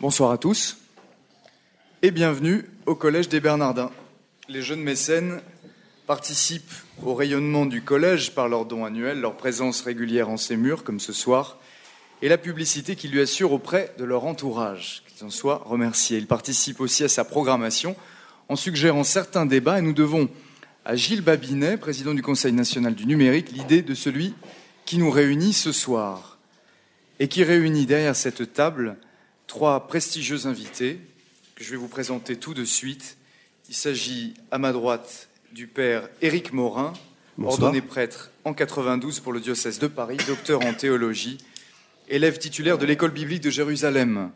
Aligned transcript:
Bonsoir 0.00 0.30
à 0.30 0.38
tous 0.38 0.78
et 2.02 2.12
bienvenue 2.12 2.64
au 2.86 2.94
Collège 2.94 3.28
des 3.28 3.40
Bernardins. 3.40 3.90
Les 4.48 4.62
jeunes 4.62 4.84
mécènes 4.84 5.40
participent 6.06 6.72
au 7.02 7.14
rayonnement 7.14 7.66
du 7.66 7.82
collège 7.82 8.32
par 8.32 8.48
leurs 8.48 8.64
dons 8.64 8.84
annuels, 8.84 9.20
leur 9.20 9.36
présence 9.36 9.80
régulière 9.80 10.28
en 10.28 10.36
ses 10.36 10.56
murs, 10.56 10.84
comme 10.84 11.00
ce 11.00 11.12
soir, 11.12 11.58
et 12.22 12.28
la 12.28 12.38
publicité 12.38 12.94
qu'ils 12.94 13.10
lui 13.10 13.20
assurent 13.20 13.50
auprès 13.50 13.92
de 13.98 14.04
leur 14.04 14.24
entourage. 14.24 15.02
Qu'ils 15.08 15.26
en 15.26 15.30
soient 15.30 15.64
remerciés. 15.64 16.18
Ils 16.18 16.28
participent 16.28 16.80
aussi 16.80 17.02
à 17.02 17.08
sa 17.08 17.24
programmation 17.24 17.96
en 18.48 18.54
suggérant 18.54 19.02
certains 19.02 19.46
débats 19.46 19.80
et 19.80 19.82
nous 19.82 19.92
devons 19.92 20.28
à 20.84 20.94
Gilles 20.94 21.22
Babinet, 21.22 21.76
président 21.76 22.14
du 22.14 22.22
Conseil 22.22 22.52
national 22.52 22.94
du 22.94 23.04
numérique, 23.04 23.50
l'idée 23.50 23.82
de 23.82 23.94
celui 23.94 24.32
qui 24.86 24.98
nous 24.98 25.10
réunit 25.10 25.54
ce 25.54 25.72
soir 25.72 26.38
et 27.18 27.26
qui 27.26 27.42
réunit 27.42 27.84
derrière 27.84 28.14
cette 28.14 28.52
table 28.52 28.96
trois 29.48 29.88
prestigieux 29.88 30.46
invités 30.46 31.00
que 31.56 31.64
je 31.64 31.70
vais 31.70 31.76
vous 31.76 31.88
présenter 31.88 32.36
tout 32.36 32.54
de 32.54 32.64
suite. 32.64 33.16
Il 33.68 33.74
s'agit 33.74 34.34
à 34.52 34.58
ma 34.58 34.72
droite 34.72 35.28
du 35.52 35.66
père 35.66 36.08
Éric 36.22 36.52
Morin, 36.52 36.92
ordonné 37.42 37.80
prêtre 37.80 38.30
en 38.44 38.54
92 38.54 39.18
pour 39.20 39.32
le 39.32 39.40
diocèse 39.40 39.80
de 39.80 39.88
Paris, 39.88 40.18
docteur 40.28 40.64
en 40.64 40.74
théologie, 40.74 41.38
élève 42.08 42.38
titulaire 42.38 42.78
de 42.78 42.86
l'école 42.86 43.10
biblique 43.10 43.42
de 43.42 43.50
Jérusalem 43.50 44.30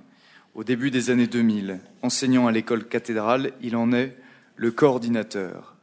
au 0.55 0.65
début 0.65 0.91
des 0.91 1.11
années 1.11 1.27
2000. 1.27 1.79
Enseignant 2.01 2.47
à 2.47 2.53
l'école 2.53 2.89
cathédrale, 2.89 3.53
il 3.61 3.77
en 3.77 3.93
est 3.93 4.17
le 4.57 4.71
coordinateur. 4.71 5.77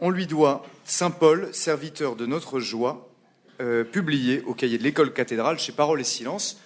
On 0.00 0.10
lui 0.10 0.26
doit 0.26 0.64
Saint 0.84 1.10
Paul, 1.10 1.48
serviteur 1.52 2.14
de 2.14 2.26
notre 2.26 2.60
joie, 2.60 3.10
euh, 3.60 3.84
publié 3.84 4.42
au 4.42 4.54
cahier 4.54 4.78
de 4.78 4.84
l'école 4.84 5.12
cathédrale 5.12 5.58
chez 5.58 5.72
Parole 5.72 6.00
et 6.00 6.04
Silence. 6.04 6.60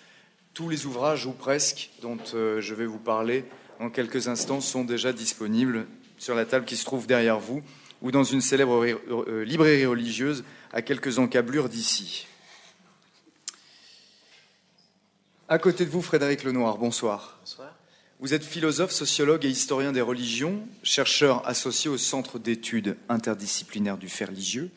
Tous 0.59 0.69
les 0.69 0.87
ouvrages, 0.87 1.25
ou 1.25 1.31
presque, 1.31 1.91
dont 2.03 2.19
euh, 2.35 2.61
je 2.61 2.75
vais 2.75 2.85
vous 2.85 2.99
parler 2.99 3.45
en 3.79 3.91
quelques 3.91 4.27
instants, 4.27 4.61
sont 4.61 4.83
déjà 4.83 5.13
disponibles 5.13 5.87
sur 6.19 6.35
la 6.35 6.47
table 6.47 6.65
qui 6.65 6.77
se 6.77 6.85
trouve 6.85 7.07
derrière 7.07 7.39
vous 7.39 7.63
ou 8.03 8.11
dans 8.11 8.25
une 8.25 8.41
célèbre 8.41 8.85
euh, 8.85 9.45
librairie 9.45 9.87
religieuse 9.87 10.43
à 10.73 10.83
quelques 10.83 11.21
encablures 11.21 11.69
d'ici. 11.69 12.27
À 15.49 15.61
côté 15.61 15.85
de 15.85 15.91
vous, 15.91 16.03
Frédéric 16.03 16.43
Lenoir, 16.43 16.77
bonsoir. 16.77 17.39
Bonsoir. 17.39 17.73
Vous 18.19 18.35
êtes 18.35 18.45
philosophe, 18.45 18.91
sociologue 18.91 19.45
et 19.45 19.51
historien 19.51 19.93
des 19.93 20.01
religions, 20.01 20.67
chercheur 20.83 21.47
associé 21.47 21.89
au 21.89 21.99
Centre 21.99 22.41
d'études 22.41 22.97
interdisciplinaires 23.09 23.97
du 23.97 24.09
fait 24.09 24.25
religieux, 24.25 24.73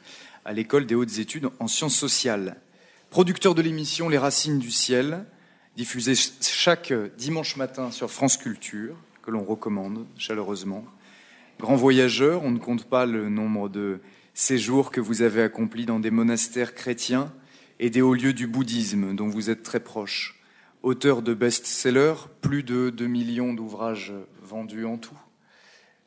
à 0.46 0.54
l'École 0.54 0.86
des 0.86 0.94
hautes 0.94 1.18
études 1.18 1.50
en 1.58 1.68
sciences 1.68 1.98
sociales. 1.98 2.58
Producteur 3.10 3.56
de 3.56 3.64
l'émission 3.64 4.10
Les 4.10 4.20
Racines 4.20 4.60
du 4.60 4.70
ciel, 4.70 5.26
diffusée 5.76 6.16
chaque 6.16 6.94
dimanche 7.18 7.56
matin 7.56 7.92
sur 7.92 8.12
France 8.12 8.38
Culture, 8.38 8.96
que 9.22 9.32
l'on 9.32 9.44
recommande 9.44 10.06
chaleureusement. 10.18 10.86
Grand 11.60 11.76
voyageur, 11.76 12.44
on 12.44 12.52
ne 12.52 12.60
compte 12.60 12.86
pas 12.86 13.06
le 13.06 13.30
nombre 13.30 13.70
de 13.70 14.02
séjours 14.34 14.92
que 14.92 15.00
vous 15.00 15.22
avez 15.22 15.44
accomplis 15.44 15.86
dans 15.86 16.00
des 16.00 16.12
monastères 16.12 16.74
chrétiens 16.74 17.32
et 17.80 17.90
des 17.90 18.02
hauts 18.02 18.14
lieux 18.14 18.34
du 18.34 18.48
bouddhisme 18.48 19.16
dont 19.16 19.28
vous 19.28 19.50
êtes 19.50 19.64
très 19.64 19.80
proche. 19.80 20.40
Auteur 20.84 21.22
de 21.22 21.34
best-sellers, 21.34 22.28
plus 22.42 22.64
de 22.64 22.90
2 22.90 23.06
millions 23.06 23.54
d'ouvrages 23.54 24.14
vendus 24.42 24.86
en 24.86 24.98
tout, 24.98 25.20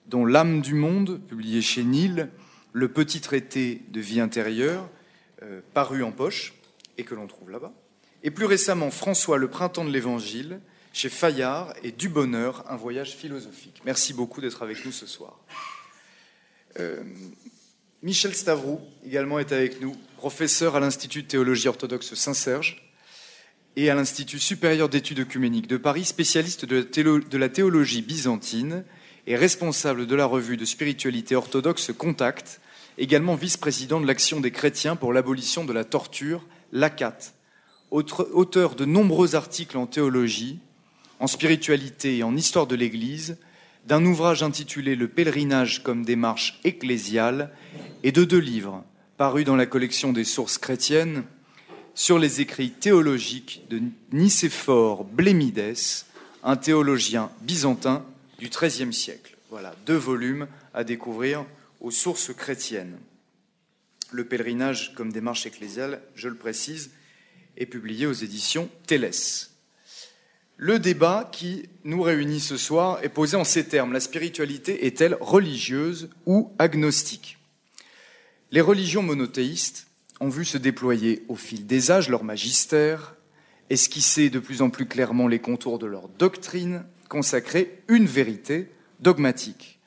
dont 0.07 0.25
L'âme 0.25 0.61
du 0.61 0.75
monde, 0.75 1.21
publié 1.27 1.63
chez 1.63 1.85
Nil, 1.85 2.31
Le 2.73 2.89
petit 2.89 3.21
traité 3.21 3.83
de 3.89 4.01
vie 4.01 4.21
intérieure, 4.21 4.91
euh, 5.43 5.61
paru 5.75 6.03
en 6.03 6.11
poche, 6.11 6.55
et 6.99 7.05
que 7.05 7.15
l'on 7.15 7.29
trouve 7.29 7.51
là-bas, 7.51 7.73
et 8.25 8.31
plus 8.31 8.47
récemment 8.47 8.91
François, 8.91 9.39
le 9.39 9.49
printemps 9.49 9.85
de 9.85 9.93
l'Évangile, 9.93 10.61
chez 10.93 11.11
Fayard, 11.11 11.75
et 11.85 11.93
Du 11.93 12.09
bonheur, 12.09 12.65
un 12.71 12.77
voyage 12.77 13.15
philosophique. 13.15 13.83
Merci 13.85 14.15
beaucoup 14.15 14.41
d'être 14.41 14.63
avec 14.63 14.85
nous 14.85 14.93
ce 14.93 15.07
soir. 15.07 15.39
Euh, 16.81 17.03
Michel 18.03 18.35
Stavroux 18.35 18.81
également 19.07 19.39
est 19.39 19.53
avec 19.53 19.81
nous, 19.81 19.95
professeur 20.17 20.75
à 20.75 20.81
l'Institut 20.81 21.23
de 21.23 21.29
théologie 21.29 21.69
orthodoxe 21.69 22.15
Saint-Serge, 22.15 22.81
et 23.77 23.91
à 23.91 23.95
l'Institut 23.95 24.39
supérieur 24.39 24.89
d'études 24.89 25.21
œcuméniques 25.21 25.67
de 25.67 25.77
Paris, 25.77 26.05
spécialiste 26.05 26.65
de 26.65 27.37
la 27.37 27.49
théologie 27.49 28.03
byzantine 28.03 28.85
et 29.27 29.37
responsable 29.37 30.07
de 30.07 30.15
la 30.15 30.27
revue 30.27 30.57
de 30.57 30.65
spiritualité 30.65 31.35
orthodoxe 31.35 31.93
Contact, 31.93 32.61
également 32.99 33.35
vice-président 33.35 34.01
de 34.01 34.07
l'Action 34.07 34.41
des 34.41 34.53
chrétiens 34.53 34.97
pour 34.97 35.13
l'abolition 35.13 35.65
de 35.65 35.73
la 35.73 35.85
torture, 35.85 36.47
l'ACAT, 36.73 37.35
auteur 37.95 38.75
de 38.75 38.85
nombreux 38.85 39.35
articles 39.35 39.77
en 39.77 39.87
théologie, 39.87 40.59
en 41.21 41.27
spiritualité 41.27 42.19
et 42.19 42.23
en 42.23 42.37
histoire 42.37 42.67
de 42.67 42.75
l'Église, 42.75 43.39
d'un 43.87 44.05
ouvrage 44.05 44.43
intitulé 44.43 44.97
Le 44.97 45.09
pèlerinage 45.09 45.83
comme 45.83 46.05
démarche 46.05 46.59
ecclésiale 46.65 47.51
et 48.03 48.13
de 48.13 48.25
deux 48.25 48.39
livres 48.39 48.85
parus 49.17 49.45
dans 49.45 49.57
la 49.57 49.67
collection 49.67 50.13
des 50.13 50.25
sources 50.25 50.59
chrétiennes 50.59 51.25
sur 51.95 52.19
les 52.19 52.41
écrits 52.41 52.73
théologiques 52.73 53.63
de 53.71 53.81
Nicéphore 54.13 55.05
Blémides, 55.05 55.77
un 56.43 56.57
théologien 56.57 57.31
byzantin 57.43 58.05
du 58.39 58.49
XIIIe 58.49 58.93
siècle. 58.93 59.37
Voilà, 59.51 59.75
deux 59.87 59.97
volumes 59.97 60.49
à 60.73 60.83
découvrir 60.83 61.45
aux 61.81 61.93
sources 61.93 62.35
chrétiennes. 62.35 62.99
Le 64.11 64.25
pèlerinage 64.25 64.95
comme 64.95 65.13
démarche 65.13 65.47
ecclésiale, 65.47 66.01
je 66.17 66.29
le 66.29 66.35
précise, 66.35 66.91
est 67.57 67.67
publié 67.67 68.07
aux 68.07 68.13
éditions 68.13 68.69
Télès. 68.87 69.51
Le 70.57 70.79
débat 70.79 71.29
qui 71.33 71.69
nous 71.83 72.03
réunit 72.03 72.41
ce 72.41 72.57
soir 72.57 73.01
est 73.03 73.09
posé 73.09 73.37
en 73.37 73.45
ces 73.45 73.67
termes. 73.67 73.93
La 73.93 74.01
spiritualité 74.01 74.87
est-elle 74.87 75.17
religieuse 75.21 76.11
ou 76.27 76.53
agnostique? 76.59 77.39
Les 78.53 78.61
religions 78.61 79.03
monothéistes 79.03 79.89
ont 80.21 80.29
vu 80.29 80.45
se 80.45 80.59
déployer 80.59 81.25
au 81.29 81.35
fil 81.35 81.67
des 81.67 81.91
âges 81.91 82.09
leur 82.09 82.23
magistère, 82.23 83.17
esquisser 83.69 84.31
de 84.31 84.39
plus 84.39 84.63
en 84.63 84.71
plus 84.71 84.87
clairement 84.87 85.27
les 85.27 85.41
contours 85.41 85.81
de 85.81 85.87
leur 85.87 86.09
doctrine, 86.09 86.85
consacrer 87.09 87.83
une 87.89 88.07
vérité 88.07 88.69
dogmatique. 89.01 89.81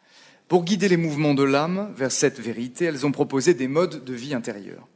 Pour 0.48 0.64
guider 0.64 0.90
les 0.90 0.98
mouvements 0.98 1.34
de 1.34 1.44
l'âme 1.44 1.94
vers 1.96 2.12
cette 2.12 2.40
vérité, 2.40 2.86
elles 2.86 3.06
ont 3.06 3.12
proposé 3.12 3.54
des 3.54 3.68
modes 3.68 4.04
de 4.04 4.14
vie 4.14 4.34
intérieure, 4.34 4.88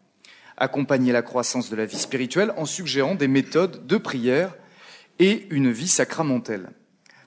accompagner 0.61 1.11
la 1.11 1.23
croissance 1.23 1.71
de 1.71 1.75
la 1.75 1.85
vie 1.85 1.97
spirituelle 1.97 2.53
en 2.55 2.65
suggérant 2.65 3.15
des 3.15 3.27
méthodes 3.27 3.87
de 3.87 3.97
prière 3.97 4.55
et 5.17 5.47
une 5.49 5.71
vie 5.71 5.87
sacramentelle. 5.87 6.69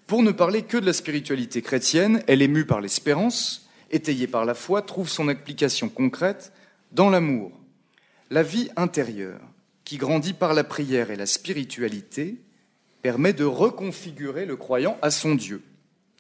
Pour 0.07 0.23
ne 0.23 0.31
parler 0.31 0.63
que 0.63 0.77
de 0.77 0.87
la 0.87 0.93
spiritualité 0.93 1.61
chrétienne, 1.61 2.23
elle 2.29 2.43
est 2.43 2.49
mue 2.49 2.65
par 2.65 2.81
l'espérance, 2.81 3.69
étayée 3.91 4.29
par 4.29 4.45
la 4.45 4.55
foi, 4.55 4.83
trouve 4.83 5.09
son 5.09 5.27
application 5.27 5.89
concrète 5.89 6.53
dans 6.93 7.11
l'amour, 7.11 7.51
la 8.31 8.45
vie 8.45 8.71
intérieure, 8.77 9.41
qui 9.85 9.97
grandit 9.97 10.33
par 10.33 10.55
la 10.55 10.63
prière 10.63 11.11
et 11.11 11.17
la 11.17 11.27
spiritualité, 11.27 12.37
permet 13.03 13.33
de 13.33 13.45
reconfigurer 13.45 14.47
le 14.47 14.57
croyant 14.57 14.97
à 15.03 15.11
son 15.11 15.35
Dieu, 15.35 15.61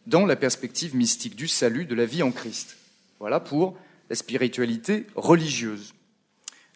dans 0.09 0.27
la 0.27 0.35
perspective 0.35 0.97
mystique 0.97 1.37
du 1.37 1.47
salut 1.47 1.85
de 1.85 1.95
la 1.95 2.07
vie 2.07 2.25
en 2.25 2.33
Christ. 2.33 2.77
Voilà 3.21 3.39
pour 3.39 3.77
la 4.11 4.17
spiritualité 4.17 5.07
religieuse, 5.15 5.95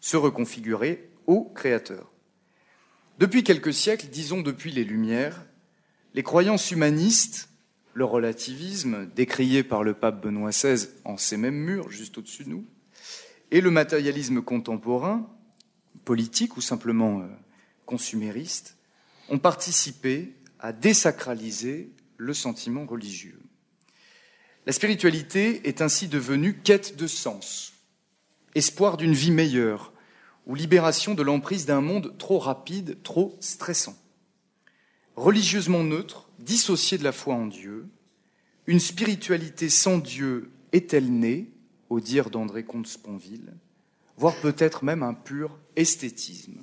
se 0.00 0.16
reconfigurer 0.16 1.10
au 1.26 1.44
Créateur. 1.44 2.12
Depuis 3.18 3.42
quelques 3.42 3.74
siècles, 3.74 4.06
disons 4.08 4.42
depuis 4.42 4.70
les 4.70 4.84
Lumières, 4.84 5.44
les 6.14 6.22
croyances 6.22 6.70
humanistes, 6.70 7.48
le 7.94 8.04
relativisme, 8.04 9.06
décrié 9.14 9.62
par 9.62 9.82
le 9.82 9.94
pape 9.94 10.22
Benoît 10.22 10.50
XVI 10.50 10.88
en 11.04 11.16
ces 11.16 11.36
mêmes 11.36 11.56
murs, 11.56 11.90
juste 11.90 12.16
au-dessus 12.16 12.44
de 12.44 12.50
nous, 12.50 12.64
et 13.50 13.60
le 13.60 13.70
matérialisme 13.70 14.40
contemporain, 14.40 15.28
politique 16.04 16.56
ou 16.56 16.60
simplement 16.60 17.20
euh, 17.20 17.26
consumériste, 17.86 18.76
ont 19.28 19.38
participé 19.38 20.34
à 20.60 20.72
désacraliser 20.72 21.90
le 22.16 22.34
sentiment 22.34 22.86
religieux. 22.86 23.40
La 24.66 24.72
spiritualité 24.72 25.66
est 25.66 25.82
ainsi 25.82 26.08
devenue 26.08 26.58
quête 26.58 26.96
de 26.96 27.06
sens, 27.06 27.72
espoir 28.54 28.96
d'une 28.96 29.14
vie 29.14 29.30
meilleure 29.30 29.92
ou 30.48 30.54
libération 30.54 31.14
de 31.14 31.22
l'emprise 31.22 31.66
d'un 31.66 31.82
monde 31.82 32.16
trop 32.18 32.38
rapide, 32.38 33.00
trop 33.02 33.36
stressant. 33.38 33.96
Religieusement 35.14 35.84
neutre, 35.84 36.28
dissociée 36.38 36.96
de 36.96 37.04
la 37.04 37.12
foi 37.12 37.34
en 37.34 37.46
Dieu, 37.46 37.86
une 38.66 38.80
spiritualité 38.80 39.68
sans 39.68 39.98
Dieu 39.98 40.50
est-elle 40.72 41.12
née 41.12 41.50
au 41.90 42.00
dire 42.00 42.30
d'André 42.30 42.64
Comte-Sponville, 42.64 43.52
voire 44.16 44.34
peut-être 44.40 44.84
même 44.84 45.02
un 45.02 45.14
pur 45.14 45.58
esthétisme? 45.76 46.62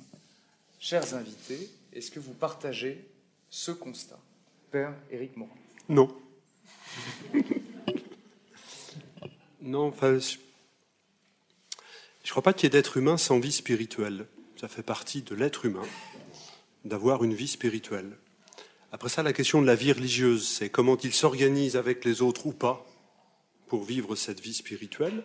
Chers 0.80 1.14
invités, 1.14 1.70
est-ce 1.92 2.10
que 2.10 2.20
vous 2.20 2.34
partagez 2.34 3.08
ce 3.50 3.70
constat? 3.70 4.18
Père 4.70 4.94
Éric 5.10 5.36
Morin 5.36 5.52
Non. 5.88 6.16
non, 9.62 9.88
enfin, 9.88 10.18
ne 12.26 12.30
crois 12.30 12.42
pas 12.42 12.52
qu'il 12.52 12.64
y 12.64 12.66
ait 12.66 12.70
d'être 12.70 12.96
humain 12.96 13.16
sans 13.16 13.38
vie 13.38 13.52
spirituelle. 13.52 14.26
Ça 14.60 14.68
fait 14.68 14.82
partie 14.82 15.22
de 15.22 15.34
l'être 15.34 15.64
humain 15.64 15.86
d'avoir 16.84 17.24
une 17.24 17.34
vie 17.34 17.48
spirituelle. 17.48 18.16
Après 18.92 19.08
ça, 19.08 19.22
la 19.22 19.32
question 19.32 19.60
de 19.60 19.66
la 19.66 19.74
vie 19.74 19.92
religieuse, 19.92 20.46
c'est 20.46 20.70
comment 20.70 20.96
il 20.96 21.12
s'organise 21.12 21.76
avec 21.76 22.04
les 22.04 22.22
autres 22.22 22.46
ou 22.46 22.52
pas 22.52 22.86
pour 23.68 23.84
vivre 23.84 24.16
cette 24.16 24.40
vie 24.40 24.54
spirituelle. 24.54 25.24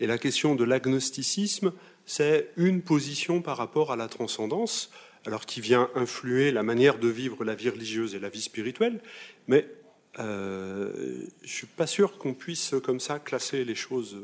Et 0.00 0.06
la 0.06 0.18
question 0.18 0.54
de 0.54 0.64
l'agnosticisme, 0.64 1.72
c'est 2.06 2.50
une 2.56 2.82
position 2.82 3.42
par 3.42 3.56
rapport 3.56 3.92
à 3.92 3.96
la 3.96 4.08
transcendance, 4.08 4.90
alors 5.26 5.46
qui 5.46 5.60
vient 5.60 5.90
influer 5.94 6.50
la 6.50 6.62
manière 6.62 6.98
de 6.98 7.08
vivre 7.08 7.44
la 7.44 7.54
vie 7.54 7.68
religieuse 7.68 8.14
et 8.14 8.18
la 8.18 8.28
vie 8.28 8.42
spirituelle, 8.42 9.00
mais 9.48 9.68
euh, 10.18 10.92
je 11.42 11.46
ne 11.46 11.48
suis 11.48 11.66
pas 11.66 11.86
sûr 11.86 12.18
qu'on 12.18 12.34
puisse 12.34 12.74
comme 12.84 13.00
ça 13.00 13.18
classer 13.18 13.64
les 13.64 13.74
choses 13.74 14.16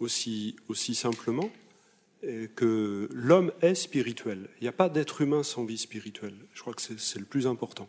aussi, 0.00 0.56
simplement 0.94 1.50
que 2.54 3.08
l'homme 3.12 3.52
est 3.62 3.74
spirituel. 3.74 4.48
Il 4.60 4.64
n'y 4.64 4.68
a 4.68 4.72
pas 4.72 4.88
d'être 4.88 5.20
humain 5.22 5.42
sans 5.42 5.64
vie 5.64 5.78
spirituelle. 5.78 6.34
Je 6.52 6.60
crois 6.60 6.74
que 6.74 6.82
c'est 6.82 7.18
le 7.18 7.24
plus 7.24 7.46
important. 7.46 7.88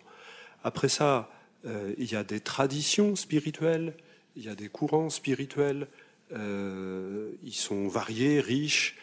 Après 0.63 0.89
ça, 0.89 1.31
euh, 1.65 1.93
il 1.97 2.11
y 2.11 2.15
a 2.15 2.23
des 2.23 2.39
traditions 2.39 3.15
spirituelles, 3.15 3.93
il 4.35 4.43
y 4.43 4.49
a 4.49 4.55
des 4.55 4.69
courants 4.69 5.09
spirituels, 5.09 5.87
euh, 6.33 7.31
ils 7.43 7.53
sont 7.53 7.87
variés, 7.87 8.39
riches. 8.39 8.97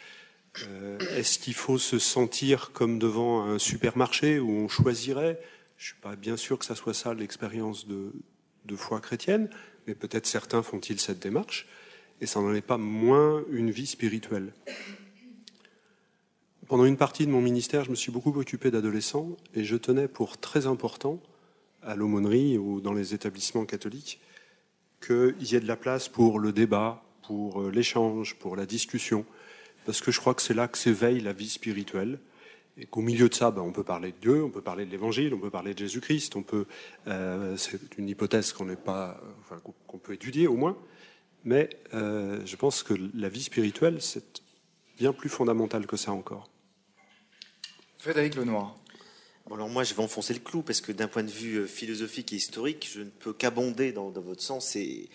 Euh, 0.67 0.99
est-ce 1.17 1.39
qu'il 1.39 1.55
faut 1.55 1.79
se 1.79 1.99
sentir 1.99 2.73
comme 2.73 2.99
devant 2.99 3.45
un 3.45 3.59
supermarché 3.59 4.39
où 4.39 4.51
on 4.51 4.69
choisirait? 4.69 5.41
Je 5.77 5.85
ne 5.85 5.87
suis 5.93 6.01
pas 6.01 6.17
bien 6.17 6.37
sûr 6.37 6.59
que 6.59 6.65
ça 6.65 6.75
soit 6.75 6.95
ça 6.95 7.15
l'expérience 7.15 7.87
de 7.87 8.13
foi 8.77 9.01
chrétienne, 9.01 9.49
mais 9.87 9.95
peut-être 9.95 10.27
certains 10.27 10.63
font-ils 10.63 10.99
cette 10.99 11.21
démarche, 11.21 11.67
et 12.20 12.26
ça 12.26 12.41
n'en 12.41 12.55
est 12.55 12.61
pas 12.61 12.79
moins 12.79 13.44
une 13.50 13.70
vie 13.70 13.87
spirituelle. 13.87 14.53
Pendant 16.67 16.85
une 16.85 16.97
partie 16.97 17.26
de 17.26 17.31
mon 17.31 17.41
ministère, 17.41 17.85
je 17.85 17.91
me 17.91 17.94
suis 17.94 18.12
beaucoup 18.12 18.38
occupé 18.38 18.70
d'adolescents, 18.70 19.37
et 19.55 19.65
je 19.65 19.76
tenais 19.76 20.09
pour 20.09 20.38
très 20.38 20.67
important, 20.67 21.20
à 21.82 21.97
l'aumônerie 21.97 22.59
ou 22.59 22.81
dans 22.81 22.93
les 22.93 23.15
établissements 23.15 23.65
catholiques, 23.65 24.20
qu'il 25.00 25.37
y 25.41 25.55
ait 25.55 25.61
de 25.61 25.69
la 25.69 25.76
place 25.76 26.09
pour 26.09 26.41
le 26.41 26.53
débat, 26.53 27.03
pour 27.23 27.62
euh, 27.62 27.70
l'échange, 27.70 28.35
pour 28.35 28.56
la 28.56 28.67
discussion, 28.67 29.25
parce 29.87 30.00
que 30.00 30.11
je 30.11 30.21
crois 30.21 30.35
que 30.35 30.43
c'est 30.43 30.55
là 30.55 30.69
que 30.69 30.76
s'éveille 30.76 31.21
la 31.21 31.32
vie 31.32 31.49
spirituelle, 31.49 32.19
et 32.76 32.87
qu'au 32.87 33.00
milieu 33.00 33.29
de 33.29 33.35
ça, 33.35 33.50
ben, 33.50 33.62
on 33.62 33.73
peut 33.73 33.85
parler 33.85 34.12
de 34.12 34.19
Dieu, 34.21 34.44
on 34.44 34.50
peut 34.50 34.61
parler 34.61 34.85
de 34.85 34.91
l'Évangile, 34.91 35.35
on 35.35 35.38
peut 35.38 35.50
parler 35.50 35.73
de 35.73 35.79
Jésus-Christ, 35.79 36.35
euh, 37.06 37.56
c'est 37.56 37.97
une 37.97 38.09
hypothèse 38.09 38.53
qu'on 38.53 38.67
n'est 38.67 38.76
pas, 38.76 39.21
qu'on 39.87 39.99
peut 39.99 40.12
étudier 40.12 40.47
au 40.47 40.56
moins, 40.56 40.76
mais 41.44 41.70
euh, 41.94 42.40
je 42.44 42.56
pense 42.56 42.82
que 42.82 42.94
la 43.14 43.29
vie 43.29 43.43
spirituelle, 43.43 44.00
c'est 44.00 44.43
bien 44.99 45.12
plus 45.12 45.29
fondamental 45.29 45.87
que 45.87 45.96
ça 45.96 46.12
encore. 46.12 46.50
Frédéric 47.99 48.35
Lenoir 48.37 48.76
alors 49.55 49.69
moi, 49.69 49.85
je 49.85 49.94
vais 49.94 50.02
enfoncer 50.02 50.35
le 50.35 50.40
clou 50.40 50.62
parce 50.62 50.81
que 50.81 50.93
d'un 50.93 51.08
point 51.08 51.23
de 51.23 51.31
vue 51.31 51.56
euh, 51.56 51.67
philosophique 51.67 52.32
et 52.32 52.37
historique, 52.37 52.88
je 52.93 53.00
ne 53.00 53.08
peux 53.08 53.32
qu'abonder 53.32 53.93
dans, 53.93 54.11
votre 54.11 54.43
sens 54.43 54.76
et, 54.76 55.08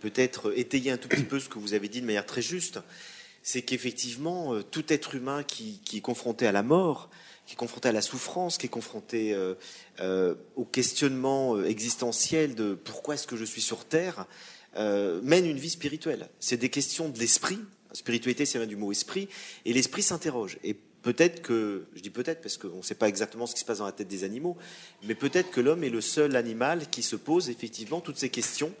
peut-être 0.00 0.56
étayer 0.56 0.90
un 0.90 0.96
tout 0.96 1.08
petit 1.08 1.24
peu 1.24 1.38
ce 1.40 1.48
que 1.48 1.58
vous 1.58 1.74
avez 1.74 1.88
dit 1.88 2.00
de 2.00 2.06
manière 2.06 2.26
très 2.26 2.42
juste. 2.42 2.80
C'est 3.42 3.62
qu'effectivement, 3.62 4.54
euh, 4.54 4.62
tout 4.62 4.90
être 4.92 5.14
humain 5.14 5.42
qui, 5.42 5.80
est 5.94 6.00
confronté 6.00 6.46
à 6.46 6.52
la 6.52 6.62
mort, 6.62 7.10
qui 7.46 7.54
est 7.54 7.56
confronté 7.56 7.88
à 7.88 7.92
la 7.92 8.00
souffrance, 8.00 8.56
qui 8.56 8.66
est 8.66 8.70
confronté 8.70 9.34
euh, 10.00 10.34
au 10.56 10.64
questionnement 10.64 11.62
existentiel 11.62 12.54
de 12.54 12.74
pourquoi 12.74 13.14
est-ce 13.14 13.26
que 13.26 13.36
je 13.36 13.44
suis 13.44 13.60
sur 13.60 13.84
Terre, 13.84 14.26
mène 14.76 15.46
une 15.46 15.58
vie 15.58 15.70
spirituelle. 15.70 16.28
C'est 16.40 16.56
des 16.56 16.68
questions 16.68 17.08
de 17.08 17.18
l'esprit. 17.18 17.58
Spiritualité, 17.92 18.44
c'est 18.44 18.66
du 18.66 18.76
mot 18.76 18.90
esprit, 18.90 19.28
et 19.64 19.72
l'esprit 19.72 20.02
s'interroge. 20.02 20.58
Et 20.64 20.74
peut-être 21.04 21.42
que, 21.42 21.86
je 21.94 22.00
dis 22.00 22.10
peut-être 22.10 22.40
parce 22.40 22.56
qu'on 22.56 22.78
ne 22.78 22.82
sait 22.82 22.96
pas 22.96 23.08
exactement 23.08 23.46
ce 23.46 23.54
qui 23.54 23.60
se 23.60 23.64
passe 23.64 23.78
dans 23.78 23.86
la 23.86 23.92
tête 23.92 24.08
des 24.08 24.24
animaux, 24.24 24.56
mais 25.04 25.14
peut-être 25.14 25.50
que 25.50 25.60
l'homme 25.60 25.84
est 25.84 25.90
le 25.90 26.00
seul 26.00 26.34
animal 26.34 26.88
qui 26.90 27.02
se 27.02 27.14
pose 27.14 27.50
effectivement 27.50 28.00
toutes 28.00 28.18
ces 28.18 28.30
questions 28.30 28.72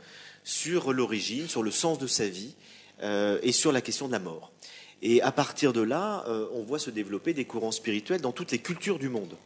sur 0.42 0.92
l'origine, 0.92 1.48
sur 1.48 1.62
le 1.62 1.70
sens 1.70 1.98
de 1.98 2.06
sa 2.06 2.26
vie 2.26 2.54
euh, 3.02 3.38
et 3.42 3.52
sur 3.52 3.72
la 3.72 3.82
question 3.82 4.08
de 4.08 4.12
la 4.12 4.18
mort. 4.18 4.52
Et 5.02 5.20
à 5.20 5.32
partir 5.32 5.72
de 5.72 5.82
là, 5.82 6.24
euh, 6.26 6.46
on 6.52 6.62
voit 6.62 6.78
se 6.78 6.90
développer 6.90 7.34
des 7.34 7.44
courants 7.44 7.72
spirituels 7.72 8.22
dans 8.22 8.32
toutes 8.32 8.52
les 8.52 8.58
cultures 8.58 8.98
du 8.98 9.10
monde. 9.10 9.36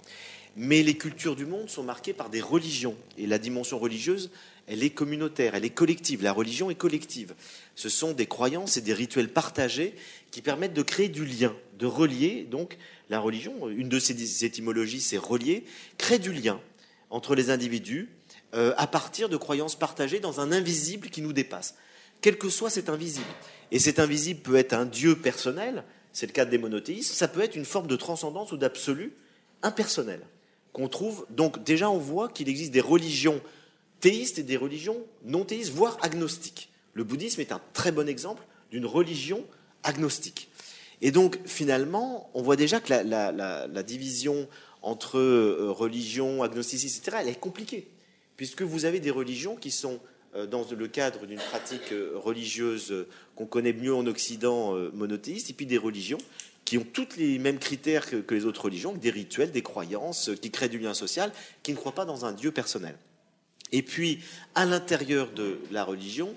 Mais 0.57 0.83
les 0.83 0.97
cultures 0.97 1.37
du 1.37 1.47
monde 1.47 1.69
sont 1.69 1.83
marquées 1.83 2.13
par 2.13 2.31
des 2.31 2.41
religions. 2.41 2.97
Et 3.17 3.27
la 3.27 3.39
dimension 3.39 3.79
religieuse, 3.79 4.31
elle 4.69 4.83
est 4.83 4.91
communautaire, 4.91 5.55
elle 5.55 5.65
est 5.65 5.71
collective. 5.71 6.23
La 6.23 6.33
religion 6.33 6.71
est 6.71 6.75
collective. 6.75 7.35
Ce 7.75 7.89
sont 7.89 8.13
des 8.13 8.27
croyances 8.27 8.77
et 8.77 8.81
des 8.81 8.93
rituels 8.93 9.33
partagés 9.33 9.95
qui 10.31 10.43
permettent 10.43 10.75
de 10.75 10.83
créer 10.83 11.09
du 11.09 11.25
lien, 11.25 11.55
de 11.79 11.87
relier. 11.87 12.47
Donc, 12.51 12.77
la 13.09 13.19
religion, 13.19 13.69
une 13.69 13.89
de 13.89 13.99
ses 13.99 14.45
étymologies, 14.45 15.01
c'est 15.01 15.17
relier, 15.17 15.65
crée 15.97 16.19
du 16.19 16.33
lien 16.33 16.61
entre 17.11 17.35
les 17.35 17.51
individus 17.51 18.11
euh, 18.55 18.75
à 18.77 18.87
partir 18.87 19.29
de 19.29 19.37
croyances 19.37 19.77
partagées 19.77 20.21
dans 20.21 20.41
un 20.41 20.53
invisible 20.53 21.09
qui 21.09 21.23
nous 21.23 21.33
dépasse, 21.33 21.75
quel 22.21 22.37
que 22.37 22.51
soit 22.51 22.71
cet 22.71 22.89
invisible. 22.89 23.27
Et 23.73 23.79
cet 23.79 23.99
invisible 23.99 24.41
peut 24.41 24.57
être 24.57 24.75
un 24.75 24.85
Dieu 24.85 25.17
personnel, 25.17 25.85
c'est 26.13 26.27
le 26.27 26.33
cas 26.33 26.45
des 26.45 26.59
monothéistes, 26.59 27.13
ça 27.13 27.29
peut 27.29 27.41
être 27.41 27.57
une 27.57 27.65
forme 27.65 27.87
de 27.87 27.97
transcendance 27.97 28.53
ou 28.53 28.57
d'absolu 28.57 29.13
impersonnel 29.63 30.21
qu'on 30.73 30.89
trouve. 30.89 31.27
Donc 31.31 31.63
déjà, 31.65 31.91
on 31.91 31.99
voit 31.99 32.29
qu'il 32.29 32.49
existe 32.49 32.73
des 32.73 32.81
religions 32.81 33.41
théistes 34.01 34.39
et 34.39 34.43
des 34.43 34.57
religions 34.57 34.97
non 35.25 35.45
théistes, 35.45 35.73
voire 35.73 35.99
agnostiques. 36.03 36.71
Le 36.95 37.05
bouddhisme 37.05 37.41
est 37.41 37.53
un 37.53 37.61
très 37.73 37.93
bon 37.93 38.09
exemple 38.09 38.43
d'une 38.71 38.87
religion 38.87 39.45
agnostique. 39.83 40.49
Et 41.01 41.11
donc, 41.11 41.39
finalement, 41.47 42.31
on 42.35 42.43
voit 42.43 42.57
déjà 42.57 42.81
que 42.81 42.93
la, 42.93 43.83
division 43.83 44.49
entre 44.83 45.19
euh, 45.19 45.71
religion, 45.71 46.43
agnosticisme, 46.43 47.01
etc., 47.01 47.19
elle 47.21 47.29
est 47.29 47.39
compliquée, 47.39 47.89
puisque 48.37 48.63
vous 48.63 48.85
avez 48.85 49.01
des 49.01 49.11
religions 49.11 49.57
qui 49.57 49.71
sont, 49.71 50.01
euh, 50.35 50.47
dans 50.47 50.67
le 50.69 50.89
cadre 50.89 51.27
d'une 51.27 51.39
pratique 51.39 51.93
euh, 51.93 52.13
religieuse 52.17 53.07
qu'on 53.37 53.47
connaît 53.47 53.73
mieux 53.73 53.95
en 53.95 54.07
Occident, 54.07 54.75
monothéiste, 54.93 55.51
et 55.51 55.53
puis 55.53 55.67
des 55.67 55.79
religions 55.79 56.19
qui 56.65 56.79
ont 56.79 56.87
tous 56.93 57.17
les 57.17 57.39
mêmes 57.39 57.59
critères 57.59 58.09
que, 58.11 58.17
que 58.17 58.35
les 58.35 58.45
autres 58.45 58.65
religions, 58.65 58.93
des 58.93 59.11
rituels, 59.11 59.53
des 59.53 59.63
croyances, 59.63 60.31
qui 60.43 60.51
créent 60.51 60.69
du 60.69 60.79
lien 60.79 60.95
social, 60.95 61.33
qui 61.63 61.73
ne 61.73 61.77
croient 61.77 61.95
pas 61.95 62.05
dans 62.05 62.25
un 62.25 62.33
Dieu 62.33 62.51
personnel. 62.51 62.97
Et 63.73 63.83
puis, 63.83 64.21
à 64.55 64.65
l'intérieur 64.65 65.31
de 65.33 65.59
la 65.71 65.85
religion, 65.85 66.35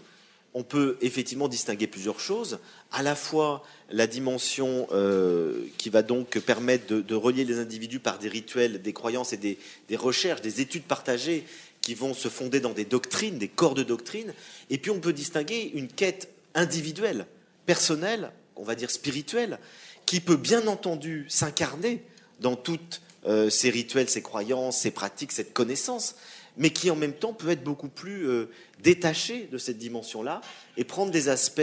on 0.54 0.64
peut 0.64 0.98
effectivement 1.02 1.48
distinguer 1.48 1.88
plusieurs 1.88 2.20
choses. 2.20 2.60
À 2.92 3.04
la 3.04 3.16
fois 3.16 3.64
la 3.90 4.08
dimension 4.08 4.88
euh, 4.92 5.66
qui 5.78 5.90
va 5.90 6.02
donc 6.02 6.40
permettre 6.40 6.94
de, 6.94 7.16
relier 7.16 7.46
les 7.46 7.60
individus 7.60 8.00
par 8.00 8.20
des 8.20 8.28
rituels, 8.28 8.82
des 8.82 8.94
croyances 8.94 9.34
et 9.34 9.38
des, 9.38 9.58
recherches, 9.96 10.42
des 10.42 10.62
études 10.62 10.84
partagées 10.84 11.46
qui 11.82 11.96
vont 11.96 12.14
se 12.14 12.28
fonder 12.28 12.60
dans 12.60 12.74
des 12.74 12.86
doctrines, 12.86 13.38
des 13.38 13.48
corps 13.48 13.76
de 13.76 13.84
doctrines. 13.84 14.34
Et 14.70 14.78
puis 14.78 14.92
on 14.92 15.00
peut 15.00 15.14
distinguer 15.14 15.72
une 15.74 15.88
quête 15.88 16.30
individuelle, 16.54 17.26
personnelle, 17.66 18.32
on 18.56 18.64
va 18.64 18.76
dire 18.76 18.92
spirituelle, 18.92 19.58
qui 20.06 20.20
peut 20.20 20.36
bien 20.36 20.68
entendu 20.68 21.26
s'incarner 21.30 22.04
dans 22.42 22.56
toutes 22.56 23.02
euh, 23.26 23.50
ces 23.50 23.70
rituels, 23.70 24.10
ces 24.10 24.22
croyances, 24.22 24.80
ces 24.80 24.92
pratiques, 24.92 25.32
cette 25.32 25.54
connaissance, 25.54 26.16
mais 26.58 26.72
qui 26.72 26.92
en 26.92 26.96
même 26.96 27.14
temps 27.14 27.34
peut 27.34 27.50
être 27.50 27.64
beaucoup 27.64 27.90
plus 27.90 28.28
euh, 28.28 28.50
détaché 28.82 29.48
de 29.52 29.58
cette 29.58 29.78
dimension-là 29.78 30.42
et 30.78 30.84
prendre 30.84 31.12
des 31.12 31.30
aspects 31.30 31.62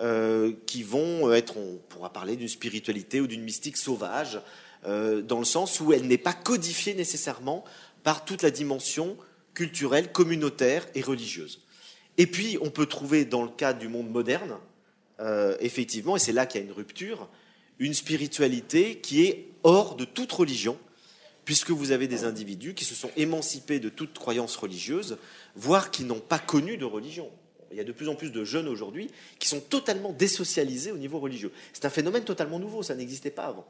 euh, 0.00 0.52
qui 0.66 0.82
vont 0.82 1.32
être, 1.32 1.56
on 1.56 1.78
pourra 1.88 2.12
parler 2.12 2.36
d'une 2.36 2.48
spiritualité 2.48 3.20
ou 3.20 3.26
d'une 3.26 3.42
mystique 3.42 3.76
sauvage, 3.76 4.40
euh, 4.86 5.22
dans 5.22 5.38
le 5.38 5.44
sens 5.44 5.80
où 5.80 5.92
elle 5.92 6.06
n'est 6.06 6.18
pas 6.18 6.32
codifiée 6.32 6.94
nécessairement 6.94 7.64
par 8.04 8.24
toute 8.24 8.42
la 8.42 8.50
dimension 8.50 9.16
culturelle, 9.54 10.12
communautaire 10.12 10.86
et 10.94 11.02
religieuse. 11.02 11.62
Et 12.16 12.26
puis, 12.26 12.58
on 12.60 12.70
peut 12.70 12.86
trouver 12.86 13.24
dans 13.24 13.42
le 13.42 13.50
cadre 13.50 13.78
du 13.78 13.88
monde 13.88 14.10
moderne, 14.10 14.56
effectivement, 15.60 16.16
et 16.16 16.20
c'est 16.20 16.32
là 16.32 16.46
qu'il 16.46 16.60
y 16.60 16.64
a 16.64 16.66
une 16.66 16.72
rupture, 16.72 17.28
une 17.80 17.94
spiritualité 17.94 18.98
qui 18.98 19.24
est 19.24 19.48
hors 19.62 19.96
de 19.96 20.04
toute 20.04 20.30
religion, 20.32 20.78
puisque 21.48 21.70
vous 21.70 21.92
avez 21.92 22.08
des 22.08 22.24
individus 22.24 22.74
qui 22.74 22.84
se 22.84 22.94
sont 22.94 23.10
émancipés 23.16 23.80
de 23.80 23.88
toute 23.88 24.18
croyance 24.18 24.54
religieuse, 24.54 25.16
voire 25.56 25.90
qui 25.90 26.04
n'ont 26.04 26.20
pas 26.20 26.38
connu 26.38 26.76
de 26.76 26.84
religion. 26.84 27.30
Il 27.70 27.78
y 27.78 27.80
a 27.80 27.84
de 27.84 27.92
plus 27.92 28.10
en 28.10 28.16
plus 28.16 28.30
de 28.30 28.44
jeunes 28.44 28.68
aujourd'hui 28.68 29.10
qui 29.38 29.48
sont 29.48 29.60
totalement 29.60 30.12
désocialisés 30.12 30.92
au 30.92 30.98
niveau 30.98 31.18
religieux. 31.18 31.50
C'est 31.72 31.86
un 31.86 31.90
phénomène 31.90 32.24
totalement 32.24 32.58
nouveau, 32.58 32.82
ça 32.82 32.94
n'existait 32.94 33.30
pas 33.30 33.44
avant. 33.44 33.66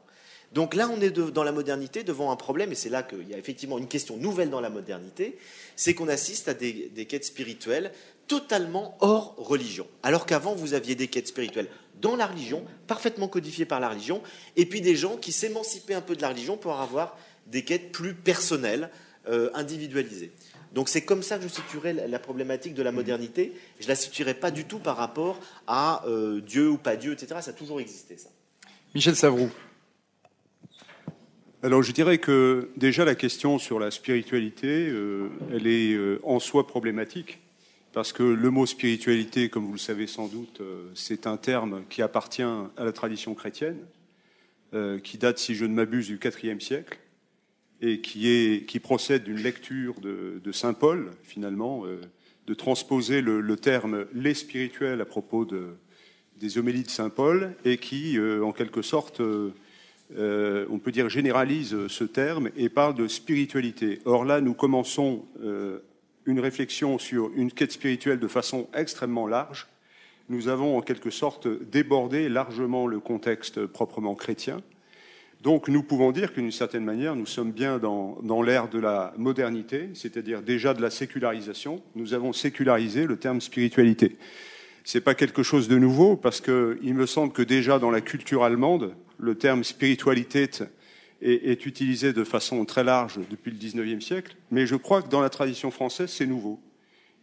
Donc 0.51 0.75
là, 0.75 0.89
on 0.89 0.99
est 0.99 1.11
dans 1.11 1.43
la 1.45 1.53
modernité 1.53 2.03
devant 2.03 2.31
un 2.31 2.35
problème, 2.35 2.73
et 2.73 2.75
c'est 2.75 2.89
là 2.89 3.01
qu'il 3.01 3.29
y 3.29 3.33
a 3.33 3.37
effectivement 3.37 3.77
une 3.77 3.87
question 3.87 4.17
nouvelle 4.17 4.49
dans 4.49 4.59
la 4.59 4.69
modernité, 4.69 5.37
c'est 5.77 5.93
qu'on 5.93 6.09
assiste 6.09 6.49
à 6.49 6.53
des, 6.53 6.91
des, 6.93 7.05
quêtes 7.05 7.23
spirituelles 7.23 7.93
totalement 8.27 8.97
hors 8.99 9.35
religion. 9.37 9.87
Alors 10.03 10.25
qu'avant, 10.25 10.53
vous 10.53 10.73
aviez 10.73 10.95
des 10.95 11.07
quêtes 11.07 11.29
spirituelles 11.29 11.69
dans 12.01 12.17
la 12.17 12.27
religion, 12.27 12.65
parfaitement 12.87 13.29
codifiées 13.29 13.65
par 13.65 13.79
la 13.79 13.89
religion, 13.89 14.21
et 14.57 14.65
puis 14.65 14.81
des 14.81 14.97
gens 14.97 15.15
qui 15.15 15.31
s'émancipaient 15.31 15.93
un 15.93 16.01
peu 16.01 16.17
de 16.17 16.21
la 16.21 16.29
religion 16.29 16.57
pour 16.57 16.73
avoir 16.73 17.17
des 17.51 17.63
quêtes 17.63 17.91
plus 17.91 18.13
personnelles, 18.13 18.89
euh, 19.27 19.49
individualisées. 19.53 20.31
Donc 20.73 20.87
c'est 20.87 21.01
comme 21.01 21.23
ça 21.23 21.37
que 21.37 21.43
je 21.43 21.47
situerais 21.47 21.93
la 21.93 22.19
problématique 22.19 22.75
de 22.75 22.83
la 22.83 22.91
modernité. 22.91 23.53
Je 23.79 23.85
ne 23.85 23.89
la 23.89 23.95
situerais 23.95 24.35
pas 24.35 24.51
du 24.51 24.65
tout 24.65 24.79
par 24.79 24.97
rapport 24.97 25.39
à 25.67 26.05
euh, 26.07 26.41
Dieu 26.41 26.69
ou 26.69 26.77
pas 26.77 26.95
Dieu, 26.95 27.13
etc. 27.13 27.41
Ça 27.41 27.51
a 27.51 27.53
toujours 27.53 27.81
existé, 27.81 28.17
ça. 28.17 28.29
Michel 28.93 29.15
Savroux. 29.15 29.51
Alors 31.61 31.83
je 31.83 31.91
dirais 31.91 32.19
que 32.19 32.69
déjà 32.77 33.03
la 33.03 33.15
question 33.15 33.59
sur 33.59 33.79
la 33.79 33.91
spiritualité, 33.91 34.87
euh, 34.89 35.27
elle 35.51 35.67
est 35.67 35.91
euh, 35.91 36.21
en 36.23 36.39
soi 36.39 36.65
problématique, 36.65 37.39
parce 37.91 38.13
que 38.13 38.23
le 38.23 38.49
mot 38.49 38.65
spiritualité, 38.65 39.49
comme 39.49 39.65
vous 39.65 39.73
le 39.73 39.77
savez 39.77 40.07
sans 40.07 40.27
doute, 40.27 40.61
euh, 40.61 40.89
c'est 40.95 41.27
un 41.27 41.35
terme 41.35 41.83
qui 41.89 42.01
appartient 42.01 42.43
à 42.43 42.69
la 42.77 42.93
tradition 42.93 43.35
chrétienne, 43.35 43.77
qui 45.03 45.17
date, 45.17 45.39
si 45.39 45.55
je 45.55 45.65
ne 45.65 45.73
m'abuse, 45.73 46.05
du 46.05 46.19
IVe 46.23 46.59
siècle, 46.59 46.99
et 47.81 48.01
qui, 48.01 48.29
est, 48.29 48.65
qui 48.65 48.79
procède 48.79 49.23
d'une 49.23 49.41
lecture 49.41 49.95
de, 50.01 50.51
Saint 50.51 50.73
Paul, 50.73 51.11
finalement, 51.23 51.85
de 52.47 52.53
transposer 52.53 53.21
le, 53.21 53.55
terme 53.55 54.05
les 54.13 54.33
spirituels 54.33 55.01
à 55.01 55.05
propos 55.05 55.45
de, 55.45 55.75
des 56.39 56.57
homélies 56.57 56.83
de 56.83 56.89
Saint 56.89 57.09
Paul, 57.09 57.55
et 57.63 57.77
qui, 57.77 58.19
en 58.19 58.51
quelque 58.51 58.81
sorte, 58.81 59.21
euh, 60.17 60.65
on 60.71 60.79
peut 60.79 60.91
dire, 60.91 61.07
généralise 61.07 61.87
ce 61.87 62.03
terme 62.03 62.49
et 62.57 62.69
parle 62.69 62.95
de 62.95 63.07
spiritualité. 63.07 63.99
Or 64.05 64.25
là, 64.25 64.41
nous 64.41 64.55
commençons 64.55 65.23
euh, 65.43 65.79
une 66.25 66.39
réflexion 66.39 66.97
sur 66.97 67.31
une 67.35 67.51
quête 67.51 67.71
spirituelle 67.71 68.19
de 68.19 68.27
façon 68.27 68.67
extrêmement 68.73 69.27
large. 69.27 69.67
Nous 70.27 70.47
avons 70.47 70.77
en 70.77 70.81
quelque 70.81 71.11
sorte 71.11 71.47
débordé 71.47 72.27
largement 72.27 72.87
le 72.87 72.99
contexte 72.99 73.65
proprement 73.67 74.15
chrétien. 74.15 74.61
Donc 75.41 75.69
nous 75.69 75.83
pouvons 75.83 76.11
dire 76.11 76.33
qu'une 76.33 76.51
certaine 76.51 76.83
manière, 76.83 77.15
nous 77.15 77.25
sommes 77.25 77.51
bien 77.51 77.77
dans, 77.77 78.17
dans 78.23 78.41
l'ère 78.41 78.67
de 78.67 78.79
la 78.79 79.13
modernité, 79.17 79.89
c'est-à-dire 79.93 80.41
déjà 80.41 80.73
de 80.73 80.81
la 80.81 80.89
sécularisation. 80.89 81.81
Nous 81.95 82.13
avons 82.13 82.33
sécularisé 82.33 83.05
le 83.05 83.17
terme 83.17 83.39
spiritualité. 83.39 84.17
Ce 84.83 84.97
n'est 84.97 85.01
pas 85.01 85.15
quelque 85.15 85.43
chose 85.43 85.67
de 85.67 85.77
nouveau 85.77 86.15
parce 86.15 86.41
qu'il 86.41 86.93
me 86.93 87.05
semble 87.05 87.31
que 87.31 87.41
déjà 87.41 87.79
dans 87.79 87.91
la 87.91 88.01
culture 88.01 88.43
allemande, 88.43 88.95
le 89.17 89.35
terme 89.35 89.63
spiritualité 89.63 90.49
est, 91.21 91.65
utilisé 91.65 92.13
de 92.13 92.23
façon 92.23 92.65
très 92.65 92.83
large 92.83 93.19
depuis 93.29 93.51
le 93.51 93.57
XIXe 93.57 94.03
siècle, 94.03 94.35
mais 94.51 94.65
je 94.65 94.75
crois 94.75 95.01
que 95.01 95.09
dans 95.09 95.21
la 95.21 95.29
tradition 95.29 95.71
française, 95.71 96.09
c'est 96.09 96.25
nouveau. 96.25 96.59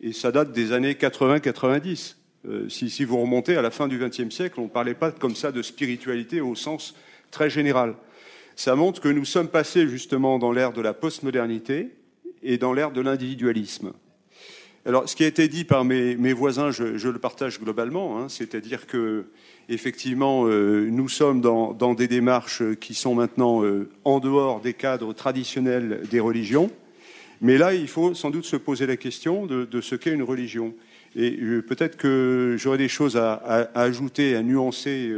Et 0.01 0.13
ça 0.13 0.31
date 0.31 0.53
des 0.53 0.73
années 0.73 0.93
80-90. 0.93 2.17
Euh, 2.49 2.69
si, 2.69 3.05
vous 3.05 3.21
remontez 3.21 3.57
à 3.57 3.63
la 3.63 3.71
fin 3.71 3.89
du 3.89 3.99
XXe 3.99 4.33
siècle, 4.33 4.61
on 4.61 4.65
ne 4.65 4.69
parlait 4.69 4.95
pas 4.95 5.11
comme 5.11 5.35
ça 5.35 5.51
de 5.51 5.63
spiritualité 5.63 6.41
au 6.41 6.55
sens 6.55 6.95
très 7.31 7.51
général. 7.51 7.95
Ça 8.57 8.75
montre 8.75 9.03
que 9.03 9.09
nous 9.09 9.27
sommes 9.27 9.49
passés 9.49 9.87
justement 9.87 10.39
dans 10.39 10.51
l'ère 10.51 10.73
de 10.73 10.81
la 10.81 10.95
postmodernité 10.95 11.91
et 12.43 12.57
dans 12.57 12.73
l'ère 12.73 12.91
de 12.91 13.03
l'individualisme. 13.03 13.93
Alors, 14.87 15.09
ce 15.09 15.15
qui 15.15 15.25
a 15.25 15.27
été 15.27 15.47
dit 15.47 15.65
par 15.65 15.85
mes, 15.85 16.33
voisins, 16.33 16.71
je, 16.71 17.09
le 17.09 17.19
partage 17.19 17.61
globalement, 17.61 18.19
hein, 18.19 18.29
c'est-à-dire 18.31 18.87
que 18.87 19.27
effectivement, 19.69 20.47
euh, 20.47 20.89
nous 20.91 21.09
sommes 21.09 21.43
dans, 21.43 21.95
des 21.95 22.09
démarches 22.09 22.63
qui 22.81 22.95
sont 22.95 23.15
maintenant 23.15 23.63
euh, 23.63 23.91
en 24.05 24.21
dehors 24.21 24.61
des 24.61 24.73
cadres 24.73 25.13
traditionnels 25.13 26.03
des 26.11 26.21
religions. 26.21 26.71
Mais 27.43 27.59
là, 27.59 27.75
il 27.75 27.89
faut 27.89 28.15
sans 28.15 28.31
doute 28.31 28.47
se 28.47 28.57
poser 28.57 28.87
la 28.87 28.97
question 28.97 29.45
de, 29.45 29.81
ce 29.83 29.97
qu'est 29.97 30.13
une 30.13 30.23
religion. 30.23 30.73
Et 31.17 31.39
euh, 31.41 31.63
peut-être 31.63 31.97
que 31.97 32.57
j'aurais 32.59 32.79
des 32.79 32.89
choses 32.89 33.17
à, 33.17 33.35
ajouter, 33.75 34.37
à 34.37 34.43
nuancer 34.43 35.11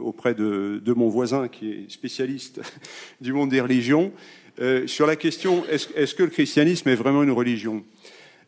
auprès 0.00 0.34
de, 0.34 0.92
mon 0.94 1.08
voisin 1.08 1.48
qui 1.48 1.70
est 1.70 1.90
spécialiste 1.90 2.60
du 3.20 3.32
monde 3.32 3.50
des 3.50 3.60
religions 3.60 4.12
sur 4.86 5.06
la 5.06 5.14
question 5.14 5.62
est-ce 5.70 6.14
que 6.16 6.24
le 6.24 6.30
christianisme 6.30 6.88
est 6.88 6.96
vraiment 6.96 7.22
une 7.22 7.30
religion? 7.30 7.84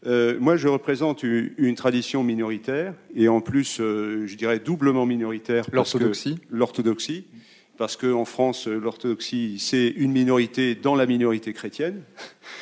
Euh, 0.07 0.39
moi, 0.41 0.57
je 0.57 0.69
représente 0.69 1.23
une, 1.23 1.75
tradition 1.75 2.23
minoritaire, 2.23 2.95
et 3.15 3.29
en 3.29 3.41
plus, 3.41 3.81
euh, 3.81 4.27
je 4.27 4.35
dirais 4.37 4.59
doublement 4.59 5.05
minoritaire. 5.05 5.67
L'orthodoxie 5.73 6.39
L'orthodoxie, 6.51 7.25
parce 7.77 7.97
qu'en 7.97 8.25
France, 8.25 8.67
l'orthodoxie, 8.67 9.59
c'est 9.59 9.89
une 9.89 10.13
minorité 10.13 10.75
dans 10.75 10.95
la 10.95 11.07
minorité 11.07 11.53
chrétienne. 11.53 12.03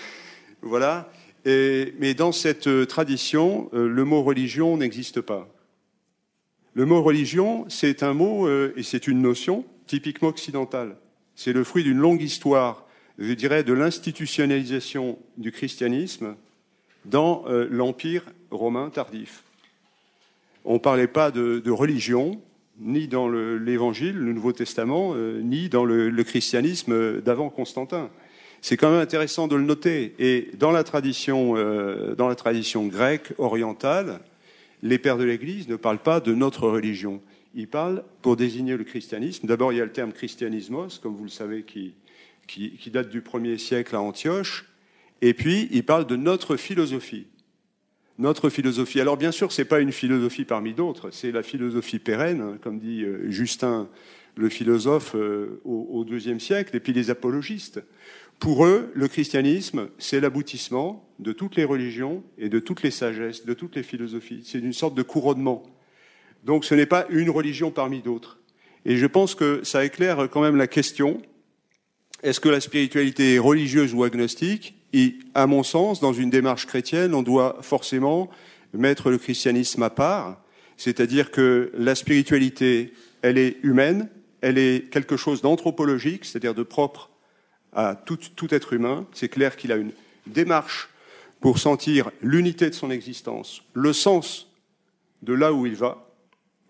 voilà. 0.62 1.10
Mais 1.44 2.14
dans 2.14 2.32
cette 2.32 2.66
euh, 2.66 2.86
tradition, 2.86 3.70
le 3.72 4.04
mot 4.04 4.22
religion 4.22 4.76
n'existe 4.76 5.20
pas. 5.20 5.48
Le 6.74 6.86
mot 6.86 7.02
religion, 7.02 7.64
c'est 7.68 8.02
un 8.02 8.14
mot 8.14 8.48
et 8.48 8.82
c'est 8.82 9.08
une 9.08 9.20
notion 9.20 9.64
typiquement 9.86 10.28
occidentale. 10.28 10.96
C'est 11.34 11.52
le 11.52 11.64
fruit 11.64 11.82
d'une 11.82 11.98
longue 11.98 12.22
histoire, 12.22 12.84
je 13.18 13.32
dirais, 13.32 13.64
de 13.64 13.72
l'institutionnalisation 13.72 15.18
du 15.36 15.50
christianisme 15.50 16.36
dans 17.04 17.44
euh, 17.48 17.66
l'Empire 17.70 18.24
romain 18.50 18.90
tardif. 18.90 19.42
On 20.64 20.74
ne 20.74 20.78
parlait 20.78 21.08
pas 21.08 21.30
de, 21.30 21.70
religion, 21.70 22.40
ni 22.78 23.08
dans 23.08 23.28
l'Évangile, 23.28 24.16
le, 24.16 24.32
Nouveau 24.32 24.52
Testament, 24.52 25.12
euh, 25.14 25.40
ni 25.40 25.68
dans 25.68 25.84
le, 25.84 26.22
christianisme 26.22 27.20
d'avant 27.20 27.48
Constantin. 27.48 28.10
C'est 28.60 28.76
quand 28.76 28.90
même 28.90 29.00
intéressant 29.00 29.48
de 29.48 29.56
le 29.56 29.62
noter. 29.62 30.14
Et 30.18 30.50
dans 30.54 30.72
la 30.72 30.84
tradition, 30.84 31.54
euh, 31.56 32.14
dans 32.14 32.28
la 32.28 32.34
tradition 32.34 32.86
grecque 32.86 33.32
orientale, 33.38 34.20
les 34.82 34.98
pères 34.98 35.18
de 35.18 35.24
l'Église 35.24 35.68
ne 35.68 35.76
parlent 35.76 36.02
pas 36.02 36.20
de 36.20 36.34
notre 36.34 36.68
religion. 36.68 37.20
Ils 37.54 37.68
parlent 37.68 38.04
pour 38.22 38.36
désigner 38.36 38.76
le 38.76 38.84
christianisme. 38.84 39.46
D'abord, 39.46 39.72
il 39.72 39.78
y 39.78 39.80
a 39.80 39.84
le 39.84 39.92
terme 39.92 40.12
christianismos, 40.12 40.98
comme 41.02 41.16
vous 41.16 41.24
le 41.24 41.30
savez, 41.30 41.64
qui, 41.64 41.94
date 42.90 43.08
du 43.08 43.20
1er 43.20 43.58
siècle 43.58 43.96
à 43.96 44.00
Antioche. 44.00 44.66
Et 45.22 45.34
puis, 45.34 45.68
il 45.72 45.84
parle 45.84 46.06
de 46.06 46.16
notre 46.16 46.56
philosophie. 46.56 47.26
Notre 48.18 48.50
philosophie. 48.50 49.00
Alors, 49.00 49.16
bien 49.16 49.32
sûr, 49.32 49.52
ce 49.52 49.62
n'est 49.62 49.68
pas 49.68 49.80
une 49.80 49.92
philosophie 49.92 50.44
parmi 50.44 50.74
d'autres, 50.74 51.10
c'est 51.10 51.30
la 51.30 51.42
philosophie 51.42 52.00
pérenne, 52.00 52.40
hein, 52.40 52.58
comme 52.60 52.78
dit 52.78 53.02
euh, 53.02 53.30
Justin, 53.30 53.88
le 54.36 54.48
philosophe, 54.48 55.14
euh, 55.14 55.60
au 55.64 56.04
IIe 56.04 56.40
siècle, 56.40 56.76
et 56.76 56.80
puis 56.80 56.92
les 56.92 57.10
apologistes. 57.10 57.80
Pour 58.38 58.64
eux, 58.66 58.90
le 58.94 59.08
christianisme, 59.08 59.88
c'est 59.98 60.20
l'aboutissement 60.20 61.08
de 61.18 61.32
toutes 61.32 61.56
les 61.56 61.64
religions 61.64 62.22
et 62.38 62.48
de 62.48 62.60
toutes 62.60 62.82
les 62.82 62.90
sagesses, 62.90 63.44
de 63.44 63.54
toutes 63.54 63.76
les 63.76 63.82
philosophies. 63.82 64.42
C'est 64.44 64.58
une 64.58 64.72
sorte 64.72 64.94
de 64.94 65.02
couronnement. 65.02 65.64
Donc, 66.44 66.64
ce 66.64 66.74
n'est 66.74 66.86
pas 66.86 67.06
une 67.10 67.30
religion 67.30 67.70
parmi 67.70 68.00
d'autres. 68.00 68.38
Et 68.84 68.96
je 68.96 69.06
pense 69.06 69.34
que 69.34 69.60
ça 69.64 69.84
éclaire 69.84 70.28
quand 70.30 70.40
même 70.40 70.56
la 70.56 70.68
question 70.68 71.20
est-ce 72.22 72.40
que 72.40 72.48
la 72.48 72.60
spiritualité 72.60 73.34
est 73.34 73.38
religieuse 73.38 73.94
ou 73.94 74.02
agnostique? 74.02 74.74
Et 74.92 75.18
à 75.34 75.46
mon 75.46 75.62
sens, 75.62 76.00
dans 76.00 76.12
une 76.12 76.30
démarche 76.30 76.66
chrétienne, 76.66 77.14
on 77.14 77.22
doit 77.22 77.58
forcément 77.62 78.28
mettre 78.72 79.10
le 79.10 79.18
christianisme 79.18 79.82
à 79.82 79.90
part, 79.90 80.42
c'est-à-dire 80.76 81.30
que 81.30 81.70
la 81.76 81.94
spiritualité, 81.94 82.92
elle 83.22 83.38
est 83.38 83.58
humaine, 83.62 84.08
elle 84.40 84.58
est 84.58 84.90
quelque 84.90 85.16
chose 85.16 85.42
d'anthropologique, 85.42 86.24
c'est-à-dire 86.24 86.54
de 86.54 86.62
propre 86.62 87.10
à 87.72 87.94
tout, 87.94 88.18
être 88.54 88.72
humain. 88.72 89.06
C'est 89.12 89.28
clair 89.28 89.56
qu'il 89.56 89.72
a 89.72 89.76
une 89.76 89.92
démarche 90.26 90.88
pour 91.40 91.58
sentir 91.58 92.10
l'unité 92.20 92.68
de 92.68 92.74
son 92.74 92.90
existence, 92.90 93.62
le 93.74 93.92
sens 93.92 94.50
de 95.22 95.32
là 95.32 95.52
où 95.52 95.66
il 95.66 95.76
va, 95.76 96.08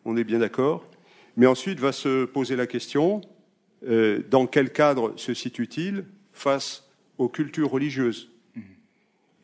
on 0.05 0.17
est 0.17 0.25
bien 0.25 0.38
d'accord, 0.38 0.85
mais 1.37 1.47
ensuite 1.47 1.81
va 1.81 1.93
se 1.93 2.25
poser 2.25 2.57
la 2.57 2.67
question, 2.67 3.21
euh, 3.87 4.23
dans 4.31 4.47
quel 4.47 4.73
cadre 4.73 5.12
se 5.17 5.35
situe-t-il 5.35 6.05
face 6.33 6.85
aux 7.17 7.28
cultures 7.28 7.71
religieuses? 7.71 8.31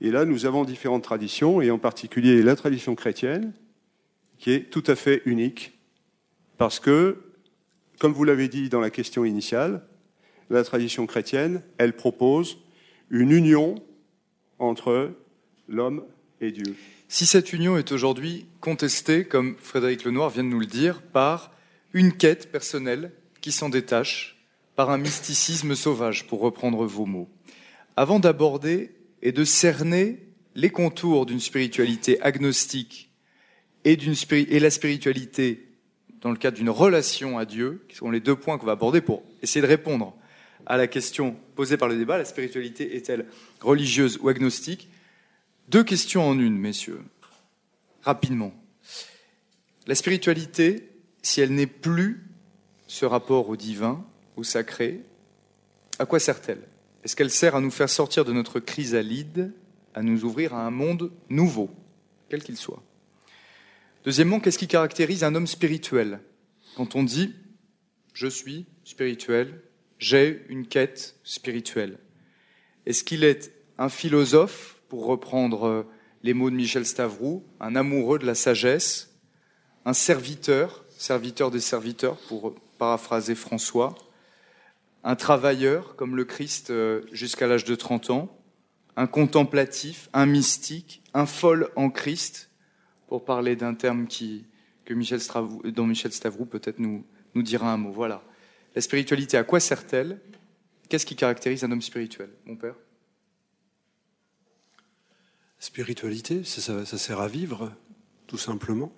Et 0.00 0.10
là, 0.10 0.24
nous 0.24 0.44
avons 0.44 0.64
différentes 0.64 1.04
traditions, 1.04 1.62
et 1.62 1.70
en 1.70 1.78
particulier 1.78 2.42
la 2.42 2.56
tradition 2.56 2.94
chrétienne, 2.94 3.52
qui 4.38 4.50
est 4.52 4.70
tout 4.70 4.84
à 4.86 4.96
fait 4.96 5.22
unique, 5.24 5.72
parce 6.58 6.80
que, 6.80 7.22
comme 7.98 8.12
vous 8.12 8.24
l'avez 8.24 8.48
dit 8.48 8.68
dans 8.68 8.80
la 8.80 8.90
question 8.90 9.24
initiale, 9.24 9.82
la 10.50 10.64
tradition 10.64 11.06
chrétienne, 11.06 11.62
elle 11.78 11.94
propose 11.94 12.58
une 13.10 13.30
union 13.30 13.76
entre 14.58 15.12
l'homme 15.68 16.04
et 16.40 16.50
Dieu. 16.50 16.74
Si 17.08 17.26
cette 17.26 17.52
union 17.52 17.76
est 17.76 17.92
aujourd'hui 17.92 18.46
contestée, 18.60 19.24
comme 19.24 19.56
Frédéric 19.58 20.04
Lenoir 20.04 20.30
vient 20.30 20.44
de 20.44 20.48
nous 20.48 20.60
le 20.60 20.66
dire, 20.66 21.02
par 21.02 21.52
une 21.92 22.12
quête 22.12 22.50
personnelle 22.50 23.12
qui 23.40 23.52
s'en 23.52 23.68
détache, 23.68 24.44
par 24.74 24.90
un 24.90 24.98
mysticisme 24.98 25.74
sauvage, 25.74 26.26
pour 26.26 26.40
reprendre 26.40 26.84
vos 26.86 27.06
mots, 27.06 27.28
avant 27.96 28.18
d'aborder 28.18 28.92
et 29.22 29.32
de 29.32 29.44
cerner 29.44 30.18
les 30.54 30.70
contours 30.70 31.26
d'une 31.26 31.40
spiritualité 31.40 32.20
agnostique 32.20 33.10
et, 33.84 33.96
la 34.60 34.70
spiritualité 34.70 35.68
dans 36.20 36.30
le 36.30 36.36
cadre 36.36 36.56
d'une 36.56 36.70
relation 36.70 37.38
à 37.38 37.44
Dieu, 37.44 37.84
qui 37.88 37.96
sont 37.96 38.10
les 38.10 38.20
deux 38.20 38.36
points 38.36 38.58
qu'on 38.58 38.66
va 38.66 38.72
aborder 38.72 39.00
pour 39.00 39.22
essayer 39.42 39.60
de 39.60 39.66
répondre 39.66 40.16
à 40.66 40.76
la 40.76 40.86
question 40.86 41.36
posée 41.54 41.76
par 41.76 41.88
le 41.88 41.96
débat, 41.96 42.18
la 42.18 42.24
spiritualité 42.24 42.96
est-elle 42.96 43.26
religieuse 43.60 44.18
ou 44.20 44.28
agnostique? 44.28 44.88
Deux 45.68 45.84
questions 45.84 46.26
en 46.26 46.38
une, 46.38 46.58
messieurs, 46.58 47.02
rapidement. 48.02 48.52
La 49.86 49.94
spiritualité, 49.94 50.90
si 51.22 51.40
elle 51.40 51.54
n'est 51.54 51.66
plus 51.66 52.24
ce 52.86 53.04
rapport 53.04 53.48
au 53.48 53.56
divin, 53.56 54.04
au 54.36 54.44
sacré, 54.44 55.00
à 55.98 56.06
quoi 56.06 56.18
sert-elle? 56.18 56.62
Est-ce 57.02 57.16
qu'elle 57.16 57.30
sert 57.30 57.54
à 57.54 57.60
nous 57.60 57.70
faire 57.70 57.90
sortir 57.90 58.24
de 58.24 58.32
notre 58.32 58.60
chrysalide, 58.60 59.52
à 59.94 60.02
nous 60.02 60.24
ouvrir 60.24 60.54
à 60.54 60.66
un 60.66 60.70
monde 60.70 61.12
nouveau, 61.28 61.70
quel 62.28 62.42
qu'il 62.42 62.56
soit? 62.56 62.82
Deuxièmement, 64.04 64.40
qu'est-ce 64.40 64.58
qui 64.58 64.68
caractérise 64.68 65.24
un 65.24 65.34
homme 65.34 65.46
spirituel? 65.46 66.20
Quand 66.76 66.94
on 66.96 67.02
dit 67.02 67.34
je 68.14 68.28
suis 68.28 68.66
spirituel, 68.84 69.60
j'ai 70.04 70.44
une 70.50 70.66
quête 70.66 71.16
spirituelle. 71.24 71.98
Est-ce 72.84 73.04
qu'il 73.04 73.24
est 73.24 73.52
un 73.78 73.88
philosophe, 73.88 74.76
pour 74.90 75.06
reprendre 75.06 75.66
euh, 75.66 75.86
les 76.22 76.34
mots 76.34 76.50
de 76.50 76.56
Michel 76.56 76.84
Stavroux, 76.84 77.42
un 77.58 77.74
amoureux 77.74 78.18
de 78.18 78.26
la 78.26 78.34
sagesse, 78.34 79.18
un 79.86 79.94
serviteur, 79.94 80.84
serviteur 80.90 81.50
des 81.50 81.60
serviteurs, 81.60 82.18
pour 82.28 82.54
paraphraser 82.76 83.34
François, 83.34 83.94
un 85.04 85.16
travailleur, 85.16 85.96
comme 85.96 86.16
le 86.16 86.26
Christ 86.26 86.68
euh, 86.68 87.00
jusqu'à 87.10 87.46
l'âge 87.46 87.64
de 87.64 87.74
30 87.74 88.10
ans, 88.10 88.38
un 88.96 89.06
contemplatif, 89.06 90.10
un 90.12 90.26
mystique, 90.26 91.02
un 91.14 91.24
folle 91.24 91.70
en 91.76 91.88
Christ, 91.88 92.50
pour 93.06 93.24
parler 93.24 93.56
d'un 93.56 93.74
terme 93.74 94.06
que 94.06 94.92
Michel 94.92 95.20
dont 95.64 95.86
Michel 95.86 96.12
Stavroux 96.12 96.44
peut-être 96.44 96.78
nous, 96.78 97.06
nous 97.34 97.42
dira 97.42 97.72
un 97.72 97.78
mot. 97.78 97.90
Voilà. 97.90 98.22
La 98.74 98.80
spiritualité, 98.80 99.36
à 99.36 99.44
quoi 99.44 99.60
sert-elle? 99.60 100.18
Qu'est-ce 100.88 101.06
qui 101.06 101.16
caractérise 101.16 101.64
un 101.64 101.70
homme 101.70 101.82
spirituel, 101.82 102.30
mon 102.44 102.56
père? 102.56 102.74
Spiritualité, 105.58 106.44
ça, 106.44 106.84
sert 106.84 107.20
à 107.20 107.28
vivre, 107.28 107.72
tout 108.26 108.36
simplement. 108.36 108.92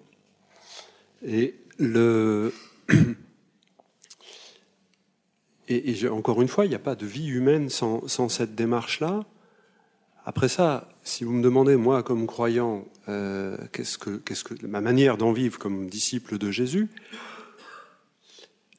Et 1.23 1.55
encore 6.11 6.43
une 6.43 6.49
fois, 6.49 6.65
il 6.65 6.71
n'y 6.71 6.75
a 6.75 6.81
pas 6.81 6.97
de 6.97 7.07
vie 7.07 7.29
humaine 7.29 7.69
sans, 7.69 8.29
cette 8.29 8.55
démarche-là. 8.55 9.25
Après 10.25 10.49
ça, 10.49 10.89
si 11.05 11.23
vous 11.23 11.33
me 11.33 11.43
demandez, 11.43 11.77
moi, 11.77 12.03
comme 12.03 12.27
croyant, 12.27 12.89
euh, 13.09 13.57
qu'est-ce 13.73 13.99
que, 13.99 14.17
qu'est-ce 14.17 14.43
que 14.43 14.67
ma 14.67 14.81
manière 14.81 15.19
d'en 15.19 15.33
vivre 15.33 15.59
comme 15.59 15.89
disciple 15.89 16.39
de 16.39 16.51
Jésus, 16.51 16.89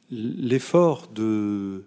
l'effort 0.10 1.08
de, 1.08 1.86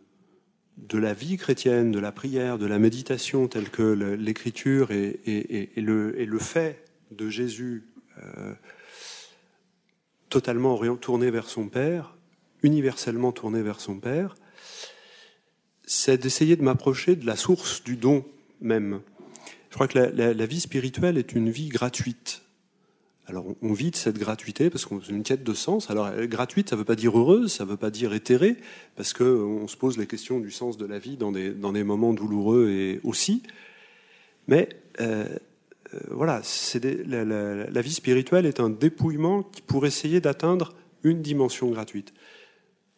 de 0.76 0.98
la 0.98 1.14
vie 1.14 1.36
chrétienne, 1.36 1.90
de 1.90 1.98
la 1.98 2.12
prière, 2.12 2.58
de 2.58 2.66
la 2.66 2.78
méditation, 2.78 3.48
telle 3.48 3.70
que 3.70 3.82
l'écriture 3.82 4.90
et, 4.90 5.70
le, 5.76 6.10
le, 6.12 6.38
fait 6.38 6.84
de 7.10 7.28
Jésus 7.28 7.84
euh, 8.18 8.54
totalement 10.28 10.78
tourné 10.96 11.30
vers 11.30 11.48
son 11.48 11.68
Père, 11.68 12.16
universellement 12.62 13.32
tourné 13.32 13.62
vers 13.62 13.80
son 13.80 13.98
Père, 13.98 14.34
c'est 15.84 16.18
d'essayer 16.18 16.56
de 16.56 16.62
m'approcher 16.62 17.16
de 17.16 17.26
la 17.26 17.36
source 17.36 17.82
du 17.82 17.96
don 17.96 18.24
même. 18.60 19.00
Je 19.70 19.74
crois 19.74 19.88
que 19.88 19.98
la 19.98 20.46
vie 20.46 20.60
spirituelle 20.60 21.16
est 21.16 21.32
une 21.32 21.50
vie 21.50 21.68
gratuite. 21.68 22.42
Alors 23.30 23.46
on 23.62 23.72
vit 23.72 23.92
de 23.92 23.96
cette 23.96 24.18
gratuité 24.18 24.70
parce 24.70 24.84
qu'on 24.84 25.00
c'est 25.00 25.12
une 25.12 25.22
quête 25.22 25.44
de 25.44 25.54
sens. 25.54 25.88
Alors 25.88 26.10
gratuite, 26.22 26.68
ça 26.68 26.74
ne 26.74 26.80
veut 26.80 26.84
pas 26.84 26.96
dire 26.96 27.16
heureuse, 27.16 27.52
ça 27.52 27.64
ne 27.64 27.70
veut 27.70 27.76
pas 27.76 27.90
dire 27.90 28.12
éthérée, 28.12 28.56
parce 28.96 29.12
qu'on 29.12 29.68
se 29.68 29.76
pose 29.76 29.98
les 29.98 30.08
questions 30.08 30.40
du 30.40 30.50
sens 30.50 30.76
de 30.76 30.84
la 30.84 30.98
vie 30.98 31.16
dans 31.16 31.30
des, 31.30 31.50
dans 31.50 31.72
des 31.72 31.84
moments 31.84 32.12
douloureux 32.12 32.70
et 32.70 33.00
aussi. 33.04 33.44
Mais 34.48 34.68
euh, 35.00 35.26
euh, 35.94 35.98
voilà, 36.10 36.42
la, 37.06 37.24
la, 37.24 37.80
vie 37.80 37.92
spirituelle 37.92 38.46
est 38.46 38.58
un 38.58 38.68
dépouillement 38.68 39.44
pour 39.68 39.86
essayer 39.86 40.20
d'atteindre 40.20 40.74
une 41.04 41.22
dimension 41.22 41.70
gratuite. 41.70 42.12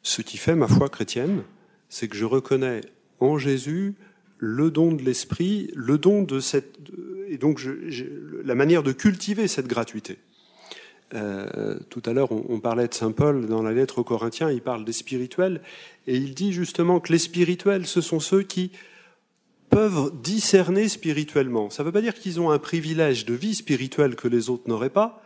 Ce 0.02 0.22
qui 0.22 0.38
fait 0.38 0.54
ma 0.54 0.66
foi 0.66 0.88
chrétienne, 0.88 1.42
c'est 1.90 2.08
que 2.08 2.16
je 2.16 2.24
reconnais 2.24 2.80
en 3.20 3.36
Jésus 3.36 3.96
le 4.44 4.72
don 4.72 4.90
de 4.90 5.04
l'esprit, 5.04 5.70
le 5.76 5.98
don 5.98 6.24
de 6.24 6.40
cette 6.40 6.76
et 7.28 7.38
donc 7.38 7.64
la 8.44 8.56
manière 8.56 8.82
de 8.82 8.90
cultiver 8.90 9.46
cette 9.46 9.68
gratuité. 9.68 10.18
Euh, 11.14 11.78
tout 11.90 12.02
à 12.06 12.12
l'heure, 12.12 12.32
on, 12.32 12.58
parlait 12.58 12.88
de 12.88 12.94
saint 12.94 13.12
Paul 13.12 13.46
dans 13.46 13.62
la 13.62 13.70
lettre 13.70 13.98
aux 13.98 14.04
Corinthiens. 14.04 14.50
Il 14.50 14.60
parle 14.60 14.84
des 14.84 14.92
spirituels 14.92 15.60
et 16.08 16.16
il 16.16 16.34
dit 16.34 16.52
justement 16.52 16.98
que 16.98 17.12
les 17.12 17.20
spirituels, 17.20 17.86
ce 17.86 18.00
sont 18.00 18.18
ceux 18.18 18.42
qui 18.42 18.72
peuvent 19.70 20.10
discerner 20.20 20.88
spirituellement. 20.88 21.70
Ça 21.70 21.84
ne 21.84 21.86
veut 21.86 21.92
pas 21.92 22.02
dire 22.02 22.14
qu'ils 22.14 22.40
ont 22.40 22.50
un 22.50 22.58
privilège 22.58 23.24
de 23.24 23.34
vie 23.34 23.54
spirituelle 23.54 24.16
que 24.16 24.26
les 24.26 24.50
autres 24.50 24.68
n'auraient 24.68 24.90
pas. 24.90 25.22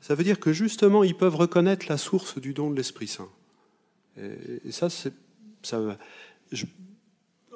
Ça 0.00 0.16
veut 0.16 0.24
dire 0.24 0.40
que 0.40 0.52
justement, 0.52 1.04
ils 1.04 1.16
peuvent 1.16 1.36
reconnaître 1.36 1.86
la 1.88 1.98
source 1.98 2.40
du 2.40 2.52
don 2.52 2.68
de 2.68 2.76
l'Esprit 2.76 3.06
Saint. 3.06 3.28
Et, 4.18 4.72
ça, 4.72 4.90
c'est 4.90 5.14
ça. 5.62 5.80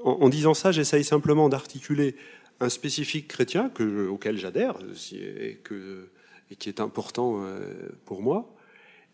En, 0.04 0.28
disant 0.28 0.54
ça, 0.54 0.72
j'essaye 0.72 1.04
simplement 1.04 1.48
d'articuler 1.48 2.16
un 2.60 2.68
spécifique 2.68 3.28
chrétien 3.28 3.68
que, 3.70 4.06
auquel 4.08 4.36
j'adhère 4.36 4.76
et 6.50 6.56
qui 6.56 6.68
est 6.68 6.80
important 6.80 7.42
euh, 7.42 7.88
pour 8.04 8.22
moi. 8.22 8.54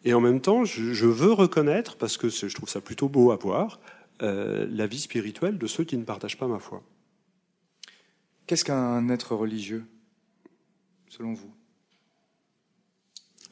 Et 0.04 0.14
en 0.14 0.20
même 0.20 0.40
temps, 0.40 0.64
je, 0.64 1.06
veux 1.06 1.32
reconnaître, 1.32 1.96
parce 1.96 2.16
que 2.16 2.28
je 2.28 2.54
trouve 2.54 2.68
ça 2.68 2.80
plutôt 2.80 3.08
beau 3.08 3.30
à 3.30 3.36
voir, 3.36 3.80
euh, 4.22 4.66
la 4.70 4.86
vie 4.86 5.00
spirituelle 5.00 5.58
de 5.58 5.66
ceux 5.66 5.84
qui 5.84 5.96
ne 5.96 6.04
partagent 6.04 6.38
pas 6.38 6.46
ma 6.46 6.58
foi. 6.58 6.82
Qu'est-ce 8.46 8.64
qu'un 8.64 9.08
être 9.08 9.34
religieux, 9.34 9.84
selon 11.08 11.34
vous? 11.34 11.52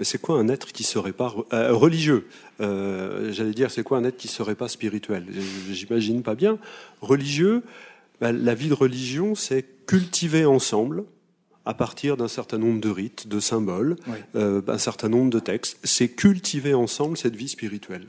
C'est 0.00 0.20
quoi 0.20 0.38
un 0.38 0.48
être 0.48 0.72
qui 0.72 0.82
serait 0.82 1.12
pas 1.12 1.34
euh, 1.52 1.72
religieux? 1.72 2.26
J'allais 2.58 3.52
dire, 3.54 3.70
c'est 3.70 3.82
quoi 3.82 3.98
un 3.98 4.04
être 4.04 4.16
qui 4.16 4.28
serait 4.28 4.54
pas 4.54 4.68
spirituel? 4.68 5.26
J'imagine 5.70 6.22
pas 6.22 6.34
bien. 6.34 6.58
Religieux, 7.00 7.62
bah, 8.20 8.32
la 8.32 8.54
vie 8.54 8.68
de 8.68 8.74
religion, 8.74 9.34
c'est 9.34 9.64
cultiver 9.86 10.44
ensemble 10.44 11.04
à 11.66 11.74
partir 11.74 12.16
d'un 12.16 12.28
certain 12.28 12.58
nombre 12.58 12.80
de 12.80 12.90
rites, 12.90 13.26
de 13.26 13.40
symboles, 13.40 13.96
euh, 14.34 14.60
un 14.68 14.78
certain 14.78 15.08
nombre 15.08 15.30
de 15.30 15.38
textes. 15.38 15.78
C'est 15.82 16.08
cultiver 16.08 16.74
ensemble 16.74 17.16
cette 17.16 17.36
vie 17.36 17.48
spirituelle. 17.48 18.08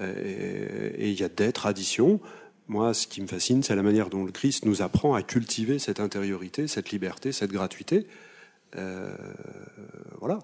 Et 0.00 1.10
il 1.10 1.20
y 1.20 1.22
a 1.22 1.28
des 1.28 1.52
traditions. 1.52 2.18
Moi, 2.68 2.94
ce 2.94 3.06
qui 3.06 3.20
me 3.20 3.26
fascine, 3.26 3.62
c'est 3.62 3.76
la 3.76 3.82
manière 3.82 4.08
dont 4.08 4.24
le 4.24 4.32
Christ 4.32 4.64
nous 4.64 4.82
apprend 4.82 5.14
à 5.14 5.22
cultiver 5.22 5.78
cette 5.78 6.00
intériorité, 6.00 6.66
cette 6.68 6.90
liberté, 6.90 7.30
cette 7.32 7.52
gratuité. 7.52 8.06
Euh, 8.76 9.14
voilà. 10.20 10.38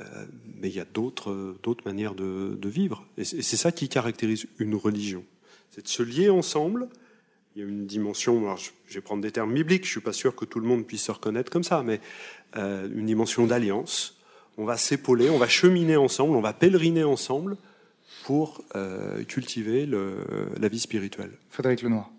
Euh, 0.00 0.26
mais 0.60 0.68
il 0.68 0.74
y 0.74 0.80
a 0.80 0.84
d'autres 0.84 1.56
manières 1.84 2.14
de, 2.14 2.56
de 2.60 2.68
vivre. 2.68 3.06
Et 3.16 3.24
c'est 3.24 3.56
ça 3.56 3.72
qui 3.72 3.88
caractérise 3.88 4.46
une 4.58 4.74
religion. 4.74 5.24
C'est 5.70 5.82
de 5.82 5.88
se 5.88 6.02
lier 6.02 6.30
ensemble 6.30 6.88
il 7.56 7.62
y 7.62 7.64
a 7.64 7.68
une 7.68 7.86
dimension, 7.86 8.54
je 8.86 8.94
vais 8.94 9.00
prendre 9.00 9.22
des 9.22 9.32
termes 9.32 9.54
bibliques, 9.54 9.84
je 9.84 9.88
ne 9.88 9.92
suis 9.92 10.00
pas 10.02 10.12
sûr 10.12 10.36
que 10.36 10.44
tout 10.44 10.60
le 10.60 10.66
monde 10.66 10.86
puisse 10.86 11.04
se 11.04 11.10
reconnaître 11.10 11.50
comme 11.50 11.64
ça, 11.64 11.82
mais 11.82 12.00
euh, 12.56 12.86
une 12.94 13.06
dimension 13.06 13.46
d'alliance. 13.46 14.18
On 14.58 14.66
va 14.66 14.76
s'épauler, 14.76 15.30
on 15.30 15.38
va 15.38 15.48
cheminer 15.48 15.96
ensemble, 15.96 16.36
on 16.36 16.42
va 16.42 16.52
pèleriner 16.52 17.04
ensemble 17.04 17.56
pour 18.24 18.62
euh, 18.74 19.24
cultiver 19.24 19.86
le, 19.86 20.18
la 20.60 20.68
vie 20.68 20.78
spirituelle. 20.78 21.32
Frédéric 21.48 21.80
Lenoir. 21.80 22.10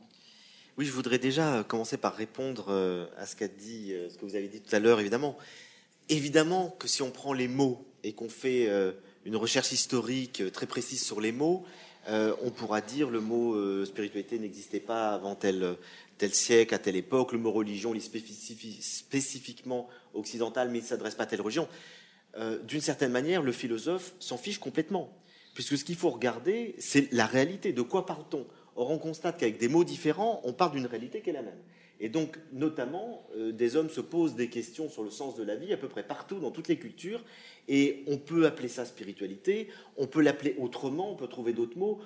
Oui, 0.75 0.85
je 0.85 0.91
voudrais 0.91 1.19
déjà 1.19 1.63
commencer 1.67 1.97
par 1.97 2.15
répondre 2.15 2.65
euh, 2.69 3.05
à 3.17 3.27
ce 3.27 3.35
qu'a 3.35 3.47
dit, 3.47 3.93
ce 4.09 4.17
que 4.17 4.25
vous 4.25 4.35
avez 4.35 4.47
dit 4.47 4.61
tout 4.61 4.75
à 4.75 4.79
l'heure, 4.79 4.99
évidemment. 4.99 5.37
Évidemment 6.09 6.69
que 6.79 6.87
si 6.87 7.01
on 7.01 7.11
prend 7.11 7.33
les 7.33 7.47
mots 7.47 7.85
et 8.03 8.13
qu'on 8.13 8.29
fait 8.29 8.69
une 9.25 9.35
recherche 9.35 9.71
historique 9.71 10.43
très 10.53 10.65
précise 10.65 11.03
sur 11.03 11.19
les 11.19 11.31
mots, 11.31 11.65
euh, 12.09 12.33
on 12.41 12.51
pourra 12.51 12.79
dire 12.79 13.09
le 13.09 13.19
mot 13.19 13.53
euh, 13.55 13.83
spiritualité 13.83 14.39
n'existait 14.39 14.79
pas 14.79 15.09
avant 15.09 15.35
tel, 15.35 15.75
tel 16.17 16.33
siècle, 16.33 16.73
à 16.73 16.79
telle 16.79 16.95
époque, 16.95 17.33
le 17.33 17.37
mot 17.37 17.51
religion 17.51 17.93
est 17.93 17.99
spécifiquement 17.99 19.89
occidental, 20.13 20.69
mais 20.69 20.79
il 20.79 20.83
ne 20.83 20.87
s'adresse 20.87 21.15
pas 21.15 21.23
à 21.23 21.25
telle 21.25 21.41
religion. 21.41 21.67
Euh, 22.37 22.59
d'une 22.63 22.81
certaine 22.81 23.11
manière, 23.11 23.41
le 23.41 23.51
philosophe 23.51 24.13
s'en 24.19 24.37
fiche 24.37 24.59
complètement, 24.59 25.11
puisque 25.53 25.77
ce 25.77 25.83
qu'il 25.83 25.95
faut 25.95 26.09
regarder, 26.09 26.75
c'est 26.77 27.11
la 27.11 27.25
réalité. 27.25 27.73
De 27.73 27.81
quoi 27.81 28.05
parle-t-on? 28.05 28.47
Or, 28.77 28.91
on 28.91 28.99
constate 28.99 29.37
qu'avec 29.37 29.57
des 29.57 29.67
mots 29.67 29.83
différents, 29.83 30.39
on 30.45 30.53
parle 30.53 30.73
d'une 30.73 30.85
réalité 30.85 31.21
qui 31.21 31.31
est 31.31 31.33
la 31.33 31.41
même. 31.41 31.59
Et 31.99 32.09
donc, 32.09 32.37
notamment, 32.53 33.27
euh, 33.35 33.51
des 33.51 33.75
hommes 33.75 33.89
se 33.89 34.01
posent 34.01 34.35
des 34.35 34.49
questions 34.49 34.89
sur 34.89 35.03
le 35.03 35.09
sens 35.09 35.35
de 35.35 35.43
la 35.43 35.55
vie 35.55 35.73
à 35.73 35.77
peu 35.77 35.87
près 35.87 36.03
partout, 36.03 36.39
dans 36.39 36.51
toutes 36.51 36.67
les 36.67 36.77
cultures. 36.77 37.23
Et 37.67 38.03
on 38.07 38.17
peut 38.17 38.45
appeler 38.45 38.69
ça 38.69 38.85
spiritualité, 38.85 39.67
on 39.97 40.07
peut 40.07 40.21
l'appeler 40.21 40.55
autrement, 40.57 41.11
on 41.11 41.15
peut 41.15 41.27
trouver 41.27 41.53
d'autres 41.53 41.77
mots. 41.77 41.99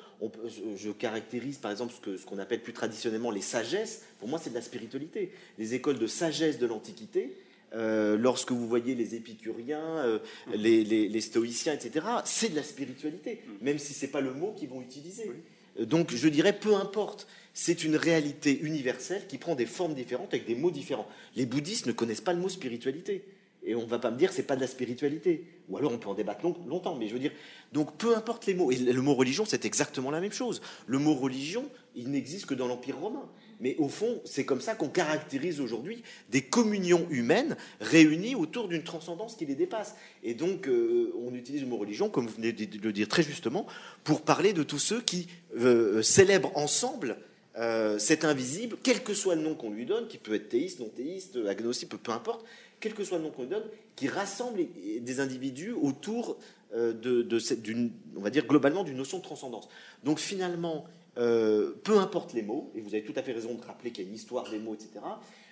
je, 0.75 0.89
caractérise 0.91 1.57
par 1.57 1.71
exemple 1.71 1.93
ce 1.93 2.25
qu'on 2.25 2.39
appelle 2.39 2.61
plus 2.61 2.73
traditionnellement 2.73 3.31
les 3.31 3.41
sagesses. 3.41 4.03
Pour 4.19 4.27
moi, 4.27 4.39
c'est 4.39 4.49
de 4.49 4.55
la 4.55 4.61
spiritualité. 4.61 5.31
Les 5.59 5.73
écoles 5.75 5.99
de 5.99 6.07
sagesse 6.07 6.57
de 6.57 6.65
l'Antiquité, 6.65 7.35
euh, 7.73 8.17
lorsque 8.17 8.51
vous 8.51 8.67
voyez 8.67 8.95
les 8.95 9.15
épicuriens, 9.15 9.97
euh, 9.99 10.19
les, 10.53 11.21
stoïciens, 11.21 11.73
etc., 11.73 12.05
c'est 12.25 12.49
de 12.49 12.55
la 12.55 12.63
spiritualité, 12.63 13.41
même 13.61 13.77
si 13.77 13.93
ce 13.93 14.05
n'est 14.05 14.11
pas 14.11 14.21
le 14.21 14.33
mot 14.33 14.53
qu'ils 14.53 14.69
vont 14.69 14.81
utiliser. 14.81 15.31
Donc 15.79 16.13
je 16.13 16.27
dirais, 16.27 16.57
peu 16.57 16.75
importe 16.75 17.27
c'est 17.53 17.83
une 17.83 17.95
réalité 17.95 18.59
universelle 18.61 19.27
qui 19.27 19.37
prend 19.37 19.55
des 19.55 19.65
formes 19.65 19.93
différentes 19.93 20.33
avec 20.33 20.47
des 20.47 20.55
mots 20.55 20.71
différents. 20.71 21.07
Les 21.35 21.45
bouddhistes 21.45 21.85
ne 21.85 21.91
connaissent 21.91 22.21
pas 22.21 22.33
le 22.33 22.39
mot 22.39 22.49
spiritualité. 22.49 23.23
Et 23.63 23.75
on 23.75 23.81
ne 23.81 23.87
va 23.87 23.99
pas 23.99 24.09
me 24.09 24.17
dire 24.17 24.31
c'est 24.33 24.43
pas 24.43 24.55
de 24.55 24.61
la 24.61 24.67
spiritualité. 24.67 25.45
Ou 25.69 25.77
alors 25.77 25.91
on 25.93 25.97
peut 25.97 26.09
en 26.09 26.15
débattre 26.15 26.45
longtemps, 26.65 26.95
mais 26.95 27.07
je 27.07 27.13
veux 27.13 27.19
dire, 27.19 27.31
donc 27.73 27.95
peu 27.97 28.15
importe 28.15 28.45
les 28.45 28.53
mots. 28.53 28.71
Et 28.71 28.77
le 28.77 29.01
mot 29.01 29.13
religion, 29.13 29.45
c'est 29.45 29.65
exactement 29.65 30.11
la 30.11 30.19
même 30.19 30.31
chose. 30.31 30.61
Le 30.87 30.97
mot 30.97 31.13
religion, 31.13 31.69
il 31.95 32.09
n'existe 32.09 32.47
que 32.47 32.53
dans 32.53 32.67
l'Empire 32.67 32.97
romain. 32.97 33.29
Mais 33.59 33.75
au 33.77 33.89
fond, 33.89 34.19
c'est 34.25 34.43
comme 34.43 34.59
ça 34.59 34.73
qu'on 34.73 34.89
caractérise 34.89 35.61
aujourd'hui 35.61 36.01
des 36.31 36.41
communions 36.41 37.05
humaines 37.11 37.55
réunies 37.79 38.33
autour 38.33 38.67
d'une 38.67 38.81
transcendance 38.81 39.35
qui 39.35 39.45
les 39.45 39.53
dépasse. 39.53 39.95
Et 40.23 40.33
donc, 40.33 40.67
euh, 40.67 41.13
on 41.23 41.35
utilise 41.35 41.61
le 41.61 41.67
mot 41.67 41.77
religion, 41.77 42.09
comme 42.09 42.25
vous 42.25 42.33
venez 42.33 42.53
de 42.53 42.79
le 42.81 42.91
dire 42.91 43.07
très 43.07 43.21
justement, 43.21 43.67
pour 44.03 44.23
parler 44.23 44.53
de 44.53 44.63
tous 44.63 44.79
ceux 44.79 45.01
qui 45.01 45.27
euh, 45.59 46.01
célèbrent 46.01 46.51
ensemble 46.57 47.17
euh, 47.61 47.99
cet 47.99 48.25
invisible, 48.25 48.75
quel 48.81 49.03
que 49.03 49.13
soit 49.13 49.35
le 49.35 49.41
nom 49.41 49.53
qu'on 49.53 49.69
lui 49.69 49.85
donne, 49.85 50.07
qui 50.07 50.17
peut 50.17 50.33
être 50.33 50.49
théiste, 50.49 50.79
non 50.79 50.89
théiste, 50.89 51.37
agnostique, 51.47 51.89
peu, 51.89 52.11
importe, 52.11 52.43
quel 52.79 52.95
que 52.95 53.03
soit 53.03 53.19
le 53.19 53.25
nom 53.25 53.29
qu'on 53.29 53.43
lui 53.43 53.49
donne, 53.49 53.65
qui 53.95 54.07
rassemble 54.07 54.61
des 54.99 55.19
individus 55.19 55.73
autour 55.73 56.37
euh, 56.73 56.91
de, 56.91 57.21
d'une, 57.55 57.91
on 58.15 58.21
va 58.21 58.31
dire 58.31 58.47
globalement 58.47 58.83
d'une 58.83 58.97
notion 58.97 59.19
de 59.19 59.23
transcendance. 59.23 59.69
Donc 60.03 60.17
finalement, 60.17 60.85
euh, 61.17 61.73
peu 61.83 61.99
importe 61.99 62.33
les 62.33 62.41
mots, 62.41 62.71
et 62.73 62.81
vous 62.81 62.95
avez 62.95 63.03
tout 63.03 63.13
à 63.15 63.21
fait 63.21 63.33
raison 63.33 63.53
de 63.53 63.63
rappeler 63.63 63.91
qu'il 63.91 64.05
y 64.05 64.07
a 64.07 64.09
une 64.09 64.15
histoire 64.15 64.49
des 64.49 64.57
mots, 64.57 64.73
etc. 64.73 65.05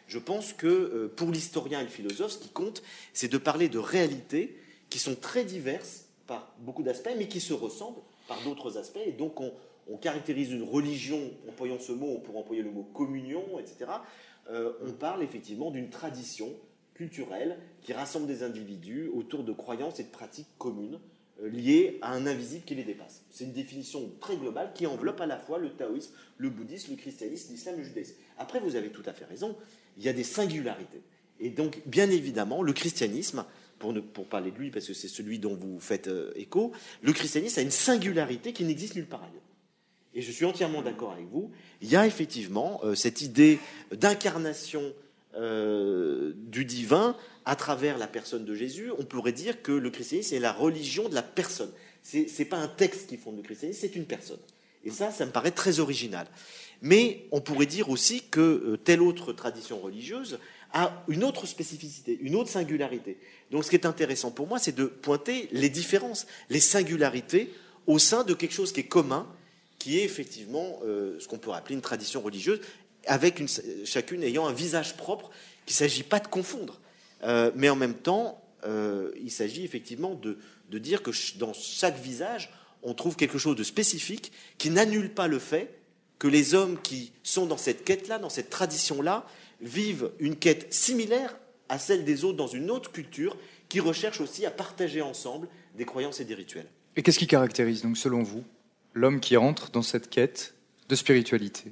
Je 0.07 0.17
pense 0.17 0.51
que 0.51 1.11
pour 1.15 1.29
l'historien 1.29 1.81
et 1.81 1.83
le 1.83 1.89
philosophe, 1.89 2.31
ce 2.31 2.37
qui 2.39 2.49
compte, 2.49 2.81
c'est 3.13 3.27
de 3.27 3.37
parler 3.37 3.69
de 3.69 3.77
réalités 3.77 4.57
qui 4.89 4.97
sont 4.97 5.13
très 5.13 5.43
diverses 5.43 6.05
par 6.25 6.51
beaucoup 6.59 6.81
d'aspects, 6.81 7.11
mais 7.15 7.27
qui 7.27 7.39
se 7.39 7.53
ressemblent 7.53 8.01
par 8.27 8.41
d'autres 8.43 8.79
aspects, 8.79 8.99
et 9.05 9.11
donc 9.11 9.39
on, 9.39 9.51
on 9.91 9.97
caractérise 9.97 10.51
une 10.51 10.63
religion, 10.63 11.31
employant 11.47 11.79
ce 11.79 11.91
mot, 11.91 12.07
on 12.15 12.19
pourrait 12.19 12.39
employer 12.39 12.61
le 12.61 12.71
mot 12.71 12.83
communion, 12.93 13.43
etc. 13.59 13.91
Euh, 14.49 14.73
on 14.85 14.91
parle 14.91 15.23
effectivement 15.23 15.71
d'une 15.71 15.89
tradition 15.89 16.49
culturelle 16.93 17.57
qui 17.81 17.93
rassemble 17.93 18.27
des 18.27 18.43
individus 18.43 19.09
autour 19.13 19.43
de 19.43 19.53
croyances 19.53 19.99
et 19.99 20.03
de 20.03 20.09
pratiques 20.09 20.49
communes 20.57 20.99
euh, 21.41 21.49
liées 21.49 21.97
à 22.01 22.11
un 22.13 22.27
invisible 22.27 22.63
qui 22.65 22.75
les 22.75 22.83
dépasse. 22.83 23.23
C'est 23.29 23.45
une 23.45 23.53
définition 23.53 24.11
très 24.19 24.37
globale 24.37 24.71
qui 24.75 24.85
enveloppe 24.85 25.21
à 25.21 25.25
la 25.25 25.37
fois 25.37 25.57
le 25.57 25.69
taoïsme, 25.71 26.13
le 26.37 26.49
bouddhisme, 26.49 26.91
le 26.91 26.97
christianisme, 26.97 27.51
l'islam, 27.51 27.77
le 27.77 27.83
judaïsme. 27.83 28.15
Après, 28.37 28.59
vous 28.59 28.75
avez 28.75 28.89
tout 28.89 29.03
à 29.05 29.13
fait 29.13 29.25
raison, 29.25 29.55
il 29.97 30.03
y 30.03 30.09
a 30.09 30.13
des 30.13 30.23
singularités. 30.23 31.01
Et 31.39 31.49
donc, 31.49 31.81
bien 31.85 32.09
évidemment, 32.09 32.61
le 32.61 32.73
christianisme, 32.73 33.45
pour, 33.79 33.93
ne, 33.93 34.01
pour 34.01 34.25
parler 34.25 34.51
de 34.51 34.57
lui, 34.57 34.71
parce 34.71 34.85
que 34.85 34.93
c'est 34.93 35.07
celui 35.07 35.39
dont 35.39 35.55
vous 35.55 35.79
faites 35.79 36.09
euh, 36.09 36.33
écho, 36.35 36.73
le 37.01 37.13
christianisme 37.13 37.59
a 37.59 37.63
une 37.63 37.71
singularité 37.71 38.51
qui 38.51 38.65
n'existe 38.65 38.95
nulle 38.95 39.07
part 39.07 39.23
ailleurs 39.23 39.48
et 40.13 40.21
je 40.21 40.31
suis 40.31 40.45
entièrement 40.45 40.81
d'accord 40.81 41.11
avec 41.11 41.27
vous, 41.27 41.51
il 41.81 41.89
y 41.89 41.95
a 41.95 42.07
effectivement 42.07 42.81
euh, 42.83 42.95
cette 42.95 43.21
idée 43.21 43.59
d'incarnation 43.91 44.93
euh, 45.35 46.33
du 46.35 46.65
divin 46.65 47.15
à 47.45 47.55
travers 47.55 47.97
la 47.97 48.07
personne 48.07 48.45
de 48.45 48.55
Jésus. 48.55 48.91
On 48.97 49.03
pourrait 49.03 49.31
dire 49.31 49.61
que 49.61 49.71
le 49.71 49.89
christianisme 49.89 50.35
est 50.35 50.39
la 50.39 50.51
religion 50.51 51.07
de 51.09 51.15
la 51.15 51.21
personne. 51.21 51.71
Ce 52.03 52.17
n'est 52.17 52.45
pas 52.45 52.57
un 52.57 52.67
texte 52.67 53.09
qui 53.09 53.17
fonde 53.17 53.37
le 53.37 53.43
christianisme, 53.43 53.79
c'est 53.81 53.95
une 53.95 54.05
personne. 54.05 54.39
Et 54.83 54.89
ça, 54.89 55.11
ça 55.11 55.25
me 55.25 55.31
paraît 55.31 55.51
très 55.51 55.79
original. 55.79 56.25
Mais 56.81 57.27
on 57.31 57.41
pourrait 57.41 57.65
dire 57.65 57.89
aussi 57.89 58.23
que 58.31 58.39
euh, 58.39 58.77
telle 58.77 59.01
autre 59.01 59.33
tradition 59.33 59.79
religieuse 59.79 60.39
a 60.73 61.03
une 61.07 61.23
autre 61.23 61.45
spécificité, 61.45 62.17
une 62.21 62.35
autre 62.35 62.49
singularité. 62.49 63.17
Donc 63.51 63.65
ce 63.65 63.69
qui 63.69 63.75
est 63.75 63.85
intéressant 63.85 64.31
pour 64.31 64.47
moi, 64.47 64.59
c'est 64.59 64.75
de 64.75 64.85
pointer 64.85 65.49
les 65.51 65.69
différences, 65.69 66.25
les 66.49 66.59
singularités 66.59 67.51
au 67.87 67.99
sein 67.99 68.23
de 68.23 68.33
quelque 68.33 68.53
chose 68.53 68.71
qui 68.71 68.81
est 68.81 68.87
commun 68.87 69.27
qui 69.79 69.97
est 69.97 70.03
effectivement 70.03 70.79
euh, 70.83 71.17
ce 71.19 71.27
qu'on 71.27 71.37
pourrait 71.37 71.57
appeler 71.57 71.75
une 71.75 71.81
tradition 71.81 72.21
religieuse, 72.21 72.59
avec 73.07 73.39
une, 73.39 73.47
chacune 73.85 74.23
ayant 74.23 74.45
un 74.45 74.53
visage 74.53 74.97
propre, 74.97 75.31
qu'il 75.65 75.73
ne 75.73 75.77
s'agit 75.77 76.03
pas 76.03 76.19
de 76.19 76.27
confondre. 76.27 76.79
Euh, 77.23 77.51
mais 77.55 77.69
en 77.69 77.75
même 77.75 77.95
temps, 77.95 78.43
euh, 78.65 79.11
il 79.21 79.31
s'agit 79.31 79.63
effectivement 79.63 80.13
de, 80.15 80.37
de, 80.69 80.77
dire 80.77 81.01
que 81.01 81.11
dans 81.37 81.53
chaque 81.53 81.97
visage, 81.97 82.51
on 82.83 82.93
trouve 82.93 83.15
quelque 83.15 83.37
chose 83.37 83.55
de 83.55 83.63
spécifique 83.63 84.31
qui 84.57 84.69
n'annule 84.69 85.13
pas 85.13 85.27
le 85.27 85.39
fait 85.39 85.79
que 86.17 86.27
les 86.27 86.53
hommes 86.53 86.77
qui 86.81 87.13
sont 87.23 87.45
dans 87.45 87.57
cette 87.57 87.85
quête-là, 87.85 88.19
dans 88.19 88.29
cette 88.29 88.49
tradition-là, 88.49 89.25
vivent 89.61 90.11
une 90.19 90.35
quête 90.35 90.73
similaire 90.73 91.37
à 91.69 91.79
celle 91.79 92.03
des 92.03 92.25
autres 92.25 92.37
dans 92.37 92.47
une 92.47 92.71
autre 92.71 92.91
culture, 92.91 93.37
qui 93.69 93.79
recherchent 93.79 94.21
aussi 94.21 94.45
à 94.45 94.51
partager 94.51 95.01
ensemble 95.01 95.47
des 95.77 95.85
croyances 95.85 96.19
et 96.19 96.25
des 96.25 96.33
rituels. 96.33 96.65
Et 96.95 97.03
qu'est-ce 97.03 97.19
qui 97.19 97.27
caractérise, 97.27 97.83
donc, 97.83 97.97
selon 97.97 98.23
vous, 98.23 98.43
l'homme 98.93 99.19
qui 99.19 99.37
entre 99.37 99.71
dans 99.71 99.81
cette 99.81 100.09
quête 100.09 100.53
de 100.87 100.95
spiritualité 100.95 101.71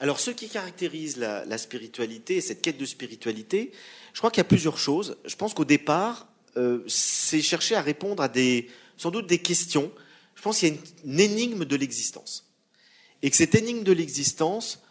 Alors, 0.00 0.20
ce 0.20 0.30
qui 0.30 0.48
caractérise 0.48 1.16
la, 1.16 1.58
spiritualité, 1.58 2.40
cette 2.40 2.62
quête 2.62 2.78
de 2.78 2.84
spiritualité, 2.84 3.72
je 4.12 4.18
crois 4.18 4.30
qu'il 4.30 4.40
y 4.40 4.46
a 4.46 4.48
plusieurs 4.48 4.78
choses. 4.78 5.16
Je 5.24 5.36
pense 5.36 5.54
qu'au 5.54 5.64
départ, 5.64 6.28
euh, 6.56 6.84
c'est 6.86 7.42
chercher 7.42 7.74
à 7.74 7.82
répondre 7.82 8.22
à 8.22 8.28
des, 8.28 8.68
sans 8.96 9.10
doute 9.10 9.26
des 9.26 9.38
questions. 9.38 9.90
Je 10.34 10.42
pense 10.42 10.58
qu'il 10.58 10.68
y 10.68 10.72
a 10.72 10.74
une, 11.04 11.20
énigme 11.20 11.64
de 11.64 11.76
l'existence. 11.76 12.50
Et 13.22 13.30
que 13.30 13.36
cette 13.36 13.54
énigme 13.54 13.82
de 13.82 13.92
l'existence 13.92 14.82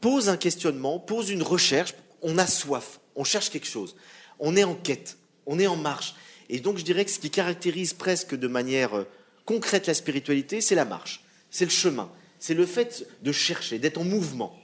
pose 0.00 0.28
un 0.28 0.36
questionnement, 0.36 0.98
pose 0.98 1.30
une 1.30 1.42
recherche. 1.42 1.94
On 2.22 2.38
a 2.38 2.46
soif, 2.46 3.00
on 3.14 3.24
cherche 3.24 3.50
quelque 3.50 3.66
chose. 3.66 3.96
On 4.38 4.56
est 4.56 4.64
en 4.64 4.74
quête, 4.74 5.18
on 5.46 5.58
est 5.58 5.66
en 5.66 5.76
marche. 5.76 6.14
Et 6.48 6.60
donc, 6.60 6.78
je 6.78 6.84
dirais 6.84 7.04
que 7.04 7.10
ce 7.10 7.18
qui 7.18 7.30
caractérise 7.30 7.92
presque 7.92 8.34
de 8.34 8.48
manière 8.48 8.94
euh, 8.94 9.04
concrète 9.44 9.86
la 9.86 9.94
spiritualité, 9.94 10.60
c'est 10.60 10.74
la 10.74 10.84
marche, 10.84 11.24
c'est 11.50 11.64
le 11.64 11.70
chemin, 11.70 12.10
c'est 12.38 12.54
le 12.54 12.66
fait 12.66 13.06
de 13.22 13.32
chercher, 13.32 13.78
d'être 13.78 13.98
en 13.98 14.04
mouvement. 14.04 14.58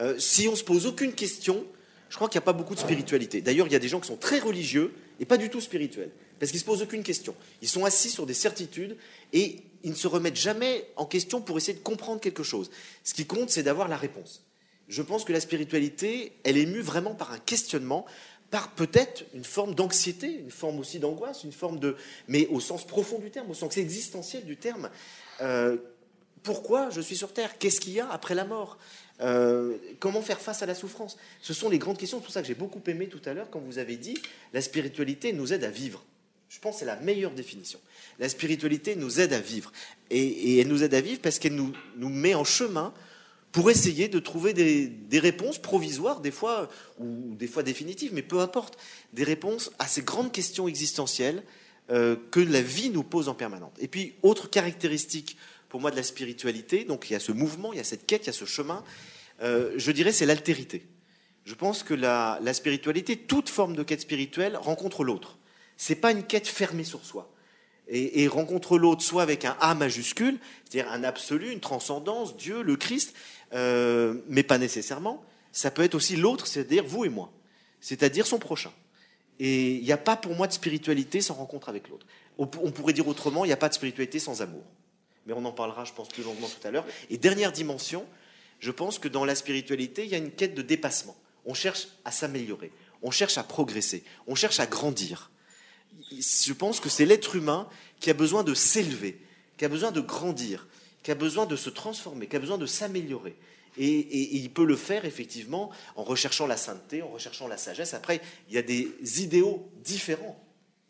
Euh, 0.00 0.18
si 0.18 0.48
on 0.48 0.56
se 0.56 0.64
pose 0.64 0.86
aucune 0.86 1.12
question, 1.12 1.64
je 2.08 2.16
crois 2.16 2.28
qu'il 2.28 2.38
n'y 2.38 2.44
a 2.44 2.46
pas 2.46 2.52
beaucoup 2.52 2.74
de 2.74 2.80
spiritualité. 2.80 3.40
D'ailleurs, 3.40 3.66
il 3.66 3.72
y 3.72 3.76
a 3.76 3.80
des 3.80 3.88
gens 3.88 4.00
qui 4.00 4.08
sont 4.08 4.16
très 4.16 4.38
religieux 4.38 4.94
et 5.20 5.24
pas 5.24 5.36
du 5.36 5.50
tout 5.50 5.60
spirituels, 5.60 6.10
parce 6.38 6.50
qu'ils 6.50 6.58
ne 6.58 6.62
se 6.62 6.66
posent 6.66 6.82
aucune 6.82 7.02
question. 7.02 7.34
Ils 7.60 7.68
sont 7.68 7.84
assis 7.84 8.10
sur 8.10 8.26
des 8.26 8.34
certitudes 8.34 8.96
et 9.32 9.56
ils 9.82 9.90
ne 9.90 9.96
se 9.96 10.06
remettent 10.06 10.36
jamais 10.36 10.86
en 10.96 11.06
question 11.06 11.40
pour 11.40 11.56
essayer 11.58 11.76
de 11.76 11.82
comprendre 11.82 12.20
quelque 12.20 12.42
chose. 12.42 12.70
Ce 13.04 13.14
qui 13.14 13.26
compte, 13.26 13.50
c'est 13.50 13.62
d'avoir 13.62 13.88
la 13.88 13.96
réponse. 13.96 14.42
Je 14.88 15.02
pense 15.02 15.24
que 15.24 15.32
la 15.32 15.40
spiritualité, 15.40 16.32
elle 16.44 16.56
est 16.56 16.66
mue 16.66 16.80
vraiment 16.80 17.14
par 17.14 17.32
un 17.32 17.38
questionnement, 17.38 18.06
par 18.50 18.70
peut-être 18.72 19.24
une 19.34 19.44
forme 19.44 19.74
d'anxiété, 19.74 20.32
une 20.32 20.50
forme 20.50 20.78
aussi 20.78 20.98
d'angoisse, 20.98 21.44
une 21.44 21.52
forme 21.52 21.78
de, 21.78 21.96
mais 22.28 22.46
au 22.48 22.60
sens 22.60 22.86
profond 22.86 23.18
du 23.18 23.30
terme, 23.30 23.50
au 23.50 23.54
sens 23.54 23.76
existentiel 23.76 24.44
du 24.44 24.56
terme. 24.56 24.90
Euh, 25.40 25.76
pourquoi 26.42 26.88
je 26.90 27.00
suis 27.00 27.16
sur 27.16 27.32
Terre? 27.32 27.58
Qu'est-ce 27.58 27.80
qu'il 27.80 27.92
y 27.92 28.00
a 28.00 28.10
après 28.10 28.34
la 28.34 28.44
mort? 28.44 28.78
Euh, 29.20 29.76
Comment 30.00 30.22
faire 30.22 30.40
face 30.40 30.62
à 30.62 30.66
la 30.66 30.74
souffrance? 30.74 31.18
Ce 31.42 31.52
sont 31.52 31.68
les 31.68 31.78
grandes 31.78 31.98
questions. 31.98 32.18
C'est 32.18 32.24
pour 32.24 32.32
ça 32.32 32.40
que 32.40 32.48
j'ai 32.48 32.54
beaucoup 32.54 32.80
aimé 32.86 33.08
tout 33.08 33.20
à 33.26 33.34
l'heure 33.34 33.50
quand 33.50 33.60
vous 33.60 33.78
avez 33.78 33.96
dit 33.96 34.16
la 34.54 34.62
spiritualité 34.62 35.32
nous 35.32 35.52
aide 35.52 35.64
à 35.64 35.70
vivre. 35.70 36.04
Je 36.48 36.58
pense 36.60 36.76
que 36.76 36.78
c'est 36.80 36.86
la 36.86 36.96
meilleure 36.96 37.32
définition. 37.32 37.78
La 38.18 38.30
spiritualité 38.30 38.96
nous 38.96 39.20
aide 39.20 39.34
à 39.34 39.40
vivre. 39.40 39.72
Et, 40.08 40.58
elle 40.58 40.68
nous 40.68 40.82
aide 40.82 40.94
à 40.94 41.02
vivre 41.02 41.20
parce 41.20 41.38
qu'elle 41.38 41.54
nous 41.54 41.74
met 42.08 42.34
en 42.34 42.44
chemin 42.44 42.94
pour 43.52 43.70
essayer 43.70 44.08
de 44.08 44.18
trouver 44.18 44.52
des, 44.52 45.18
réponses 45.18 45.58
provisoires, 45.58 46.20
des 46.20 46.30
fois, 46.30 46.68
ou 46.98 47.34
des 47.34 47.46
fois 47.46 47.62
définitives, 47.62 48.12
mais 48.12 48.22
peu 48.22 48.40
importe, 48.40 48.78
des 49.12 49.24
réponses 49.24 49.70
à 49.78 49.86
ces 49.86 50.02
grandes 50.02 50.32
questions 50.32 50.68
existentielles 50.68 51.42
euh, 51.90 52.16
que 52.30 52.40
la 52.40 52.60
vie 52.60 52.90
nous 52.90 53.02
pose 53.02 53.28
en 53.28 53.34
permanence. 53.34 53.72
Et 53.78 53.88
puis, 53.88 54.14
autre 54.22 54.50
caractéristique 54.50 55.38
pour 55.68 55.80
moi 55.80 55.90
de 55.90 55.96
la 55.96 56.02
spiritualité, 56.02 56.84
donc 56.84 57.08
il 57.08 57.14
y 57.14 57.16
a 57.16 57.20
ce 57.20 57.32
mouvement, 57.32 57.72
il 57.72 57.76
y 57.76 57.80
a 57.80 57.84
cette 57.84 58.06
quête, 58.06 58.24
il 58.24 58.26
y 58.26 58.30
a 58.30 58.34
ce 58.34 58.44
chemin, 58.44 58.84
euh, 59.42 59.72
je 59.76 59.92
dirais 59.92 60.12
c'est 60.12 60.26
l'altérité. 60.26 60.86
Je 61.44 61.54
pense 61.54 61.82
que 61.82 61.94
la, 61.94 62.38
spiritualité, 62.52 63.16
toute 63.16 63.48
forme 63.48 63.74
de 63.74 63.82
quête 63.82 64.02
spirituelle, 64.02 64.56
rencontre 64.56 65.02
l'autre. 65.02 65.38
C'est 65.78 65.94
pas 65.94 66.12
une 66.12 66.24
quête 66.24 66.46
fermée 66.46 66.84
sur 66.84 67.04
soi. 67.04 67.32
Et, 67.88 68.22
et 68.22 68.28
rencontre 68.28 68.76
l'autre 68.76 69.02
soit 69.02 69.22
avec 69.22 69.46
un 69.46 69.56
A 69.60 69.74
majuscule, 69.74 70.38
c'est-à-dire 70.64 70.92
un 70.92 71.04
absolu, 71.04 71.50
une 71.50 71.60
transcendance, 71.60 72.36
Dieu, 72.36 72.60
le 72.60 72.76
Christ, 72.76 73.14
euh, 73.54 74.14
mais 74.28 74.42
pas 74.42 74.58
nécessairement. 74.58 75.24
Ça 75.52 75.70
peut 75.70 75.82
être 75.82 75.94
aussi 75.94 76.16
l'autre, 76.16 76.46
c'est-à-dire 76.46 76.84
vous 76.84 77.04
et 77.04 77.08
moi, 77.08 77.30
c'est-à-dire 77.80 78.26
son 78.26 78.38
prochain. 78.38 78.72
Et 79.40 79.74
il 79.74 79.84
n'y 79.84 79.92
a 79.92 79.98
pas 79.98 80.16
pour 80.16 80.34
moi 80.34 80.46
de 80.46 80.52
spiritualité 80.52 81.20
sans 81.20 81.34
rencontre 81.34 81.68
avec 81.68 81.88
l'autre. 81.88 82.06
On 82.38 82.46
pourrait 82.46 82.92
dire 82.92 83.08
autrement, 83.08 83.44
il 83.44 83.48
n'y 83.48 83.52
a 83.52 83.58
pas 83.58 83.68
de 83.68 83.74
spiritualité 83.74 84.18
sans 84.18 84.42
amour. 84.42 84.62
Mais 85.26 85.32
on 85.32 85.44
en 85.44 85.52
parlera, 85.52 85.84
je 85.84 85.92
pense, 85.92 86.08
plus 86.08 86.22
longuement 86.22 86.48
tout 86.48 86.66
à 86.66 86.70
l'heure. 86.70 86.86
Et 87.10 87.18
dernière 87.18 87.52
dimension, 87.52 88.06
je 88.60 88.70
pense 88.70 88.98
que 88.98 89.08
dans 89.08 89.24
la 89.24 89.34
spiritualité, 89.34 90.04
il 90.04 90.10
y 90.10 90.14
a 90.14 90.18
une 90.18 90.30
quête 90.30 90.54
de 90.54 90.62
dépassement. 90.62 91.16
On 91.46 91.54
cherche 91.54 91.88
à 92.04 92.10
s'améliorer, 92.10 92.72
on 93.02 93.10
cherche 93.10 93.38
à 93.38 93.42
progresser, 93.42 94.04
on 94.26 94.34
cherche 94.34 94.60
à 94.60 94.66
grandir. 94.66 95.30
Je 96.10 96.52
pense 96.52 96.80
que 96.80 96.88
c'est 96.88 97.06
l'être 97.06 97.36
humain 97.36 97.68
qui 98.00 98.10
a 98.10 98.14
besoin 98.14 98.44
de 98.44 98.54
s'élever, 98.54 99.20
qui 99.56 99.64
a 99.64 99.68
besoin 99.68 99.90
de 99.92 100.00
grandir, 100.00 100.66
qui 101.02 101.10
a 101.10 101.14
besoin 101.14 101.46
de 101.46 101.56
se 101.56 101.70
transformer, 101.70 102.26
qui 102.26 102.36
a 102.36 102.40
besoin 102.40 102.58
de 102.58 102.66
s'améliorer. 102.66 103.36
Et, 103.76 104.36
il 104.36 104.50
peut 104.50 104.64
le 104.64 104.76
faire 104.76 105.04
effectivement 105.04 105.70
en 105.94 106.02
recherchant 106.02 106.46
la 106.46 106.56
sainteté, 106.56 107.02
en 107.02 107.08
recherchant 107.08 107.46
la 107.46 107.56
sagesse. 107.56 107.94
Après, 107.94 108.20
il 108.48 108.54
y 108.54 108.58
a 108.58 108.62
des 108.62 109.22
idéaux 109.22 109.70
différents 109.84 110.42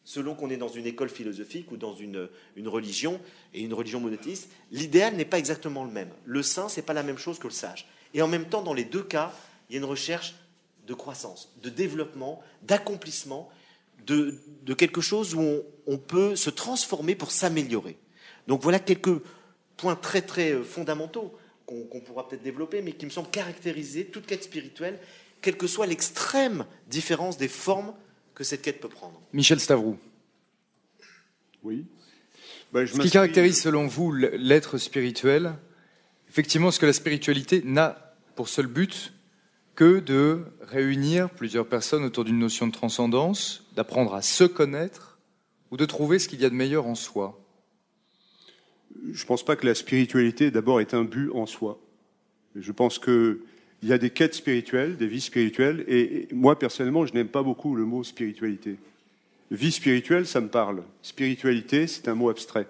selon 0.05 0.35
qu'on 0.35 0.49
est 0.49 0.57
dans 0.57 0.69
une 0.69 0.87
école 0.87 1.11
philosophique 1.11 1.71
ou 1.71 1.77
dans 1.77 1.95
une, 1.95 2.31
une 2.57 2.67
religion 2.67 3.21
et 3.53 3.61
une 3.61 3.75
religion 3.75 4.01
monothéiste. 4.01 4.49
L'idéal 4.73 5.15
n'est 5.17 5.27
pas 5.27 5.39
exactement 5.39 5.85
le 5.85 5.91
même. 5.91 6.09
Le 6.25 6.43
saint, 6.43 6.71
c'est 6.71 6.81
pas 6.81 6.95
la 6.95 7.03
même 7.03 7.19
chose 7.19 7.39
que 7.39 7.47
le 7.47 7.53
sage. 7.53 7.87
Et 8.15 8.23
en 8.23 8.29
même 8.29 8.49
temps, 8.49 8.63
dans 8.63 8.73
les 8.73 8.85
deux 8.85 9.03
cas, 9.03 9.35
il 9.69 9.75
y 9.75 9.77
a 9.77 9.81
une 9.81 9.85
recherche 9.85 10.35
de 10.87 10.95
croissance, 10.95 11.53
de 11.63 11.69
développement, 11.69 12.43
d'accomplissement, 12.63 13.51
de, 14.07 14.35
quelque 14.79 15.03
chose 15.03 15.35
où 15.35 15.63
on 15.87 15.99
peut 15.99 16.35
se 16.35 16.51
transformer 16.51 17.15
pour 17.15 17.31
s'améliorer. 17.31 17.99
Donc 18.47 18.63
voilà 18.63 18.79
quelques 18.79 19.23
points 19.79 19.97
très 19.97 20.21
très 20.21 20.53
euh, 20.53 20.63
fondamentaux. 20.63 21.35
qu'on 21.65 22.01
pourra 22.01 22.29
peut-être 22.29 22.43
développer, 22.43 22.83
mais 22.83 22.93
qui 22.93 23.07
me 23.07 23.11
semble 23.11 23.31
caractériser 23.31 24.07
toute 24.07 24.27
quête 24.27 24.45
spirituelle, 24.45 24.99
quelle 25.41 25.57
que 25.57 25.67
soit 25.67 25.87
l'extrême 25.87 26.67
différence 26.89 27.39
des 27.39 27.49
formes 27.49 27.95
que 28.35 28.45
cette 28.45 28.63
quête 28.63 28.81
peut 28.81 28.89
prendre. 28.89 29.21
Michel 29.33 29.61
Stavroux. 29.61 29.99
Oui. 31.63 31.87
Ben, 32.73 32.87
ce 32.87 33.01
qui 33.01 33.11
caractérise 33.11 33.61
selon 33.61 33.87
vous 33.87 34.13
l'être 34.13 34.79
spirituel, 34.79 35.55
effectivement, 36.29 36.71
ce 36.71 36.79
que 36.79 36.87
la 36.87 36.93
spiritualité 36.93 37.63
n'a 37.65 38.15
pour 38.35 38.49
seul 38.49 38.67
but 38.67 39.13
que 39.75 40.01
de 40.01 40.45
réunir 40.63 41.31
plusieurs 41.31 41.67
personnes 41.67 42.05
autour 42.05 42.25
d'une 42.25 42.39
notion 42.39 42.67
de 42.67 42.73
transcendance, 42.73 43.65
d'apprendre 43.75 44.15
à 44.15 44.23
se 44.23 44.45
connaître 44.45 45.19
ou 45.71 45.77
de 45.77 45.85
trouver 45.85 46.19
ce 46.19 46.29
qu'il 46.29 46.41
y 46.41 46.45
a 46.45 46.51
de 46.51 46.55
meilleur 46.55 46.87
en 46.87 46.95
soi 46.95 47.41
Je 49.13 49.23
ne 49.23 49.27
pense 49.27 49.45
pas 49.45 49.57
que 49.57 49.67
la 49.67 49.75
spiritualité 49.75 50.51
d'abord 50.51 50.81
est 50.81 50.95
un 50.95 51.05
but 51.05 51.31
en 51.33 51.47
soi. 51.47 51.79
Je 52.57 52.73
pense 52.73 52.99
qu'il 52.99 53.39
y 53.83 53.93
a 53.93 53.99
des 53.99 54.11
quêtes 54.11 54.35
spirituelles, 54.35 54.97
des 54.97 55.07
vies 55.07 55.21
spirituelles, 55.21 55.85
et 55.89 56.29
moi 56.33 56.59
personnellement, 56.59 57.07
je 57.07 57.15
n'aime 57.15 57.29
pas 57.29 57.43
beaucoup 57.43 57.75
le 57.75 57.85
mot 57.85 58.03
spiritualité. 58.03 58.77
Vie 59.51 59.73
spirituelle, 59.73 60.27
ça 60.27 60.41
me 60.41 60.49
parle. 60.49 60.83
Spiritualité, 61.03 61.87
c'est 61.87 62.09
un 62.09 62.15
mot 62.15 62.29
abstrait 62.29 62.67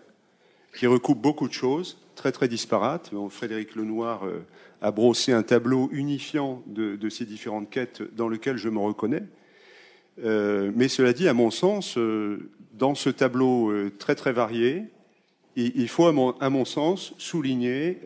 qui 0.79 0.87
recoupe 0.87 1.21
beaucoup 1.21 1.49
de 1.49 1.53
choses, 1.53 1.99
très 2.15 2.31
très 2.31 2.47
disparates. 2.47 3.11
Frédéric 3.31 3.75
Lenoir 3.75 4.25
euh, 4.25 4.45
a 4.81 4.93
brossé 4.93 5.33
un 5.33 5.43
tableau 5.43 5.89
unifiant 5.93 6.63
de, 6.67 7.09
ces 7.09 7.25
différentes 7.25 7.69
quêtes 7.71 8.03
dans 8.15 8.29
lequel 8.29 8.57
je 8.59 8.69
me 8.69 8.79
reconnais. 8.79 9.25
Euh, 10.25 10.71
mais 10.75 10.89
cela 10.89 11.13
dit, 11.13 11.27
à 11.29 11.35
mon 11.35 11.51
sens, 11.51 11.97
euh, 11.99 12.51
dans 12.75 12.95
ce 12.95 13.11
tableau 13.11 13.73
très 13.99 14.15
très 14.15 14.33
varié, 14.33 14.85
il 15.63 15.89
faut, 15.89 16.07
à 16.07 16.51
mon, 16.51 16.65
sens, 16.65 17.15
souligner 17.19 17.99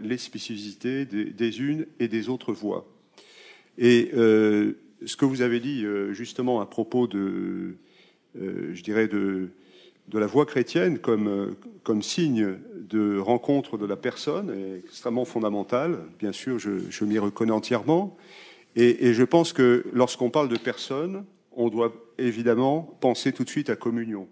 les 0.00 0.18
spécificités 0.18 1.04
des, 1.04 1.60
unes 1.60 1.86
et 1.98 2.08
des 2.08 2.28
autres 2.28 2.52
voies. 2.52 2.86
Et 3.78 4.10
ce 4.12 5.16
que 5.16 5.24
vous 5.24 5.42
avez 5.42 5.60
dit 5.60 5.84
justement 6.12 6.60
à 6.60 6.66
propos 6.66 7.06
de, 7.06 7.76
euh, 8.38 8.70
je 8.74 8.82
dirais, 8.82 9.08
de, 9.08 9.50
la 10.12 10.26
voie 10.26 10.46
chrétienne 10.46 10.98
comme, 10.98 11.28
euh, 11.28 11.46
comme 11.84 12.02
signe 12.02 12.56
de 12.74 13.18
rencontre 13.18 13.78
de 13.78 13.86
la 13.86 13.96
personne 13.96 14.50
est 14.50 14.78
extrêmement 14.78 15.24
fondamental. 15.24 15.98
Bien 16.18 16.32
sûr, 16.32 16.58
je, 16.58 16.90
je 16.90 17.04
m'y 17.04 17.18
reconnais 17.18 17.52
entièrement. 17.52 18.16
Et, 18.76 19.06
et, 19.06 19.14
je 19.14 19.24
pense 19.24 19.52
que 19.52 19.84
lorsqu'on 19.92 20.30
parle 20.30 20.48
de 20.48 20.56
personne, 20.56 21.24
on 21.52 21.68
doit 21.68 21.92
évidemment 22.18 22.82
penser 23.00 23.32
tout 23.32 23.44
de 23.44 23.48
suite 23.48 23.70
à 23.70 23.76
communion. 23.76 24.28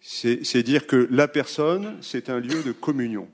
C'est 0.00 0.62
dire 0.62 0.86
que 0.86 1.08
la 1.10 1.28
personne, 1.28 1.96
c'est 2.00 2.30
un 2.30 2.40
lieu 2.40 2.62
de 2.62 2.72
communion. 2.72 3.28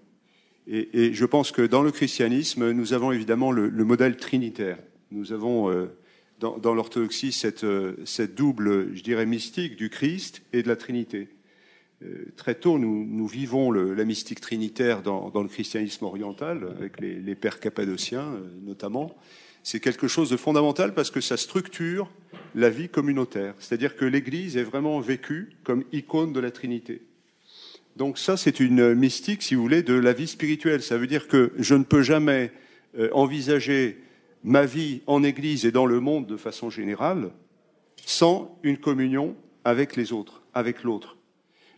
Et, 0.67 1.13
je 1.13 1.25
pense 1.27 1.53
que 1.53 1.63
dans 1.63 1.83
le 1.83 1.91
christianisme, 1.91 2.71
nous 2.71 2.95
avons 2.95 3.13
évidemment 3.13 3.53
le, 3.53 3.69
le 3.69 3.85
modèle 3.85 4.17
trinitaire. 4.17 4.79
Nous 5.11 5.33
avons 5.33 5.71
euh, 5.71 5.87
dans, 6.41 6.75
l'orthodoxie 6.75 7.33
cette, 7.33 7.65
euh, 7.65 7.95
cette, 8.05 8.35
double, 8.35 8.95
je 8.95 9.03
dirais, 9.03 9.27
mystique 9.27 9.77
du 9.77 9.91
Christ 9.91 10.43
et 10.53 10.63
de 10.63 10.69
la 10.69 10.77
Trinité. 10.77 11.29
Euh, 12.03 12.33
très 12.37 12.55
tôt, 12.55 12.79
nous, 12.79 13.27
vivons 13.27 13.71
la 13.71 14.05
mystique 14.05 14.41
trinitaire 14.41 15.03
dans, 15.03 15.31
le 15.35 15.49
christianisme 15.49 16.07
oriental, 16.07 16.67
avec 16.79 17.01
les, 17.01 17.21
les 17.21 17.35
pères 17.35 17.61
cappadociens 17.61 18.41
notamment. 18.63 19.15
C'est 19.65 19.81
quelque 19.81 20.07
chose 20.07 20.31
de 20.31 20.37
fondamental 20.37 20.95
parce 20.95 21.11
que 21.11 21.21
ça 21.21 21.37
structure 21.37 22.09
la 22.55 22.71
vie 22.71 22.89
communautaire. 22.89 23.55
C'est-à-dire 23.59 23.97
que 23.97 24.05
l'Église 24.05 24.57
est 24.57 24.63
vraiment 24.63 25.01
vécue 25.01 25.51
comme 25.65 25.83
icône 25.93 26.33
de 26.33 26.39
la 26.39 26.53
Trinité. 26.53 27.03
Donc 27.97 28.19
ça, 28.19 28.37
c'est 28.37 28.61
une 28.61 28.95
mystique, 28.95 29.43
si 29.43 29.57
vous 29.57 29.63
voulez, 29.63 29.83
de 29.83 29.95
la 29.95 30.13
vie 30.13 30.29
spirituelle. 30.29 30.83
Ça 30.83 30.99
veut 30.99 31.09
dire 31.09 31.27
que 31.27 31.53
je 31.59 31.75
ne 31.75 31.83
peux 31.83 32.03
jamais 32.03 32.53
envisager 33.13 33.99
ma 34.45 34.67
vie 34.67 35.01
en 35.07 35.25
Église 35.25 35.67
et 35.67 35.73
dans 35.73 35.87
le 35.87 35.99
monde 35.99 36.27
de 36.27 36.37
façon 36.37 36.71
générale 36.71 37.31
sans 38.07 38.59
une 38.63 38.77
communion 38.77 39.35
avec 39.65 39.97
les 39.97 40.13
autres, 40.13 40.43
avec 40.53 40.85
l'autre. 40.85 41.17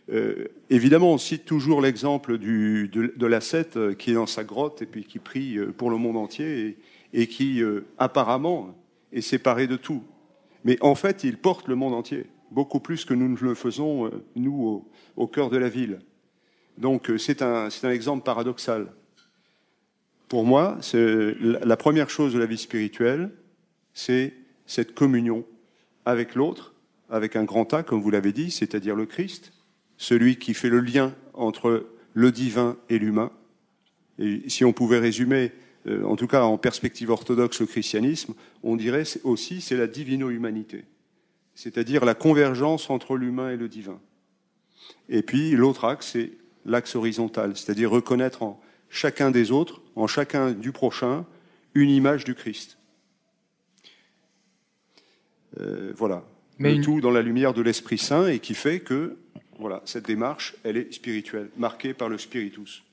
Euh, 0.09 0.47
évidemment, 0.69 1.13
on 1.13 1.17
cite 1.17 1.45
toujours 1.45 1.81
l'exemple 1.81 2.37
de, 2.37 2.87
de 2.87 3.25
l'ascète 3.25 3.75
euh, 3.75 3.93
qui 3.93 4.11
est 4.11 4.13
dans 4.13 4.25
sa 4.25 4.43
grotte 4.43 4.81
et 4.81 4.85
puis 4.85 5.03
qui 5.03 5.19
prie 5.19 5.57
euh, 5.57 5.73
pour 5.75 5.89
le 5.89 5.97
monde 5.97 6.15
entier 6.15 6.77
et, 7.17 7.27
qui, 7.27 7.61
euh, 7.61 7.85
apparemment, 7.97 8.73
est 9.11 9.21
séparé 9.21 9.67
de 9.67 9.75
tout. 9.75 10.03
Mais 10.63 10.77
en 10.81 10.95
fait, 10.95 11.23
il 11.23 11.37
porte 11.37 11.67
le 11.67 11.75
monde 11.75 11.93
entier, 11.93 12.27
beaucoup 12.51 12.79
plus 12.79 13.03
que 13.03 13.13
nous 13.13 13.27
ne 13.27 13.37
le 13.37 13.55
faisons, 13.55 14.09
nous, 14.35 14.85
au, 15.15 15.27
cœur 15.27 15.49
de 15.49 15.57
la 15.57 15.67
ville. 15.67 15.99
Donc, 16.77 17.11
c'est 17.17 17.41
un, 17.41 17.69
un 17.83 17.89
exemple 17.89 18.23
paradoxal. 18.23 18.87
Pour 20.29 20.45
moi, 20.45 20.77
la 20.93 21.77
première 21.77 22.09
chose 22.09 22.33
de 22.33 22.39
la 22.39 22.45
vie 22.45 22.57
spirituelle, 22.57 23.31
c'est 23.93 24.33
cette 24.65 24.93
communion 24.93 25.43
avec 26.05 26.35
l'autre, 26.35 26.75
avec 27.09 27.35
un 27.35 27.45
grand 27.45 27.73
A, 27.73 27.83
comme 27.83 28.01
vous 28.01 28.11
l'avez 28.11 28.31
dit, 28.31 28.51
c'est-à-dire 28.51 28.95
le 28.95 29.05
Christ, 29.05 29.53
celui 29.97 30.37
qui 30.37 30.53
fait 30.53 30.69
le 30.69 30.81
lien 30.81 31.15
entre 31.33 31.87
le 32.13 32.31
divin 32.31 32.77
et 32.89 32.99
l'humain. 32.99 33.31
Et 34.19 34.49
si 34.49 34.65
on 34.65 34.73
pouvait 34.73 34.99
résumer, 34.99 35.51
euh, 35.87 36.03
en 36.03 36.15
tout 36.15 36.27
cas 36.27 36.43
en 36.43 36.57
perspective 36.57 37.09
orthodoxe, 37.09 37.59
le 37.59 37.65
christianisme, 37.65 38.33
on 38.63 38.75
dirait 38.75 39.03
aussi 39.23 39.61
c'est 39.61 39.77
la 39.77 39.87
divino-humanité, 39.87 40.85
c'est-à-dire 41.55 42.05
la 42.05 42.15
convergence 42.15 42.89
entre 42.89 43.15
l'humain 43.15 43.51
et 43.51 43.57
le 43.57 43.69
divin. 43.69 43.99
Et 45.09 45.21
puis 45.21 45.51
l'autre 45.51 45.85
axe, 45.85 46.11
c'est 46.13 46.31
l'axe 46.65 46.95
horizontal, 46.95 47.55
c'est-à-dire 47.55 47.89
reconnaître 47.89 48.43
en, 48.43 48.61
chacun 48.89 49.31
des 49.31 49.51
autres, 49.51 49.81
en 49.95 50.07
chacun 50.07 50.51
du 50.51 50.71
prochain, 50.71 51.25
une 51.73 51.89
image 51.89 52.23
du 52.23 52.35
Christ. 52.35 52.77
Euh, 55.59 55.93
voilà. 55.95 56.23
Mais 56.59 56.75
Le 56.75 56.83
tout 56.83 57.01
dans 57.01 57.11
la 57.11 57.21
lumière 57.21 57.53
de 57.53 57.61
l'Esprit 57.61 57.97
Saint 57.97 58.27
et 58.27 58.39
qui 58.39 58.55
fait 58.55 58.79
que 58.79 59.17
voilà, 59.59 59.81
cette 59.85 60.05
démarche, 60.05 60.55
elle 60.63 60.77
est 60.77 60.93
spirituelle, 60.93 61.49
marquée 61.57 61.93
par 61.93 62.09
le 62.09 62.17
spiritus. 62.17 62.83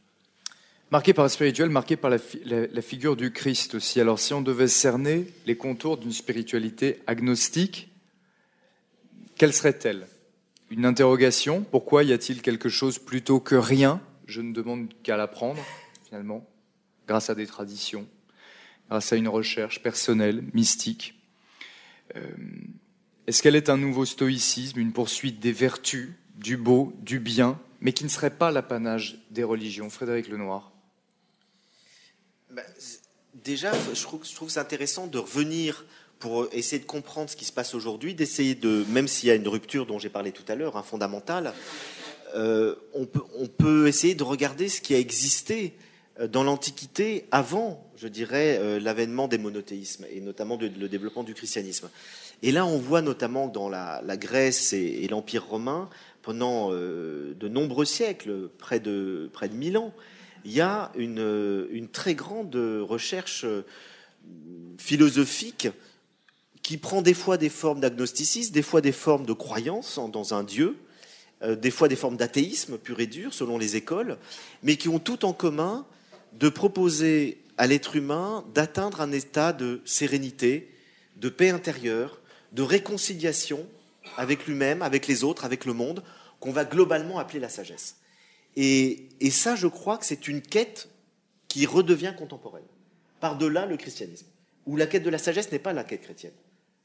Marquée 0.95 1.13
par 1.13 1.25
le 1.25 1.29
spirituel, 1.29 1.71
marquée 1.71 1.97
par 1.97 2.09
la, 2.09 2.19
la, 2.45 2.81
figure 2.81 3.17
du 3.17 3.33
Christ 3.33 3.75
aussi. 3.75 4.01
Alors 4.01 4.21
si 4.21 4.33
on 4.33 4.41
devait 4.41 4.69
cerner 4.69 5.27
les 5.45 5.57
contours 5.57 5.97
d'une 5.97 6.13
spiritualité 6.13 7.01
agnostique, 7.09 7.89
quelle 9.35 9.53
serait-elle? 9.53 10.07
Une 10.71 10.87
interrogation? 10.87 11.67
Pourquoi 11.69 12.05
y 12.05 12.13
a-t-il 12.13 12.43
quelque 12.43 12.69
chose 12.69 13.01
plutôt 13.01 13.41
que 13.41 13.57
rien? 13.57 14.01
Je 14.29 14.41
ne 14.41 14.53
demande 14.53 14.87
qu'à 15.03 15.17
l'apprendre 15.17 15.61
finalement, 16.07 16.47
grâce 17.09 17.29
à 17.29 17.35
des 17.35 17.49
traditions, 17.49 18.07
grâce 18.89 19.13
à 19.13 19.17
une 19.17 19.27
recherche 19.27 19.83
personnelle, 19.83 20.45
mystique. 20.55 21.21
Euh, 22.15 22.23
est-ce 23.27 23.43
qu'elle 23.43 23.57
est 23.57 23.69
un 23.69 23.79
nouveau 23.79 24.05
stoïcisme, 24.05 24.79
une 24.79 24.93
poursuite 24.93 25.41
des 25.41 25.51
vertus, 25.51 26.11
du 26.37 26.57
beau, 26.57 26.93
du 27.03 27.19
bien, 27.19 27.59
mais 27.81 27.93
qui 27.93 28.05
ne 28.05 28.09
serait 28.09 28.31
pas 28.31 28.53
l'apanage 28.53 29.19
des 29.33 29.43
religions? 29.43 29.91
Frédéric 29.91 30.29
Lenoir 30.29 30.71
ben, 32.55 32.65
Déjà, 33.43 33.73
je 33.93 34.03
trouve, 34.33 34.59
intéressant 34.59 35.09
de 35.09 35.19
revenir 35.19 35.85
pour 36.21 36.47
essayer 36.53 36.81
de 36.81 36.87
comprendre 36.87 37.29
ce 37.29 37.37
qui 37.37 37.45
se 37.45 37.53
passe 37.53 37.75
aujourd'hui, 37.75 38.15
d'essayer 38.15 38.55
de, 38.55 38.85
même 38.89 39.09
s'il 39.09 39.29
y 39.29 39.33
a 39.33 39.35
une 39.35 39.49
rupture 39.49 39.87
dont 39.87 39.99
j'ai 39.99 40.09
parlé 40.09 40.31
tout 40.31 40.45
à 40.47 40.55
l'heure, 40.55 40.77
un 40.77 40.85
fondamentale, 40.85 41.53
euh, 42.37 42.77
on, 42.95 43.07
peut, 43.07 43.89
essayer 43.89 44.15
de 44.15 44.23
regarder 44.23 44.69
ce 44.69 44.81
qui 44.81 44.95
a 44.95 44.99
existé 44.99 45.75
euh, 46.21 46.29
dans 46.29 46.45
l'Antiquité, 46.45 47.27
avant, 47.33 47.85
je 47.97 48.07
dirais, 48.07 48.59
euh, 48.61 48.79
l'avènement 48.79 49.27
des 49.27 49.39
monothéismes 49.39 50.07
et 50.11 50.21
notamment 50.21 50.57
le 50.57 50.89
développement 50.89 51.25
du 51.25 51.35
christianisme. 51.35 51.91
Et 52.43 52.53
là, 52.53 52.65
on 52.65 52.79
voit 52.79 53.03
notamment 53.03 53.49
dans 53.49 53.69
la, 53.69 54.01
Grèce 54.17 54.73
et, 54.73 55.07
l'Empire 55.09 55.45
romain, 55.45 55.91
pendant 56.23 56.71
de 56.71 57.49
nombreux 57.49 57.85
siècles, 57.85 58.49
près 58.59 58.81
de, 58.81 59.29
près 59.33 59.49
de 59.49 59.55
1000 59.55 59.77
ans, 59.77 59.93
il 60.45 60.53
y 60.53 60.61
a 60.61 60.93
une, 60.97 61.89
très 61.93 62.15
grande 62.15 62.55
recherche 62.55 63.47
philosophique 64.79 65.69
qui 66.63 66.77
prend 66.79 67.03
des 67.03 67.15
fois 67.15 67.37
des 67.37 67.49
formes 67.49 67.81
d'agnosticisme, 67.81 68.53
des 68.53 68.63
fois 68.63 68.81
des 68.81 68.93
formes 68.93 69.27
de 69.27 69.33
croyance 69.33 69.99
dans 70.13 70.35
un 70.35 70.43
Dieu, 70.43 70.77
des 71.47 71.71
fois 71.71 71.89
des 71.89 71.97
formes 71.97 72.17
d'athéisme 72.17 72.79
pur 72.79 73.01
et 73.01 73.07
dur 73.07 73.35
selon 73.35 73.59
les 73.59 73.77
écoles, 73.77 74.19
mais 74.63 74.77
qui 74.77 74.89
ont 74.89 74.99
tout 74.99 75.25
en 75.25 75.33
commun 75.33 75.87
de 76.33 76.49
proposer 76.49 77.39
à 77.57 77.67
l'être 77.67 77.97
humain 77.97 78.45
d'atteindre 78.55 79.01
un 79.01 79.13
état 79.13 79.53
de 79.53 79.81
sérénité, 79.85 80.73
de 81.17 81.29
paix 81.29 81.51
intérieure, 81.51 82.19
de 82.53 82.63
réconciliation 82.63 83.67
avec 84.17 84.47
lui-même, 84.47 84.83
avec 84.83 85.07
les 85.07 85.25
autres, 85.25 85.45
avec 85.45 85.65
le 85.65 85.73
monde, 85.73 86.03
qu'on 86.41 86.53
va 86.53 86.65
globalement 86.65 87.19
appeler 87.19 87.41
la 87.41 87.49
sagesse. 87.49 87.97
Et, 88.57 89.09
ça, 89.31 89.57
je 89.57 89.67
crois 89.67 89.99
que 89.99 90.05
c'est 90.05 90.29
une 90.29 90.43
quête 90.43 90.89
qui 91.49 91.67
redevient 91.67 92.15
contemporaine, 92.17 92.65
par-delà 93.21 93.67
le 93.67 93.77
christianisme, 93.77 94.27
où 94.67 94.77
la 94.77 94.87
quête 94.87 95.03
de 95.03 95.11
la 95.11 95.19
sagesse 95.19 95.51
n'est 95.53 95.59
pas 95.59 95.73
la 95.73 95.85
quête 95.85 96.03
chrétienne, 96.03 96.33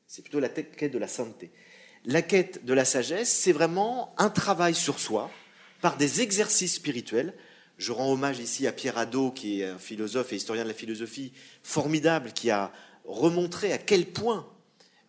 c'est 0.08 0.22
plutôt 0.22 0.40
la 0.40 0.50
quête 0.50 0.92
de 0.92 0.98
la 0.98 1.08
sainteté. 1.08 1.52
La 2.06 2.22
quête 2.22 2.66
de 2.66 2.74
la 2.74 2.86
sagesse, 2.86 3.30
c'est 3.30 3.52
vraiment 3.52 4.14
un 4.18 4.30
travail 4.30 4.74
sur 4.74 5.00
soi, 5.00 5.30
par 5.82 5.98
des 5.98 6.22
exercices 6.22 6.76
spirituels, 6.76 7.34
Je 7.78 7.94
rends 7.94 8.12
hommage 8.12 8.40
ici 8.40 8.68
à 8.68 8.74
Pierre 8.74 8.98
Hadot, 8.98 9.32
qui 9.32 9.62
est 9.62 9.66
un 9.66 9.78
philosophe 9.78 10.34
et 10.34 10.36
historien 10.36 10.64
de 10.64 10.68
la 10.68 10.74
philosophie 10.74 11.32
formidable, 11.64 12.34
qui 12.34 12.52
a 12.52 12.74
remontré 13.06 13.72
à 13.72 13.78
quel 13.78 14.06
point 14.06 14.46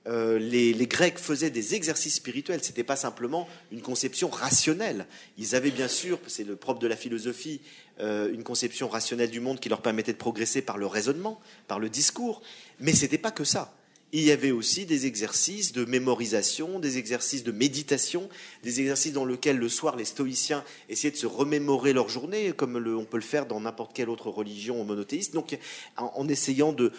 euh, 0.06 0.38
les, 0.38 0.86
Grecs 0.86 1.18
faisaient 1.18 1.50
des 1.50 1.74
exercices 1.74 2.14
spirituels. 2.14 2.62
Ce 2.62 2.68
n'était 2.68 2.84
pas 2.84 2.96
simplement 2.96 3.48
une 3.70 3.82
conception 3.82 4.28
rationnelle. 4.28 5.06
Ils 5.36 5.54
avaient 5.54 5.70
bien 5.70 5.88
sûr, 5.88 6.18
c'est 6.26 6.44
le 6.44 6.56
propre 6.56 6.80
de 6.80 6.86
la 6.86 6.96
philosophie, 6.96 7.60
euh, 8.00 8.32
une 8.32 8.42
conception 8.42 8.88
rationnelle 8.88 9.30
du 9.30 9.40
monde 9.40 9.60
qui 9.60 9.68
leur 9.68 9.82
permettait 9.82 10.12
de 10.12 10.18
progresser 10.18 10.62
par 10.62 10.78
le 10.78 10.86
raisonnement, 10.86 11.40
par 11.68 11.78
le 11.78 11.88
discours. 11.88 12.40
Mais 12.78 12.94
ce 12.94 13.02
n'était 13.02 13.18
pas 13.18 13.30
que 13.30 13.44
ça. 13.44 13.74
Il 14.12 14.24
y 14.24 14.32
avait 14.32 14.50
aussi 14.50 14.86
des 14.86 15.06
exercices 15.06 15.72
de 15.72 15.84
mémorisation, 15.84 16.80
des 16.80 16.98
exercices 16.98 17.44
de 17.44 17.52
méditation, 17.52 18.28
des 18.64 18.80
exercices 18.80 19.12
dans 19.12 19.24
lesquels 19.24 19.56
le 19.56 19.68
soir 19.68 19.94
les 19.94 20.04
stoïciens 20.04 20.64
essayaient 20.88 21.12
de 21.12 21.16
se 21.16 21.26
remémorer 21.26 21.92
leur 21.92 22.08
journée, 22.08 22.52
comme 22.52 22.74
on 22.98 23.04
peut 23.04 23.18
le 23.18 23.22
faire 23.22 23.46
dans 23.46 23.60
n'importe 23.60 23.94
quelle 23.94 24.08
autre 24.08 24.28
religion 24.28 24.82
monothéiste. 24.82 25.32
Donc, 25.32 25.56
en, 25.96 26.26
essayant 26.26 26.72
de, 26.72 26.90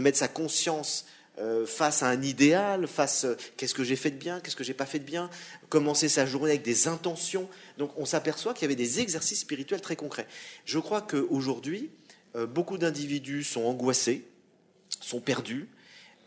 mettre 0.00 0.18
sa 0.18 0.26
conscience 0.26 1.06
euh, 1.40 1.66
face 1.66 2.02
à 2.02 2.08
un 2.08 2.22
idéal, 2.22 2.86
face 2.86 3.24
euh, 3.24 3.36
qu'est-ce 3.56 3.74
que 3.74 3.84
j'ai 3.84 3.96
fait 3.96 4.10
de 4.10 4.16
bien, 4.16 4.40
qu'est-ce 4.40 4.56
que 4.56 4.64
j'ai 4.64 4.74
pas 4.74 4.86
fait 4.86 4.98
de 4.98 5.04
bien, 5.04 5.30
commencer 5.68 6.08
sa 6.08 6.26
journée 6.26 6.50
avec 6.50 6.62
des 6.62 6.88
intentions. 6.88 7.48
Donc, 7.78 7.92
on 7.96 8.04
s'aperçoit 8.04 8.54
qu'il 8.54 8.62
y 8.62 8.64
avait 8.66 8.74
des 8.74 9.00
exercices 9.00 9.40
spirituels 9.40 9.80
très 9.80 9.96
concrets. 9.96 10.26
Je 10.64 10.78
crois 10.78 11.02
qu'aujourd'hui, 11.02 11.90
euh, 12.36 12.46
beaucoup 12.46 12.78
d'individus 12.78 13.44
sont 13.44 13.62
angoissés, 13.62 14.24
sont 15.00 15.20
perdus 15.20 15.68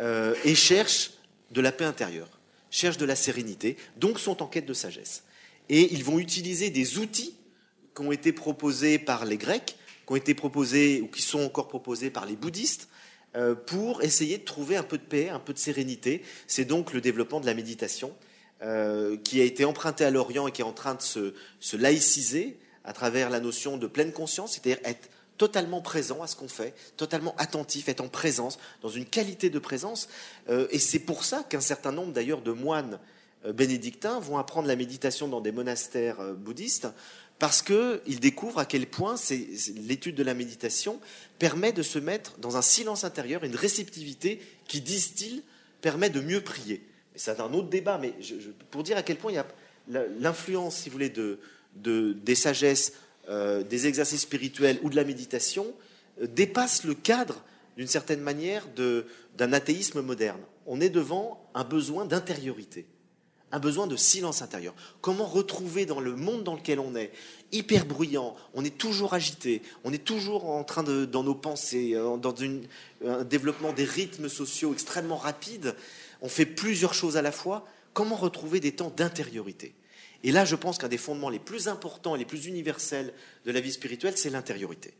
euh, 0.01 0.33
et 0.43 0.55
cherchent 0.55 1.11
de 1.51 1.61
la 1.61 1.71
paix 1.71 1.85
intérieure, 1.85 2.39
cherchent 2.69 2.97
de 2.97 3.05
la 3.05 3.15
sérénité, 3.15 3.77
donc 3.97 4.19
sont 4.19 4.41
en 4.41 4.47
quête 4.47 4.65
de 4.65 4.73
sagesse. 4.73 5.23
Et 5.69 5.93
ils 5.93 6.03
vont 6.03 6.19
utiliser 6.19 6.69
des 6.69 6.97
outils 6.97 7.35
qui 7.95 8.01
ont 8.01 8.11
été 8.11 8.31
proposés 8.31 8.97
par 8.97 9.25
les 9.25 9.37
Grecs, 9.37 9.75
qui 10.05 10.13
ont 10.13 10.15
été 10.15 10.33
proposés 10.33 11.01
ou 11.01 11.07
qui 11.07 11.21
sont 11.21 11.41
encore 11.41 11.67
proposés 11.67 12.09
par 12.09 12.25
les 12.25 12.35
bouddhistes, 12.35 12.87
pour 13.65 14.03
essayer 14.03 14.37
de 14.37 14.43
trouver 14.43 14.75
un 14.75 14.83
peu 14.83 14.97
de 14.97 15.03
paix, 15.03 15.29
un 15.29 15.39
peu 15.39 15.53
de 15.53 15.57
sérénité. 15.57 16.21
C'est 16.47 16.65
donc 16.65 16.91
le 16.91 16.99
développement 16.99 17.39
de 17.39 17.45
la 17.45 17.53
méditation 17.53 18.13
euh, 18.63 19.17
qui 19.17 19.41
a 19.41 19.43
été 19.43 19.65
emprunté 19.65 20.05
à 20.05 20.11
l'Orient 20.11 20.47
et 20.47 20.51
qui 20.51 20.61
est 20.61 20.65
en 20.65 20.71
train 20.71 20.93
de 20.93 21.01
se, 21.01 21.33
se 21.59 21.75
laïciser 21.75 22.59
à 22.83 22.93
travers 22.93 23.31
la 23.31 23.39
notion 23.39 23.75
de 23.75 23.87
pleine 23.87 24.11
conscience, 24.11 24.51
c'est-à-dire 24.53 24.77
être 24.83 25.09
totalement 25.39 25.81
présent 25.81 26.21
à 26.21 26.27
ce 26.27 26.35
qu'on 26.35 26.47
fait, 26.47 26.75
totalement 26.95 27.33
attentif, 27.39 27.89
être 27.89 28.01
en 28.01 28.07
présence, 28.07 28.59
dans 28.83 28.89
une 28.89 29.05
qualité 29.05 29.49
de 29.49 29.57
présence. 29.57 30.09
Euh, 30.47 30.67
et 30.69 30.77
c'est 30.77 30.99
pour 30.99 31.25
ça 31.25 31.43
qu'un 31.49 31.59
certain 31.59 31.91
nombre 31.91 32.13
d'ailleurs 32.13 32.43
de 32.43 32.51
moines 32.51 32.99
euh, 33.45 33.53
bénédictins 33.53 34.19
vont 34.19 34.37
apprendre 34.37 34.67
la 34.67 34.75
méditation 34.75 35.27
dans 35.27 35.41
des 35.41 35.51
monastères 35.51 36.19
euh, 36.19 36.33
bouddhistes, 36.33 36.87
parce 37.41 37.63
qu'ils 37.63 38.19
découvrent 38.19 38.59
à 38.59 38.65
quel 38.65 38.85
point 38.85 39.15
l'étude 39.87 40.13
de 40.13 40.21
la 40.21 40.35
méditation 40.35 40.99
permet 41.39 41.71
de 41.71 41.81
se 41.81 41.97
mettre 41.97 42.37
dans 42.37 42.55
un 42.55 42.61
silence 42.61 43.03
intérieur, 43.03 43.43
une 43.43 43.55
réceptivité 43.55 44.39
qui, 44.67 44.79
disent-ils, 44.79 45.41
permet 45.81 46.11
de 46.11 46.21
mieux 46.21 46.41
prier. 46.41 46.85
C'est 47.15 47.39
un 47.39 47.51
autre 47.51 47.67
débat, 47.67 47.97
mais 47.97 48.13
pour 48.69 48.83
dire 48.83 48.95
à 48.95 49.01
quel 49.01 49.17
point 49.17 49.33
l'influence, 49.87 50.75
si 50.75 50.89
vous 50.89 50.93
voulez, 50.93 51.09
de, 51.09 51.39
des 51.73 52.35
sagesses 52.35 52.93
euh, 53.27 53.63
des 53.63 53.87
exercices 53.87 54.21
spirituels 54.21 54.77
ou 54.83 54.91
de 54.91 54.95
la 54.95 55.03
méditation 55.03 55.73
euh, 56.21 56.27
dépasse 56.27 56.83
le 56.83 56.93
cadre, 56.93 57.43
d'une 57.75 57.87
certaine 57.87 58.21
manière, 58.21 58.67
d'un 58.75 59.51
athéisme 59.51 60.01
moderne. 60.01 60.41
On 60.67 60.79
est 60.79 60.89
devant 60.89 61.43
un 61.55 61.63
besoin 61.63 62.05
d'intériorité, 62.05 62.85
un 63.51 63.59
besoin 63.59 63.87
de 63.87 63.95
silence 63.95 64.41
intérieur. 64.41 64.73
Comment 65.01 65.25
retrouver 65.25 65.85
dans 65.85 65.99
le 65.99 66.15
monde 66.15 66.43
dans 66.43 66.55
lequel 66.55 66.79
on 66.79 66.95
est, 66.95 67.11
hyper 67.51 67.85
bruyant, 67.85 68.35
on 68.53 68.63
est 68.63 68.77
toujours 68.77 69.13
agité, 69.13 69.61
on 69.83 69.91
est 69.93 70.03
toujours 70.03 70.49
en 70.49 70.63
train 70.63 70.83
de, 70.83 71.05
dans 71.05 71.23
nos 71.23 71.35
pensées, 71.35 71.93
euh, 71.95 72.17
dans 72.17 72.33
un 73.05 73.23
développement 73.23 73.73
des 73.73 73.83
rythmes 73.83 74.29
sociaux 74.29 74.73
extrêmement 74.73 75.17
rapides, 75.17 75.75
on 76.21 76.29
fait 76.29 76.45
plusieurs 76.45 76.93
choses 76.93 77.17
à 77.17 77.21
la 77.21 77.31
fois, 77.31 77.65
comment 77.93 78.15
retrouver 78.15 78.59
des 78.59 78.73
temps 78.73 78.93
d'intériorité? 78.95 79.73
Et 80.23 80.31
là, 80.31 80.45
je 80.45 80.55
pense 80.55 80.77
qu'un 80.77 80.87
des 80.87 80.97
fondements 80.97 81.29
les 81.29 81.39
plus 81.39 81.67
importants 81.67 82.15
et 82.15 82.19
les 82.19 82.25
plus 82.25 82.45
universels 82.45 83.13
de 83.45 83.51
la 83.51 83.59
vie 83.59 83.71
spirituelle, 83.71 84.17
c'est 84.17 84.29
l'intériorité. 84.29 84.93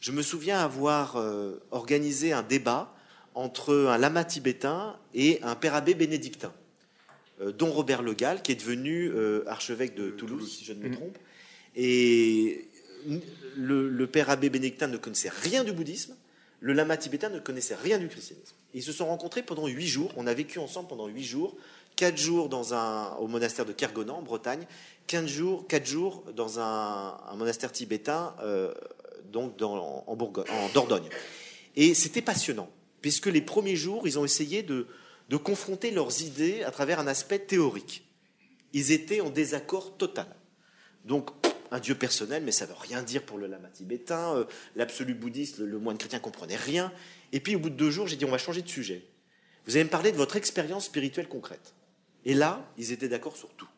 Je 0.00 0.12
me 0.12 0.22
souviens 0.22 0.60
avoir 0.60 1.16
euh, 1.16 1.58
organisé 1.70 2.32
un 2.32 2.42
débat 2.42 2.94
entre 3.34 3.74
un 3.74 3.98
lama 3.98 4.24
tibétain 4.24 4.98
et 5.14 5.40
un 5.42 5.54
père 5.54 5.74
abbé 5.74 5.94
bénédictin, 5.94 6.52
dont 7.40 7.70
Robert 7.70 8.02
Le 8.02 8.14
Gall, 8.14 8.42
qui 8.42 8.52
est 8.52 8.56
devenu 8.56 9.08
euh, 9.08 9.44
archevêque 9.46 9.94
de 9.94 10.10
Toulouse, 10.10 10.56
si 10.58 10.64
je 10.64 10.72
ne 10.72 10.80
me 10.80 10.88
mmh. 10.88 10.92
trompe. 10.92 11.18
Et 11.74 12.68
le, 13.56 14.06
père 14.06 14.30
abbé 14.30 14.50
bénédictin 14.50 14.86
ne 14.86 14.96
connaissait 14.96 15.30
rien 15.42 15.64
du 15.64 15.72
bouddhisme, 15.72 16.16
le 16.60 16.72
lama 16.72 16.96
tibétain 16.96 17.28
ne 17.28 17.38
connaissait 17.38 17.74
rien 17.74 17.98
du 17.98 18.08
christianisme. 18.08 18.54
Ils 18.72 18.82
se 18.82 18.92
sont 18.92 19.06
rencontrés 19.06 19.42
pendant 19.42 19.66
huit 19.66 19.86
jours, 19.86 20.12
on 20.16 20.26
a 20.26 20.34
vécu 20.34 20.58
ensemble 20.58 20.88
pendant 20.88 21.06
huit 21.06 21.24
jours 21.24 21.56
4 21.96 22.16
jours 22.18 22.48
dans 22.48 22.74
un, 22.74 23.14
au 23.16 23.26
monastère 23.26 23.64
de 23.64 23.72
Kergonan, 23.72 24.18
en 24.18 24.22
Bretagne, 24.22 24.66
15 25.06 25.26
jours, 25.26 25.66
4 25.66 25.86
jours 25.86 26.24
dans 26.34 26.60
un, 26.60 27.18
monastère 27.36 27.72
tibétain, 27.72 28.34
euh, 28.42 28.72
donc 29.32 29.56
dans, 29.56 30.04
en, 30.06 30.16
Bourgogne, 30.16 30.44
en 30.50 30.68
Dordogne. 30.74 31.08
Et 31.74 31.94
c'était 31.94 32.22
passionnant, 32.22 32.68
puisque 33.00 33.26
les 33.26 33.40
premiers 33.40 33.76
jours, 33.76 34.06
ils 34.06 34.18
ont 34.18 34.24
essayé 34.24 34.62
de, 34.62 34.86
de 35.28 35.36
confronter 35.36 35.90
leurs 35.90 36.22
idées 36.22 36.62
à 36.62 36.70
travers 36.70 37.00
un 37.00 37.06
aspect 37.06 37.38
théorique. 37.38 38.04
Ils 38.72 38.92
étaient 38.92 39.20
en 39.20 39.30
désaccord 39.30 39.96
total. 39.96 40.28
Donc, 41.04 41.30
un 41.70 41.80
dieu 41.80 41.94
personnel, 41.94 42.42
mais 42.44 42.52
ça 42.52 42.66
ne 42.66 42.70
veut 42.70 42.76
rien 42.78 43.02
dire 43.02 43.22
pour 43.24 43.38
le 43.38 43.46
lama 43.46 43.68
tibétain. 43.68 44.36
Euh, 44.36 44.44
l'absolu 44.76 45.14
bouddhiste, 45.14 45.58
le, 45.58 45.66
le, 45.66 45.78
moine 45.78 45.98
chrétien 45.98 46.18
comprenait 46.18 46.56
rien. 46.56 46.92
Et 47.32 47.40
puis, 47.40 47.56
au 47.56 47.58
bout 47.58 47.70
de 47.70 47.76
deux 47.76 47.90
jours, 47.90 48.06
j'ai 48.06 48.16
dit, 48.16 48.24
on 48.24 48.30
va 48.30 48.38
changer 48.38 48.62
de 48.62 48.68
sujet. 48.68 49.04
Vous 49.66 49.76
allez 49.76 49.84
me 49.84 49.90
parler 49.90 50.12
de 50.12 50.16
votre 50.16 50.36
expérience 50.36 50.86
spirituelle 50.86 51.28
concrète. 51.28 51.74
Et 52.24 52.34
là, 52.34 52.68
ils 52.76 52.92
étaient 52.92 53.08
d'accord 53.08 53.36
sur 53.36 53.48
tout. 53.50 53.68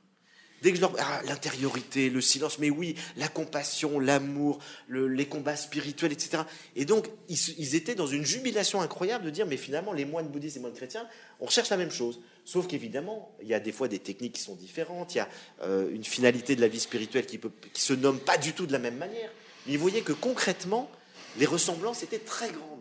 Dès 0.63 0.71
que 0.71 0.77
je 0.77 0.81
leur 0.81 0.95
ah, 0.99 1.21
l'intériorité, 1.25 2.11
le 2.11 2.21
silence, 2.21 2.59
mais 2.59 2.71
oui, 2.71 2.97
la 3.17 3.29
compassion, 3.29 4.01
l'amour, 4.01 4.59
les 4.89 5.27
combats 5.27 5.57
spirituels, 5.57 6.13
etc. 6.13 6.43
Et 6.75 6.85
donc, 6.85 7.09
ils, 7.29 7.75
étaient 7.75 7.95
dans 7.95 8.07
une 8.07 8.25
jubilation 8.25 8.81
incroyable 8.81 9.25
de 9.25 9.31
dire, 9.31 9.47
mais 9.47 9.57
finalement, 9.57 9.93
les 9.93 10.05
moines 10.05 10.29
bouddhistes 10.29 10.57
et 10.57 10.59
les 10.59 10.63
moines 10.63 10.75
chrétiens, 10.75 11.07
on 11.41 11.47
recherche 11.47 11.71
la 11.71 11.77
même 11.77 11.91
chose. 11.91 12.21
Sauf 12.45 12.67
qu'évidemment, 12.67 13.35
il 13.43 13.49
y 13.49 13.55
a 13.55 13.61
des 13.61 13.73
fois 13.73 13.89
des 13.89 13.99
techniques 13.99 14.33
qui 14.35 14.41
sont 14.41 14.57
différentes, 14.57 15.15
il 15.15 15.19
y 15.19 15.21
a 15.21 15.29
euh, 15.63 15.91
une 15.93 16.05
finalité 16.05 16.57
de 16.57 16.61
la 16.61 16.69
vie 16.69 16.81
spirituelle 16.81 17.27
qui, 17.27 17.39
ne 17.39 17.51
se 17.75 17.93
nomme 17.93 18.19
pas 18.19 18.39
du 18.39 18.53
tout 18.53 18.67
de 18.67 18.73
la 18.73 18.79
même 18.79 18.97
manière. 18.97 19.31
Mais 19.67 19.77
vous 19.77 19.83
voyez 19.83 20.03
que 20.03 20.13
concrètement, 20.13 20.91
les 21.39 21.47
ressemblances 21.47 22.03
étaient 22.03 22.19
très 22.19 22.49
grandes 22.49 22.79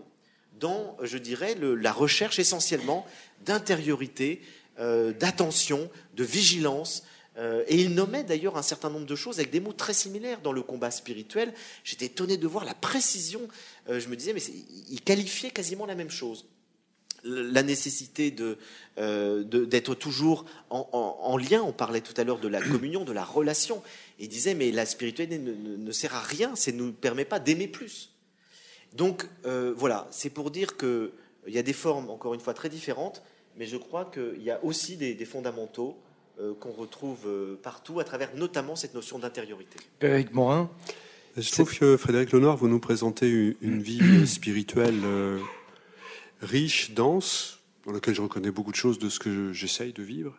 dans, 0.59 0.97
je 1.03 1.17
dirais, 1.17 1.55
la 1.59 1.91
recherche 1.91 2.39
essentiellement 2.39 3.05
d'intériorité, 3.45 4.41
euh, 4.79 5.13
d'attention, 5.13 5.89
de 6.15 6.23
vigilance. 6.23 7.03
Euh, 7.37 7.63
et 7.67 7.75
il 7.79 7.93
nommait 7.93 8.23
d'ailleurs 8.23 8.57
un 8.57 8.63
certain 8.63 8.89
nombre 8.89 9.05
de 9.05 9.15
choses 9.15 9.39
avec 9.39 9.51
des 9.51 9.59
mots 9.59 9.73
très 9.73 9.93
similaires 9.93 10.41
dans 10.41 10.51
le 10.51 10.63
combat 10.63 10.91
spirituel. 10.91 11.53
J'étais 11.83 12.05
étonné 12.05 12.37
de 12.37 12.47
voir 12.47 12.65
la 12.65 12.73
précision. 12.73 13.41
Euh, 13.89 13.99
je 13.99 14.07
me 14.09 14.15
disais, 14.15 14.33
mais 14.33 14.41
il 14.89 15.01
qualifiait 15.01 15.51
quasiment 15.51 15.85
la 15.85 15.95
même 15.95 16.09
chose 16.09 16.45
la 17.23 17.63
nécessité 17.63 18.31
d'être 18.31 19.95
toujours 19.95 20.45
en, 20.69 21.37
lien. 21.37 21.61
On 21.61 21.73
parlait 21.73 21.99
tout 21.99 22.13
à 22.15 22.23
l'heure 22.23 22.39
de 22.39 22.47
la 22.47 22.61
communion, 22.71 23.03
de 23.03 23.11
la 23.11 23.25
relation. 23.25 23.81
Et 24.19 24.25
il 24.25 24.29
disait, 24.29 24.53
mais 24.53 24.71
la 24.71 24.85
spiritualité 24.85 25.37
ne, 25.39 25.91
sert 25.91 26.15
à 26.15 26.21
rien, 26.21 26.55
ça 26.55 26.71
ne 26.71 26.77
nous 26.77 26.93
permet 26.93 27.25
pas 27.25 27.39
d'aimer 27.39 27.67
plus. 27.67 28.13
Donc 28.93 29.27
voilà, 29.43 30.07
c'est 30.11 30.29
pour 30.29 30.51
dire 30.51 30.77
qu'il 30.77 31.09
y 31.47 31.57
a 31.57 31.63
des 31.63 31.73
formes, 31.73 32.09
encore 32.11 32.33
une 32.33 32.39
fois, 32.39 32.53
très 32.53 32.69
différentes, 32.69 33.23
mais 33.57 33.65
je 33.65 33.75
crois 33.75 34.05
qu'il 34.05 34.43
y 34.43 34.51
a 34.51 34.63
aussi 34.63 34.95
des, 34.95 35.25
fondamentaux 35.25 35.97
euh, 35.97 36.06
qu'on 36.59 36.71
retrouve 36.71 37.25
euh, 37.25 37.59
partout, 37.61 37.99
à 37.99 38.03
travers 38.03 38.35
notamment 38.35 38.75
cette 38.75 38.93
notion 38.93 39.19
d'intériorité. 39.19 39.77
Eric 40.01 40.33
Morin 40.33 40.69
Je 41.35 41.51
trouve 41.51 41.75
que 41.75 41.97
Frédéric 41.97 42.31
Lenoir, 42.31 42.57
vous 42.57 42.67
nous 42.67 42.79
présentez 42.79 43.55
une, 43.61 43.81
vie 43.81 44.27
spirituelle 44.27 45.01
euh, 45.03 45.39
riche, 46.41 46.91
dense, 46.91 47.59
dans 47.85 47.91
laquelle 47.91 48.15
je 48.15 48.21
reconnais 48.21 48.51
beaucoup 48.51 48.71
de 48.71 48.77
choses 48.77 48.99
de 48.99 49.09
ce 49.09 49.19
que 49.19 49.51
j'essaye 49.53 49.93
de 49.93 50.03
vivre. 50.03 50.37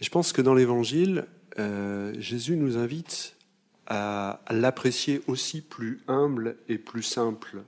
Et 0.00 0.04
je 0.04 0.10
pense 0.10 0.32
que 0.32 0.42
dans 0.42 0.54
l'Évangile, 0.54 1.26
Jésus 2.18 2.56
nous 2.56 2.76
invite 2.78 3.36
à, 3.86 4.40
à 4.46 4.52
l'apprécier 4.52 5.22
aussi 5.28 5.60
plus 5.60 6.00
humble 6.08 6.56
et 6.68 6.78
plus 6.78 7.02
simple. 7.02 7.62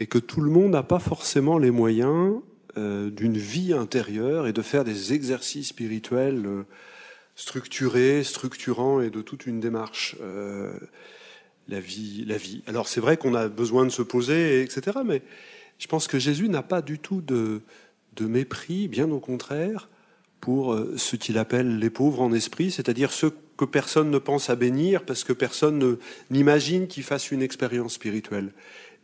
Et 0.00 0.06
que 0.06 0.18
tout 0.18 0.40
le 0.40 0.50
monde 0.50 0.72
n'a 0.72 0.82
pas 0.82 0.98
forcément 0.98 1.58
les 1.58 1.70
moyens 1.70 2.34
euh, 2.34 2.40
d'une 2.76 3.38
vie 3.38 3.72
intérieure 3.72 4.46
et 4.46 4.52
de 4.52 4.62
faire 4.62 4.84
des 4.84 5.12
exercices 5.12 5.68
spirituels 5.68 6.44
euh, 6.46 6.62
structurés, 7.34 8.22
structurants 8.22 9.00
et 9.00 9.10
de 9.10 9.22
toute 9.22 9.46
une 9.46 9.60
démarche. 9.60 10.16
Euh, 10.20 10.72
la 11.68 11.80
vie. 11.80 12.62
Alors 12.68 12.86
c'est 12.86 13.00
vrai 13.00 13.16
qu'on 13.16 13.34
a 13.34 13.48
besoin 13.48 13.84
de 13.84 13.90
se 13.90 14.02
poser, 14.02 14.62
etc. 14.62 14.98
Mais 15.04 15.22
je 15.80 15.88
pense 15.88 16.06
que 16.06 16.16
Jésus 16.16 16.48
n'a 16.48 16.62
pas 16.62 16.80
du 16.80 17.00
tout 17.00 17.20
de, 17.20 17.60
mépris, 18.20 18.86
bien 18.86 19.10
au 19.10 19.18
contraire, 19.18 19.88
pour 20.40 20.78
ce 20.96 21.16
qu'il 21.16 21.38
appelle 21.38 21.80
les 21.80 21.90
pauvres 21.90 22.22
en 22.22 22.32
esprit, 22.32 22.70
c'est-à-dire 22.70 23.10
ceux 23.10 23.32
que 23.56 23.64
personne 23.64 24.12
ne 24.12 24.18
pense 24.18 24.48
à 24.48 24.54
bénir 24.54 25.04
parce 25.04 25.24
que 25.24 25.32
personne 25.32 25.98
n'imagine 26.30 26.86
qu'il 26.86 27.02
fasse 27.02 27.32
une 27.32 27.42
expérience 27.42 27.94
spirituelle. 27.94 28.52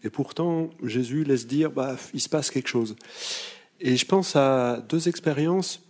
Et 0.04 0.10
pourtant, 0.10 0.70
Jésus 0.82 1.24
laisse 1.24 1.46
dire, 1.46 1.70
bah, 1.70 1.96
il 2.12 2.20
se 2.20 2.28
passe 2.28 2.50
quelque 2.50 2.68
chose. 2.68 2.96
Et 3.84 3.96
je 3.96 4.06
pense 4.06 4.36
à 4.36 4.76
deux 4.88 5.08
expériences. 5.08 5.82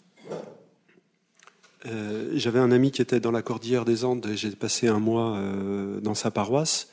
Euh, 1.84 2.30
J'avais 2.34 2.58
un 2.58 2.72
ami 2.72 2.90
qui 2.90 3.02
était 3.02 3.20
dans 3.20 3.30
la 3.30 3.42
Cordillère 3.42 3.84
des 3.84 4.06
Andes 4.06 4.26
et 4.32 4.36
j'ai 4.36 4.50
passé 4.52 4.88
un 4.88 4.98
mois 4.98 5.36
euh, 5.36 6.00
dans 6.00 6.14
sa 6.14 6.30
paroisse. 6.30 6.88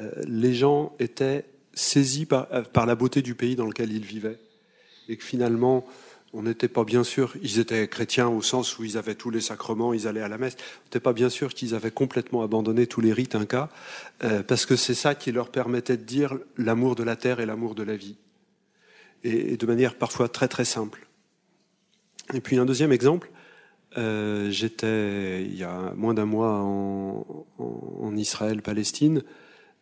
Euh, 0.00 0.10
les 0.26 0.54
gens 0.54 0.96
étaient 0.98 1.44
saisis 1.72 2.26
par, 2.26 2.48
la 2.74 2.94
beauté 2.96 3.22
du 3.22 3.36
pays 3.36 3.54
dans 3.54 3.66
lequel 3.66 3.92
ils 3.92 4.04
vivaient. 4.04 4.40
Et 5.08 5.16
que 5.16 5.22
finalement, 5.22 5.86
on 6.32 6.42
n'était 6.42 6.66
pas 6.66 6.82
bien 6.82 7.04
sûr, 7.04 7.36
ils 7.40 7.60
étaient 7.60 7.86
chrétiens 7.86 8.26
au 8.26 8.42
sens 8.42 8.76
où 8.76 8.84
ils 8.84 8.98
avaient 8.98 9.14
tous 9.14 9.30
les 9.30 9.40
sacrements, 9.40 9.94
ils 9.94 10.08
allaient 10.08 10.20
à 10.20 10.28
la 10.28 10.36
messe. 10.36 10.56
On 10.56 10.84
n'était 10.86 11.00
pas 11.00 11.12
bien 11.12 11.30
sûr 11.30 11.54
qu'ils 11.54 11.76
avaient 11.76 11.92
complètement 11.92 12.42
abandonné 12.42 12.88
tous 12.88 13.00
les 13.00 13.12
rites 13.12 13.36
incas, 13.36 13.68
euh, 14.24 14.42
parce 14.42 14.66
que 14.66 14.74
c'est 14.74 14.94
ça 14.94 15.14
qui 15.14 15.30
leur 15.30 15.50
permettait 15.50 15.96
de 15.96 16.02
dire 16.02 16.36
l'amour 16.56 16.96
de 16.96 17.04
la 17.04 17.14
terre 17.14 17.38
et 17.38 17.46
l'amour 17.46 17.76
de 17.76 17.84
la 17.84 17.94
vie. 17.94 18.16
Et, 19.24 19.56
de 19.56 19.66
manière 19.66 19.96
parfois 19.96 20.28
très 20.28 20.48
très 20.48 20.64
simple. 20.64 21.06
Et 22.34 22.40
puis 22.40 22.58
un 22.58 22.66
deuxième 22.66 22.92
exemple, 22.92 23.30
euh, 23.96 24.50
j'étais 24.50 25.42
il 25.44 25.56
y 25.56 25.64
a 25.64 25.92
moins 25.96 26.14
d'un 26.14 26.26
mois 26.26 26.60
en 26.60 28.16
Israël-Palestine, 28.16 29.22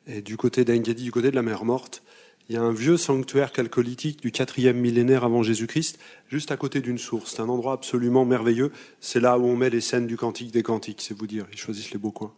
et 0.07 0.23
du 0.23 0.37
côté 0.37 0.65
d'Engedi, 0.65 1.05
du 1.05 1.11
côté 1.11 1.31
de 1.31 1.37
la 1.37 1.43
mer 1.43 1.65
Morte, 1.65 2.03
il 2.49 2.55
y 2.55 2.59
a 2.59 2.63
un 2.63 2.73
vieux 2.73 2.97
sanctuaire 2.97 3.51
calcolithique 3.51 4.21
du 4.21 4.31
quatrième 4.31 4.77
millénaire 4.77 5.25
avant 5.25 5.43
Jésus-Christ, 5.43 5.99
juste 6.29 6.53
à 6.53 6.57
côté 6.57 6.81
d'une 6.81 6.99
source. 6.99 7.35
C'est 7.35 7.43
un 7.43 7.49
endroit 7.49 7.73
absolument 7.73 8.25
merveilleux. 8.25 8.71
C'est 9.01 9.19
là 9.19 9.37
où 9.37 9.47
on 9.47 9.57
met 9.57 9.69
les 9.69 9.81
scènes 9.81 10.07
du 10.07 10.17
Cantique 10.17 10.53
des 10.53 10.63
Cantiques, 10.63 11.01
c'est 11.03 11.17
vous 11.17 11.27
dire. 11.27 11.47
Ils 11.51 11.59
choisissent 11.59 11.91
les 11.91 11.99
beaux 11.99 12.13
coins. 12.13 12.33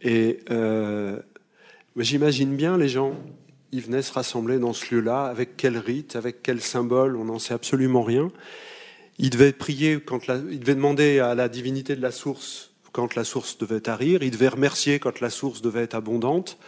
Et 0.00 0.40
euh, 0.50 1.20
j'imagine 1.98 2.56
bien 2.56 2.78
les 2.78 2.88
gens, 2.88 3.12
ils 3.72 3.82
venaient 3.82 4.02
se 4.02 4.12
rassembler 4.12 4.58
dans 4.58 4.72
ce 4.72 4.94
lieu-là, 4.94 5.24
avec 5.24 5.56
quel 5.56 5.76
rite, 5.78 6.16
avec 6.16 6.42
quel 6.42 6.60
symbole, 6.60 7.16
on 7.16 7.24
n'en 7.24 7.38
sait 7.38 7.54
absolument 7.54 8.02
rien. 8.02 8.30
Ils 9.18 9.30
devaient 9.30 9.52
prier 9.52 10.00
quand 10.00 10.26
la, 10.26 10.36
ils 10.36 10.60
demander 10.60 11.20
à 11.20 11.34
la 11.34 11.48
divinité 11.48 11.96
de 11.96 12.02
la 12.02 12.12
source 12.12 12.72
quand 12.96 13.14
la 13.14 13.24
source 13.24 13.58
devait 13.58 13.82
tarir. 13.82 14.22
Ils 14.22 14.30
devaient 14.30 14.48
remercier 14.48 14.98
quand 14.98 15.20
la 15.20 15.28
source 15.28 15.60
devait 15.60 15.82
être 15.82 15.94
abondante. 15.94 16.58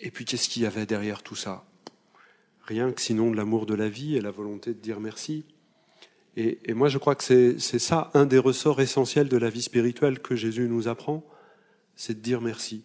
Et 0.00 0.10
puis 0.10 0.24
qu'est-ce 0.24 0.48
qu'il 0.48 0.64
y 0.64 0.66
avait 0.66 0.84
derrière 0.84 1.22
tout 1.22 1.36
ça? 1.36 1.64
Rien 2.64 2.90
que 2.90 3.00
sinon 3.00 3.30
de 3.30 3.36
l'amour 3.36 3.64
de 3.64 3.74
la 3.74 3.88
vie 3.88 4.16
et 4.16 4.20
la 4.20 4.32
volonté 4.32 4.74
de 4.74 4.80
dire 4.80 4.98
merci. 4.98 5.44
Et, 6.36 6.58
et 6.64 6.74
moi 6.74 6.88
je 6.88 6.98
crois 6.98 7.14
que 7.14 7.22
c'est 7.22 7.78
ça 7.78 8.10
un 8.14 8.26
des 8.26 8.38
ressorts 8.38 8.80
essentiels 8.80 9.28
de 9.28 9.36
la 9.36 9.48
vie 9.48 9.62
spirituelle 9.62 10.18
que 10.18 10.34
Jésus 10.34 10.66
nous 10.68 10.88
apprend, 10.88 11.24
c'est 11.94 12.14
de 12.14 12.20
dire 12.20 12.40
merci. 12.40 12.82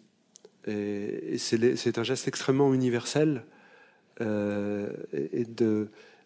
Et, 0.67 1.37
c'est 1.37 1.97
un 1.97 2.03
geste 2.03 2.27
extrêmement 2.27 2.73
universel. 2.73 3.43
Euh, 4.21 4.89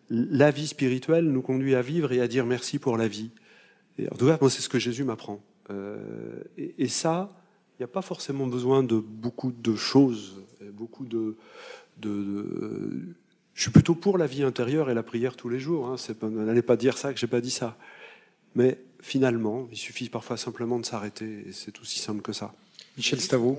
la 0.10 0.52
vie 0.52 0.68
spirituelle 0.68 1.26
nous 1.26 1.42
conduit 1.42 1.76
à 1.76 1.82
vivre 1.82 2.12
et 2.12 2.22
à 2.22 2.28
dire 2.28 2.46
merci 2.46 2.80
pour 2.80 2.98
la 2.98 3.08
vie. 3.08 3.32
En 4.12 4.16
tout 4.16 4.26
cas, 4.28 4.38
moi 4.42 4.50
c'est 4.50 4.62
ce 4.62 4.70
que 4.70 4.80
Jésus 4.80 5.04
m'apprend. 5.04 5.42
Euh, 5.70 6.44
et, 6.58 6.88
ça, 6.88 7.32
il 7.74 7.82
n'y 7.82 7.86
a 7.86 7.88
pas 7.88 8.02
forcément 8.02 8.48
besoin 8.48 8.84
de 8.84 8.98
beaucoup 8.98 9.52
de 9.52 9.76
choses 9.76 10.42
beaucoup 10.72 11.06
de, 11.06 11.38
de, 11.98 13.16
Je 13.54 13.62
suis 13.62 13.72
plutôt 13.72 13.96
pour 13.96 14.18
la 14.18 14.26
vie 14.26 14.44
intérieure 14.44 14.90
et 14.90 14.94
la 14.94 15.04
prière 15.04 15.36
tous 15.36 15.50
les 15.50 15.60
jours. 15.60 15.88
Hein. 15.88 15.96
N'allez 16.24 16.62
pas 16.62 16.76
dire 16.76 16.98
ça 16.98 17.14
que 17.14 17.20
j'ai 17.20 17.28
pas 17.28 17.42
dit 17.42 17.52
ça. 17.52 17.78
Mais 18.56 18.80
finalement, 19.02 19.68
il 19.72 19.78
suffit 19.78 20.10
parfois 20.10 20.38
simplement 20.38 20.80
de 20.80 20.86
s'arrêter 20.86 21.46
et 21.48 21.52
c'est 21.52 21.80
aussi 21.80 22.00
simple 22.00 22.22
que 22.22 22.34
ça. 22.34 22.54
Michel 22.98 23.22
Stavou, 23.22 23.58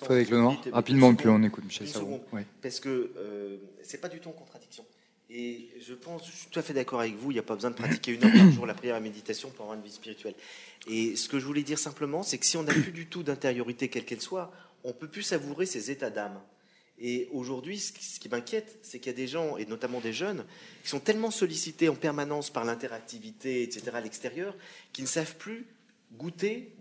Frédéric 0.00 0.30
Lenoir, 0.30 0.56
rapidement, 0.72 1.14
puis 1.14 1.28
on 1.28 1.42
écoute 1.42 1.64
Michel 1.64 1.88
Stavou. 1.88 2.20
Oui. 2.32 2.42
Parce 2.62 2.80
que 2.80 3.12
euh, 3.16 3.56
c'est 3.82 4.00
pas 4.00 4.08
du 4.08 4.20
tout 4.20 4.28
en 4.28 4.32
contradiction. 4.32 4.84
Et 5.32 5.68
je 5.86 5.94
pense, 5.94 6.26
je 6.26 6.32
suis 6.32 6.48
tout 6.50 6.58
à 6.58 6.62
fait 6.62 6.72
d'accord 6.72 7.00
avec 7.00 7.14
vous, 7.14 7.30
il 7.30 7.34
n'y 7.34 7.40
a 7.40 7.44
pas 7.44 7.54
besoin 7.54 7.70
de 7.70 7.76
pratiquer 7.76 8.12
une 8.12 8.24
heure 8.24 8.32
par 8.32 8.50
jour 8.50 8.66
la 8.66 8.74
prière 8.74 8.96
et 8.96 8.98
la 8.98 9.02
méditation 9.02 9.50
pour 9.50 9.66
avoir 9.66 9.78
une 9.78 9.84
vie 9.84 9.92
spirituelle. 9.92 10.34
Et 10.88 11.14
ce 11.14 11.28
que 11.28 11.38
je 11.38 11.46
voulais 11.46 11.62
dire 11.62 11.78
simplement, 11.78 12.24
c'est 12.24 12.38
que 12.38 12.46
si 12.46 12.56
on 12.56 12.64
n'a 12.64 12.72
plus 12.72 12.90
du 12.90 13.06
tout 13.06 13.22
d'intériorité, 13.22 13.88
quelle 13.88 14.04
qu'elle 14.04 14.20
soit, 14.20 14.52
on 14.82 14.92
peut 14.92 15.06
plus 15.06 15.22
savourer 15.22 15.66
ces 15.66 15.92
états 15.92 16.10
d'âme. 16.10 16.40
Et 16.98 17.28
aujourd'hui, 17.32 17.78
ce 17.78 18.18
qui 18.20 18.28
m'inquiète, 18.28 18.78
c'est 18.82 18.98
qu'il 18.98 19.10
y 19.10 19.14
a 19.14 19.16
des 19.16 19.28
gens, 19.28 19.56
et 19.56 19.66
notamment 19.66 20.00
des 20.00 20.12
jeunes, 20.12 20.44
qui 20.82 20.88
sont 20.90 21.00
tellement 21.00 21.30
sollicités 21.30 21.88
en 21.88 21.94
permanence 21.94 22.50
par 22.50 22.64
l'interactivité, 22.64 23.62
etc., 23.62 23.92
à 23.94 24.00
l'extérieur, 24.00 24.54
qu'ils 24.92 25.04
ne 25.04 25.08
savent 25.08 25.36
plus 25.36 25.66
goûter 26.12 26.74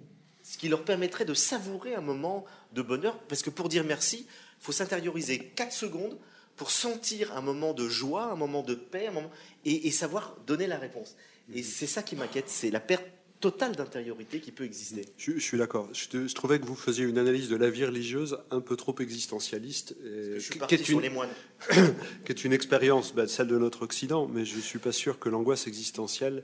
ce 0.49 0.57
qui 0.57 0.67
leur 0.67 0.83
permettrait 0.83 1.25
de 1.25 1.35
savourer 1.35 1.93
un 1.93 2.01
moment 2.01 2.43
de 2.73 2.81
bonheur. 2.81 3.19
Parce 3.27 3.43
que 3.43 3.51
pour 3.51 3.69
dire 3.69 3.83
merci, 3.83 4.25
il 4.27 4.63
faut 4.63 4.71
s'intérioriser 4.71 5.37
4 5.37 5.71
secondes 5.71 6.17
pour 6.55 6.71
sentir 6.71 7.37
un 7.37 7.41
moment 7.41 7.73
de 7.73 7.87
joie, 7.87 8.23
un 8.23 8.35
moment 8.35 8.63
de 8.63 8.73
paix, 8.73 9.07
un 9.07 9.11
moment, 9.11 9.31
et, 9.63 9.87
et 9.87 9.91
savoir 9.91 10.35
donner 10.47 10.65
la 10.65 10.79
réponse. 10.79 11.15
Et 11.53 11.61
c'est 11.61 11.85
ça 11.85 12.01
qui 12.01 12.15
m'inquiète, 12.15 12.49
c'est 12.49 12.71
la 12.71 12.79
perte 12.79 13.05
totale 13.39 13.75
d'intériorité 13.75 14.39
qui 14.39 14.51
peut 14.51 14.63
exister. 14.63 15.05
Je, 15.17 15.33
je 15.33 15.39
suis 15.39 15.57
d'accord. 15.57 15.87
Je, 15.93 16.27
je, 16.27 16.33
trouvais 16.33 16.59
que 16.59 16.65
vous 16.65 16.75
faisiez 16.75 17.05
une 17.05 17.19
analyse 17.19 17.47
de 17.47 17.55
la 17.55 17.69
vie 17.69 17.85
religieuse 17.85 18.39
un 18.49 18.59
peu 18.59 18.75
trop 18.75 18.95
existentialiste. 18.99 19.95
Et, 20.03 20.33
je 20.35 20.39
suis 20.39 20.59
qui, 20.59 20.75
est 20.75 20.83
sur 20.83 20.97
une, 20.97 21.03
les 21.03 21.09
moines. 21.09 21.29
qui 22.25 22.31
est 22.31 22.43
une 22.43 22.53
expérience, 22.53 23.13
bah, 23.13 23.27
celle 23.27 23.47
de 23.47 23.57
notre 23.57 23.83
Occident, 23.83 24.27
mais 24.27 24.45
je 24.45 24.55
ne 24.55 24.61
suis 24.61 24.79
pas 24.79 24.91
sûr 24.91 25.19
que 25.19 25.29
l'angoisse 25.29 25.67
existentielle 25.67 26.43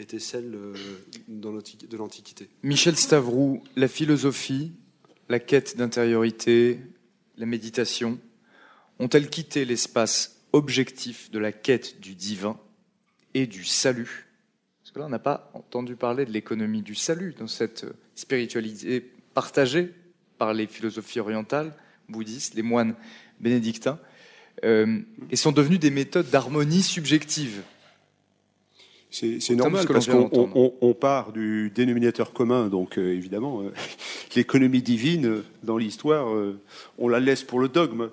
était 0.00 0.18
celle 0.18 0.54
euh, 0.54 0.74
de 1.28 1.96
l'Antiquité. 1.96 2.48
Michel 2.62 2.96
Stavroux, 2.96 3.62
la 3.76 3.88
philosophie, 3.88 4.72
la 5.28 5.38
quête 5.38 5.76
d'intériorité, 5.76 6.80
la 7.36 7.46
méditation, 7.46 8.18
ont-elles 8.98 9.30
quitté 9.30 9.64
l'espace 9.64 10.40
objectif 10.52 11.30
de 11.30 11.38
la 11.38 11.52
quête 11.52 12.00
du 12.00 12.14
divin 12.14 12.58
et 13.34 13.46
du 13.46 13.64
salut? 13.64 14.26
Parce 14.82 14.90
que 14.92 14.98
là, 14.98 15.06
on 15.06 15.10
n'a 15.10 15.18
pas 15.18 15.50
entendu 15.54 15.96
parler 15.96 16.24
de 16.24 16.32
l'économie 16.32 16.82
du 16.82 16.94
salut 16.94 17.34
dans 17.38 17.46
cette 17.46 17.86
spiritualité 18.14 19.00
partagée 19.34 19.94
par 20.36 20.52
les 20.52 20.66
philosophies 20.66 21.20
orientales, 21.20 21.72
bouddhistes, 22.08 22.54
les 22.54 22.62
moines 22.62 22.94
bénédictins, 23.38 24.00
euh, 24.64 25.00
et 25.30 25.36
sont 25.36 25.52
devenues 25.52 25.78
des 25.78 25.90
méthodes 25.90 26.28
d'harmonie 26.28 26.82
subjective. 26.82 27.62
C'est 29.10 29.56
normal 29.56 29.86
parce 29.88 30.06
qu'on 30.06 30.30
on, 30.32 30.72
on 30.80 30.94
part 30.94 31.32
du 31.32 31.70
dénominateur 31.74 32.32
commun, 32.32 32.68
donc 32.68 32.96
euh, 32.96 33.12
évidemment, 33.12 33.62
euh, 33.62 33.72
l'économie 34.36 34.82
divine 34.82 35.26
euh, 35.26 35.44
dans 35.64 35.76
l'histoire, 35.76 36.32
euh, 36.32 36.60
on 36.96 37.08
la 37.08 37.18
laisse 37.18 37.42
pour 37.42 37.58
le 37.58 37.68
dogme, 37.68 38.10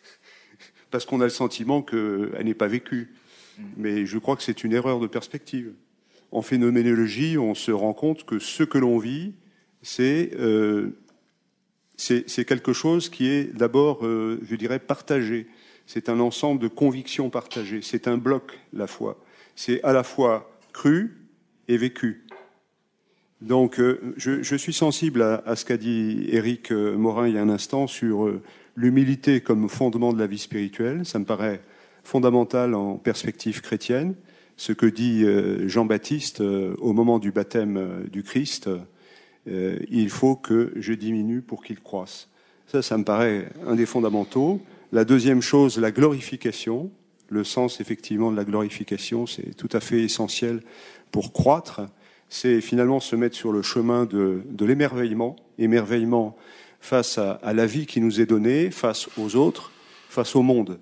parce 0.90 1.06
qu'on 1.06 1.22
a 1.22 1.24
le 1.24 1.30
sentiment 1.30 1.80
qu'elle 1.80 2.44
n'est 2.44 2.54
pas 2.54 2.68
vécue. 2.68 3.14
Mais 3.76 4.04
je 4.04 4.18
crois 4.18 4.36
que 4.36 4.42
c'est 4.42 4.62
une 4.62 4.72
erreur 4.72 5.00
de 5.00 5.06
perspective 5.06 5.72
en 6.32 6.42
phénoménologie, 6.42 7.38
on 7.38 7.56
se 7.56 7.72
rend 7.72 7.92
compte 7.92 8.24
que 8.24 8.38
ce 8.38 8.62
que 8.62 8.78
l'on 8.78 8.98
vit, 8.98 9.32
c'est 9.82 10.30
euh, 10.38 10.90
quelque 12.46 12.72
chose 12.72 13.08
qui 13.08 13.26
est 13.26 13.52
d'abord, 13.52 14.02
je 14.04 14.54
dirais, 14.54 14.78
partagé. 14.78 15.48
C'est 15.86 16.08
un 16.08 16.20
ensemble 16.20 16.60
de 16.60 16.68
convictions 16.68 17.30
partagées. 17.30 17.80
C'est 17.82 18.06
un 18.06 18.16
bloc, 18.16 18.60
la 18.72 18.86
foi. 18.86 19.18
C'est 19.56 19.82
à 19.82 19.92
la 19.92 20.02
fois 20.02 20.50
cru 20.72 21.28
et 21.68 21.76
vécu. 21.76 22.24
Donc, 23.40 23.80
euh, 23.80 24.14
je, 24.16 24.56
suis 24.56 24.72
sensible 24.72 25.22
à, 25.22 25.56
ce 25.56 25.64
qu'a 25.64 25.78
dit 25.78 26.26
Éric 26.28 26.72
euh, 26.72 26.96
Morin 26.96 27.26
il 27.26 27.34
y 27.34 27.38
a 27.38 27.42
un 27.42 27.48
instant 27.48 27.86
sur 27.86 28.26
euh, 28.26 28.42
l'humilité 28.76 29.40
comme 29.40 29.68
fondement 29.68 30.12
de 30.12 30.18
la 30.18 30.26
vie 30.26 30.38
spirituelle. 30.38 31.06
Ça 31.06 31.18
me 31.18 31.24
paraît 31.24 31.62
fondamental 32.04 32.74
en 32.74 32.96
perspective 32.96 33.62
chrétienne 33.62 34.14
ce 34.56 34.72
que 34.72 34.84
dit 34.84 35.24
Jean-Baptiste 35.68 36.40
au 36.40 36.92
moment 36.92 37.18
du 37.18 37.32
baptême 37.32 38.04
du 38.12 38.22
Christ, 38.22 38.68
il 39.46 40.10
faut 40.10 40.36
que 40.36 40.74
je 40.76 40.92
diminue 40.92 41.40
pour 41.40 41.64
qu'il 41.64 41.80
croisse. 41.80 42.28
Ça, 42.66 42.82
ça 42.82 42.98
me 42.98 43.04
paraît 43.04 43.48
un 43.66 43.74
des 43.74 43.86
fondamentaux. 43.86 44.60
La 44.92 45.06
deuxième 45.06 45.40
chose, 45.40 45.78
la 45.78 45.90
glorification. 45.90 46.90
Le 47.30 47.44
sens, 47.44 47.80
effectivement, 47.80 48.30
de 48.30 48.36
la 48.36 48.44
glorification, 48.44 49.26
c'est 49.26 49.54
tout 49.56 49.68
à 49.72 49.80
fait 49.80 50.02
essentiel 50.02 50.60
pour 51.10 51.32
croître. 51.32 51.80
C'est 52.28 52.60
finalement 52.60 53.00
se 53.00 53.16
mettre 53.16 53.36
sur 53.36 53.52
le 53.52 53.62
chemin 53.62 54.04
de, 54.04 54.42
de 54.48 54.64
l'émerveillement, 54.64 55.36
émerveillement 55.58 56.36
face 56.80 57.18
à, 57.18 57.32
à 57.42 57.52
la 57.52 57.66
vie 57.66 57.86
qui 57.86 58.00
nous 58.00 58.20
est 58.20 58.26
donnée, 58.26 58.70
face 58.70 59.08
aux 59.16 59.36
autres, 59.36 59.72
face 60.08 60.36
au 60.36 60.42
monde, 60.42 60.78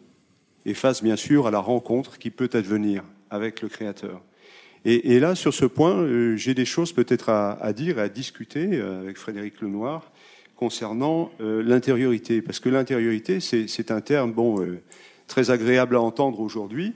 et 0.64 0.74
face, 0.74 1.03
bien 1.03 1.16
sûr, 1.16 1.46
à 1.46 1.51
la 1.51 1.61
rencontre 1.61 2.18
qui 2.18 2.30
peut 2.30 2.51
advenir 2.53 3.05
avec 3.30 3.62
le 3.62 3.68
Créateur. 3.68 4.22
Et, 4.84 5.20
là, 5.20 5.34
sur 5.34 5.53
ce 5.53 5.66
point, 5.66 5.96
euh, 5.96 6.36
j'ai 6.36 6.55
des 6.55 6.64
choses 6.64 6.92
peut-être 6.92 7.28
à, 7.28 7.53
à, 7.62 7.72
dire, 7.72 7.99
à 7.99 8.09
discuter 8.09 8.70
euh, 8.72 9.01
avec 9.01 9.18
Frédéric 9.18 9.61
Lenoir 9.61 10.12
concernant 10.57 11.30
euh, 11.40 11.62
l'intériorité, 11.62 12.40
parce 12.40 12.59
que 12.61 12.68
l'intériorité, 12.68 13.40
c'est 13.40 13.90
un 13.90 14.01
terme 14.01 14.32
bon 14.32 14.64
très 15.29 15.51
agréable 15.51 15.95
à 15.95 16.01
entendre 16.01 16.41
aujourd'hui, 16.41 16.95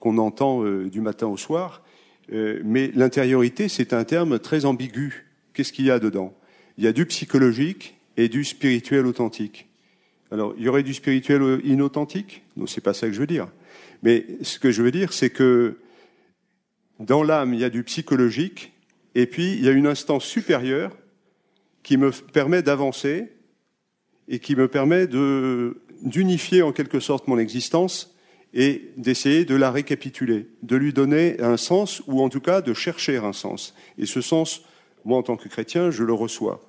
qu'on 0.00 0.18
entend 0.18 0.64
euh, 0.64 0.90
du 0.90 1.00
matin 1.00 1.28
au 1.28 1.36
soir, 1.36 1.82
mais 2.28 2.90
l'intériorité, 2.96 3.68
c'est 3.68 3.92
un 3.92 4.02
terme 4.02 4.40
très 4.40 4.64
ambigu, 4.64 5.26
qu'est-ce 5.54 5.72
qu'il 5.72 5.84
y 5.84 5.92
a 5.92 6.00
dedans? 6.00 6.34
Il 6.76 6.82
y 6.82 6.88
a 6.88 6.92
du 6.92 7.06
psychologique 7.06 7.94
et 8.16 8.28
du 8.28 8.42
spirituel 8.42 9.06
authentique. 9.06 9.68
Alors, 10.32 10.52
il 10.58 10.64
y 10.64 10.68
aurait 10.68 10.82
du 10.82 10.92
spirituel 10.92 11.60
inauthentique? 11.62 12.42
Non, 12.56 12.66
c'est 12.66 12.80
pas 12.80 12.94
ça 12.94 13.06
que 13.06 13.12
je 13.12 13.20
veux 13.20 13.28
dire. 13.28 13.46
Mais 14.02 14.26
ce 14.42 14.58
que 14.58 14.72
je 14.72 14.82
veux 14.82 14.90
dire, 14.90 15.12
c'est 15.12 15.30
que 15.30 15.78
dans 16.98 17.22
l'âme, 17.22 17.54
il 17.54 17.60
y 17.60 17.64
a 17.64 17.70
du 17.70 17.84
psychologique, 17.84 18.72
et 19.14 19.26
puis 19.26 19.52
il 19.52 19.64
y 19.64 19.68
a 19.68 19.72
une 19.72 19.86
instance 19.86 20.24
supérieure 20.24 20.96
qui 21.84 21.96
me 21.96 22.10
permet 22.10 22.62
d'avancer 22.62 23.32
et 24.26 24.40
qui 24.40 24.56
me 24.56 24.66
permet 24.66 25.06
d'unifier 26.02 26.62
en 26.62 26.72
quelque 26.72 27.00
sorte 27.00 27.28
mon 27.28 27.38
existence 27.38 28.14
et 28.54 28.90
d'essayer 28.96 29.44
de 29.44 29.54
la 29.54 29.70
récapituler, 29.70 30.46
de 30.62 30.76
lui 30.76 30.92
donner 30.92 31.40
un 31.40 31.56
sens, 31.56 32.02
ou 32.06 32.22
en 32.22 32.28
tout 32.28 32.40
cas 32.40 32.62
de 32.62 32.72
chercher 32.72 33.18
un 33.18 33.32
sens. 33.32 33.74
Et 33.98 34.06
ce 34.06 34.20
sens, 34.20 34.62
moi 35.04 35.18
en 35.18 35.22
tant 35.22 35.36
que 35.36 35.48
chrétien, 35.48 35.90
je 35.90 36.04
le 36.04 36.12
reçois. 36.12 36.60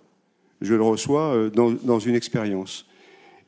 Je 0.61 0.73
le 0.73 0.82
reçois 0.82 1.34
euh, 1.34 1.49
dans, 1.49 1.99
une 1.99 2.15
expérience. 2.15 2.88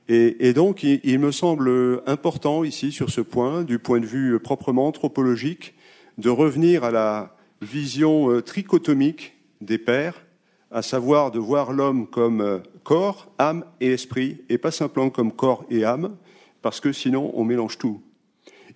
Et, 0.07 0.53
donc, 0.53 0.81
il, 0.81 1.19
me 1.19 1.31
semble 1.31 2.01
important 2.07 2.63
ici, 2.63 2.91
sur 2.91 3.11
ce 3.11 3.21
point, 3.21 3.61
du 3.63 3.77
point 3.77 3.99
de 3.99 4.07
vue 4.07 4.39
proprement 4.39 4.87
anthropologique, 4.87 5.75
de 6.17 6.29
revenir 6.29 6.83
à 6.83 6.89
la 6.89 7.35
vision 7.61 8.31
euh, 8.31 8.41
trichotomique 8.41 9.35
des 9.61 9.77
pères, 9.77 10.25
à 10.71 10.81
savoir 10.81 11.31
de 11.31 11.39
voir 11.39 11.71
l'homme 11.71 12.07
comme 12.07 12.41
euh, 12.41 12.59
corps, 12.83 13.31
âme 13.37 13.65
et 13.81 13.91
esprit, 13.91 14.41
et 14.49 14.57
pas 14.57 14.71
simplement 14.71 15.09
comme 15.09 15.31
corps 15.31 15.65
et 15.69 15.83
âme, 15.83 16.15
parce 16.61 16.79
que 16.79 16.91
sinon 16.91 17.31
on 17.35 17.43
mélange 17.43 17.77
tout. 17.77 18.01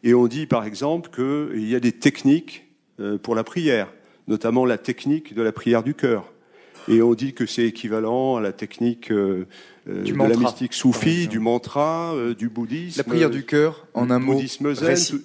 Et 0.04 0.14
on 0.14 0.28
dit 0.28 0.46
par 0.46 0.66
exemple 0.66 1.10
qu'il 1.10 1.68
y 1.68 1.76
a 1.76 1.80
des 1.80 1.94
techniques 1.94 2.66
euh, 3.00 3.18
pour 3.18 3.36
la 3.36 3.44
prière, 3.44 3.92
notamment 4.28 4.66
la 4.66 4.78
technique 4.78 5.34
de 5.34 5.42
la 5.42 5.52
prière 5.52 5.82
du 5.82 5.96
cœur. 5.96 6.32
Et 6.90 7.02
on 7.02 7.14
dit 7.14 7.34
que 7.34 7.46
c'est 7.46 7.64
équivalent 7.64 8.36
à 8.36 8.42
la 8.42 8.52
technique 8.52 9.10
euh, 9.10 9.48
euh, 9.88 10.04
de 10.04 10.14
la 10.14 10.36
mystique 10.36 10.74
soufie, 10.74 11.30
du 11.30 11.40
mantra, 11.40 12.14
du 12.38 12.50
bouddhisme. 12.50 12.98
La 12.98 13.04
prière 13.06 13.30
du 13.30 13.46
cœur, 13.46 13.88
en 13.94 14.10
un 14.10 14.20
mot, 14.20 14.38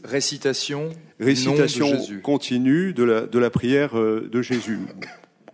récitation, 0.05 0.91
récitation 1.19 1.89
continue 2.23 2.93
de 2.93 3.03
la, 3.03 3.21
de 3.23 3.39
la 3.41 3.51
prière 3.51 3.97
de 3.97 4.41
Jésus, 4.41 4.79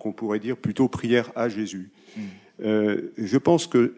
qu'on 0.04 0.12
pourrait 0.12 0.38
dire 0.38 0.58
plutôt 0.58 0.86
prière 0.86 1.32
à 1.34 1.48
Jésus. 1.48 1.90
Hmm. 2.16 2.20
je 2.60 3.38
pense 3.38 3.66
que 3.66 3.94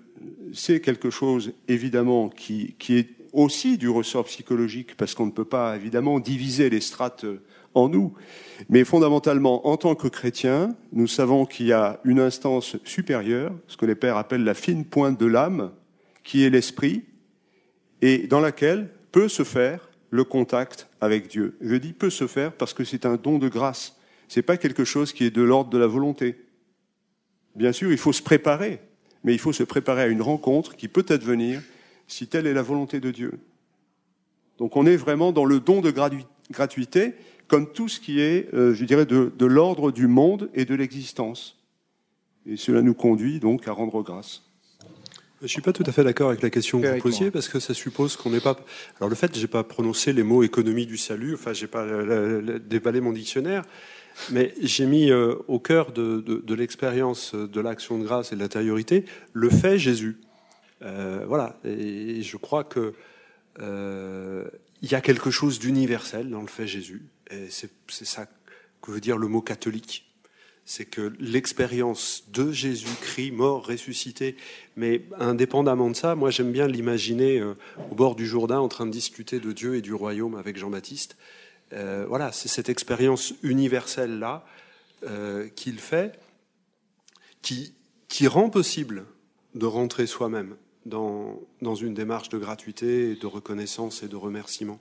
c'est 0.53 0.81
quelque 0.81 1.11
chose, 1.11 1.53
évidemment, 1.67 2.29
qui, 2.29 2.77
qui 2.79 2.97
est 2.97 3.09
aussi 3.33 3.77
du 3.77 3.89
ressort 3.89 4.25
psychologique, 4.27 4.97
parce 4.97 5.17
qu'on 5.17 5.27
ne 5.27 5.33
peut 5.33 5.45
pas 5.45 5.75
évidemment 5.75 6.21
diviser 6.21 6.71
les 6.71 6.81
strates 6.81 7.25
euh, 7.25 7.43
en 7.75 7.89
nous. 7.89 8.15
Mais 8.69 8.85
fondamentalement, 8.85 9.67
en 9.67 9.77
tant 9.77 9.97
que 9.97 10.07
chrétiens, 10.07 10.77
nous 10.93 11.09
savons 11.09 11.45
qu'il 11.45 11.67
y 11.67 11.73
a 11.73 12.01
une 12.05 12.21
instance 12.21 12.77
supérieure, 12.85 13.53
ce 13.67 13.77
que 13.77 13.85
les 13.85 13.97
pères 13.97 14.17
appellent 14.17 14.45
la 14.45 14.55
fine 14.55 14.85
pointe 14.85 15.19
de 15.19 15.27
l'âme, 15.27 15.73
qui 16.23 16.45
est 16.45 16.51
l'esprit, 16.51 17.03
et 18.01 18.29
dans 18.29 18.41
laquelle 18.41 18.91
peut 19.11 19.29
se 19.29 19.43
faire 19.43 19.91
le 20.11 20.23
contact 20.23 20.87
avec 21.01 21.27
Dieu. 21.27 21.57
Je 21.61 21.75
dis 21.75 21.93
peut 21.93 22.11
se 22.11 22.29
faire 22.29 22.53
parce 22.53 22.73
que 22.73 22.85
c'est 22.85 23.07
un 23.07 23.17
don 23.17 23.39
de 23.39 23.49
grâce. 23.49 23.96
C'est 24.29 24.43
pas 24.43 24.57
quelque 24.57 24.85
chose 24.85 25.13
qui 25.13 25.25
est 25.25 25.31
de 25.31 25.43
l'ordre 25.43 25.71
de 25.71 25.79
la 25.79 25.87
volonté. 25.87 26.37
Bien 27.55 27.73
sûr, 27.73 27.91
il 27.91 27.99
faut 27.99 28.13
se 28.13 28.23
préparer, 28.23 28.81
mais 29.25 29.33
il 29.33 29.39
faut 29.39 29.53
se 29.53 29.63
préparer 29.63 30.03
à 30.03 30.07
une 30.07 30.23
rencontre 30.23 30.77
qui 30.77 30.89
peut 30.89 31.07
advenir 31.09 31.63
si 32.07 32.27
telle 32.27 32.47
est 32.47 32.55
la 32.55 32.63
volonté 32.63 33.01
de 33.01 33.11
Dieu. 33.11 33.33
Donc 34.59 34.77
on 34.77 34.87
est 34.87 34.97
vraiment 34.97 35.33
dans 35.33 35.45
le 35.45 35.61
don 35.61 35.81
de 35.81 35.93
gratuité, 36.51 37.15
comme 37.49 37.73
tout 37.73 37.89
ce 37.89 38.01
qui 38.01 38.21
est, 38.21 38.53
euh, 38.55 38.75
je 38.75 38.85
dirais, 38.85 39.07
de, 39.07 39.47
l'ordre 39.47 39.93
du 39.93 40.07
monde 40.07 40.51
et 40.55 40.65
de 40.65 40.75
l'existence. 40.75 41.59
Et 42.47 42.57
cela 42.57 42.83
nous 42.83 42.95
conduit 42.95 43.41
donc 43.41 43.67
à 43.69 43.73
rendre 43.73 44.03
grâce. 44.03 44.43
Je 45.41 45.45
ne 45.45 45.49
suis 45.49 45.61
pas 45.61 45.73
tout 45.73 45.85
à 45.87 45.93
fait 45.93 46.03
d'accord 46.03 46.31
avec 46.31 46.41
la 46.43 46.49
question 46.49 46.81
que 46.81 46.87
vous 46.87 47.01
posiez 47.01 47.31
parce 47.31 47.49
que 47.49 47.61
ça 47.61 47.75
suppose 47.75 48.17
qu'on 48.17 48.31
n'est 48.31 48.41
pas. 48.41 48.57
Alors 48.99 49.11
le 49.11 49.15
fait, 49.15 49.37
j'ai 49.37 49.47
pas 49.47 49.65
prononcé 49.65 50.15
les 50.15 50.23
mots 50.23 50.43
économie 50.43 50.87
du 50.87 50.97
salut. 50.97 51.35
Enfin, 51.35 51.53
j'ai 51.53 51.67
pas 51.67 51.85
déballé 52.59 53.03
mon 53.03 53.13
dictionnaire, 53.13 53.63
mais 54.31 54.55
j'ai 54.61 54.87
mis 54.87 55.11
euh, 55.11 55.35
au 55.49 55.59
cœur 55.59 55.93
de, 55.93 56.55
l'expérience 56.55 57.35
de 57.35 57.61
l'action 57.61 57.99
de 57.99 58.05
grâce 58.05 58.33
et 58.33 58.37
de 58.37 58.41
l'intériorité 58.41 59.05
le 59.33 59.51
fait 59.51 59.79
Jésus. 59.79 60.19
Euh, 60.83 61.25
voilà, 61.27 61.59
et 61.65 62.23
je 62.23 62.37
crois 62.37 62.65
que 62.65 62.95
euh, 63.61 64.45
il 64.83 64.91
y 64.91 64.95
a 64.95 65.01
quelque 65.01 65.31
chose 65.31 65.59
d'universel 65.59 66.31
dans 66.31 66.43
le 66.43 66.49
fait 66.49 66.67
Jésus, 66.67 67.07
et 67.31 67.47
c'est 67.51 67.71
ça 67.89 68.27
que 68.83 68.91
veut 68.91 69.01
dire 69.01 69.17
le 69.17 69.29
mot 69.29 69.41
catholique. 69.41 70.03
C'est 70.69 70.85
que 70.85 71.13
l'expérience 71.21 72.25
de 72.33 72.51
Jésus-Christ 72.51 73.31
mort, 73.31 73.67
ressuscité, 73.67 74.37
mais 74.75 75.05
indépendamment 75.19 75.91
de 75.91 75.97
ça, 75.97 76.17
moi 76.17 76.31
j'aime 76.31 76.51
bien 76.51 76.67
l'imaginer 76.67 77.41
au 77.41 77.95
bord 77.95 78.17
du 78.17 78.27
Jourdain 78.27 78.59
en 78.59 78.69
train 78.69 78.85
de 78.85 78.91
discuter 78.91 79.39
de 79.39 79.53
Dieu 79.53 79.77
et 79.77 79.81
du 79.81 79.95
royaume 79.95 80.35
avec 80.35 80.57
Jean-Baptiste. 80.57 81.17
Voilà, 81.71 82.33
c'est 82.33 82.49
cette 82.49 82.69
expérience 82.69 83.35
universelle-là 83.43 84.45
qu'il 85.55 85.79
fait, 85.79 86.19
qui, 87.43 87.75
qui 88.09 88.27
rend 88.27 88.51
possible 88.51 89.07
de 89.55 89.67
rentrer 89.67 90.07
soi-même 90.07 90.57
dans, 90.87 91.41
dans 91.63 91.75
une 91.75 91.95
démarche 91.95 92.29
de 92.29 92.39
gratuité, 92.39 93.17
de 93.17 93.27
reconnaissance 93.27 94.03
et 94.03 94.09
de 94.09 94.17
remerciement. 94.17 94.81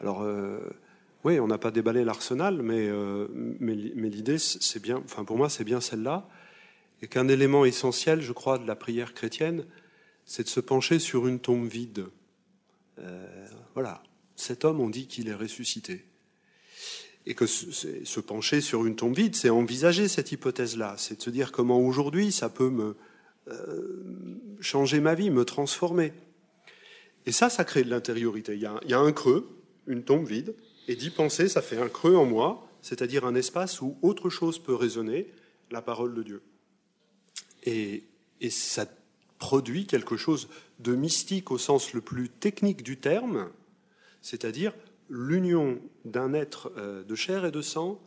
Alors, 0.00 0.22
euh, 0.22 0.58
oui, 1.24 1.38
on 1.40 1.46
n'a 1.46 1.58
pas 1.58 1.70
déballé 1.70 2.04
l'arsenal, 2.04 2.62
mais, 2.62 2.88
euh, 2.88 3.28
mais, 3.32 3.74
l'idée, 3.74 4.38
c'est 4.38 4.80
bien, 4.80 5.02
enfin 5.04 5.24
pour 5.24 5.36
moi, 5.36 5.48
c'est 5.48 5.64
bien 5.64 5.80
celle-là, 5.80 6.28
et 7.02 7.08
qu'un 7.08 7.28
élément 7.28 7.64
essentiel, 7.64 8.20
je 8.20 8.32
crois, 8.32 8.58
de 8.58 8.66
la 8.66 8.76
prière 8.76 9.14
chrétienne, 9.14 9.64
c'est 10.24 10.44
de 10.44 10.48
se 10.48 10.60
pencher 10.60 10.98
sur 10.98 11.26
une 11.26 11.38
tombe 11.38 11.66
vide. 11.66 12.06
Euh, 12.98 13.46
voilà, 13.74 14.02
cet 14.36 14.64
homme, 14.64 14.80
on 14.80 14.88
dit 14.88 15.06
qu'il 15.06 15.28
est 15.28 15.34
ressuscité. 15.34 16.04
Et 17.26 17.34
que 17.34 17.46
se 17.46 18.20
pencher 18.20 18.60
sur 18.60 18.86
une 18.86 18.94
tombe 18.94 19.16
vide, 19.16 19.34
c'est 19.34 19.50
envisager 19.50 20.06
cette 20.06 20.30
hypothèse-là, 20.30 20.94
c'est 20.96 21.16
de 21.16 21.22
se 21.22 21.30
dire 21.30 21.50
comment 21.50 21.80
aujourd'hui 21.80 22.30
ça 22.30 22.48
peut 22.48 22.70
me, 22.70 22.96
euh, 23.48 24.02
changer 24.60 24.98
ma 24.98 25.14
vie, 25.14 25.30
me 25.30 25.44
transformer. 25.44 26.12
Et 27.26 27.32
ça, 27.32 27.48
ça 27.48 27.64
crée 27.64 27.84
de 27.84 27.90
l'intériorité. 27.90 28.54
Il, 28.54 28.60
y 28.60 28.94
a 28.94 28.98
un 28.98 29.12
creux, 29.12 29.48
une 29.86 30.02
tombe 30.02 30.26
vide, 30.26 30.54
et 30.88 30.96
d'y 30.96 31.10
penser, 31.10 31.48
ça 31.48 31.62
fait 31.62 31.78
un 31.78 31.88
creux 31.88 32.16
en 32.16 32.24
moi, 32.24 32.68
c'est-à-dire 32.82 33.24
un 33.24 33.36
espace 33.36 33.80
où 33.80 33.96
autre 34.02 34.30
chose 34.30 34.58
peut 34.58 34.74
résonner, 34.74 35.28
la 35.70 35.82
parole 35.82 36.14
de 36.14 36.22
Dieu. 36.22 36.42
Et 37.64 38.04
ça 38.50 38.86
produit 39.38 39.86
quelque 39.86 40.16
chose 40.16 40.48
de 40.80 40.94
mystique 40.94 41.50
au 41.50 41.58
sens 41.58 41.92
le 41.92 42.00
plus 42.00 42.28
technique 42.28 42.82
du 42.82 42.96
terme, 42.96 43.48
c'est-à-dire 44.26 44.74
l'union 45.08 45.80
d'un 46.04 46.34
être 46.34 46.72
euh, 46.76 47.04
de 47.04 47.14
chair 47.14 47.44
et 47.44 47.50
de 47.50 47.62
sang 47.62 48.00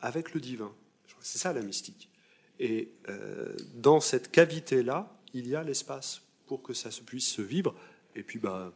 avec 0.00 0.34
le 0.34 0.40
divin. 0.40 0.72
C'est 1.20 1.38
ça 1.38 1.52
la 1.52 1.62
mystique. 1.62 2.10
Et 2.58 2.92
euh, 3.08 3.54
dans 3.74 4.00
cette 4.00 4.30
cavité-là, 4.30 5.16
il 5.32 5.48
y 5.48 5.56
a 5.56 5.62
l'espace 5.62 6.22
pour 6.46 6.62
que 6.62 6.74
ça 6.74 6.90
se 6.90 7.00
puisse 7.00 7.28
se 7.28 7.40
vivre. 7.40 7.74
Et 8.14 8.22
puis, 8.22 8.38
bah, 8.38 8.72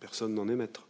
personne 0.00 0.34
n'en 0.34 0.48
est 0.48 0.56
maître. 0.56 0.88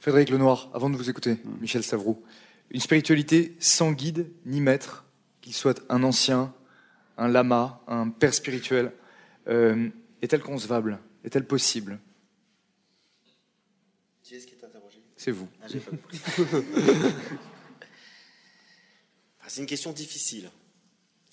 Frédéric 0.00 0.30
Lenoir, 0.30 0.70
avant 0.74 0.90
de 0.90 0.96
vous 0.96 1.10
écouter. 1.10 1.38
Michel 1.60 1.82
Savroux, 1.82 2.22
une 2.70 2.80
spiritualité 2.80 3.56
sans 3.58 3.92
guide 3.92 4.30
ni 4.46 4.60
maître, 4.60 5.04
qu'il 5.40 5.54
soit 5.54 5.82
un 5.88 6.04
ancien, 6.04 6.54
un 7.16 7.28
lama, 7.28 7.82
un 7.88 8.10
père 8.10 8.34
spirituel, 8.34 8.92
euh, 9.48 9.88
est-elle 10.22 10.42
concevable? 10.42 11.00
Est-elle 11.24 11.46
possible 11.46 11.98
Qui 14.22 14.36
est-ce 14.36 14.46
qui 14.46 14.54
est 14.54 14.64
interrogé 14.64 15.07
C'est 15.18 15.32
vous. 15.32 15.48
Ah, 19.40 19.50
c'est 19.50 19.62
une 19.62 19.66
question 19.66 19.92
difficile. 19.92 20.50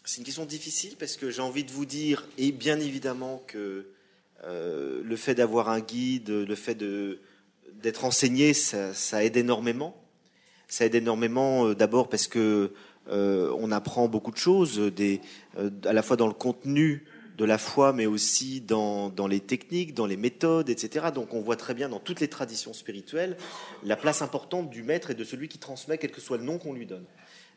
C'est 0.06 0.20
une 0.20 0.24
question 0.24 0.46
difficile 0.46 0.96
parce 0.98 1.18
que 1.18 1.30
j'ai 1.30 1.42
envie 1.42 1.66
de 1.66 1.72
vous 1.72 1.86
dire, 1.86 2.26
et 2.38 2.54
bien 2.54 2.80
évidemment 2.80 3.44
que 3.46 3.90
euh, 4.46 5.02
le 5.04 5.16
fait 5.18 5.36
d'avoir 5.36 5.68
un 5.68 5.82
guide, 5.82 6.30
le 6.30 6.56
fait 6.56 6.82
d'être 7.74 8.06
enseigné, 8.06 8.54
ça, 8.54 9.22
aide 9.22 9.36
énormément. 9.36 10.02
Ça 10.70 10.86
aide 10.86 10.96
énormément 10.96 11.68
euh, 11.68 11.76
d'abord 11.76 12.08
parce 12.08 12.28
que 12.28 12.72
euh, 13.10 13.54
on 13.60 13.70
apprend 13.70 14.08
beaucoup 14.08 14.32
de 14.32 14.38
choses, 14.38 14.80
des, 14.80 15.20
à 15.84 15.92
la 15.92 16.02
fois 16.02 16.16
dans 16.16 16.28
le 16.28 16.34
contenu 16.34 17.04
de 17.38 17.46
la 17.46 17.58
foi, 17.58 17.92
mais 17.94 18.06
aussi 18.06 18.62
dans, 18.62 19.10
dans, 19.10 19.28
les 19.28 19.40
techniques, 19.40 19.94
dans 19.94 20.06
les 20.06 20.18
méthodes, 20.18 20.70
etc. 20.70 21.08
Donc 21.14 21.34
on 21.34 21.42
voit 21.42 21.58
très 21.58 21.74
bien 21.74 21.90
dans 21.90 22.00
toutes 22.00 22.20
les 22.20 22.30
traditions 22.30 22.74
spirituelles 22.74 23.38
la 23.84 23.98
place 23.98 24.22
importante 24.22 24.70
du 24.70 24.84
maître 24.84 25.12
et 25.12 25.16
de 25.16 25.24
celui 25.24 25.48
qui 25.48 25.58
transmet, 25.58 25.98
quel 25.98 26.12
que 26.12 26.22
soit 26.22 26.38
le 26.38 26.44
nom 26.44 26.58
qu'on 26.58 26.74
lui 26.74 26.86
donne. 26.86 27.06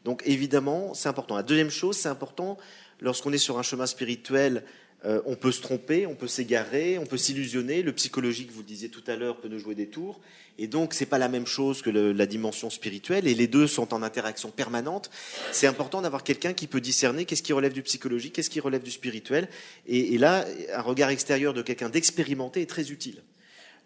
Donc 0.05 0.23
évidemment, 0.27 0.95
c'est 0.95 1.09
important. 1.09 1.37
La 1.37 1.43
deuxième 1.43 1.71
chose, 1.71 1.97
c'est 1.97 2.09
important 2.09 2.57
lorsqu'on 3.01 3.33
est 3.33 3.39
sur 3.39 3.59
un 3.59 3.63
chemin 3.63 3.87
spirituel 3.87 4.65
Euh, 5.05 5.23
on 5.27 5.37
peut 5.37 5.53
se 5.53 5.63
tromper, 5.63 6.07
on 6.07 6.17
peut 6.17 6.27
s'égarer, 6.27 6.99
on 6.99 7.07
peut 7.07 7.17
s'illusionner. 7.17 7.83
Le 7.83 7.93
psychologique, 7.93 8.51
vous 8.51 8.61
le 8.61 8.67
disiez 8.67 8.89
tout 8.89 9.05
à 9.07 9.15
l'heure, 9.15 9.37
peut 9.37 9.49
nous 9.49 9.59
jouer 9.59 9.77
des 9.77 9.87
tours. 9.87 10.21
Et 10.59 10.67
donc, 10.67 10.93
c'est 10.93 11.07
pas 11.07 11.19
la 11.19 11.29
même 11.29 11.47
chose 11.47 11.83
que 11.83 11.91
la 11.91 12.27
dimension 12.27 12.69
spirituelle. 12.69 13.29
Et 13.29 13.35
les 13.35 13.47
deux 13.47 13.69
sont 13.69 13.95
en 13.95 14.03
interaction 14.03 14.51
permanente. 14.51 15.09
C'est 15.53 15.69
important 15.69 16.03
d'avoir 16.03 16.25
quelqu'un 16.25 16.53
qui 16.53 16.67
peut 16.67 16.81
discerner 16.81 17.27
qu'est-ce 17.27 17.45
qui 17.45 17.53
relève 17.53 17.73
du 17.73 17.83
psychologique, 17.83 18.33
qu'est-ce 18.33 18.51
qui 18.51 18.59
relève 18.59 18.83
du 18.83 18.91
spirituel. 18.91 19.49
Et, 19.87 20.19
là, 20.19 20.45
un 20.75 20.83
regard 20.83 21.11
extérieur 21.11 21.55
de 21.55 21.63
quelqu'un 21.63 21.91
d'expérimenté 21.91 22.63
est 22.63 22.67
très 22.67 22.91
utile. 22.91 23.23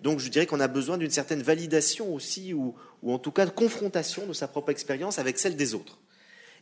Donc, 0.01 0.19
je 0.19 0.31
dirais 0.31 0.47
qu'on 0.47 0.61
a 0.61 0.69
besoin 0.69 0.97
d'une 0.97 1.11
certaine 1.11 1.43
validation 1.43 2.13
aussi, 2.15 2.55
ou, 2.55 2.75
ou 3.03 3.13
en 3.13 3.19
tout 3.19 3.33
cas 3.33 3.45
de 3.45 3.51
confrontation 3.51 4.27
de 4.27 4.33
sa 4.33 4.49
propre 4.49 4.71
expérience 4.71 5.19
avec 5.19 5.39
celle 5.39 5.57
des 5.57 5.75
autres. 5.75 5.99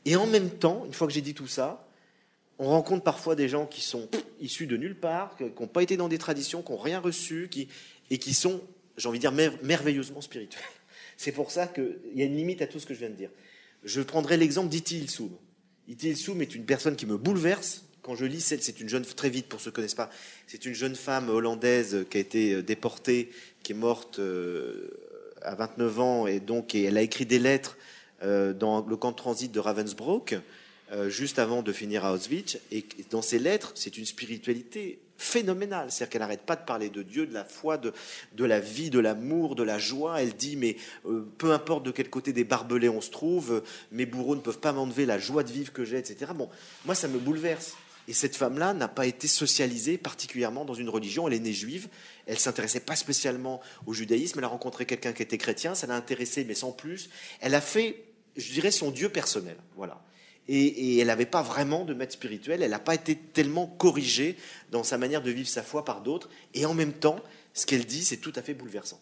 Et 0.05 0.17
en 0.17 0.27
même 0.27 0.51
temps, 0.51 0.83
une 0.87 0.93
fois 0.93 1.07
que 1.07 1.13
j'ai 1.13 1.21
dit 1.21 1.35
tout 1.35 1.47
ça, 1.47 1.87
on 2.61 2.69
rencontre 2.69 3.03
parfois 3.03 3.35
des 3.35 3.49
gens 3.49 3.65
qui 3.65 3.81
sont 3.81 4.07
issus 4.39 4.67
de 4.67 4.77
nulle 4.77 4.95
part, 4.95 5.35
qui 5.37 5.45
n'ont 5.45 5.67
pas 5.67 5.83
été 5.83 5.97
dans 5.97 6.09
des 6.09 6.19
traditions, 6.19 6.63
qui 6.63 6.73
n'ont 6.73 6.79
rien 6.79 7.01
reçu, 7.01 7.49
et 8.11 8.19
qui 8.19 8.35
sont, 8.35 8.61
j'ai 8.99 9.09
envie 9.09 9.19
de 9.19 9.27
dire, 9.27 9.57
merveilleusement 9.63 10.21
spirituels. 10.21 10.63
C'est 11.17 11.33
pour 11.33 11.51
ça 11.51 11.67
qu'il 11.67 11.97
y 12.15 12.23
a 12.23 12.27
une 12.27 12.37
limite 12.37 12.61
à 12.61 12.67
tout 12.67 12.79
ce 12.79 12.85
que 12.85 12.93
je 12.93 12.99
viens 12.99 13.09
de 13.09 13.15
dire. 13.15 13.31
Je 13.83 14.03
prendrai 14.03 14.37
l'exemple 14.37 14.69
d'Iti 14.69 14.99
Ilsoum. 14.99 15.31
Iti 15.89 16.11
Ilsoum 16.11 16.43
est 16.43 16.55
une 16.55 16.67
personne 16.67 16.97
qui 16.97 17.07
me 17.07 17.17
bouleverse. 17.17 17.87
Quand 18.03 18.15
je 18.15 18.27
lis 18.27 18.43
celle, 18.43 18.63
c'est 18.63 18.79
une 18.79 18.91
jeune, 18.91 19.07
très 19.07 19.31
vite 19.31 19.47
pour 19.49 19.59
ceux 19.59 19.71
qui 19.71 19.73
ne 19.73 19.77
connaissent 19.77 19.95
pas, 19.95 20.11
c'est 20.47 20.67
une 20.67 20.75
jeune 20.75 20.97
femme 20.97 21.31
hollandaise 21.31 22.05
qui 22.11 22.19
a 22.19 22.21
été 22.21 22.53
euh, 22.53 22.63
déportée, 22.63 23.31
qui 23.63 23.73
est 23.73 23.75
morte 23.75 24.19
euh, 24.19 24.91
à 25.41 25.55
29 25.55 26.01
ans, 26.01 26.27
et 26.27 26.41
donc 26.41 26.75
elle 26.75 26.99
a 26.99 27.03
écrit 27.03 27.25
des 27.25 27.39
lettres 27.39 27.79
euh, 28.23 28.53
dans 28.53 28.87
le 28.87 28.97
camp 28.97 29.13
de 29.13 29.17
transit 29.17 29.51
de 29.51 29.61
Ravensbrück. 29.61 30.37
Euh, 30.93 31.09
juste 31.09 31.38
avant 31.38 31.62
de 31.62 31.72
finir 31.72 32.05
à 32.05 32.12
Auschwitz. 32.12 32.59
Et 32.72 32.84
dans 33.11 33.22
ses 33.22 33.38
lettres, 33.38 33.70
c'est 33.76 33.97
une 33.97 34.07
spiritualité 34.07 34.99
phénoménale. 35.18 35.88
C'est-à-dire 35.91 36.11
qu'elle 36.11 36.20
n'arrête 36.22 36.43
pas 36.43 36.57
de 36.57 36.64
parler 36.64 36.88
de 36.88 37.03
Dieu, 37.03 37.26
de 37.26 37.32
la 37.32 37.45
foi, 37.45 37.78
de, 37.78 37.93
de 38.32 38.45
la 38.45 38.59
vie, 38.59 38.91
de 38.91 38.99
l'amour, 38.99 39.55
de 39.55 39.62
la 39.62 39.78
joie. 39.78 40.20
Elle 40.20 40.34
dit, 40.34 40.57
mais 40.57 40.76
euh, 41.07 41.24
peu 41.38 41.53
importe 41.53 41.84
de 41.84 41.93
quel 41.93 42.11
côté 42.11 42.32
des 42.32 42.43
barbelés 42.43 42.88
on 42.88 43.01
se 43.01 43.11
trouve, 43.11 43.53
euh, 43.53 43.61
mes 43.93 44.05
bourreaux 44.05 44.34
ne 44.34 44.41
peuvent 44.41 44.59
pas 44.59 44.72
m'enlever 44.72 45.07
la 45.07 45.18
joie 45.18 45.45
de 45.45 45.53
vivre 45.53 45.72
que 45.72 45.84
j'ai, 45.84 45.97
etc. 45.97 46.32
Bon, 46.34 46.49
moi, 46.84 46.97
ça 46.97 47.07
me 47.07 47.18
bouleverse. 47.18 47.76
Et 48.09 48.12
cette 48.12 48.34
femme-là 48.34 48.74
n'a 48.74 48.88
pas 48.88 49.07
été 49.07 49.28
socialisée 49.28 49.97
particulièrement 49.97 50.64
dans 50.64 50.74
une 50.74 50.88
religion. 50.88 51.28
Elle 51.28 51.34
est 51.34 51.38
née 51.38 51.53
juive. 51.53 51.88
Elle 52.26 52.41
s'intéressait 52.41 52.80
pas 52.80 52.97
spécialement 52.97 53.61
au 53.86 53.93
judaïsme. 53.93 54.41
Elle 54.41 54.45
a 54.45 54.49
rencontré 54.49 54.86
quelqu'un 54.86 55.12
qui 55.12 55.22
était 55.22 55.38
chrétien. 55.38 55.76
Ça 55.76 55.86
l'a 55.86 55.95
intéressée, 55.95 56.43
mais 56.43 56.55
sans 56.55 56.72
plus. 56.72 57.11
Elle 57.41 57.55
a 57.55 57.61
fait, 57.61 58.03
je 58.36 58.53
dirais, 58.53 58.72
son 58.72 58.91
Dieu 58.91 59.09
personnel. 59.11 59.57
Voilà 59.76 60.03
et, 60.53 60.99
elle 60.99 61.07
n'avait 61.07 61.27
pas 61.27 61.43
vraiment 61.43 61.85
de 61.85 61.95
maître 61.95 62.13
spirituel, 62.13 62.63
elle 62.63 62.71
n'a 62.71 62.81
pas 62.81 62.95
été 62.95 63.15
tellement 63.15 63.67
corrigée 63.67 64.37
dans 64.71 64.83
sa 64.83 64.99
manière 64.99 65.23
de 65.23 65.31
vivre 65.31 65.49
sa 65.49 65.63
foi 65.63 65.85
par 65.85 66.03
d'autres, 66.03 66.29
et 66.55 66.67
en 66.67 66.75
même 66.75 66.93
temps, 66.93 67.21
ce 67.55 67.67
qu'elle 67.67 67.87
dit, 67.87 68.05
c'est 68.05 68.17
tout 68.17 68.33
à 68.35 68.43
fait 68.43 68.55
bouleversant. 68.55 69.01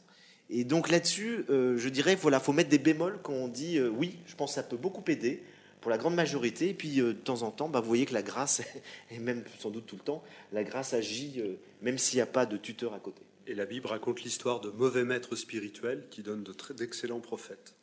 Et 0.51 0.65
donc 0.65 0.91
là-dessus, 0.91 1.45
euh, 1.51 1.77
je 1.79 1.89
dirais, 1.89 2.15
voilà, 2.15 2.41
faut 2.41 2.53
mettre 2.53 2.71
des 2.71 2.79
bémols 2.79 3.19
quand 3.23 3.33
on 3.33 3.49
dit 3.49 3.79
euh, 3.79 3.89
oui, 3.89 4.17
je 4.27 4.35
pense 4.35 4.51
que 4.51 4.55
ça 4.57 4.63
peut 4.63 4.77
beaucoup 4.77 5.05
aider 5.11 5.43
pour 5.81 5.91
la 5.91 5.99
grande 5.99 6.15
majorité, 6.15 6.71
et 6.71 6.75
puis 6.75 7.01
euh, 7.01 7.09
de 7.09 7.19
temps 7.19 7.43
en 7.43 7.51
temps, 7.51 7.69
bah, 7.69 7.81
vous 7.81 7.89
voyez 7.89 8.05
que 8.05 8.15
la 8.15 8.23
grâce, 8.23 8.61
et 9.11 9.19
même 9.19 9.43
sans 9.59 9.71
doute 9.71 9.87
tout 9.87 9.97
le 9.97 10.03
temps, 10.03 10.23
la 10.53 10.65
grâce 10.65 10.93
agit 10.93 11.43
même 11.81 11.99
s'il 11.99 12.19
n'y 12.19 12.23
a 12.23 12.27
pas 12.27 12.45
de 12.45 12.57
tuteur 12.57 12.93
à 12.93 12.99
côté. 12.99 13.23
Et 13.47 13.55
la 13.55 13.65
Bible 13.65 13.87
raconte 13.87 14.23
l'histoire 14.23 14.61
de 14.61 14.69
mauvais 14.69 15.05
maîtres 15.05 15.35
spirituels 15.35 16.05
qui 16.11 16.23
donnent 16.23 16.45
d'excellents 16.77 17.21
prophètes. 17.21 17.75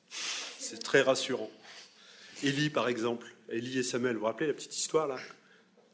C'est 0.59 0.83
très 0.83 1.01
rassurant. 1.01 1.49
Élie, 2.43 2.69
par 2.69 2.87
exemple, 2.87 3.34
Élie 3.49 3.79
et 3.79 3.83
Samuel, 3.83 4.13
vous 4.13 4.21
vous 4.21 4.25
rappelez 4.25 4.47
la 4.47 4.53
petite 4.53 4.75
histoire 4.75 5.07
là? 5.07 5.17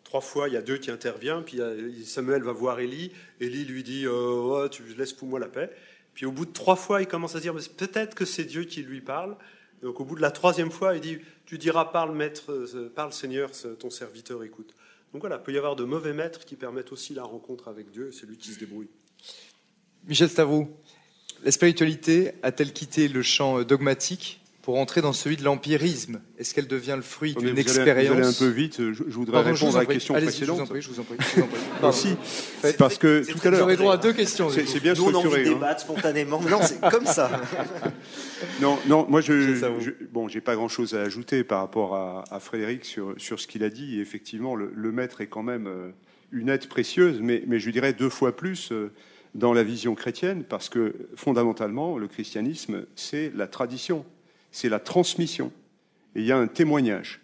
Trois 0.03 0.21
fois, 0.21 0.49
il 0.49 0.53
y 0.53 0.57
a 0.57 0.61
deux 0.61 0.77
qui 0.77 0.91
interviennent, 0.91 1.43
puis 1.43 1.61
Samuel 2.05 2.43
va 2.43 2.51
voir 2.51 2.81
Élie, 2.81 3.13
Élie 3.39 3.63
lui 3.63 3.81
dit 3.81 4.05
euh, 4.05 4.67
Tu 4.67 4.83
laisses 4.97 5.13
pour 5.13 5.29
moi 5.29 5.39
la 5.39 5.47
paix. 5.47 5.69
Puis 6.13 6.25
au 6.25 6.33
bout 6.33 6.45
de 6.45 6.51
trois 6.51 6.75
fois, 6.75 7.01
il 7.01 7.07
commence 7.07 7.35
à 7.37 7.39
dire 7.39 7.55
Peut-être 7.77 8.13
que 8.13 8.25
c'est 8.25 8.43
Dieu 8.43 8.65
qui 8.65 8.81
lui 8.81 8.99
parle. 8.99 9.37
Donc 9.81 10.01
au 10.01 10.03
bout 10.03 10.15
de 10.15 10.21
la 10.21 10.31
troisième 10.31 10.69
fois, 10.69 10.95
il 10.95 11.01
dit 11.01 11.19
Tu 11.45 11.57
diras 11.57 11.85
Parle, 11.85 12.13
maître, 12.13 12.51
euh, 12.51 12.91
parle 12.93 13.13
Seigneur, 13.13 13.51
ton 13.79 13.89
serviteur 13.89 14.43
écoute. 14.43 14.75
Donc 15.13 15.21
voilà, 15.21 15.37
il 15.37 15.43
peut 15.43 15.53
y 15.53 15.57
avoir 15.57 15.77
de 15.77 15.85
mauvais 15.85 16.13
maîtres 16.13 16.43
qui 16.43 16.55
permettent 16.55 16.91
aussi 16.91 17.13
la 17.13 17.23
rencontre 17.23 17.69
avec 17.69 17.89
Dieu, 17.91 18.11
c'est 18.11 18.25
lui 18.25 18.37
qui 18.37 18.51
se 18.51 18.59
débrouille. 18.59 18.89
Michel 20.07 20.29
Stavro, 20.29 20.67
la 21.45 21.51
spiritualité 21.51 22.33
a-t-elle 22.43 22.73
quitté 22.73 23.07
le 23.07 23.21
champ 23.21 23.61
dogmatique? 23.63 24.40
Pour 24.61 24.77
entrer 24.77 25.01
dans 25.01 25.13
celui 25.13 25.37
de 25.37 25.43
l'empirisme 25.43 26.21
Est-ce 26.37 26.53
qu'elle 26.53 26.67
devient 26.67 26.93
le 26.95 27.01
fruit 27.01 27.33
d'une 27.33 27.57
expérience 27.57 28.07
Vous 28.07 28.13
allez 28.13 28.27
un 28.27 28.33
peu 28.33 28.47
vite, 28.47 28.77
je, 28.77 29.03
voudrais 29.03 29.41
répondre 29.41 29.75
à 29.75 29.79
la 29.79 29.85
question 29.85 30.13
précédente. 30.13 30.57
Je 30.57 30.61
vous 30.61 30.61
en 30.61 30.65
prie, 30.67 30.81
je 30.81 30.89
vous 30.89 30.99
en 30.99 31.03
prie. 31.03 31.17
Je 31.19 31.41
vous 31.41 31.87
en 31.87 31.91
prie. 32.61 32.73
parce 32.77 32.97
que 32.97 33.23
tout 33.29 33.39
à 33.43 33.49
l'heure... 33.49 33.63
Aurez 33.63 33.77
droit 33.77 33.95
à 33.95 33.97
deux 33.97 34.13
questions. 34.13 34.49
C'est 34.49 34.79
bien 34.79 34.93
Nous, 34.93 35.09
structuré. 35.09 35.13
on 35.13 35.29
a 35.29 35.33
envie 35.33 35.43
de 35.43 35.49
hein. 35.49 35.53
débattre 35.53 35.81
spontanément. 35.81 36.41
Non, 36.41 36.59
c'est 36.61 36.79
comme 36.81 37.05
ça. 37.05 37.41
non, 38.61 38.77
non, 38.87 39.05
moi, 39.09 39.21
je, 39.21 39.55
je 39.55 39.91
bon, 40.11 40.27
j'ai 40.27 40.41
pas 40.41 40.55
grand-chose 40.55 40.93
à 40.93 41.01
ajouter 41.01 41.43
par 41.43 41.59
rapport 41.59 41.95
à, 41.95 42.23
à 42.29 42.39
Frédéric 42.39 42.85
sur, 42.85 43.15
sur 43.17 43.39
ce 43.39 43.47
qu'il 43.47 43.63
a 43.63 43.69
dit. 43.69 43.99
effectivement, 43.99 44.55
le, 44.55 44.71
le, 44.75 44.91
maître 44.91 45.21
est 45.21 45.27
quand 45.27 45.43
même 45.43 45.67
euh, 45.67 45.89
une 46.31 46.49
aide 46.49 46.67
précieuse, 46.67 47.19
mais, 47.21 47.43
mais 47.47 47.59
je 47.59 47.69
dirais 47.71 47.93
deux 47.93 48.09
fois 48.09 48.35
plus 48.35 48.71
euh, 48.71 48.91
dans 49.33 49.53
la 49.53 49.63
vision 49.63 49.95
chrétienne, 49.95 50.43
parce 50.43 50.69
que 50.69 50.93
fondamentalement, 51.15 51.97
le 51.97 52.07
christianisme, 52.07 52.85
c'est 52.95 53.31
la 53.35 53.47
tradition 53.47 54.05
c'est 54.51 54.69
la 54.69 54.79
transmission. 54.79 55.51
Et 56.15 56.19
il 56.19 56.25
y 56.25 56.31
a 56.31 56.37
un 56.37 56.47
témoignage. 56.47 57.21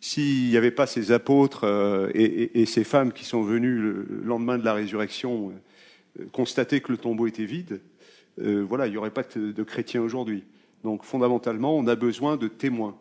S'il 0.00 0.50
n'y 0.50 0.56
avait 0.56 0.70
pas 0.70 0.86
ces 0.86 1.12
apôtres 1.12 1.64
euh, 1.64 2.10
et, 2.14 2.66
ces 2.66 2.84
femmes 2.84 3.12
qui 3.12 3.24
sont 3.24 3.42
venues 3.42 3.78
le 3.78 4.20
lendemain 4.22 4.58
de 4.58 4.64
la 4.64 4.74
résurrection 4.74 5.52
euh, 6.20 6.24
constater 6.30 6.82
que 6.82 6.92
le 6.92 6.98
tombeau 6.98 7.26
était 7.26 7.46
vide, 7.46 7.80
euh, 8.40 8.62
voilà, 8.68 8.86
il 8.86 8.90
n'y 8.90 8.98
aurait 8.98 9.10
pas 9.10 9.22
de, 9.22 9.62
chrétiens 9.62 10.02
aujourd'hui. 10.02 10.44
Donc 10.82 11.04
fondamentalement, 11.04 11.74
on 11.74 11.86
a 11.86 11.96
besoin 11.96 12.36
de 12.36 12.48
témoins. 12.48 12.96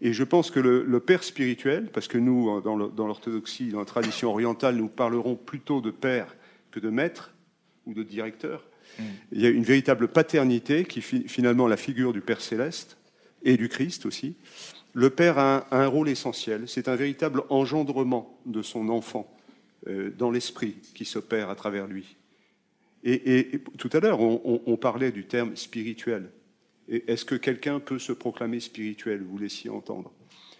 Et 0.00 0.12
je 0.12 0.24
pense 0.24 0.50
que 0.50 0.58
le, 0.58 0.98
père 0.98 1.22
spirituel, 1.22 1.88
parce 1.92 2.08
que 2.08 2.18
nous, 2.18 2.60
dans 2.60 3.06
l'orthodoxie, 3.06 3.68
dans 3.68 3.78
la 3.78 3.84
tradition 3.84 4.30
orientale, 4.30 4.74
nous 4.74 4.88
parlerons 4.88 5.36
plutôt 5.36 5.80
de 5.80 5.92
père 5.92 6.34
que 6.72 6.80
de 6.80 6.90
maître 6.90 7.32
ou 7.86 7.94
de 7.94 8.02
directeur, 8.02 8.64
il 9.32 9.40
y 9.40 9.46
a 9.46 9.50
une 9.50 9.64
véritable 9.64 10.08
paternité 10.08 10.84
qui 10.84 11.00
finalement 11.00 11.66
la 11.66 11.76
figure 11.76 12.12
du 12.12 12.20
Père 12.20 12.40
céleste 12.40 12.96
et 13.42 13.56
du 13.56 13.68
Christ 13.68 14.06
aussi. 14.06 14.36
Le 14.94 15.10
Père 15.10 15.38
a 15.38 15.66
un, 15.70 15.86
rôle 15.86 16.08
essentiel. 16.08 16.64
C'est 16.66 16.88
un 16.88 16.96
véritable 16.96 17.42
engendrement 17.48 18.38
de 18.44 18.62
son 18.62 18.88
enfant 18.88 19.32
euh, 19.88 20.10
dans 20.10 20.30
l'esprit 20.30 20.76
qui 20.94 21.04
s'opère 21.04 21.48
à 21.48 21.54
travers 21.54 21.86
lui. 21.86 22.16
Et, 23.04 23.62
tout 23.78 23.90
à 23.92 23.98
l'heure, 23.98 24.20
on, 24.20 24.76
parlait 24.76 25.10
du 25.10 25.24
terme 25.24 25.56
spirituel. 25.56 26.30
Est-ce 26.88 27.24
que 27.24 27.34
quelqu'un 27.34 27.80
peut 27.80 27.98
se 27.98 28.12
proclamer 28.12 28.60
spirituel 28.60 29.24
Vous 29.28 29.38
laissiez 29.38 29.70
entendre? 29.70 30.12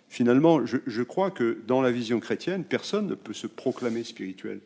Finalement, 0.08 0.66
je, 0.66 0.78
je 0.88 1.02
crois 1.04 1.30
que 1.30 1.58
dans 1.68 1.82
la 1.82 1.92
vision 1.92 2.18
chrétienne, 2.18 2.64
personne 2.64 3.06
ne 3.06 3.14
peut 3.14 3.32
se 3.32 3.46
proclamer 3.46 4.02
spirituel 4.02 4.60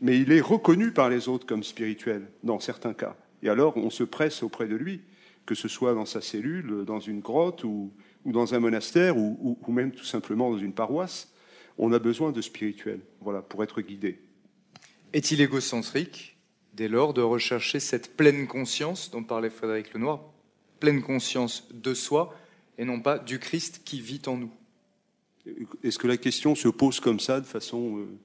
mais 0.00 0.18
il 0.18 0.32
est 0.32 0.40
reconnu 0.40 0.92
par 0.92 1.10
les 1.10 1.28
autres 1.28 1.46
comme 1.46 1.62
spirituel, 1.62 2.30
dans 2.42 2.58
certains 2.60 2.94
cas. 2.94 3.16
Et 3.42 3.48
alors, 3.48 3.76
on 3.76 3.90
se 3.90 4.04
presse 4.04 4.42
auprès 4.42 4.66
de 4.66 4.76
lui, 4.76 5.02
que 5.46 5.54
ce 5.54 5.68
soit 5.68 5.94
dans 5.94 6.06
sa 6.06 6.20
cellule, 6.20 6.84
dans 6.86 7.00
une 7.00 7.20
grotte, 7.20 7.64
ou, 7.64 7.92
dans 8.24 8.54
un 8.54 8.60
monastère, 8.60 9.16
ou, 9.16 9.58
même 9.68 9.92
tout 9.92 10.04
simplement 10.04 10.50
dans 10.50 10.58
une 10.58 10.72
paroisse. 10.72 11.32
On 11.78 11.92
a 11.92 11.98
besoin 11.98 12.32
de 12.32 12.40
spirituel, 12.40 13.00
voilà, 13.20 13.42
pour 13.42 13.62
être 13.62 13.80
guidé. 13.80 14.20
Est-il 15.12 15.40
égocentrique, 15.40 16.38
dès 16.74 16.88
lors, 16.88 17.14
de 17.14 17.22
rechercher 17.22 17.80
cette 17.80 18.16
pleine 18.16 18.46
conscience 18.46 19.10
dont 19.10 19.24
parlait 19.24 19.50
Frédéric 19.50 19.92
Lenoir, 19.94 20.22
pleine 20.78 21.02
conscience 21.02 21.68
de 21.72 21.94
soi, 21.94 22.34
et 22.78 22.84
non 22.84 23.00
pas 23.00 23.18
du 23.18 23.38
Christ 23.38 23.82
qui 23.84 24.00
vit 24.00 24.22
en 24.26 24.36
nous? 24.36 24.52
Est-ce 25.82 25.98
que 25.98 26.06
la 26.06 26.16
question 26.16 26.54
se 26.54 26.68
pose 26.68 27.00
comme 27.00 27.20
ça, 27.20 27.40
de 27.40 27.46
façon... 27.46 27.98
Euh, 27.98 28.18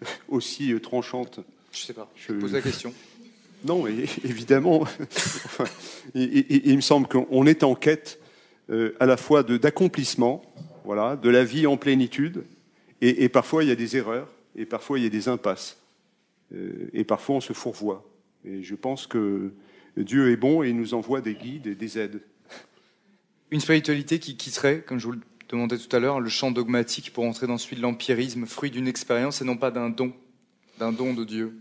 aussi 0.28 0.72
euh, 0.72 0.80
tranchante 0.80 1.40
Je 1.72 1.80
ne 1.80 1.84
sais 1.86 1.92
pas. 1.92 2.10
Je 2.16 2.32
pose 2.32 2.52
la 2.52 2.60
question. 2.60 2.92
Non, 3.64 3.86
évidemment. 3.86 4.86
il, 6.14 6.76
me 6.76 6.80
semble 6.80 7.06
qu'on 7.06 7.46
est 7.46 7.62
en 7.62 7.74
quête 7.74 8.18
euh, 8.70 8.96
à 9.00 9.06
la 9.06 9.16
fois 9.16 9.42
d'accomplissement, 9.42 10.42
voilà, 10.84 11.16
de 11.16 11.28
la 11.28 11.44
vie 11.44 11.66
en 11.66 11.76
plénitude, 11.76 12.44
et, 13.02 13.28
parfois 13.28 13.64
il 13.64 13.68
y 13.68 13.72
a 13.72 13.76
des 13.76 13.96
erreurs, 13.96 14.28
et 14.56 14.66
parfois 14.66 14.98
il 14.98 15.04
y 15.04 15.06
a 15.06 15.10
des 15.10 15.28
impasses, 15.28 15.78
euh, 16.54 16.88
et 16.92 17.04
parfois 17.04 17.36
on 17.36 17.40
se 17.40 17.52
fourvoie. 17.52 18.06
Et 18.44 18.62
je 18.62 18.74
pense 18.74 19.06
que 19.06 19.52
Dieu 19.96 20.30
est 20.30 20.36
bon 20.36 20.62
et 20.62 20.70
il 20.70 20.76
nous 20.76 20.94
envoie 20.94 21.20
des 21.20 21.34
guides 21.34 21.66
et 21.66 21.74
des 21.74 21.98
aides. 21.98 22.20
Une 23.50 23.60
spiritualité 23.60 24.18
qui 24.18 24.36
quitterait, 24.36 24.82
comme 24.82 24.98
je 24.98 25.06
vous 25.06 25.12
le 25.12 25.20
demandais 25.50 25.78
tout 25.78 25.94
à 25.94 25.98
l'heure, 25.98 26.20
le 26.20 26.28
champ 26.28 26.50
dogmatique 26.50 27.12
pour 27.12 27.24
entrer 27.24 27.46
dans 27.46 27.58
celui 27.58 27.76
de 27.76 27.82
l'empirisme, 27.82 28.46
fruit 28.46 28.70
d'une 28.70 28.88
expérience 28.88 29.42
et 29.42 29.44
non 29.44 29.56
pas 29.56 29.70
d'un 29.70 29.90
don, 29.90 30.12
d'un 30.78 30.92
don 30.92 31.14
de 31.14 31.24
Dieu. 31.24 31.54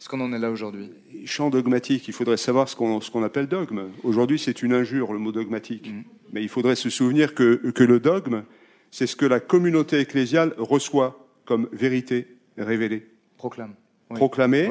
Est-ce 0.00 0.08
qu'on 0.08 0.20
en 0.20 0.32
est 0.32 0.38
là 0.38 0.50
aujourd'hui? 0.50 0.90
Champ 1.24 1.50
dogmatique, 1.50 2.08
il 2.08 2.14
faudrait 2.14 2.36
savoir 2.36 2.68
ce 2.68 2.76
qu'on 2.76 3.22
appelle 3.22 3.46
dogme. 3.46 3.90
Aujourd'hui, 4.02 4.38
c'est 4.38 4.62
une 4.62 4.72
injure, 4.72 5.12
le 5.12 5.18
mot 5.18 5.32
dogmatique. 5.32 5.90
Mm. 5.90 6.02
Mais 6.32 6.42
il 6.42 6.48
faudrait 6.48 6.74
se 6.74 6.90
souvenir 6.90 7.34
que, 7.34 7.70
que 7.70 7.84
le 7.84 8.00
dogme, 8.00 8.44
c'est 8.90 9.06
ce 9.06 9.16
que 9.16 9.26
la 9.26 9.40
communauté 9.40 9.98
ecclésiale 9.98 10.54
reçoit 10.58 11.26
comme 11.44 11.68
vérité 11.72 12.26
révéler. 12.58 13.06
Proclame. 13.36 13.74
Proclamer, 14.10 14.70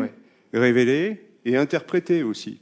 révéler 0.54 1.22
et 1.46 1.58
interpréter 1.58 2.24
aussi. 2.24 2.60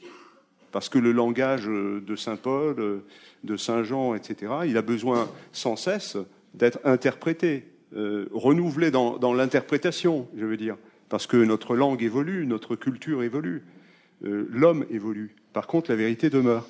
Parce 0.71 0.89
que 0.89 0.97
le 0.99 1.11
langage 1.11 1.65
de 1.65 2.15
Saint 2.15 2.37
Paul, 2.37 3.03
de 3.43 3.57
Saint 3.57 3.83
Jean, 3.83 4.15
etc., 4.15 4.53
il 4.65 4.77
a 4.77 4.81
besoin 4.81 5.29
sans 5.51 5.75
cesse 5.75 6.17
d'être 6.53 6.79
interprété, 6.83 7.65
euh, 7.95 8.27
renouvelé 8.33 8.91
dans, 8.91 9.33
l'interprétation, 9.33 10.27
je 10.37 10.45
veux 10.45 10.57
dire. 10.57 10.77
Parce 11.09 11.27
que 11.27 11.37
notre 11.37 11.75
langue 11.75 12.03
évolue, 12.03 12.45
notre 12.45 12.75
culture 12.75 13.23
évolue, 13.23 13.63
euh, 14.25 14.47
l'homme 14.51 14.85
évolue. 14.89 15.35
Par 15.53 15.67
contre, 15.67 15.91
la 15.91 15.97
vérité 15.97 16.29
demeure. 16.29 16.67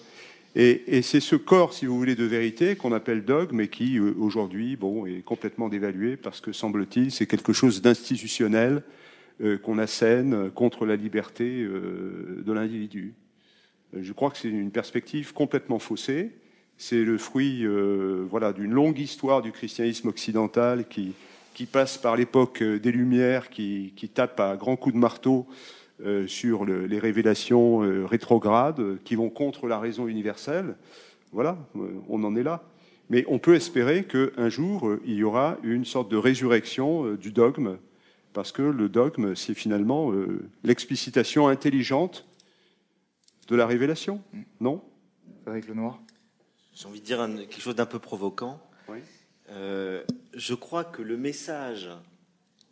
Et, 0.56 1.02
c'est 1.02 1.22
ce 1.22 1.36
corps, 1.36 1.74
si 1.74 1.86
vous 1.86 1.98
voulez, 1.98 2.16
de 2.16 2.26
vérité 2.26 2.76
qu'on 2.76 2.92
appelle 2.92 3.24
dogme 3.24 3.62
et 3.62 3.70
qui, 3.70 3.98
euh, 3.98 4.14
aujourd'hui, 4.20 4.76
bon, 4.76 5.06
est 5.06 5.24
complètement 5.24 5.70
dévalué 5.70 6.18
parce 6.18 6.42
que, 6.42 6.52
semble-t-il, 6.52 7.12
c'est 7.12 7.28
quelque 7.28 7.54
chose 7.54 7.82
d'institutionnel 7.82 8.84
euh, 9.42 9.58
qu'on 9.58 9.78
assène 9.78 10.50
contre 10.52 10.86
la 10.86 10.96
liberté 10.96 11.64
de 11.64 12.52
l'individu. 12.52 13.14
Je 13.94 14.14
crois 14.14 14.30
que 14.32 14.38
c'est 14.38 14.50
une 14.50 14.72
perspective 14.72 15.34
complètement 15.34 15.80
faussée. 15.80 16.32
C'est 16.78 17.04
le 17.04 17.18
fruit 17.18 17.66
voilà, 18.30 18.54
d'une 18.54 18.72
longue 18.72 19.00
histoire 19.00 19.42
du 19.42 19.52
christianisme 19.52 20.08
occidental 20.08 20.88
qui, 20.88 21.14
passe 21.72 21.98
par 21.98 22.16
l'époque 22.16 22.64
des 22.64 22.92
Lumières, 22.92 23.50
qui, 23.50 24.12
tape 24.14 24.40
à 24.40 24.56
grands 24.56 24.78
coups 24.78 24.96
de 24.96 25.00
marteau 25.00 25.46
euh, 26.04 26.26
sur 26.26 26.66
les 26.66 26.98
révélations 26.98 27.84
euh, 27.84 28.08
rétrogrades 28.08 28.80
euh, 28.80 29.00
qui 29.04 29.14
vont 29.14 29.30
contre 29.30 29.68
la 29.68 29.78
raison 29.78 30.08
universelle. 30.08 30.74
Voilà, 31.32 31.60
on 32.10 32.24
en 32.24 32.36
est 32.36 32.42
là. 32.42 32.64
Mais 33.12 33.24
on 33.28 33.38
peut 33.38 33.54
espérer 33.54 34.04
qu'un 34.04 34.50
jour, 34.50 34.96
il 35.06 35.14
y 35.14 35.24
aura 35.24 35.58
une 35.62 35.86
sorte 35.86 36.10
de 36.10 36.18
résurrection 36.18 37.14
du 37.14 37.32
dogme, 37.32 37.78
parce 38.34 38.52
que 38.52 38.64
le 38.64 38.90
dogme, 38.90 39.36
c'est 39.36 39.54
finalement 39.54 40.12
l'explicitation 40.64 41.48
intelligente 41.48 42.26
de 43.52 43.56
la 43.58 43.68
révélation, 43.68 44.24
non? 44.62 44.82
Avec 45.46 45.68
le 45.68 45.74
noir 45.74 46.02
J'ai 46.74 46.88
envie 46.88 47.02
de 47.02 47.06
dire 47.06 47.28
quelque 47.50 47.60
chose 47.60 47.76
d'un 47.76 47.86
peu 47.86 48.00
provoquant. 48.00 48.62
je 49.50 50.54
crois 50.54 50.86
que 50.86 51.02
le 51.02 51.18
message 51.18 51.90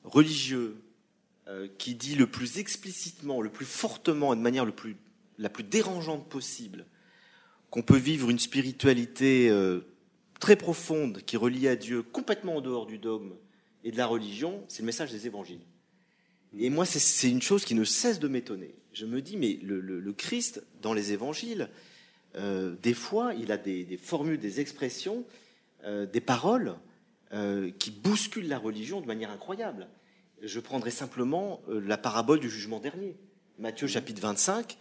religieux 0.05 0.82
euh, 1.49 1.67
qui 1.77 1.95
dit 1.95 2.15
le 2.15 2.27
plus 2.27 2.59
explicitement, 2.59 3.41
le 3.41 3.49
plus 3.49 3.65
fortement 3.65 4.34
et 4.34 4.38
de 4.38 4.41
manière 4.41 4.63
le 4.63 4.71
plus, 4.71 4.95
la 5.38 5.49
plus 5.49 5.65
dérangeante 5.65 6.30
possible 6.30 6.86
qu'on 7.69 7.82
peut 7.82 7.97
vivre 7.97 8.30
une 8.30 8.39
spiritualité 8.39 9.49
euh, 9.49 9.82
très 10.39 10.55
profonde 10.55 11.21
qui 11.25 11.36
relie 11.36 11.67
à 11.67 11.75
Dieu 11.75 12.03
complètement 12.03 12.55
en 12.55 12.61
dehors 12.61 12.86
du 12.86 12.99
dogme 12.99 13.34
et 13.84 13.91
de 13.91 13.97
la 13.97 14.07
religion, 14.07 14.63
c'est 14.69 14.82
le 14.82 14.86
message 14.86 15.11
des 15.11 15.27
évangiles. 15.27 15.61
Et 16.57 16.69
moi, 16.69 16.86
c'est 16.86 17.30
une 17.30 17.41
chose 17.41 17.65
qui 17.65 17.75
ne 17.75 17.84
cesse 17.84 18.19
de 18.19 18.30
m'étonner. 18.30 18.73
Je 18.94 19.06
me 19.06 19.22
dis, 19.22 19.38
mais 19.38 19.60
le, 19.62 20.14
Christ, 20.14 20.64
dans 20.82 20.94
les 20.94 21.14
évangiles, 21.14 21.70
euh, 22.36 22.76
des 22.82 22.94
fois, 22.94 23.34
il 23.34 23.52
a 23.52 23.58
des, 23.58 24.00
formules, 24.02 24.40
des 24.40 24.60
expressions, 24.60 25.26
des 25.86 26.22
paroles 26.22 26.76
qui 27.78 27.92
bousculent 27.92 28.48
la 28.48 28.58
religion 28.58 29.02
de 29.02 29.06
manière 29.06 29.32
incroyable. 29.32 29.88
Je 30.42 30.60
prendrai 30.60 30.92
simplement 30.92 31.62
euh, 31.70 31.82
la 31.86 31.98
parabole 31.98 32.40
du 32.40 32.50
jugement 32.50 32.80
dernier. 32.80 33.16
Matthieu 33.58 33.88
chapitre 33.88 34.22
25. 34.22 34.78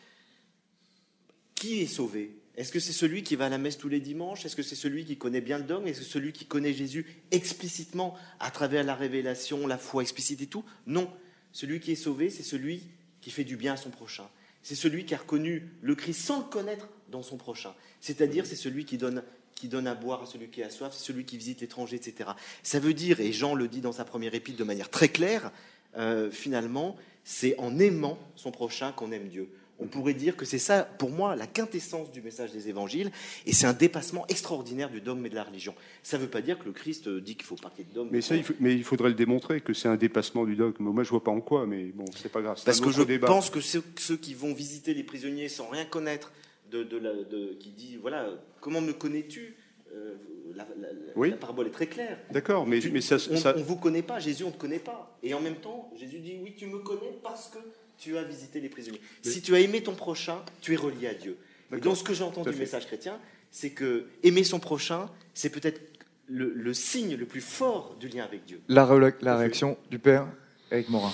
Qui 1.54 1.80
est 1.80 1.86
sauvé? 1.86 2.36
Est-ce 2.56 2.70
que 2.70 2.78
c'est 2.78 2.92
celui 2.92 3.22
qui 3.22 3.34
va 3.34 3.46
à 3.46 3.48
la 3.48 3.58
messe 3.58 3.78
tous 3.78 3.88
les 3.88 4.00
dimanches? 4.00 4.44
Est-ce 4.46 4.54
que 4.54 4.62
c'est 4.62 4.76
celui 4.76 5.04
qui 5.04 5.16
connaît 5.16 5.40
bien 5.40 5.58
le 5.58 5.64
dogme? 5.64 5.88
Est-ce 5.88 6.00
que 6.00 6.04
c'est 6.04 6.12
celui 6.12 6.32
qui 6.32 6.46
connaît 6.46 6.72
Jésus 6.72 7.06
explicitement 7.30 8.16
à 8.38 8.50
travers 8.50 8.84
la 8.84 8.94
révélation, 8.94 9.66
la 9.66 9.78
foi 9.78 10.02
explicite 10.02 10.40
et 10.42 10.46
tout? 10.46 10.64
Non. 10.86 11.10
Celui 11.52 11.80
qui 11.80 11.92
est 11.92 11.96
sauvé, 11.96 12.30
c'est 12.30 12.42
celui 12.44 12.82
qui 13.28 13.34
fait 13.34 13.44
du 13.44 13.58
bien 13.58 13.74
à 13.74 13.76
son 13.76 13.90
prochain. 13.90 14.26
C'est 14.62 14.74
celui 14.74 15.04
qui 15.04 15.14
a 15.14 15.18
reconnu 15.18 15.68
le 15.82 15.94
Christ 15.94 16.24
sans 16.24 16.38
le 16.38 16.44
connaître 16.44 16.88
dans 17.10 17.22
son 17.22 17.36
prochain. 17.36 17.74
C'est-à-dire, 18.00 18.46
c'est 18.46 18.56
celui 18.56 18.86
qui 18.86 18.96
donne 18.96 19.22
qui 19.54 19.68
donne 19.68 19.86
à 19.86 19.94
boire 19.94 20.22
à 20.22 20.26
celui 20.26 20.48
qui 20.48 20.62
a 20.62 20.70
soif, 20.70 20.94
c'est 20.96 21.04
celui 21.04 21.26
qui 21.26 21.36
visite 21.36 21.60
l'étranger, 21.60 21.96
etc. 21.96 22.30
Ça 22.62 22.78
veut 22.78 22.94
dire, 22.94 23.20
et 23.20 23.32
Jean 23.32 23.54
le 23.54 23.68
dit 23.68 23.82
dans 23.82 23.92
sa 23.92 24.06
première 24.06 24.34
épître 24.34 24.56
de 24.56 24.64
manière 24.64 24.88
très 24.88 25.08
claire, 25.08 25.52
euh, 25.98 26.30
finalement, 26.30 26.96
c'est 27.22 27.58
en 27.58 27.78
aimant 27.78 28.18
son 28.34 28.50
prochain 28.50 28.92
qu'on 28.92 29.12
aime 29.12 29.28
Dieu. 29.28 29.50
On 29.80 29.86
pourrait 29.86 30.14
dire 30.14 30.36
que 30.36 30.44
c'est 30.44 30.58
ça, 30.58 30.82
pour 30.82 31.10
moi, 31.10 31.36
la 31.36 31.46
quintessence 31.46 32.10
du 32.10 32.20
message 32.20 32.50
des 32.52 32.68
évangiles, 32.68 33.10
et 33.46 33.52
c'est 33.52 33.66
un 33.66 33.72
dépassement 33.72 34.26
extraordinaire 34.28 34.90
du 34.90 35.00
dogme 35.00 35.24
et 35.26 35.30
de 35.30 35.34
la 35.34 35.44
religion. 35.44 35.74
Ça 36.02 36.18
ne 36.18 36.22
veut 36.22 36.28
pas 36.28 36.40
dire 36.40 36.58
que 36.58 36.64
le 36.64 36.72
Christ 36.72 37.08
dit 37.08 37.36
qu'il 37.36 37.46
faut 37.46 37.56
partir 37.56 37.84
de 37.88 37.94
dogme. 37.94 38.08
Mais, 38.10 38.20
ça, 38.20 38.34
il 38.34 38.44
mais 38.60 38.74
il 38.74 38.84
faudrait 38.84 39.10
le 39.10 39.14
démontrer 39.14 39.60
que 39.60 39.74
c'est 39.74 39.88
un 39.88 39.96
dépassement 39.96 40.44
du 40.44 40.56
dogme. 40.56 40.84
Moi, 40.84 41.04
je 41.04 41.10
vois 41.10 41.22
pas 41.22 41.30
en 41.30 41.40
quoi, 41.40 41.66
mais 41.66 41.86
bon, 41.86 42.04
c'est 42.16 42.32
pas 42.32 42.42
grave. 42.42 42.60
Parce 42.64 42.80
que 42.80 42.90
je 42.90 43.02
pense 43.18 43.50
que 43.50 43.60
ceux, 43.60 43.82
qui 44.20 44.34
vont 44.34 44.52
visiter 44.52 44.94
les 44.94 45.04
prisonniers 45.04 45.48
sans 45.48 45.68
rien 45.68 45.84
connaître 45.84 46.32
de, 46.70 47.56
qui 47.60 47.70
dit 47.70 47.96
voilà, 48.00 48.30
comment 48.60 48.80
me 48.80 48.92
connais-tu 48.92 49.56
euh, 49.94 50.16
la, 50.54 51.36
parabole 51.36 51.68
est 51.68 51.70
très 51.70 51.86
claire. 51.86 52.18
D'accord, 52.30 52.66
mais, 52.66 52.80
mais 52.92 53.00
ça, 53.00 53.16
on 53.30 53.58
ne 53.58 53.62
vous 53.62 53.76
connaît 53.76 54.02
pas, 54.02 54.18
Jésus, 54.18 54.44
on 54.44 54.48
ne 54.48 54.52
te 54.52 54.58
connaît 54.58 54.78
pas. 54.78 55.16
Et 55.22 55.34
en 55.34 55.40
même 55.40 55.56
temps, 55.56 55.90
Jésus 55.96 56.18
dit 56.18 56.38
oui, 56.42 56.54
tu 56.56 56.66
me 56.66 56.78
connais 56.78 57.18
parce 57.22 57.48
que 57.48 57.58
tu 57.98 58.16
as 58.16 58.22
visité 58.22 58.60
les 58.60 58.68
prisonniers. 58.68 59.00
Si 59.22 59.42
tu 59.42 59.54
as 59.54 59.60
aimé 59.60 59.82
ton 59.82 59.94
prochain, 59.94 60.42
tu 60.60 60.72
es 60.72 60.76
relié 60.76 61.08
à 61.08 61.14
Dieu. 61.14 61.36
Et 61.72 61.80
donc, 61.80 61.96
ce 61.96 62.04
que 62.04 62.14
j'entends 62.14 62.42
du 62.42 62.56
message 62.56 62.86
chrétien, 62.86 63.18
c'est 63.50 63.70
que 63.70 64.06
aimer 64.22 64.44
son 64.44 64.60
prochain, 64.60 65.10
c'est 65.34 65.50
peut-être 65.50 65.80
le, 66.26 66.74
signe 66.74 67.16
le 67.16 67.26
plus 67.26 67.40
fort 67.40 67.96
du 67.98 68.08
lien 68.08 68.24
avec 68.24 68.44
Dieu. 68.44 68.60
La, 68.68 68.86
la 69.20 69.36
réaction 69.36 69.78
du 69.90 69.98
Père 69.98 70.28
avec 70.70 70.88
Morin. 70.88 71.12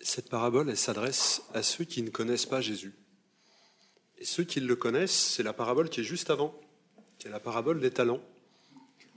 Cette 0.00 0.30
parabole, 0.30 0.70
elle 0.70 0.76
s'adresse 0.76 1.42
à 1.52 1.62
ceux 1.62 1.84
qui 1.84 2.02
ne 2.02 2.10
connaissent 2.10 2.46
pas 2.46 2.60
Jésus. 2.60 2.94
Et 4.18 4.24
ceux 4.24 4.44
qui 4.44 4.60
le 4.60 4.76
connaissent, 4.76 5.34
c'est 5.34 5.42
la 5.42 5.52
parabole 5.52 5.88
qui 5.88 6.00
est 6.00 6.04
juste 6.04 6.30
avant, 6.30 6.58
qui 7.18 7.28
est 7.28 7.30
la 7.30 7.40
parabole 7.40 7.80
des 7.80 7.90
talents. 7.90 8.20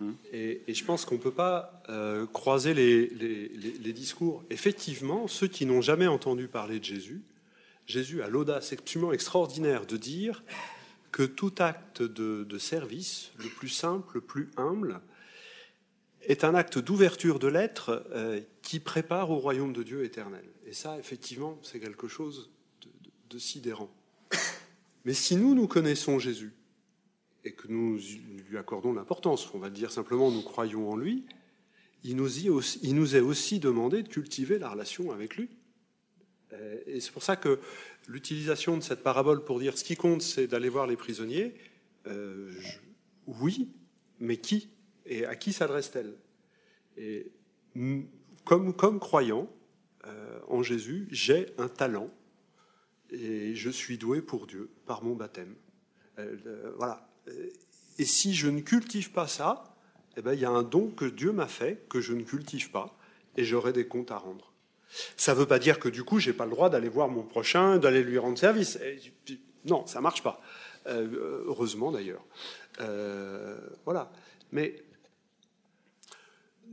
Hum. 0.04 0.16
Et, 0.32 0.62
je 0.68 0.84
pense 0.84 1.06
qu'on 1.06 1.16
ne 1.16 1.20
peut 1.20 1.32
pas 1.32 1.82
euh, 1.90 2.26
croiser 2.28 2.74
les, 2.74 3.94
discours. 3.94 4.44
Effectivement, 4.50 5.28
ceux 5.28 5.48
qui 5.48 5.66
n'ont 5.66 5.82
jamais 5.82 6.08
entendu 6.08 6.48
parler 6.48 6.80
de 6.80 6.84
Jésus, 6.84 7.22
Jésus 7.86 8.22
a 8.22 8.28
l'audace 8.28 8.74
absolument 8.74 9.14
extraordinaire 9.14 9.86
de 9.86 9.98
dire 9.98 10.44
que 11.12 11.24
tout 11.24 11.54
acte 11.60 12.02
de, 12.02 12.58
service, 12.58 13.32
le 13.38 13.50
plus 13.50 13.70
simple, 13.70 14.16
le 14.16 14.22
plus 14.22 14.50
humble, 14.58 15.00
est 16.22 16.44
un 16.44 16.56
acte 16.56 16.80
d'ouverture 16.80 17.38
de 17.38 17.48
l'être 17.48 18.06
euh, 18.12 18.40
qui 18.62 18.80
prépare 18.80 19.30
au 19.30 19.38
royaume 19.38 19.74
de 19.74 19.84
Dieu 19.84 20.04
éternel. 20.04 20.46
Et 20.66 20.74
ça, 20.74 20.98
effectivement, 20.98 21.60
c'est 21.62 21.80
quelque 21.80 22.08
chose 22.08 22.50
de 23.30 23.38
sidérant. 23.38 23.94
Mais 25.06 25.14
si 25.14 25.36
nous, 25.36 25.54
nous 25.54 25.68
connaissons 25.68 26.18
Jésus 26.18 26.54
et 27.46 27.54
que 27.54 27.68
nous 27.68 28.00
lui 28.50 28.58
accordons 28.58 28.94
l'importance, 28.94 29.54
on 29.54 29.60
va 29.60 29.70
dire 29.70 29.92
simplement 29.92 30.32
nous 30.32 30.42
croyons 30.42 30.90
en 30.90 30.96
lui, 30.96 31.26
il 32.04 32.16
nous, 32.18 33.16
est 33.16 33.20
aussi 33.22 33.60
demandé 33.60 34.04
de 34.04 34.08
cultiver 34.08 34.60
la 34.60 34.70
relation 34.70 35.12
avec 35.12 35.38
lui. 35.38 35.50
Euh, 36.52 36.78
et 36.86 37.00
c'est 37.00 37.12
pour 37.12 37.24
ça 37.24 37.36
que 37.36 37.60
l'utilisation 38.08 38.78
de 38.78 38.84
cette 38.84 39.04
parabole 39.04 39.44
pour 39.44 39.60
dire 39.60 39.78
ce 39.78 39.84
qui 39.84 39.96
compte, 39.96 40.22
c'est 40.22 40.48
d'aller 40.48 40.70
voir 40.70 40.86
les 40.86 40.98
prisonniers, 40.98 41.56
euh, 42.08 42.52
oui, 43.26 43.72
mais 44.20 44.38
qui 44.38 44.70
Et 45.06 45.26
à 45.26 45.36
qui 45.36 45.54
s'adresse-t-elle? 45.54 46.16
Et 46.98 47.32
comme, 48.44 49.00
croyant 49.00 49.50
euh, 50.06 50.40
en 50.48 50.62
Jésus, 50.62 51.08
j'ai 51.10 51.48
un 51.58 51.70
talent 51.70 52.10
et 53.10 53.56
je 53.56 53.70
suis 53.70 53.98
doué 53.98 54.22
pour 54.22 54.48
Dieu 54.48 54.70
par 54.86 55.04
mon 55.04 55.16
baptême. 55.16 55.56
Voilà. 56.78 57.13
Et 58.00 58.06
si 58.06 58.34
je 58.34 58.48
ne 58.48 58.62
cultive 58.62 59.12
pas 59.12 59.28
ça, 59.28 59.76
eh 60.18 60.22
ben, 60.22 60.34
il 60.34 60.40
y 60.40 60.46
a 60.46 60.50
un 60.50 60.64
don 60.64 60.90
que 60.90 61.06
Dieu 61.06 61.32
m'a 61.32 61.48
fait 61.48 61.86
que 61.90 62.02
je 62.02 62.14
ne 62.14 62.24
cultive 62.24 62.72
pas 62.72 62.98
et 63.38 63.44
j'aurai 63.44 63.74
des 63.74 63.88
comptes 63.88 64.12
à 64.12 64.18
rendre. 64.18 64.54
Ça 65.18 65.34
ne 65.34 65.40
veut 65.40 65.46
pas 65.48 65.60
dire 65.60 65.80
que 65.80 65.90
du 65.90 66.04
coup, 66.04 66.20
j'ai 66.20 66.34
pas 66.34 66.46
le 66.46 66.52
droit 66.52 66.70
d'aller 66.70 66.90
voir 66.90 67.10
mon 67.10 67.24
prochain, 67.24 67.78
d'aller 67.78 68.04
lui 68.04 68.18
rendre 68.18 68.38
service. 68.38 68.80
non, 69.66 69.88
ça 69.88 70.02
marche 70.02 70.22
pas. 70.22 70.42
Euh, 70.86 71.44
heureusement 71.48 71.92
d'ailleurs. 71.92 72.24
voilà. 73.86 74.12
Mais 74.52 74.84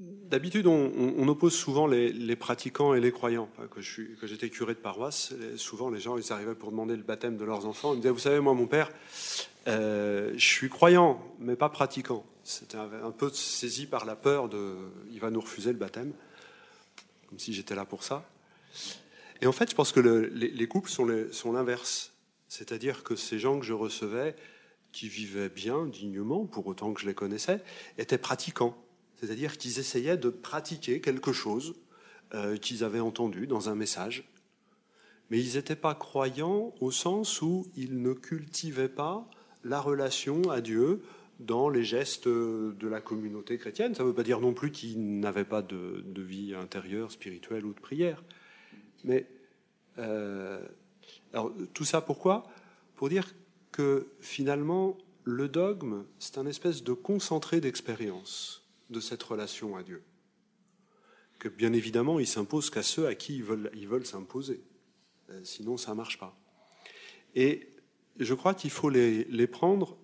D'habitude, 0.00 0.66
on, 0.66 1.28
oppose 1.28 1.54
souvent 1.54 1.86
les, 1.86 2.36
pratiquants 2.36 2.94
et 2.94 3.00
les 3.00 3.12
croyants. 3.12 3.50
Que, 3.70 3.82
j'étais 3.82 4.48
curé 4.48 4.72
de 4.72 4.78
paroisse, 4.78 5.34
souvent 5.56 5.90
les 5.90 6.00
gens 6.00 6.16
ils 6.16 6.32
arrivaient 6.32 6.54
pour 6.54 6.70
demander 6.70 6.96
le 6.96 7.02
baptême 7.02 7.36
de 7.36 7.44
leurs 7.44 7.66
enfants. 7.66 7.92
Ils 7.92 7.96
me 7.96 8.00
disaient, 8.00 8.12
vous 8.12 8.18
savez, 8.18 8.40
moi, 8.40 8.54
mon 8.54 8.66
père, 8.66 8.90
euh, 9.68 10.32
je 10.34 10.46
suis 10.46 10.70
croyant, 10.70 11.20
mais 11.38 11.54
pas 11.54 11.68
pratiquant. 11.68 12.24
C'était 12.44 12.78
un, 12.78 13.10
peu 13.10 13.28
saisi 13.28 13.84
par 13.84 14.06
la 14.06 14.16
peur 14.16 14.48
de, 14.48 14.74
il 15.12 15.20
va 15.20 15.30
nous 15.30 15.40
refuser 15.40 15.70
le 15.70 15.78
baptême, 15.78 16.12
comme 17.28 17.38
si 17.38 17.52
j'étais 17.52 17.74
là 17.74 17.84
pour 17.84 18.02
ça. 18.02 18.26
Et 19.42 19.46
en 19.46 19.52
fait, 19.52 19.68
je 19.68 19.74
pense 19.74 19.92
que 19.92 20.00
les, 20.00 20.66
couples 20.66 20.88
sont 20.88 21.52
l'inverse. 21.52 22.14
C'est-à-dire 22.48 23.02
que 23.02 23.16
ces 23.16 23.38
gens 23.38 23.60
que 23.60 23.66
je 23.66 23.74
recevais, 23.74 24.34
qui 24.92 25.08
vivaient 25.08 25.50
bien, 25.50 25.84
dignement, 25.84 26.46
pour 26.46 26.66
autant 26.66 26.94
que 26.94 27.02
je 27.02 27.06
les 27.06 27.14
connaissais, 27.14 27.62
étaient 27.98 28.18
pratiquants 28.18 28.76
C'est-à-dire 29.20 29.58
qu'ils 29.58 29.78
essayaient 29.78 30.16
de 30.16 30.30
pratiquer 30.30 31.00
quelque 31.00 31.32
chose 31.32 31.74
euh, 32.32 32.56
qu'ils 32.56 32.84
avaient 32.84 33.00
entendu 33.00 33.46
dans 33.46 33.68
un 33.68 33.74
message, 33.74 34.32
mais 35.28 35.38
ils 35.38 35.56
n'étaient 35.56 35.76
pas 35.76 35.94
croyants 35.94 36.74
au 36.80 36.90
sens 36.90 37.42
où 37.42 37.66
ils 37.76 38.00
ne 38.00 38.14
cultivaient 38.14 38.88
pas 38.88 39.28
la 39.62 39.80
relation 39.80 40.50
à 40.50 40.60
Dieu 40.62 41.02
dans 41.38 41.68
les 41.68 41.84
gestes 41.84 42.28
de 42.28 42.88
la 42.88 43.00
communauté 43.00 43.58
chrétienne. 43.58 43.94
Ça 43.94 44.02
ne 44.02 44.08
veut 44.08 44.14
pas 44.14 44.22
dire 44.22 44.40
non 44.40 44.54
plus 44.54 44.70
qu'ils 44.72 45.20
n'avaient 45.20 45.44
pas 45.44 45.62
de, 45.62 46.02
vie 46.16 46.54
intérieure, 46.54 47.10
spirituelle 47.10 47.64
ou 47.66 47.74
de 47.74 47.80
prière. 47.80 48.22
Mais 49.04 49.26
euh, 49.98 50.60
alors, 51.32 51.52
tout 51.74 51.84
ça 51.84 52.00
pourquoi? 52.00 52.44
Pour 52.96 53.08
dire 53.08 53.34
que 53.70 54.08
finalement, 54.20 54.96
le 55.24 55.48
dogme, 55.48 56.04
c'est 56.18 56.38
un 56.38 56.46
espèce 56.46 56.82
de 56.82 56.92
concentré 56.92 57.60
d'expérience 57.60 58.59
de 58.90 59.00
cette 59.00 59.22
relation 59.22 59.76
à 59.76 59.82
Dieu. 59.82 60.02
Que 61.38 61.48
bien 61.48 61.72
évidemment, 61.72 62.20
il 62.20 62.26
s'impose 62.26 62.70
qu'à 62.70 62.82
ceux 62.82 63.06
à 63.06 63.14
qui 63.14 63.36
ils 63.36 63.44
veulent, 63.44 63.70
ils 63.74 63.88
veulent 63.88 64.06
s'imposer. 64.06 64.62
Euh, 65.30 65.40
sinon, 65.44 65.76
ça 65.76 65.92
ne 65.92 65.96
marche 65.96 66.18
pas. 66.18 66.38
Et 67.34 67.68
je 68.18 68.34
crois 68.34 68.54
qu'il 68.54 68.70
faut 68.70 68.90
les, 68.90 69.24
les, 69.24 69.46
prendre 69.46 69.96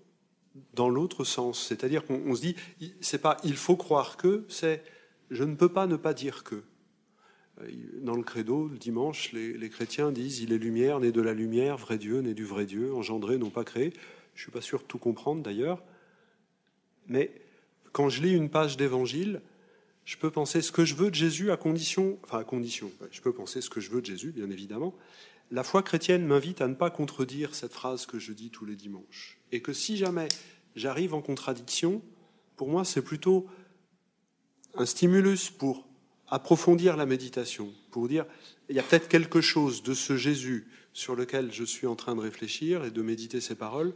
dans 0.74 0.88
l'autre 0.88 1.24
sens. 1.24 1.62
C'est-à-dire 1.66 2.06
qu'on 2.06 2.34
se 2.34 2.40
dit, 2.40 2.56
c'est 3.00 3.20
pas 3.20 3.36
il 3.44 3.56
faut 3.56 3.76
croire 3.76 4.16
que, 4.16 4.46
c'est 4.48 4.82
je 5.30 5.44
ne 5.44 5.54
peux 5.54 5.68
pas 5.68 5.86
ne 5.86 5.96
pas 5.96 6.14
dire 6.14 6.44
que. 6.44 6.62
Euh, 7.60 7.70
dans 8.02 8.14
le 8.14 8.22
credo, 8.22 8.68
le 8.68 8.78
dimanche, 8.78 9.32
les, 9.32 9.70
chrétiens 9.70 10.12
disent 10.12 10.40
il 10.40 10.52
est 10.52 10.58
lumière, 10.58 11.00
né 11.00 11.12
de 11.12 11.20
la 11.20 11.34
lumière, 11.34 11.76
vrai 11.76 11.98
Dieu, 11.98 12.20
né 12.20 12.34
du 12.34 12.44
vrai 12.44 12.66
Dieu, 12.66 12.94
engendré, 12.94 13.38
non 13.38 13.50
pas 13.50 13.64
créé. 13.64 13.92
Je 14.34 14.40
ne 14.40 14.42
suis 14.42 14.52
pas 14.52 14.60
sûr 14.60 14.80
de 14.80 14.84
tout 14.84 14.98
comprendre 14.98 15.42
d'ailleurs. 15.42 15.82
Mais 17.06 17.30
quand 17.96 18.10
je 18.10 18.20
lis 18.20 18.34
une 18.34 18.50
page 18.50 18.76
d'évangile, 18.76 19.40
je 20.04 20.18
peux 20.18 20.30
penser 20.30 20.60
ce 20.60 20.70
que 20.70 20.84
je 20.84 20.94
veux 20.94 21.08
de 21.08 21.14
Jésus 21.14 21.50
à 21.50 21.56
condition, 21.56 22.18
enfin 22.24 22.40
à 22.40 22.44
condition, 22.44 22.92
je 23.10 23.22
peux 23.22 23.32
penser 23.32 23.62
ce 23.62 23.70
que 23.70 23.80
je 23.80 23.88
veux 23.88 24.02
de 24.02 24.06
Jésus, 24.06 24.32
bien 24.32 24.50
évidemment. 24.50 24.94
La 25.50 25.62
foi 25.62 25.82
chrétienne 25.82 26.26
m'invite 26.26 26.60
à 26.60 26.68
ne 26.68 26.74
pas 26.74 26.90
contredire 26.90 27.54
cette 27.54 27.72
phrase 27.72 28.04
que 28.04 28.18
je 28.18 28.34
dis 28.34 28.50
tous 28.50 28.66
les 28.66 28.76
dimanches. 28.76 29.38
Et 29.50 29.62
que 29.62 29.72
si 29.72 29.96
jamais 29.96 30.28
j'arrive 30.74 31.14
en 31.14 31.22
contradiction, 31.22 32.02
pour 32.56 32.68
moi, 32.68 32.84
c'est 32.84 33.00
plutôt 33.00 33.46
un 34.74 34.84
stimulus 34.84 35.48
pour 35.48 35.88
approfondir 36.28 36.98
la 36.98 37.06
méditation, 37.06 37.72
pour 37.90 38.08
dire, 38.08 38.26
il 38.68 38.76
y 38.76 38.78
a 38.78 38.82
peut-être 38.82 39.08
quelque 39.08 39.40
chose 39.40 39.82
de 39.82 39.94
ce 39.94 40.18
Jésus 40.18 40.68
sur 40.92 41.16
lequel 41.16 41.50
je 41.50 41.64
suis 41.64 41.86
en 41.86 41.96
train 41.96 42.14
de 42.14 42.20
réfléchir 42.20 42.84
et 42.84 42.90
de 42.90 43.00
méditer 43.00 43.40
ses 43.40 43.54
paroles, 43.54 43.94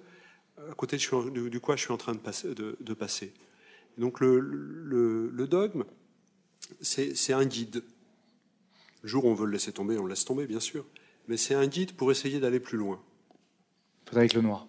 à 0.71 0.73
côté 0.73 0.97
du 0.97 1.61
quoi 1.61 1.77
je 1.77 1.83
suis 1.83 1.93
en 1.93 1.99
train 1.99 2.15
de 2.15 2.95
passer. 2.95 3.35
Donc 3.99 4.21
le 4.21 5.47
dogme, 5.49 5.85
c'est 6.81 7.33
un 7.33 7.45
guide. 7.45 7.83
Le 9.03 9.09
jour 9.09 9.25
où 9.25 9.29
on 9.29 9.35
veut 9.35 9.47
le 9.47 9.53
laisser 9.53 9.73
tomber, 9.73 9.99
on 9.99 10.05
le 10.05 10.11
laisse 10.11 10.25
tomber, 10.25 10.47
bien 10.47 10.61
sûr. 10.61 10.85
Mais 11.29 11.37
c'est 11.37 11.55
un 11.55 11.67
guide 11.67 11.93
pour 11.93 12.11
essayer 12.11 12.41
d'aller 12.41 12.61
plus 12.61 12.77
loin. 12.77 13.03
Frédéric 14.07 14.35
Lenoir. 14.35 14.67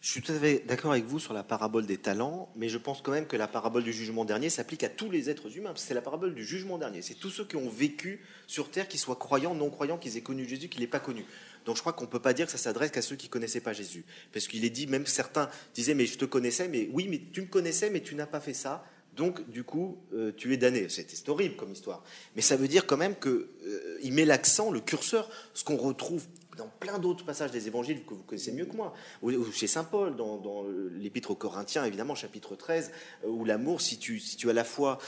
Je 0.00 0.10
suis 0.10 0.22
tout 0.22 0.32
à 0.32 0.38
fait 0.38 0.64
d'accord 0.66 0.92
avec 0.92 1.04
vous 1.04 1.18
sur 1.18 1.34
la 1.34 1.42
parabole 1.42 1.84
des 1.84 1.98
talents, 1.98 2.50
mais 2.56 2.70
je 2.70 2.78
pense 2.78 3.02
quand 3.02 3.12
même 3.12 3.26
que 3.26 3.36
la 3.36 3.46
parabole 3.46 3.84
du 3.84 3.92
jugement 3.92 4.24
dernier 4.24 4.48
s'applique 4.48 4.82
à 4.82 4.88
tous 4.88 5.10
les 5.10 5.28
êtres 5.28 5.58
humains. 5.58 5.74
C'est 5.76 5.92
la 5.92 6.00
parabole 6.00 6.34
du 6.34 6.42
jugement 6.42 6.78
dernier. 6.78 7.02
C'est 7.02 7.14
tous 7.14 7.28
ceux 7.28 7.44
qui 7.44 7.56
ont 7.56 7.68
vécu 7.68 8.24
sur 8.46 8.70
terre, 8.70 8.88
qu'ils 8.88 8.98
soient 8.98 9.16
croyants, 9.16 9.54
non 9.54 9.68
croyants, 9.68 9.98
qu'ils 9.98 10.16
aient 10.16 10.22
connu 10.22 10.48
Jésus, 10.48 10.68
qu'ils 10.68 10.80
l'aient 10.80 10.86
pas 10.86 11.00
connu. 11.00 11.26
Donc 11.64 11.76
je 11.76 11.80
crois 11.80 11.92
qu'on 11.92 12.04
ne 12.04 12.10
peut 12.10 12.20
pas 12.20 12.32
dire 12.32 12.46
que 12.46 12.52
ça 12.52 12.58
s'adresse 12.58 12.90
qu'à 12.90 13.02
ceux 13.02 13.16
qui 13.16 13.28
connaissaient 13.28 13.60
pas 13.60 13.72
Jésus. 13.72 14.04
Parce 14.32 14.48
qu'il 14.48 14.64
est 14.64 14.70
dit, 14.70 14.86
même 14.86 15.06
certains 15.06 15.48
disaient, 15.74 15.94
mais 15.94 16.06
je 16.06 16.18
te 16.18 16.24
connaissais, 16.24 16.68
mais 16.68 16.88
oui, 16.92 17.06
mais 17.08 17.20
tu 17.32 17.42
me 17.42 17.46
connaissais, 17.46 17.90
mais 17.90 18.00
tu 18.00 18.14
n'as 18.14 18.26
pas 18.26 18.40
fait 18.40 18.54
ça. 18.54 18.84
Donc, 19.16 19.48
du 19.50 19.64
coup, 19.64 19.98
euh, 20.14 20.32
tu 20.36 20.54
es 20.54 20.56
damné. 20.56 20.86
C'est 20.88 21.28
horrible 21.28 21.56
comme 21.56 21.72
histoire. 21.72 22.02
Mais 22.36 22.42
ça 22.42 22.56
veut 22.56 22.68
dire 22.68 22.86
quand 22.86 22.96
même 22.96 23.16
qu'il 23.16 23.46
euh, 23.66 24.10
met 24.10 24.24
l'accent, 24.24 24.70
le 24.70 24.80
curseur, 24.80 25.28
ce 25.52 25.64
qu'on 25.64 25.76
retrouve 25.76 26.24
dans 26.56 26.68
plein 26.78 26.98
d'autres 26.98 27.24
passages 27.24 27.50
des 27.50 27.66
évangiles 27.66 28.04
que 28.04 28.14
vous 28.14 28.22
connaissez 28.22 28.52
mieux 28.52 28.66
que 28.66 28.76
moi, 28.76 28.94
ou, 29.22 29.50
chez 29.52 29.66
Saint 29.66 29.84
Paul, 29.84 30.14
dans, 30.16 30.64
l'épître 30.92 31.30
aux 31.30 31.36
Corinthiens, 31.36 31.84
évidemment, 31.84 32.14
chapitre 32.14 32.54
13, 32.54 32.92
euh, 33.24 33.28
où 33.28 33.44
l'amour, 33.44 33.80
si 33.80 33.98
tu, 33.98 34.20
si 34.20 34.36
tu 34.36 34.48
as 34.48 34.52
la 34.52 34.64
foi, 34.64 34.98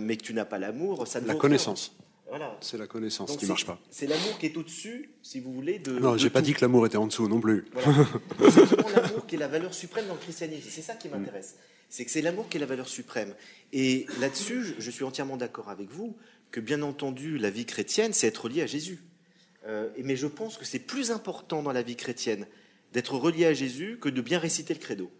mais 0.00 0.16
que 0.16 0.22
tu 0.22 0.34
n'as 0.34 0.44
pas 0.44 0.58
l'amour, 0.58 1.06
ça 1.06 1.20
ne 1.20 1.26
La 1.26 1.34
connaissance. 1.34 1.94
Voilà. 2.28 2.56
C'est 2.60 2.78
la 2.78 2.86
connaissance 2.86 3.36
qui 3.36 3.44
ne 3.44 3.48
marche 3.48 3.66
pas. 3.66 3.78
C'est 3.90 4.06
l'amour 4.06 4.38
qui 4.38 4.46
est 4.46 4.56
au-dessus, 4.56 5.10
si 5.22 5.40
vous 5.40 5.52
voulez. 5.52 5.78
De, 5.78 5.98
non, 5.98 6.16
j'ai 6.16 6.30
pas 6.30 6.42
dit 6.42 6.52
que 6.52 6.60
l'amour 6.60 6.86
était 6.86 6.98
en 6.98 7.06
dessous 7.06 7.28
non 7.28 7.40
plus. 7.40 7.66
C'est 8.50 8.70
l'amour 8.94 9.26
qui 9.26 9.36
est 9.36 9.38
la 9.38 9.48
valeur 9.48 9.72
suprême 9.72 10.06
dans 10.06 10.14
le 10.14 10.20
christianisme. 10.20 10.68
C'est 10.70 10.82
ça 10.82 10.94
qui 10.94 11.08
m'intéresse 11.08 11.56
c'est 11.88 12.04
que 12.04 12.10
c'est 12.10 12.22
l'amour 12.22 12.48
qui 12.48 12.58
est 12.58 12.60
la 12.60 12.66
valeur 12.66 12.88
suprême. 12.88 13.34
Et 13.72 14.06
là-dessus, 14.20 14.74
je 14.78 14.90
suis 14.90 15.04
entièrement 15.04 15.36
d'accord 15.36 15.70
avec 15.70 15.90
vous 15.90 16.16
que, 16.50 16.60
bien 16.60 16.82
entendu, 16.82 17.38
la 17.38 17.50
vie 17.50 17.66
chrétienne, 17.66 18.12
c'est 18.12 18.26
être 18.26 18.44
relié 18.44 18.62
à 18.62 18.66
Jésus. 18.66 19.02
Euh, 19.66 19.88
mais 20.02 20.16
je 20.16 20.26
pense 20.26 20.56
que 20.56 20.64
c'est 20.64 20.78
plus 20.78 21.10
important 21.10 21.62
dans 21.62 21.72
la 21.72 21.82
vie 21.82 21.96
chrétienne 21.96 22.46
d'être 22.92 23.14
relié 23.16 23.46
à 23.46 23.54
Jésus 23.54 23.98
que 24.00 24.08
de 24.08 24.20
bien 24.20 24.38
réciter 24.38 24.74
le 24.74 24.80
credo. 24.80 25.10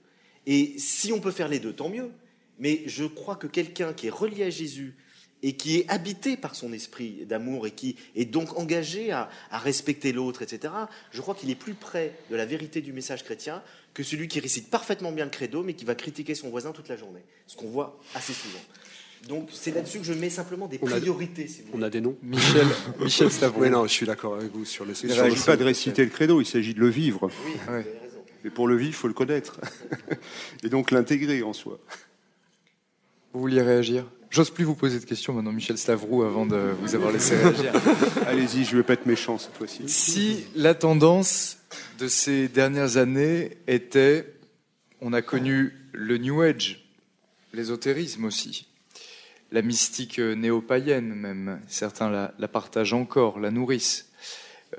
Et 0.46 0.74
si 0.78 1.12
on 1.12 1.20
peut 1.20 1.30
faire 1.30 1.48
les 1.48 1.59
deux, 1.59 1.72
tant 1.72 1.88
mieux. 1.88 2.11
Mais 2.59 2.82
je 2.86 3.04
crois 3.04 3.36
que 3.36 3.46
quelqu'un 3.46 3.92
qui 3.92 4.09
est 4.09 4.11
relié 4.11 4.44
à 4.44 4.50
Jésus 4.50 4.96
et 5.43 5.55
qui 5.55 5.78
est 5.78 5.89
habité 5.89 6.36
par 6.36 6.55
son 6.55 6.72
esprit 6.72 7.24
d'amour 7.26 7.66
et 7.66 7.70
qui 7.70 7.97
est 8.16 8.24
donc 8.24 8.59
engagé 8.59 9.12
à, 9.12 9.28
respecter 9.51 10.12
l'autre, 10.12 10.43
etc., 10.43 10.72
je 11.11 11.20
crois 11.20 11.34
qu'il 11.34 11.51
est 11.51 11.55
plus 11.55 11.74
près 11.74 12.14
de 12.30 12.36
la 12.36 12.47
vérité 12.47 12.80
du 12.80 12.93
message 12.93 13.24
chrétien 13.24 13.62
que 13.95 14.03
celui 14.03 14.28
qui 14.28 14.41
récite 14.41 14.70
parfaitement 14.70 15.12
bien 15.12 15.24
le 15.24 15.30
credo, 15.30 15.62
mais 15.62 15.74
qui 15.74 15.84
va 15.84 15.95
critiquer 15.95 16.34
son 16.34 16.51
voisin 16.51 16.72
toute 16.72 16.89
la 16.89 16.97
journée. 16.97 17.22
Ce 17.47 17.57
qu'on 17.57 17.68
voit 17.68 17.99
assez 18.14 18.32
souvent. 18.32 18.61
Donc 19.26 19.49
c'est 19.53 19.74
là-dessus 19.74 19.99
que 19.99 20.05
je 20.05 20.12
mets 20.12 20.30
simplement 20.30 20.68
des 20.68 20.78
priorités. 20.78 21.49
Si 21.49 21.62
vous 21.62 21.68
on 21.72 21.82
a 21.82 21.91
des 21.91 22.01
noms 22.01 22.16
Michel, 22.22 22.66
Michel 23.01 23.30
Stavron. 23.30 23.61
Oui, 23.61 23.70
non, 23.70 23.84
je 23.84 23.93
suis 23.93 24.07
d'accord 24.07 24.36
avec 24.36 24.53
vous 24.53 24.64
sur 24.64 24.84
le 24.84 24.95
Il 25.03 25.09
ne 25.09 25.14
s'agit 25.14 25.45
pas 25.45 25.57
de 25.57 25.64
réciter 25.64 26.05
le 26.05 26.11
credo, 26.11 26.41
il 26.41 26.47
s'agit 26.47 26.74
de 26.74 26.80
le 26.80 26.89
vivre. 26.89 27.28
Oui, 27.47 27.53
vous 27.66 27.72
avez 27.72 27.82
raison. 27.82 28.24
Mais 28.45 28.51
pour 28.51 28.68
le 28.68 28.76
vivre, 28.76 28.91
il 28.91 28.95
faut 28.95 29.09
le 29.09 29.14
connaître. 29.14 29.61
Et 30.62 30.68
donc 30.68 30.93
l'intégrer 30.93 31.43
en 31.43 31.53
soi. 31.53 31.80
Vous 33.32 33.41
vouliez 33.41 33.62
réagir? 33.62 34.07
J'ose 34.31 34.51
plus 34.51 34.64
vous 34.64 34.74
poser 34.74 35.01
de 35.01 35.05
questions 35.07 35.33
maintenant, 35.33 35.53
Michel 35.53 35.79
Stavrou, 35.79 36.22
avant 36.22 36.45
de 36.45 36.74
vous 36.83 36.95
avoir 36.95 37.12
laissé 37.12 37.35
réagir. 37.43 37.72
Allez-y, 38.26 38.64
je 38.64 38.72
ne 38.72 38.76
vais 38.76 38.83
pas 38.83 38.93
être 38.93 39.07
méchant 39.07 39.39
cette 39.39 39.55
fois-ci. 39.55 39.89
Si 39.89 40.45
la 40.55 40.74
tendance 40.74 41.59
de 41.99 42.09
ces 42.09 42.49
dernières 42.49 42.99
années 42.99 43.57
était, 43.66 44.35
on 45.01 45.14
a 45.14 45.22
connu 45.22 45.72
le 45.93 46.18
New 46.18 46.43
Age, 46.43 46.85
l'ésotérisme 47.55 48.26
aussi, 48.26 48.68
la 49.51 49.62
mystique 49.62 50.18
néo-païenne 50.18 51.14
même, 51.14 51.61
certains 51.66 52.11
la, 52.11 52.49
partagent 52.49 52.93
encore, 52.93 53.41
la 53.41 53.51
nourrissent, 53.51 54.11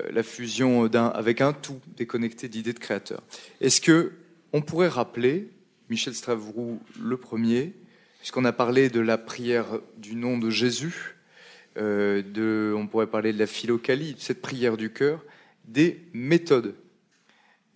euh, 0.00 0.12
la 0.12 0.22
fusion 0.22 0.84
avec 0.84 1.40
un 1.40 1.52
tout 1.52 1.80
déconnecté 1.96 2.48
d'idées 2.48 2.72
de 2.72 2.78
créateur. 2.78 3.20
Est-ce 3.60 3.80
que 3.80 4.12
on 4.52 4.62
pourrait 4.62 4.88
rappeler, 4.88 5.48
Michel 5.88 6.14
Stavrou 6.14 6.80
le 7.00 7.16
premier, 7.16 7.74
puisqu'on 8.20 8.44
a 8.44 8.52
parlé 8.52 8.90
de 8.90 9.00
la 9.00 9.18
prière 9.18 9.80
du 9.96 10.14
nom 10.14 10.38
de 10.38 10.50
Jésus, 10.50 11.16
euh, 11.78 12.22
de, 12.22 12.74
on 12.76 12.86
pourrait 12.86 13.06
parler 13.06 13.32
de 13.32 13.38
la 13.38 13.46
philocalie, 13.46 14.14
de 14.14 14.20
cette 14.20 14.42
prière 14.42 14.76
du 14.76 14.92
cœur, 14.92 15.24
des 15.64 16.04
méthodes, 16.12 16.74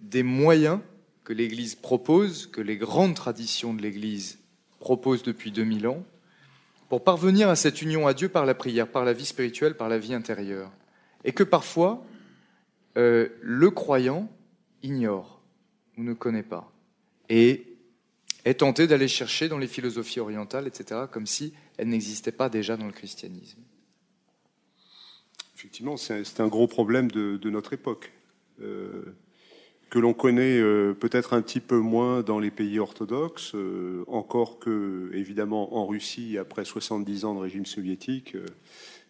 des 0.01 0.22
moyens 0.22 0.80
que 1.24 1.32
l'Église 1.32 1.74
propose, 1.74 2.47
que 2.47 2.61
les 2.61 2.76
grandes 2.76 3.14
traditions 3.14 3.72
de 3.72 3.80
l'Église 3.80 4.38
proposent 4.80 5.22
depuis 5.22 5.51
2000 5.51 5.88
ans, 5.88 6.05
pour 6.90 7.03
parvenir 7.03 7.49
à 7.49 7.57
cette 7.57 7.80
union 7.80 8.07
à 8.07 8.12
Dieu 8.12 8.28
par 8.28 8.45
la 8.45 8.55
prière, 8.55 8.86
par 8.86 9.07
la 9.07 9.14
vie 9.14 9.24
spirituelle, 9.24 9.74
par 9.74 9.88
la 9.88 9.99
vie 9.99 10.12
intérieure. 10.12 10.70
Et 11.24 11.32
que 11.32 11.42
parfois, 11.42 12.05
euh, 12.99 13.28
le 13.40 13.70
croyant 13.70 14.30
ignore 14.82 15.40
ou 15.97 16.03
ne 16.03 16.12
connaît 16.12 16.42
pas. 16.42 16.70
Et 17.30 17.74
est 18.45 18.55
tenté 18.55 18.86
d'aller 18.86 19.09
chercher 19.09 19.49
dans 19.49 19.59
les 19.59 19.66
philosophies 19.66 20.20
orientales, 20.20 20.66
etc., 20.66 21.03
comme 21.11 21.26
si 21.26 21.55
elles 21.78 21.88
n'existaient 21.88 22.32
pas 22.32 22.49
déjà 22.49 22.76
dans 22.76 22.86
le 22.86 22.92
christianisme. 22.92 23.61
Effectivement, 25.57 25.97
c'est 25.97 26.40
un 26.40 26.49
gros 26.49 26.66
problème 26.66 27.11
de, 27.11 27.49
notre 27.49 27.72
époque, 27.72 28.12
euh, 28.61 29.16
que 29.88 29.99
l'on 29.99 30.12
connaît 30.12 30.59
euh, 30.59 30.92
peut-être 30.92 31.32
un 31.32 31.40
petit 31.40 31.61
peu 31.61 31.78
moins 31.78 32.22
dans 32.22 32.38
les 32.38 32.51
pays 32.51 32.78
orthodoxes, 32.78 33.55
euh, 33.55 34.05
encore 34.07 34.59
que, 34.59 35.11
évidemment, 35.14 35.74
en 35.74 35.86
Russie, 35.86 36.36
après 36.36 36.66
70 36.66 37.24
ans 37.24 37.34
de 37.34 37.40
régime 37.40 37.64
soviétique, 37.64 38.36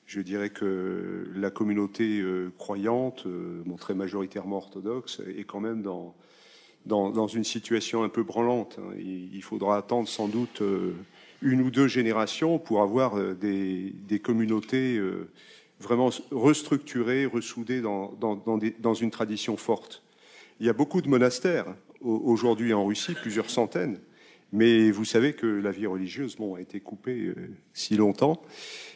je 0.07 0.21
dirais 0.21 0.51
que 0.51 1.29
la 1.35 1.51
communauté 1.51 2.23
croyante, 2.59 3.27
très 3.81 3.95
majoritairement 3.95 4.59
orthodoxe, 4.59 5.23
est 5.37 5.45
quand 5.45 5.61
même 5.61 5.83
dans 5.83 6.15
dans, 6.87 7.27
une 7.27 7.45
situation 7.45 8.03
un 8.03 8.09
peu 8.09 8.23
branlante. 8.23 8.79
Hein. 8.79 8.95
Il, 8.99 9.43
faudra 9.43 9.79
attendre 9.79 10.09
sans 10.09 10.29
doute 10.29 10.63
euh, 10.63 10.95
une 11.43 11.63
ou 11.63 11.71
deux 11.71 11.89
générations 11.89 12.59
pour 12.59 12.83
avoir 12.83 13.19
euh, 13.19 13.35
des, 13.35 14.19
communautés 14.21 14.97
euh, 14.97 15.31
vraiment 15.81 16.11
restructurées, 16.31 17.27
ressoudées 17.27 17.81
dans, 17.81 18.13
dans, 18.19 18.95
une 18.95 19.11
tradition 19.11 19.57
forte. 19.57 20.03
Il 20.61 20.67
y 20.67 20.69
a 20.69 20.73
beaucoup 20.73 21.03
de 21.03 21.09
monastères 21.09 21.67
aujourd'hui 22.01 22.73
en 22.75 22.85
Russie, 22.85 23.15
plusieurs 23.15 23.51
centaines, 23.51 23.99
Mais 24.55 24.93
vous 24.93 25.05
savez 25.05 25.33
que 25.33 25.49
la 25.49 25.73
vie 25.73 25.87
religieuse 25.87 26.37
a 26.57 26.61
été 26.61 26.79
coupée 26.79 27.27
euh, 27.27 27.35
si 27.73 27.97
longtemps. 27.97 28.41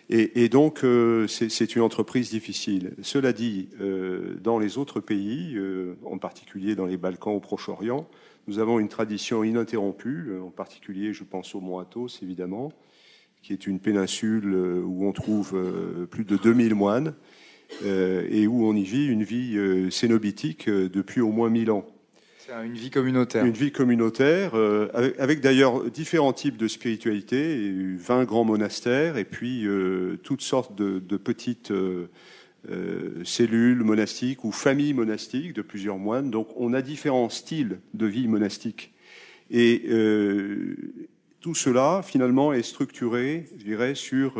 Et, 0.09 0.49
donc, 0.49 0.85
euh, 0.85 1.27
c'est 1.27 1.75
une 1.77 1.83
entreprise 1.83 2.31
difficile. 2.31 2.95
Cela 3.03 3.35
dit, 3.35 3.69
euh, 3.81 4.37
dans 4.41 4.59
les 4.59 4.79
autres 4.79 5.01
pays, 5.01 5.59
en 6.05 6.17
particulier 6.17 6.77
dans 6.77 6.87
les 6.87 6.97
Balkans 6.97 7.35
au 7.35 7.41
Proche-Orient, 7.41 8.09
nous 8.47 8.59
avons 8.61 8.79
une 8.79 8.89
tradition 8.89 9.45
ininterrompue, 9.45 10.39
en 10.41 10.51
particulier, 10.51 11.13
je 11.13 11.25
pense 11.25 11.55
au 11.55 11.61
Mont 11.61 11.79
Athos, 11.79 12.23
évidemment, 12.23 12.73
qui 13.43 13.53
est 13.53 13.67
une 13.67 13.81
péninsule 13.81 14.55
où 14.55 15.07
on 15.07 15.13
trouve 15.13 15.55
plus 16.09 16.25
de 16.25 16.37
2000 16.37 16.75
moines 16.75 17.15
et 17.85 18.47
où 18.47 18.65
on 18.65 18.75
y 18.75 18.85
vit 18.85 19.09
une 19.09 19.25
vie 19.25 19.59
cénobitique 19.91 20.71
depuis 20.71 21.21
au 21.21 21.33
moins 21.33 21.51
1000 21.51 21.71
ans 21.71 21.85
une 22.65 22.75
vie 22.75 22.91
communautaire. 22.91 23.45
Une 23.45 23.53
vie 23.53 23.73
communautaire, 23.73 24.53
euh, 24.55 24.89
avec, 25.19 25.41
d'ailleurs 25.41 25.91
différents 25.91 26.33
types 26.33 26.57
de 26.57 26.69
spiritualité, 26.69 27.73
20 27.97 28.25
grands 28.25 28.45
monastères, 28.45 29.17
et 29.17 29.25
puis 29.25 29.67
euh, 29.67 30.19
toutes 30.23 30.43
sortes 30.43 30.75
de, 30.75 31.17
petites 31.17 31.71
euh, 31.71 32.09
cellules 33.25 33.83
monastiques 33.83 34.45
ou 34.45 34.53
familles 34.53 34.95
monastiques 34.95 35.53
de 35.53 35.63
plusieurs 35.63 35.99
moines. 35.99 36.31
Donc 36.31 36.49
on 36.57 36.73
a 36.73 36.83
différents 36.83 37.29
styles 37.29 37.81
de 37.95 38.07
vie 38.07 38.29
monastique. 38.29 38.93
Et 39.51 39.85
tout 41.41 41.55
cela, 41.55 42.03
finalement, 42.05 42.53
est 42.53 42.63
structuré, 42.63 43.47
je 43.59 43.65
dirais, 43.65 43.95
sur 43.95 44.39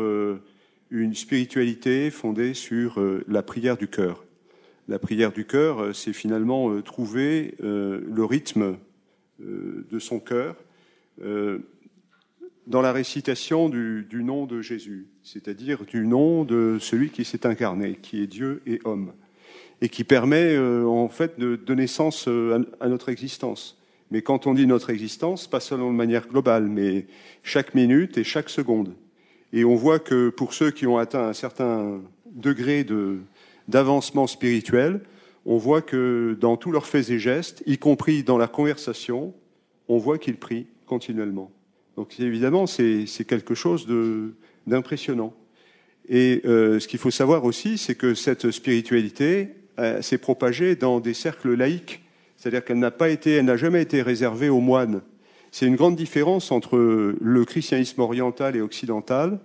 une 0.91 1.15
spiritualité 1.15 2.11
fondée 2.11 2.53
sur 2.53 3.03
la 3.27 3.41
prière 3.41 3.75
du 3.75 3.87
cœur 3.87 4.23
la 4.89 4.97
prière 4.97 5.31
du 5.31 5.45
cœur, 5.45 5.79
euh, 5.79 5.93
c'est 5.93 6.13
finalement 6.13 6.71
euh, 6.71 6.81
trouver 6.81 7.53
euh, 7.63 8.01
le 8.11 8.25
rythme 8.25 8.77
de 9.41 9.99
son 9.99 10.19
cœur 10.19 10.57
dans 12.67 12.81
la 12.81 12.91
récitation 12.91 13.69
du, 13.69 14.05
nom 14.11 14.45
de 14.45 14.61
Jésus, 14.61 15.07
c'est-à-dire 15.23 15.85
du 15.85 16.05
nom 16.05 16.43
de 16.43 16.77
celui 16.81 17.09
qui 17.09 17.23
s'est 17.23 17.45
incarné, 17.45 17.97
qui 18.01 18.21
est 18.21 18.27
Dieu 18.27 18.61
et 18.67 18.81
homme, 18.83 19.13
et 19.79 19.87
qui 19.87 20.03
permet 20.03 20.57
en 20.57 21.07
fait 21.07 21.39
de 21.39 21.55
donner 21.55 21.87
sens 21.87 22.27
à, 22.27 22.89
notre 22.89 23.07
existence. 23.07 23.81
Mais 24.11 24.21
quand 24.21 24.45
on 24.45 24.53
dit 24.53 24.67
notre 24.67 24.89
existence, 24.89 25.47
pas 25.47 25.61
seulement 25.61 25.89
de 25.89 25.95
manière 25.95 26.27
globale, 26.27 26.67
mais 26.67 27.07
chaque 27.41 27.75
minute 27.75 28.17
et 28.17 28.25
chaque 28.25 28.49
seconde. 28.49 28.93
Et 29.53 29.63
on 29.63 29.75
voit 29.75 29.99
que 29.99 30.27
pour 30.27 30.53
ceux 30.53 30.71
qui 30.71 30.85
ont 30.85 30.97
atteint 30.97 31.29
un 31.29 31.33
certain 31.33 32.01
degré 32.29 32.83
de, 32.83 33.19
d'avancement 33.69 34.27
spirituel, 34.27 35.01
on 35.45 35.57
voit 35.57 35.81
que 35.81 36.37
dans 36.39 36.57
tous 36.57 36.71
leurs 36.71 36.85
faits 36.85 37.09
et 37.09 37.19
gestes, 37.19 37.63
y 37.65 37.77
compris 37.77 38.23
dans 38.23 38.37
la 38.37 38.47
conversation, 38.47 39.33
on 39.87 39.97
voit 39.97 40.17
qu'ils 40.17 40.37
prient 40.37 40.67
continuellement. 40.85 41.51
Donc 41.95 42.19
évidemment, 42.19 42.67
c'est 42.67 43.05
quelque 43.27 43.55
chose 43.55 43.87
d'impressionnant. 44.67 45.33
Et 46.07 46.41
euh, 46.45 46.79
ce 46.79 46.87
qu'il 46.87 46.99
faut 46.99 47.11
savoir 47.11 47.45
aussi, 47.45 47.77
c'est 47.77 47.95
que 47.95 48.15
cette 48.15 48.49
spiritualité 48.49 49.49
euh, 49.77 50.01
s'est 50.01 50.17
propagée 50.17 50.75
dans 50.75 50.99
des 50.99 51.13
cercles 51.13 51.53
laïques, 51.53 52.01
c'est-à-dire 52.35 52.65
qu'elle 52.65 52.79
n'a 52.79 52.91
pas 52.91 53.09
été, 53.09 53.33
elle 53.33 53.45
n'a 53.45 53.57
jamais 53.57 53.81
été 53.81 54.01
réservée 54.01 54.49
aux 54.49 54.59
moines. 54.59 55.01
C'est 55.51 55.67
une 55.67 55.75
grande 55.75 55.95
différence 55.95 56.51
entre 56.51 56.77
le 57.19 57.45
christianisme 57.45 58.01
oriental 58.01 58.55
et 58.55 58.61
occidental, 58.61 59.39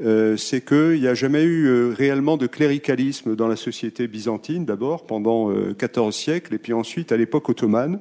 euh, 0.00 0.36
c'est 0.36 0.64
qu'il 0.64 1.00
n'y 1.00 1.08
a 1.08 1.14
jamais 1.14 1.42
eu 1.42 1.66
euh, 1.66 1.92
réellement 1.92 2.36
de 2.36 2.46
cléricalisme 2.46 3.34
dans 3.34 3.48
la 3.48 3.56
société 3.56 4.06
byzantine, 4.06 4.64
d'abord, 4.64 5.06
pendant 5.06 5.52
14 5.74 6.08
euh, 6.08 6.10
siècles, 6.16 6.54
et 6.54 6.58
puis 6.58 6.72
ensuite, 6.72 7.10
à 7.10 7.16
l'époque 7.16 7.48
ottomane, 7.48 8.00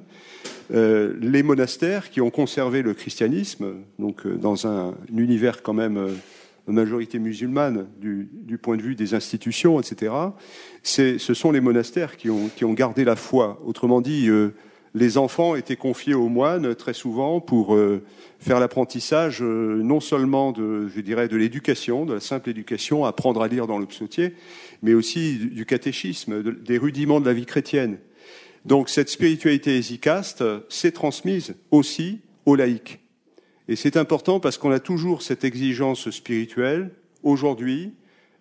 les 0.70 1.44
monastères 1.44 2.10
qui 2.10 2.20
ont 2.20 2.30
conservé 2.30 2.82
le 2.82 2.94
christianisme, 2.94 3.76
donc 4.00 4.28
dans 4.28 4.68
un, 4.68 4.96
univers 5.16 5.64
quand 5.64 5.74
même 5.74 6.10
majorité 6.68 7.20
musulmane 7.20 7.88
du, 8.02 8.58
point 8.62 8.76
de 8.76 8.82
vue 8.82 8.94
des 8.94 9.14
institutions, 9.14 9.80
etc., 9.80 10.12
ce 10.84 11.18
sont 11.18 11.54
les 11.54 11.62
monastères 11.62 12.18
qui 12.18 12.30
ont, 12.30 12.50
qui 12.54 12.66
ont 12.66 12.74
gardé 12.74 13.06
la 13.06 13.16
foi. 13.16 13.62
Autrement 13.66 14.02
dit, 14.02 14.30
les 14.98 15.18
enfants 15.18 15.56
étaient 15.56 15.76
confiés 15.76 16.14
aux 16.14 16.28
moines 16.28 16.74
très 16.76 16.94
souvent 16.94 17.40
pour 17.40 17.76
euh, 17.76 18.04
faire 18.40 18.60
l'apprentissage 18.60 19.42
euh, 19.42 19.82
non 19.84 20.00
seulement 20.00 20.52
de, 20.52 20.90
l'éducation, 21.36 22.06
de 22.06 22.16
la 22.16 22.20
simple 22.20 22.50
éducation, 22.50 23.06
apprendre 23.06 23.42
à 23.42 23.48
lire 23.48 23.68
dans 23.68 23.78
le 23.78 23.86
psautier, 23.86 24.34
mais 24.82 24.94
aussi 24.94 25.38
du 25.38 25.66
catéchisme, 25.66 26.42
des 26.42 26.78
rudiments 26.78 27.20
de 27.20 27.26
la 27.26 27.34
vie 27.34 27.46
chrétienne. 27.46 28.00
Donc 28.66 28.90
cette 28.90 29.10
spiritualité 29.10 29.78
hésicaste 29.78 30.44
s'est 30.68 30.92
transmise 30.92 31.56
aussi 31.72 32.20
aux 32.46 32.56
laïcs. 32.56 33.00
Et 33.68 33.76
c'est 33.76 33.98
important 33.98 34.40
parce 34.40 34.58
qu'on 34.58 34.72
a 34.72 34.80
toujours 34.80 35.22
cette 35.22 35.44
exigence 35.44 36.10
spirituelle 36.10 36.92
aujourd'hui. 37.22 37.94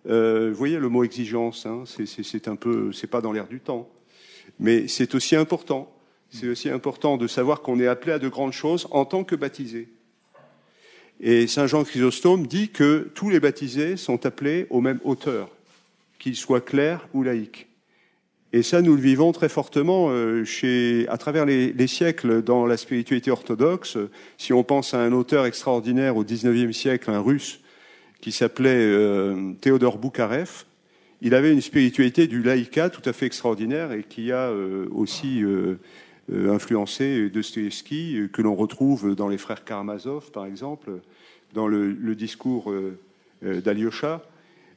Euh, 0.09 0.49
vous 0.51 0.57
voyez 0.57 0.79
le 0.79 0.89
mot 0.89 1.03
exigence, 1.03 1.65
hein, 1.65 1.83
c'est 1.85 2.47
un 2.47 2.55
peu, 2.55 2.91
c'est 2.93 3.07
pas 3.07 3.21
dans 3.21 3.31
l'air 3.31 3.47
du 3.47 3.59
temps, 3.59 3.89
mais 4.59 4.87
c'est 4.87 5.13
aussi 5.15 5.35
important 5.35 5.93
c'est 6.29 6.47
aussi 6.47 6.69
important 6.69 7.17
de 7.17 7.27
savoir 7.27 7.61
qu'on 7.61 7.79
est 7.79 7.87
appelé 7.87 8.13
à 8.13 8.19
de 8.19 8.27
grandes 8.27 8.53
choses 8.53 8.87
en 8.91 9.05
tant 9.05 9.23
que 9.23 9.35
baptisé. 9.35 9.89
Et 11.19 11.47
Saint 11.47 11.67
Jean 11.67 11.83
Chrysostome 11.83 12.45
dit 12.45 12.69
que 12.69 13.09
tous 13.15 13.29
les 13.29 13.39
baptisés 13.39 13.97
sont 13.97 14.25
appelés 14.25 14.67
au 14.69 14.81
même 14.81 14.99
hauteur, 15.03 15.49
qu'ils 16.19 16.35
soient 16.35 16.61
clercs 16.61 17.07
ou 17.13 17.23
laïcs. 17.23 17.67
Et 18.53 18.63
ça, 18.63 18.81
nous 18.81 18.95
le 18.95 19.01
vivons 19.01 19.33
très 19.33 19.49
fortement 19.49 20.07
euh, 20.09 20.45
chez, 20.45 21.05
à 21.09 21.17
travers 21.17 21.45
les, 21.45 21.87
siècles 21.87 22.41
dans 22.41 22.65
la 22.65 22.77
spiritualité 22.77 23.29
orthodoxe. 23.29 23.97
Si 24.37 24.53
on 24.53 24.63
pense 24.63 24.93
à 24.93 24.99
un 24.99 25.11
auteur 25.11 25.45
extraordinaire 25.45 26.15
au 26.15 26.23
XIXe 26.23 26.75
siècle, 26.75 27.11
un 27.11 27.19
russe, 27.19 27.59
qui 28.21 28.31
s'appelait 28.31 28.69
euh, 28.73 29.53
Théodore 29.59 29.97
Boukarev, 29.97 30.63
il 31.21 31.35
avait 31.35 31.51
une 31.51 31.61
spiritualité 31.61 32.27
du 32.27 32.41
laïcat 32.41 32.89
tout 32.89 33.07
à 33.09 33.11
fait 33.11 33.25
extraordinaire 33.25 33.91
et 33.91 34.03
qui 34.03 34.31
a 34.31 34.49
euh, 34.49 34.87
aussi 34.91 35.43
influencé 36.31 37.29
Dostoevsky, 37.29 38.17
euh, 38.17 38.27
que 38.27 38.41
l'on 38.41 38.55
retrouve 38.55 39.15
dans 39.15 39.29
les 39.29 39.37
frères 39.37 39.63
Karamazov, 39.63 40.31
par 40.31 40.45
exemple, 40.45 40.91
dans 41.53 41.67
le, 41.67 42.15
discours 42.15 42.71
euh, 42.71 42.97
d'Alyosha. 43.41 44.23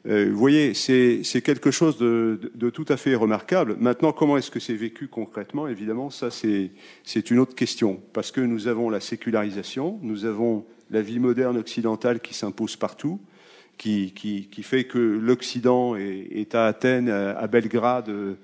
Vous 0.06 0.36
voyez, 0.36 0.72
c'est 0.72 1.42
quelque 1.42 1.70
chose 1.70 1.98
de, 1.98 2.70
tout 2.70 2.86
à 2.88 2.96
fait 2.96 3.14
remarquable. 3.14 3.76
Maintenant, 3.78 4.12
comment 4.12 4.38
est-ce 4.38 4.50
que 4.50 4.58
c'est 4.58 4.74
vécu 4.74 5.08
concrètement? 5.08 5.68
Évidemment, 5.68 6.08
ça, 6.08 6.30
c'est 6.30 7.30
une 7.30 7.38
autre 7.38 7.54
question. 7.54 8.00
Parce 8.14 8.30
que 8.30 8.40
nous 8.40 8.66
avons 8.66 8.88
la 8.88 9.00
sécularisation, 9.00 9.98
nous 10.00 10.24
avons 10.24 10.64
la 10.90 11.02
vie 11.02 11.18
moderne 11.18 11.58
occidentale 11.58 12.20
qui 12.20 12.32
s'impose 12.32 12.76
partout, 12.76 13.20
qui, 13.80 14.12
qui, 14.12 14.62
fait 14.62 14.84
que 14.84 14.98
l'Occident 14.98 15.96
est, 15.96 16.54
à 16.54 16.66
Athènes, 16.66 17.08
à 17.08 17.46
Belgrade, 17.46 18.10
euh, 18.10 18.34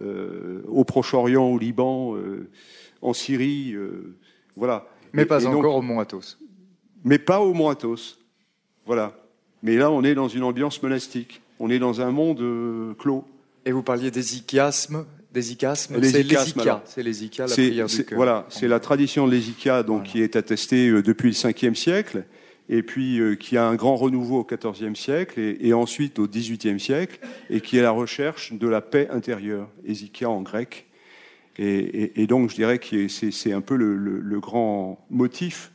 au 0.00 0.84
Proche-Orient, 0.84 1.44
au 1.44 1.58
Liban, 1.58 2.16
euh, 2.16 2.48
en 3.02 3.12
Syrie, 3.12 3.72
euh, 3.74 4.16
voilà. 4.56 4.86
Mais 5.12 5.24
pas 5.24 5.46
encore 5.46 5.76
au 5.76 5.82
Mont 5.82 6.00
Athos. 6.00 6.36
Mais 7.04 7.18
pas 7.18 7.40
au 7.40 7.52
Mont 7.54 7.68
Athos, 7.68 8.18
voilà. 8.86 9.16
Mais 9.62 9.76
là, 9.76 9.90
on 9.90 10.02
est 10.04 10.14
dans 10.14 10.28
une 10.28 10.42
ambiance 10.42 10.82
monastique. 10.82 11.42
On 11.58 11.68
est 11.70 11.78
dans 11.78 12.00
un 12.00 12.10
monde 12.10 12.42
clos. 12.98 13.24
Et 13.66 13.72
vous 13.72 13.82
parliez 13.82 14.10
des 14.10 14.38
icasmes, 14.38 15.04
des 15.32 15.52
icasmes, 15.52 16.02
c'est 16.02 16.22
l'hésica, 17.02 17.46
c'est 17.46 17.62
la 17.62 17.68
prière 17.68 17.86
du 17.86 18.04
cœur. 18.04 18.16
Voilà, 18.16 18.46
c'est 18.48 18.68
la 18.68 18.80
tradition 18.80 19.26
de 19.26 19.32
l'hésica, 19.32 19.82
donc 19.82 20.04
qui 20.04 20.22
est 20.22 20.34
attestée 20.34 20.90
depuis 21.02 21.28
le 21.28 21.34
5e 21.34 21.74
siècle 21.74 22.24
et 22.70 22.84
puis 22.84 23.18
euh, 23.18 23.34
qui 23.34 23.56
a 23.58 23.66
un 23.66 23.74
grand 23.74 23.96
renouveau 23.96 24.38
au 24.38 24.44
XIVe 24.44 24.94
siècle 24.94 25.40
et, 25.40 25.72
ensuite 25.74 26.18
au 26.20 26.28
XVIIIe 26.28 26.78
siècle, 26.78 27.18
et 27.50 27.60
qui 27.60 27.76
est 27.76 27.82
la 27.82 27.90
recherche 27.90 28.52
de 28.52 28.68
la 28.68 28.80
paix 28.80 29.08
intérieure, 29.10 29.68
Ezikia 29.86 30.30
en 30.30 30.40
grec. 30.40 30.86
Et, 31.58 32.26
donc 32.26 32.48
je 32.48 32.54
dirais 32.54 32.78
que 32.78 33.08
c'est 33.08 33.52
un 33.52 33.60
peu 33.60 33.76
le, 33.76 34.40
grand 34.40 35.04
motif 35.10 35.72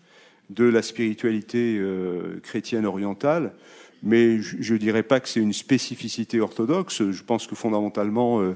de 0.49 0.63
la 0.63 0.81
spiritualité 0.81 1.77
euh, 1.77 2.39
chrétienne 2.41 2.85
orientale, 2.85 3.53
mais 4.01 4.39
je 4.41 4.73
ne 4.73 4.79
dirais 4.79 5.03
pas 5.03 5.19
que 5.19 5.27
c'est 5.27 5.41
une 5.41 5.53
spécificité 5.53 6.39
orthodoxe. 6.39 7.11
Je 7.11 7.23
pense 7.23 7.45
que 7.45 7.55
fondamentalement, 7.55 8.41
euh, 8.41 8.55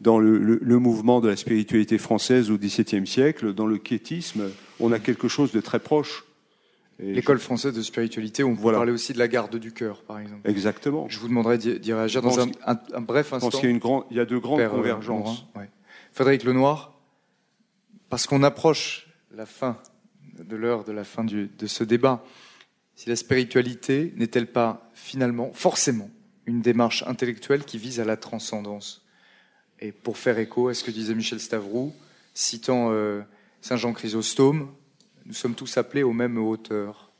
dans 0.00 0.18
le, 0.18 0.38
le, 0.38 0.78
mouvement 0.78 1.20
de 1.20 1.28
la 1.28 1.36
spiritualité 1.36 1.98
française 1.98 2.50
au 2.50 2.58
XVIIe 2.58 3.06
siècle, 3.06 3.54
dans 3.54 3.66
le 3.66 3.78
quiétisme, 3.78 4.50
on 4.78 4.92
a 4.92 4.98
quelque 4.98 5.26
chose 5.26 5.52
de 5.52 5.60
très 5.60 5.80
proche 5.80 6.27
L'école 6.98 7.38
française 7.38 7.72
de 7.72 7.82
spiritualité, 7.82 8.42
on 8.42 8.56
peut 8.56 8.72
parler 8.72 8.90
aussi 8.90 9.12
de 9.12 9.18
la 9.18 9.28
garde 9.28 9.56
du 9.56 9.72
cœur, 9.72 10.02
par 10.02 10.18
exemple. 10.18 10.48
Exactement. 10.50 11.08
Je 11.08 11.20
vous 11.20 11.28
demanderai 11.28 11.56
d'y 11.56 11.92
réagir 11.92 12.22
dans 12.22 12.40
un, 12.40 12.48
bref 13.00 13.32
instant. 13.32 13.48
Je 13.48 13.52
pense 13.52 13.60
qu'il 13.60 13.68
y, 13.68 13.72
a 13.72 13.76
une 13.76 14.02
il 14.10 14.16
y 14.16 14.20
a 14.20 14.24
de 14.24 14.36
grandes 14.36 14.60
euh, 14.60 14.68
convergences. 14.68 15.46
Frédéric 16.12 16.42
Lenoir, 16.42 16.98
parce 18.08 18.26
qu'on 18.26 18.42
approche 18.42 19.08
la 19.32 19.46
fin 19.46 19.78
de 20.38 20.56
l'heure 20.56 20.82
de 20.82 20.92
la 20.92 21.04
fin 21.04 21.24
de 21.24 21.66
ce 21.66 21.84
débat, 21.84 22.24
si 22.98 23.08
la 23.08 23.14
spiritualité 23.14 24.12
n'est-elle 24.16 24.50
pas 24.50 24.90
finalement, 24.92 25.52
forcément, 25.52 26.10
une 26.46 26.62
démarche 26.62 27.04
intellectuelle 27.06 27.64
qui 27.64 27.78
vise 27.78 28.00
à 28.00 28.04
la 28.04 28.16
transcendance? 28.16 29.06
Et 29.78 29.92
pour 29.92 30.18
faire 30.18 30.36
écho 30.40 30.66
à 30.66 30.74
ce 30.74 30.82
que 30.82 30.90
disait 30.90 31.14
Michel 31.14 31.38
Stavroux, 31.38 31.94
citant 32.34 32.88
euh, 32.90 33.20
Saint 33.60 33.76
Jean 33.76 33.92
Chrysostome, 33.92 34.68
nous 35.28 35.34
sommes 35.34 35.54
tous 35.54 35.76
appelés 35.76 36.02
aux 36.02 36.14
mêmes 36.14 36.38
hauteurs 36.38 37.12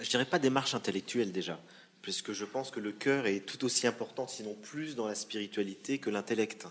Je 0.00 0.10
dirais 0.10 0.24
pas 0.24 0.40
démarche 0.40 0.74
intellectuelle 0.74 1.30
déjà, 1.30 1.60
puisque 2.02 2.32
je 2.32 2.44
pense 2.44 2.72
que 2.72 2.80
le 2.80 2.90
cœur 2.90 3.26
est 3.26 3.46
tout 3.46 3.64
aussi 3.64 3.86
important, 3.86 4.26
sinon 4.26 4.56
plus 4.60 4.96
dans 4.96 5.06
la 5.06 5.14
spiritualité 5.14 5.98
que 5.98 6.10
l'intellect. 6.10 6.66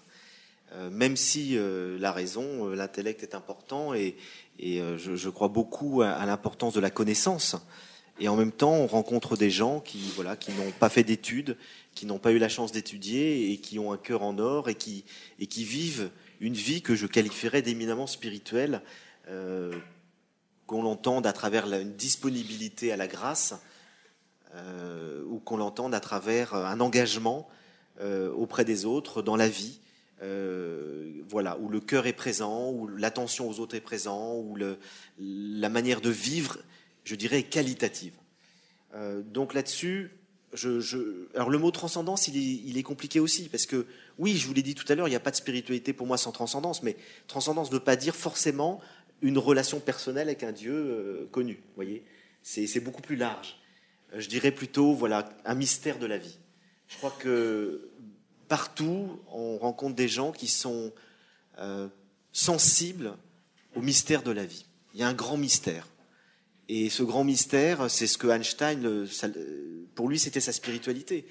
Euh, 0.74 0.90
même 0.90 1.16
si 1.16 1.58
euh, 1.58 1.98
la 2.00 2.12
raison, 2.12 2.68
euh, 2.68 2.76
l'intellect 2.76 3.24
est 3.24 3.34
important 3.34 3.94
et, 3.94 4.18
je, 4.60 5.30
crois 5.30 5.48
beaucoup 5.48 6.02
à, 6.02 6.26
l'importance 6.26 6.74
de 6.74 6.82
la 6.82 6.90
connaissance. 6.90 7.56
Et 8.20 8.28
en 8.28 8.36
même 8.36 8.52
temps, 8.52 8.74
on 8.74 8.88
rencontre 8.88 9.38
des 9.38 9.50
gens 9.50 9.80
qui, 9.80 10.00
voilà, 10.16 10.36
qui 10.36 10.52
n'ont 10.52 10.72
pas 10.72 10.90
fait 10.90 11.06
d'études, 11.06 11.56
qui 11.96 12.06
n'ont 12.06 12.20
pas 12.20 12.34
eu 12.34 12.40
la 12.40 12.50
chance 12.50 12.74
d'étudier 12.74 13.54
et 13.54 13.58
qui 13.60 13.80
ont 13.80 13.94
un 13.94 13.98
cœur 13.98 14.22
en 14.22 14.38
or 14.38 14.68
et 14.68 14.76
qui, 14.76 15.06
et 15.40 15.48
qui 15.48 15.64
vivent 15.64 16.12
une 16.42 16.56
vie 16.56 16.82
que 16.82 16.94
je 16.94 17.08
qualifierais 17.08 17.62
d'éminemment 17.62 18.06
spirituelle, 18.06 18.82
qu'on 20.70 20.84
l'entende 20.84 21.26
à 21.26 21.34
travers 21.34 21.66
une 21.74 21.96
disponibilité 21.96 22.92
à 22.92 22.98
la 22.98 23.08
grâce 23.08 23.56
ou 25.28 25.40
qu'on 25.40 25.58
l'entende 25.58 25.96
à 25.96 26.00
travers 26.00 26.54
un 26.54 26.80
engagement 26.80 27.50
auprès 28.02 28.66
des 28.66 28.86
autres 28.86 29.22
dans 29.22 29.36
la 29.36 29.50
vie 29.50 29.80
euh, 30.22 31.12
voilà, 31.30 31.58
où 31.60 31.70
le 31.70 31.80
cœur 31.80 32.08
est 32.08 32.14
présent, 32.14 32.72
où 32.72 32.88
l'attention 32.88 33.50
aux 33.50 33.60
autres 33.60 33.76
est 33.76 33.82
présent, 33.82 34.36
où 34.36 34.58
la 35.18 35.70
manière 35.70 36.02
de 36.02 36.10
vivre, 36.10 36.58
je 37.04 37.16
dirais, 37.16 37.40
est 37.40 37.44
qualitative. 37.44 38.14
Euh, 38.96 39.22
donc 39.22 39.54
là-dessus, 39.54 40.12
alors 41.36 41.50
le 41.50 41.58
mot 41.58 41.72
transcendance, 41.72 42.28
il 42.28 42.36
est, 42.36 42.62
il 42.66 42.78
est, 42.78 42.84
compliqué 42.84 43.20
aussi, 43.20 43.48
parce 43.48 43.68
que 43.68 43.86
oui, 44.18 44.36
je 44.36 44.48
vous 44.48 44.54
l'ai 44.54 44.64
dit 44.64 44.76
tout 44.76 44.92
à 44.92 44.96
l'heure, 44.96 45.08
il 45.08 45.12
n'y 45.12 45.16
a 45.16 45.22
pas 45.22 45.32
de 45.32 45.36
spiritualité 45.36 45.94
pour 45.94 46.08
moi 46.08 46.18
sans 46.18 46.32
transcendance, 46.32 46.82
mais 46.84 46.98
transcendance 47.28 47.70
ne 47.70 47.76
veut 47.76 47.84
pas 47.84 47.96
dire 47.96 48.16
forcément 48.16 48.82
une 49.22 49.38
relation 49.38 49.80
personnelle 49.80 50.28
avec 50.28 50.44
un 50.44 50.52
Dieu 50.52 50.74
euh, 50.74 51.30
connu. 51.32 51.62
Voyez, 51.76 52.04
c'est 52.42 52.80
beaucoup 52.80 53.02
plus 53.02 53.16
large. 53.16 53.60
je 54.16 54.28
dirais 54.28 54.52
plutôt 54.52 54.94
voilà 54.94 55.30
un 55.46 55.56
mystère 55.56 56.00
de 56.00 56.06
la 56.06 56.18
vie. 56.18 56.38
Je 56.88 56.98
crois 56.98 57.16
que 57.20 57.90
partout, 58.48 59.20
on 59.32 59.58
rencontre 59.58 59.96
des 59.96 60.08
gens 60.08 60.32
qui 60.32 60.48
sont 60.48 60.92
euh, 61.60 61.88
sensibles 62.34 63.16
au 63.76 63.82
mystère 63.82 64.24
de 64.24 64.32
la 64.32 64.46
vie. 64.46 64.66
Il 64.94 65.00
y 65.00 65.04
a 65.04 65.08
un 65.08 65.14
grand 65.14 65.38
mystère. 65.38 65.88
Et 66.68 66.90
ce 66.90 67.04
grand 67.04 67.24
mystère, 67.24 67.90
c'est 67.90 68.08
ce 68.08 68.18
que 68.18 68.28
Einstein, 68.28 69.08
pour 69.96 70.10
lui, 70.10 70.20
c'était 70.20 70.40
sa 70.40 70.52
spiritualité. 70.52 71.26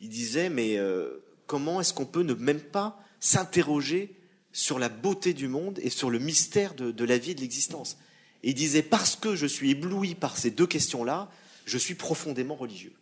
Il 0.00 0.08
disait, 0.08 0.48
mais 0.48 0.78
euh, 0.78 1.22
comment 1.46 1.80
est-ce 1.80 1.94
qu'on 1.94 2.06
peut 2.06 2.22
ne 2.22 2.34
même 2.34 2.60
pas 2.60 2.98
s'interroger 3.20 4.14
sur 4.52 4.78
la 4.78 4.88
beauté 4.88 5.34
du 5.34 5.48
monde 5.48 5.78
et 5.82 5.90
sur 5.90 6.10
le 6.10 6.18
mystère 6.18 6.74
de, 6.74 7.04
la 7.04 7.18
vie 7.18 7.30
et 7.32 7.34
de 7.34 7.40
l'existence 7.40 7.96
Et 8.42 8.50
il 8.50 8.54
disait, 8.54 8.82
parce 8.82 9.16
que 9.16 9.34
je 9.34 9.46
suis 9.46 9.70
ébloui 9.70 10.14
par 10.14 10.36
ces 10.36 10.50
deux 10.50 10.66
questions-là, 10.66 11.30
je 11.64 11.78
suis 11.78 11.94
profondément 11.94 12.54
religieux. 12.54 12.92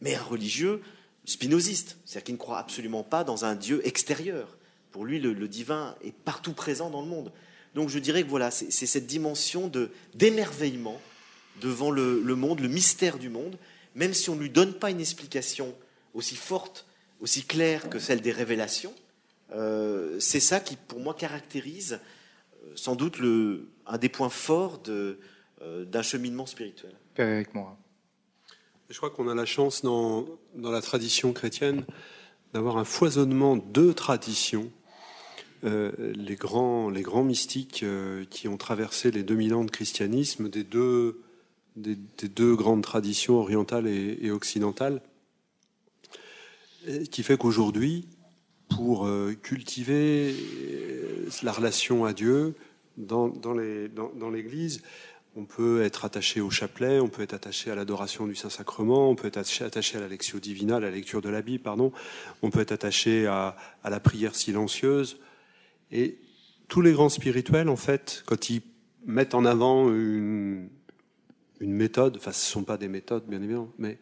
Mais 0.00 0.14
un 0.14 0.22
religieux, 0.22 0.80
spinoziste, 1.24 1.96
c'est-à-dire 2.04 2.24
qu'il 2.24 2.34
ne 2.34 2.38
croit 2.40 2.58
absolument 2.58 3.02
pas 3.02 3.24
dans 3.24 3.44
un 3.44 3.54
Dieu 3.54 3.86
extérieur. 3.86 4.56
Pour 4.90 5.04
lui, 5.04 5.20
le, 5.20 5.48
divin 5.48 5.94
est 6.02 6.12
partout 6.12 6.52
présent 6.52 6.90
dans 6.90 7.02
le 7.02 7.08
monde. 7.08 7.32
Donc 7.74 7.88
je 7.88 7.98
dirais 7.98 8.22
que 8.22 8.28
voilà, 8.28 8.50
c'est 8.50 8.70
cette 8.70 9.06
dimension 9.06 9.70
d'émerveillement 10.14 11.00
devant 11.60 11.90
le, 11.90 12.22
monde, 12.34 12.60
le 12.60 12.68
mystère 12.68 13.18
du 13.18 13.28
monde, 13.28 13.58
même 13.94 14.14
si 14.14 14.30
on 14.30 14.34
ne 14.34 14.40
lui 14.40 14.50
donne 14.50 14.74
pas 14.74 14.90
une 14.90 15.00
explication 15.00 15.74
aussi 16.14 16.36
forte, 16.36 16.86
aussi 17.20 17.44
claire 17.44 17.88
que 17.88 17.98
celle 17.98 18.20
des 18.20 18.32
révélations. 18.32 18.94
Euh, 19.52 20.18
c'est 20.20 20.40
ça 20.40 20.60
qui, 20.60 20.76
pour 20.76 21.00
moi, 21.00 21.14
caractérise 21.14 22.00
euh, 22.64 22.72
sans 22.74 22.94
doute 22.94 23.18
le, 23.18 23.68
un 23.86 23.98
des 23.98 24.08
points 24.08 24.28
forts 24.28 24.82
euh, 24.88 25.16
d'un 25.84 26.02
cheminement 26.02 26.46
spirituel. 26.46 26.92
avec 27.16 27.54
moi. 27.54 27.76
Je 28.88 28.96
crois 28.96 29.10
qu'on 29.10 29.28
a 29.28 29.34
la 29.34 29.46
chance 29.46 29.82
dans, 29.82 30.26
dans 30.54 30.70
la 30.70 30.80
tradition 30.80 31.32
chrétienne 31.32 31.84
d'avoir 32.52 32.76
un 32.76 32.84
foisonnement 32.84 33.56
de 33.56 33.92
traditions. 33.92 34.70
Euh, 35.62 35.92
les, 36.14 36.36
grands, 36.36 36.88
les 36.88 37.02
grands 37.02 37.22
mystiques 37.22 37.82
euh, 37.82 38.24
qui 38.30 38.48
ont 38.48 38.56
traversé 38.56 39.10
les 39.10 39.22
2000 39.22 39.54
ans 39.54 39.64
de 39.64 39.70
christianisme, 39.70 40.48
des 40.48 40.64
deux, 40.64 41.20
des, 41.76 41.96
deux 42.28 42.56
grandes 42.56 42.82
traditions 42.82 43.34
orientales 43.34 43.86
et, 43.86 44.30
occidentales, 44.30 45.02
qui 47.10 47.22
fait 47.22 47.36
qu'aujourd'hui, 47.36 48.08
pour 48.70 49.06
euh, 49.06 49.34
cultiver 49.42 50.34
la 51.42 51.52
relation 51.52 52.04
à 52.04 52.12
Dieu 52.12 52.54
dans, 52.96 53.28
dans 53.28 54.30
l'Église, 54.30 54.82
on 55.36 55.44
peut 55.44 55.82
être 55.82 56.04
attaché 56.04 56.40
au 56.40 56.50
chapelet, 56.50 56.98
on 56.98 57.08
peut 57.08 57.22
être 57.22 57.34
attaché 57.34 57.70
à 57.70 57.74
l'adoration 57.74 58.26
du 58.26 58.34
Saint-Sacrement, 58.34 59.10
on 59.10 59.14
peut 59.14 59.28
être 59.28 59.36
attaché 59.36 59.96
à 59.96 60.00
la 60.00 60.08
lectio 60.08 60.40
divina, 60.40 60.76
à 60.76 60.80
la 60.80 60.90
lecture 60.90 61.22
de 61.22 61.28
la 61.28 61.42
Bible, 61.42 61.62
pardon, 61.62 61.92
on 62.42 62.50
peut 62.50 62.60
être 62.60 62.72
attaché 62.72 63.26
à, 63.26 63.56
la 63.84 64.00
prière 64.00 64.34
silencieuse. 64.34 65.18
Et 65.92 66.18
tous 66.68 66.80
les 66.80 66.92
grands 66.92 67.08
spirituels, 67.08 67.68
en 67.68 67.76
fait, 67.76 68.22
quand 68.26 68.50
ils 68.50 68.62
mettent 69.06 69.34
en 69.34 69.44
avant 69.44 69.88
une, 69.88 70.68
méthode, 71.60 72.16
enfin 72.16 72.32
ce 72.32 72.46
ne 72.46 72.52
sont 72.52 72.64
pas 72.64 72.78
des 72.78 72.88
méthodes 72.88 73.24
bien 73.26 73.42
évidemment, 73.42 73.70
mais 73.78 73.98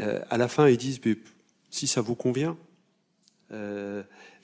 euh, 0.00 0.20
à 0.28 0.36
la 0.36 0.48
fin 0.48 0.68
ils 0.68 0.76
disent 0.76 1.00
si 1.70 1.86
ça 1.86 2.02
vous 2.02 2.14
convient, 2.14 2.50
euh, 2.50 2.73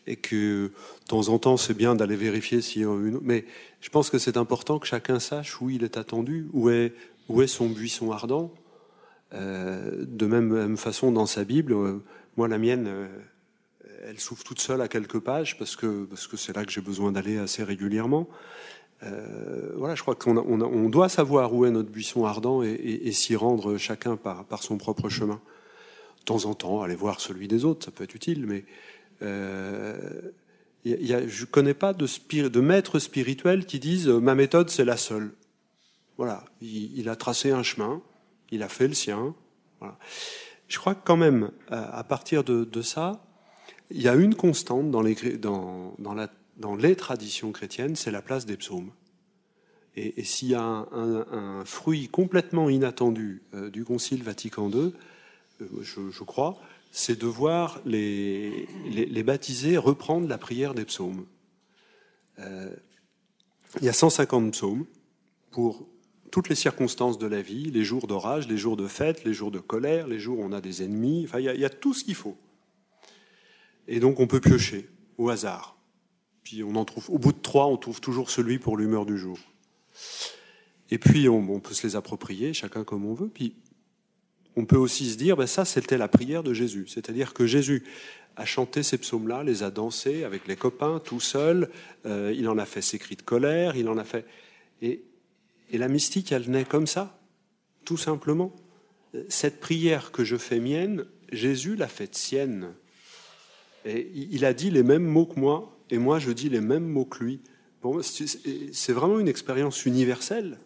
et 0.06 0.16
que 0.16 0.66
de 0.66 0.72
temps 1.06 1.28
en 1.28 1.38
temps 1.38 1.56
c'est 1.56 1.74
bien 1.74 1.94
d'aller 1.94 2.16
vérifier 2.16 2.62
si 2.62 2.84
mais 3.22 3.44
je 3.80 3.88
pense 3.88 4.10
que 4.10 4.18
c'est 4.18 4.36
important 4.36 4.78
que 4.78 4.86
chacun 4.86 5.20
sache 5.20 5.60
où 5.60 5.70
il 5.70 5.84
est 5.84 5.96
attendu, 5.96 6.48
où 6.52 6.70
est 6.70 6.92
où 7.30 7.42
est 7.42 7.46
son 7.46 7.68
buisson 7.68 8.10
ardent. 8.10 8.52
Euh, 9.32 10.04
de 10.06 10.26
même, 10.26 10.76
façon 10.76 11.12
dans 11.12 11.26
sa 11.26 11.44
Bible, 11.44 11.72
euh, 11.72 12.02
moi 12.36 12.48
la 12.48 12.58
mienne, 12.58 12.86
euh, 12.88 13.08
elle 14.04 14.18
s'ouvre 14.18 14.42
toute 14.42 14.60
seule 14.60 14.80
à 14.80 14.88
quelques 14.88 15.20
pages 15.20 15.56
parce 15.56 15.76
que 15.76 16.04
parce 16.04 16.26
que 16.26 16.36
c'est 16.36 16.54
là 16.54 16.64
que 16.64 16.72
j'ai 16.72 16.80
besoin 16.80 17.12
d'aller 17.12 17.38
assez 17.38 17.62
régulièrement. 17.62 18.28
voilà, 19.76 19.94
je 19.94 20.02
crois 20.02 20.14
qu'on 20.14 20.36
on, 20.36 20.88
doit 20.90 21.08
savoir 21.08 21.54
où 21.54 21.64
est 21.64 21.70
notre 21.70 21.90
buisson 21.90 22.26
ardent 22.26 22.62
et, 22.62 22.72
et 22.72 23.12
s'y 23.12 23.34
rendre 23.36 23.78
chacun 23.78 24.16
par, 24.16 24.44
par 24.44 24.62
son 24.62 24.76
propre 24.76 25.08
chemin. 25.08 25.40
De 26.18 26.24
temps 26.24 26.44
en 26.44 26.54
temps, 26.54 26.82
aller 26.82 26.96
voir 26.96 27.18
celui 27.20 27.48
des 27.48 27.64
autres, 27.64 27.86
ça 27.86 27.90
peut 27.90 28.04
être 28.04 28.14
utile, 28.14 28.46
mais 28.46 28.64
euh, 29.22 30.30
je 30.84 30.90
ne 30.92 31.46
connais 31.46 31.74
pas 31.74 31.92
de, 31.92 32.60
maîtres 32.60 32.98
spirituels 32.98 33.66
qui 33.66 33.78
disent 33.78 34.08
euh, 34.08 34.18
ma 34.18 34.34
méthode 34.34 34.70
c'est 34.70 34.84
la 34.84 34.96
seule. 34.96 35.32
Voilà, 36.16 36.44
il, 36.60 37.08
a 37.08 37.16
tracé 37.16 37.50
un 37.50 37.62
chemin, 37.62 38.02
il 38.50 38.62
a 38.62 38.68
fait 38.68 38.88
le 38.88 38.94
sien. 38.94 39.34
Je 40.68 40.78
crois 40.78 40.94
que 40.94 41.00
quand 41.02 41.16
même, 41.16 41.50
à 41.70 42.04
partir 42.04 42.44
de, 42.44 42.82
ça, 42.82 43.24
il 43.90 44.02
y 44.02 44.08
a 44.08 44.14
une 44.14 44.34
constante 44.34 44.90
dans 44.90 45.00
les, 45.00 46.96
traditions 46.96 47.52
chrétiennes, 47.52 47.96
c'est 47.96 48.10
la 48.10 48.20
place 48.20 48.44
des 48.44 48.58
psaumes. 48.58 48.90
Et, 49.96 50.22
s'il 50.24 50.48
y 50.48 50.54
a 50.54 50.62
un, 50.62 51.64
fruit 51.64 52.08
complètement 52.08 52.68
inattendu 52.68 53.42
euh, 53.54 53.70
du 53.70 53.84
Concile 53.84 54.22
Vatican 54.22 54.70
II, 54.70 54.92
je, 55.82 56.22
crois, 56.24 56.58
c'est 56.90 57.18
de 57.18 57.26
voir 57.26 57.80
les, 57.84 58.66
les, 58.88 59.22
baptisés 59.22 59.76
reprendre 59.76 60.28
la 60.28 60.38
prière 60.38 60.74
des 60.74 60.84
psaumes. 60.84 61.24
Euh, 62.38 62.74
il 63.78 63.84
y 63.84 63.88
a 63.88 63.92
150 63.92 64.52
psaumes 64.52 64.86
pour 65.50 65.86
toutes 66.30 66.48
les 66.48 66.54
circonstances 66.54 67.18
de 67.18 67.26
la 67.26 67.42
vie, 67.42 67.70
les 67.70 67.84
jours 67.84 68.06
d'orage, 68.06 68.48
les 68.48 68.56
jours 68.56 68.76
de 68.76 68.86
fête, 68.86 69.24
les 69.24 69.34
jours 69.34 69.50
de 69.50 69.58
colère, 69.58 70.06
les 70.06 70.18
jours 70.18 70.38
où 70.38 70.44
on 70.44 70.52
a 70.52 70.60
des 70.60 70.82
ennemis, 70.82 71.24
enfin 71.24 71.40
il 71.40 71.44
y 71.44 71.64
a, 71.64 71.70
tout 71.70 71.94
ce 71.94 72.04
qu'il 72.04 72.14
faut. 72.14 72.36
Et 73.86 74.00
donc 74.00 74.20
on 74.20 74.26
peut 74.26 74.40
piocher 74.40 74.88
au 75.18 75.28
hasard. 75.28 75.76
Puis 76.42 76.62
on 76.62 76.74
en 76.74 76.84
trouve, 76.84 77.10
au 77.10 77.18
bout 77.18 77.32
de 77.32 77.40
trois, 77.40 77.66
on 77.66 77.76
trouve 77.76 78.00
toujours 78.00 78.30
celui 78.30 78.58
pour 78.58 78.76
l'humeur 78.76 79.06
du 79.06 79.18
jour. 79.18 79.38
Et 80.90 80.98
puis 80.98 81.28
on, 81.28 81.38
on, 81.38 81.60
peut 81.60 81.74
se 81.74 81.86
les 81.86 81.96
approprier, 81.96 82.52
chacun 82.52 82.82
comme 82.82 83.04
on 83.04 83.14
veut. 83.14 83.28
Puis 83.28 83.54
on 84.56 84.64
peut 84.64 84.76
aussi 84.76 85.10
se 85.10 85.16
dire, 85.16 85.36
ben 85.36 85.46
ça 85.46 85.64
c'était 85.64 85.98
la 85.98 86.08
prière 86.08 86.42
de 86.42 86.52
Jésus. 86.52 86.86
C'est-à-dire 86.88 87.34
que 87.34 87.46
Jésus 87.46 87.84
a 88.36 88.44
chanté 88.44 88.82
ces 88.82 88.98
psaumes-là, 88.98 89.44
les 89.44 89.62
a 89.62 89.70
dansés 89.70 90.24
avec 90.24 90.46
les 90.46 90.56
copains, 90.56 90.98
tout 90.98 91.20
seul. 91.20 91.70
Euh, 92.06 92.34
il 92.36 92.48
en 92.48 92.58
a 92.58 92.64
fait 92.64 92.82
ses 92.82 92.98
cris 92.98 93.16
de 93.16 93.22
colère, 93.22 93.76
il 93.76 93.88
en 93.88 93.98
a 93.98 94.04
fait. 94.04 94.24
Et, 94.82 95.04
la 95.72 95.88
mystique, 95.88 96.32
elle 96.32 96.50
naît 96.50 96.64
comme 96.64 96.88
ça, 96.88 97.20
tout 97.84 97.96
simplement. 97.96 98.52
Cette 99.28 99.60
prière 99.60 100.10
que 100.10 100.24
je 100.24 100.36
fais 100.36 100.58
mienne, 100.58 101.04
Jésus 101.30 101.76
l'a 101.76 101.86
faite 101.86 102.16
sienne. 102.16 102.74
Et 103.84 104.10
il 104.14 104.44
a 104.44 104.52
dit 104.52 104.70
les 104.70 104.82
mêmes 104.82 105.04
mots 105.04 105.26
que 105.26 105.38
moi, 105.38 105.78
et 105.90 105.98
moi 105.98 106.18
je 106.18 106.32
dis 106.32 106.48
les 106.48 106.60
mêmes 106.60 106.86
mots 106.86 107.04
que 107.04 107.22
lui. 107.22 107.40
C'est 108.02 108.92
vraiment 108.92 109.20
une 109.20 109.28
expérience 109.28 109.86
universelle 109.86 110.58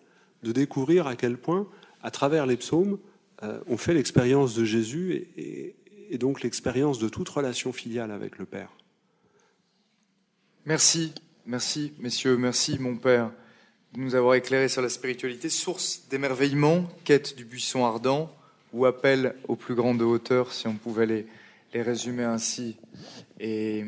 de 0.43 0.53
découvrir 0.53 1.07
à 1.07 1.17
quel 1.17 1.37
point, 1.37 1.69
à 2.03 2.11
travers 2.11 2.47
les 2.47 2.57
psaumes, 2.57 2.99
on 3.67 3.77
fait 3.77 3.95
l'expérience 3.95 4.55
de 4.55 4.65
Jésus 4.65 5.29
et, 5.37 5.77
donc 6.19 6.43
l'expérience 6.43 7.01
de 7.01 7.09
toute 7.09 7.29
relation 7.29 7.73
filiale 7.73 8.13
avec 8.13 8.39
le 8.39 8.45
Père. 8.45 8.71
Merci, 10.65 11.13
merci, 11.45 11.93
messieurs, 11.99 12.37
merci, 12.37 12.79
mon 12.79 12.97
Père. 12.97 13.33
de 13.93 14.01
nous 14.01 14.15
avoir 14.15 14.35
éclairé 14.35 14.69
sur 14.69 14.81
la 14.81 14.89
spiritualité, 14.89 15.49
source 15.49 16.03
d'émerveillement, 16.09 16.89
quête 17.05 17.37
du 17.37 17.45
buisson 17.45 17.85
ardent, 17.85 18.35
ou 18.73 18.87
appel 18.87 19.35
aux 19.49 19.57
plus 19.57 19.75
grandes 19.75 20.03
hauteurs, 20.03 20.53
si 20.53 20.69
on 20.69 20.75
pouvait 20.75 21.07
les, 21.07 21.27
les 21.73 21.83
résumer 21.83 22.25
ainsi, 22.25 22.77
et 23.41 23.85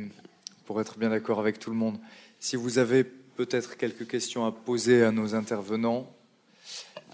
pour 0.64 0.80
être 0.80 0.98
bien 0.98 1.10
d'accord 1.10 1.38
avec 1.38 1.58
tout 1.58 1.70
le 1.70 1.76
monde. 1.76 1.98
Si 2.40 2.56
vous 2.56 2.78
avez 2.78 3.04
peut-être 3.04 3.76
quelques 3.76 4.08
questions 4.08 4.44
à 4.44 4.52
poser 4.52 5.04
à 5.04 5.12
nos 5.12 5.34
intervenants, 5.34 6.12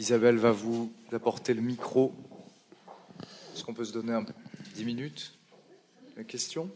Isabelle 0.01 0.37
va 0.37 0.53
vous 0.53 0.91
apporter 1.13 1.55
le 1.55 1.61
micro. 1.61 2.15
Est-ce 3.55 3.65
qu'on 3.65 3.75
peut 3.75 3.85
se 3.85 3.93
donner 3.93 4.13
un, 4.13 4.25
10 4.75 4.85
minutes 4.85 5.35
La 6.17 6.25
question 6.25 6.71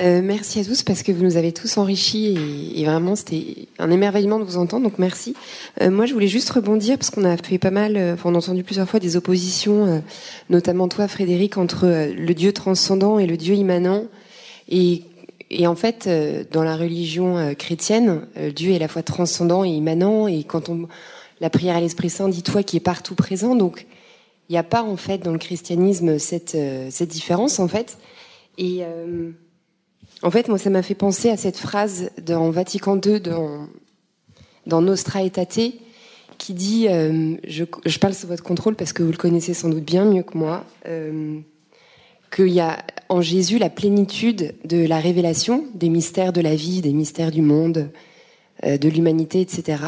Euh, 0.00 0.22
merci 0.22 0.58
à 0.58 0.64
tous 0.64 0.82
parce 0.82 1.02
que 1.02 1.12
vous 1.12 1.22
nous 1.22 1.36
avez 1.36 1.52
tous 1.52 1.76
enrichis 1.76 2.72
et, 2.74 2.84
vraiment 2.84 3.14
c'était 3.14 3.68
un 3.78 3.90
émerveillement 3.90 4.38
de 4.38 4.44
vous 4.44 4.56
entendre, 4.56 4.84
donc 4.84 4.98
merci. 4.98 5.34
Euh, 5.80 5.90
moi 5.90 6.06
je 6.06 6.14
voulais 6.14 6.28
juste 6.28 6.48
rebondir 6.50 6.96
parce 6.96 7.10
qu'on 7.10 7.24
a 7.24 7.36
fait 7.36 7.58
pas 7.58 7.70
mal, 7.70 7.96
euh, 7.96 8.16
on 8.24 8.34
a 8.34 8.38
entendu 8.38 8.64
plusieurs 8.64 8.88
fois 8.88 9.00
des 9.00 9.16
oppositions, 9.16 10.02
notamment 10.48 10.88
toi 10.88 11.08
Frédéric, 11.08 11.58
entre 11.58 11.86
le 11.86 12.34
Dieu 12.34 12.52
transcendant 12.52 13.18
et 13.18 13.26
le 13.26 13.36
Dieu 13.36 13.54
immanent. 13.54 14.06
Et, 14.68 15.02
et 15.52 15.66
en 15.66 15.74
fait, 15.74 16.08
dans 16.50 16.64
la 16.64 16.76
religion 16.76 17.54
chrétienne, 17.54 18.26
Dieu 18.54 18.72
est 18.72 18.76
à 18.76 18.78
la 18.80 18.88
fois 18.88 19.02
transcendant 19.02 19.64
et 19.64 19.68
immanent. 19.68 20.26
Et 20.26 20.44
quand 20.44 20.68
on 20.68 20.88
la 21.40 21.50
prière 21.50 21.76
à 21.76 21.80
l'Esprit 21.80 22.10
Saint 22.10 22.28
dit 22.28 22.42
toi 22.42 22.62
qui 22.62 22.76
est 22.76 22.80
partout 22.80 23.14
présent, 23.14 23.54
donc 23.54 23.86
il 24.48 24.52
n'y 24.52 24.58
a 24.58 24.62
pas 24.62 24.82
en 24.82 24.96
fait 24.96 25.18
dans 25.18 25.32
le 25.32 25.38
christianisme 25.38 26.18
cette, 26.18 26.56
cette 26.90 27.08
différence 27.08 27.58
en 27.58 27.68
fait. 27.68 27.98
Et 28.58 28.82
en 30.22 30.30
fait, 30.30 30.48
moi, 30.48 30.58
ça 30.58 30.70
m'a 30.70 30.82
fait 30.82 30.94
penser 30.94 31.30
à 31.30 31.36
cette 31.36 31.56
phrase 31.56 32.10
dans 32.24 32.50
Vatican 32.50 33.00
II, 33.04 33.20
dans, 33.20 33.66
dans 34.66 34.80
Nostra 34.80 35.24
Aetate, 35.24 35.74
qui 36.38 36.54
dit, 36.54 36.86
euh, 36.88 37.36
je, 37.46 37.64
je, 37.84 37.98
parle 37.98 38.14
sous 38.14 38.28
votre 38.28 38.42
contrôle 38.42 38.76
parce 38.76 38.92
que 38.92 39.02
vous 39.02 39.10
le 39.10 39.16
connaissez 39.16 39.52
sans 39.52 39.68
doute 39.68 39.84
bien 39.84 40.04
mieux 40.04 40.22
que 40.22 40.38
moi, 40.38 40.64
euh, 40.86 41.40
qu'il 42.30 42.48
y 42.48 42.60
a 42.60 42.84
en 43.12 43.20
Jésus 43.20 43.58
la 43.58 43.68
plénitude 43.68 44.54
de 44.64 44.86
la 44.86 44.98
révélation 44.98 45.66
des 45.74 45.90
mystères 45.90 46.32
de 46.32 46.40
la 46.40 46.54
vie, 46.54 46.80
des 46.80 46.94
mystères 46.94 47.30
du 47.30 47.42
monde, 47.42 47.90
euh, 48.64 48.78
de 48.78 48.88
l'humanité, 48.88 49.42
etc. 49.42 49.82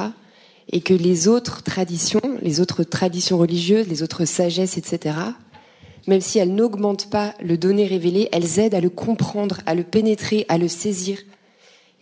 Et 0.70 0.82
que 0.82 0.92
les 0.92 1.26
autres 1.26 1.62
traditions, 1.62 2.20
les 2.42 2.60
autres 2.60 2.84
traditions 2.84 3.38
religieuses, 3.38 3.88
les 3.88 4.02
autres 4.02 4.26
sagesses, 4.26 4.76
etc., 4.76 5.16
même 6.06 6.20
si 6.20 6.38
elles 6.38 6.55
n'augmentent 6.55 7.09
pas 7.09 7.34
le 7.42 7.56
donné 7.56 7.86
révélé, 7.86 8.28
elles 8.30 8.59
aident 8.59 8.74
à 8.74 8.80
le 8.82 8.90
comprendre, 8.90 9.60
à 9.64 9.74
le 9.74 9.84
pénétrer, 9.84 10.44
à 10.51 10.59
le 10.59 10.68
saisir. 10.68 11.18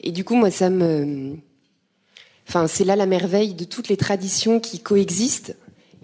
Et 0.00 0.10
du 0.10 0.24
coup, 0.24 0.34
moi, 0.34 0.50
ça 0.50 0.70
me, 0.70 1.36
enfin, 2.48 2.66
c'est 2.66 2.84
là 2.84 2.96
la 2.96 3.06
merveille 3.06 3.54
de 3.54 3.62
toutes 3.62 3.88
les 3.88 3.96
traditions 3.96 4.58
qui 4.58 4.80
coexistent 4.80 5.54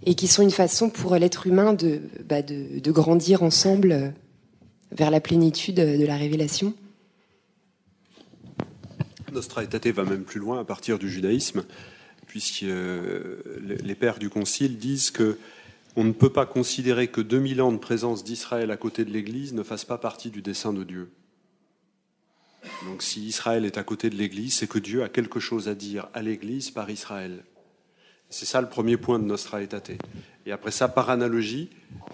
et 0.06 0.14
qui 0.14 0.28
sont 0.28 0.44
une 0.44 0.52
façon 0.52 0.90
pour 0.90 1.16
l'être 1.16 1.48
humain 1.48 1.72
de, 1.72 2.02
bah, 2.28 2.42
de, 2.42 2.92
grandir 2.92 3.42
ensemble 3.42 3.90
euh, 3.90 4.10
vers 4.92 5.10
la 5.10 5.20
plénitude 5.20 5.76
de 5.76 6.06
la 6.06 6.16
révélation. 6.16 6.74
Nostra 9.32 9.62
Aetate 9.62 9.88
va 9.88 10.04
même 10.04 10.24
plus 10.24 10.40
loin 10.40 10.60
à 10.60 10.64
partir 10.64 10.98
du 10.98 11.10
judaïsme, 11.10 11.64
puisque 12.26 12.62
euh, 12.64 13.42
les 13.60 13.94
pères 13.94 14.18
du 14.18 14.30
Concile 14.30 14.78
disent 14.78 15.10
que 15.10 15.38
on 15.96 16.04
ne 16.04 16.12
peut 16.12 16.32
pas 16.32 16.46
considérer 16.46 17.08
que 17.08 17.20
2000 17.20 17.60
ans 17.60 17.72
de 17.72 17.78
présence 17.78 18.22
d'Israël 18.22 18.70
à 18.70 18.76
côté 18.76 19.04
de 19.04 19.10
l'Église 19.10 19.52
ne 19.52 19.62
fassent 19.62 19.84
pas 19.84 19.98
partie 19.98 20.30
du 20.30 20.42
dessein 20.42 20.72
de 20.72 20.84
Dieu. 20.84 21.10
Donc 22.84 23.02
si 23.02 23.26
Israël 23.26 23.64
est 23.64 23.78
à 23.78 23.82
côté 23.82 24.10
de 24.10 24.14
l'Église, 24.14 24.54
c'est 24.54 24.68
que 24.68 24.78
Dieu 24.78 25.02
a 25.02 25.08
quelque 25.08 25.40
chose 25.40 25.68
à 25.68 25.74
dire 25.74 26.08
à 26.14 26.22
l'Église 26.22 26.70
par 26.70 26.90
Israël. 26.90 27.42
C'est 28.30 28.46
ça 28.46 28.60
le 28.60 28.68
premier 28.68 28.96
point 28.96 29.18
de 29.18 29.24
Nostra 29.24 29.62
Aetate. 29.62 29.92
Et 30.46 30.52
après 30.52 30.70
ça, 30.70 30.88
par 30.88 31.10
analogie, 31.10 31.70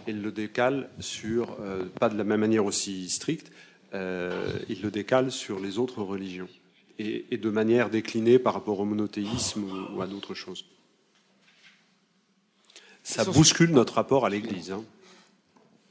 il 0.06 0.22
le 0.22 0.32
décale 0.32 0.90
sur, 1.00 1.56
euh, 1.60 1.84
pas 1.84 2.08
de 2.08 2.16
la 2.16 2.24
même 2.24 2.40
manière 2.40 2.64
aussi 2.64 3.08
stricte, 3.08 3.50
euh, 3.94 4.58
il 4.68 4.82
le 4.82 4.90
décale 4.90 5.30
sur 5.30 5.60
les 5.60 5.78
autres 5.78 6.02
religions. 6.02 6.48
Et, 6.98 7.36
de 7.36 7.50
manière 7.50 7.90
déclinée 7.90 8.38
par 8.38 8.54
rapport 8.54 8.78
au 8.78 8.84
monothéisme 8.84 9.64
ou 9.92 10.00
à 10.00 10.06
d'autres 10.06 10.34
choses. 10.34 10.64
Ça 13.02 13.24
bouscule 13.24 13.72
notre 13.72 13.94
rapport 13.94 14.24
à 14.24 14.30
l'Église. 14.30 14.70
Hein. 14.70 14.84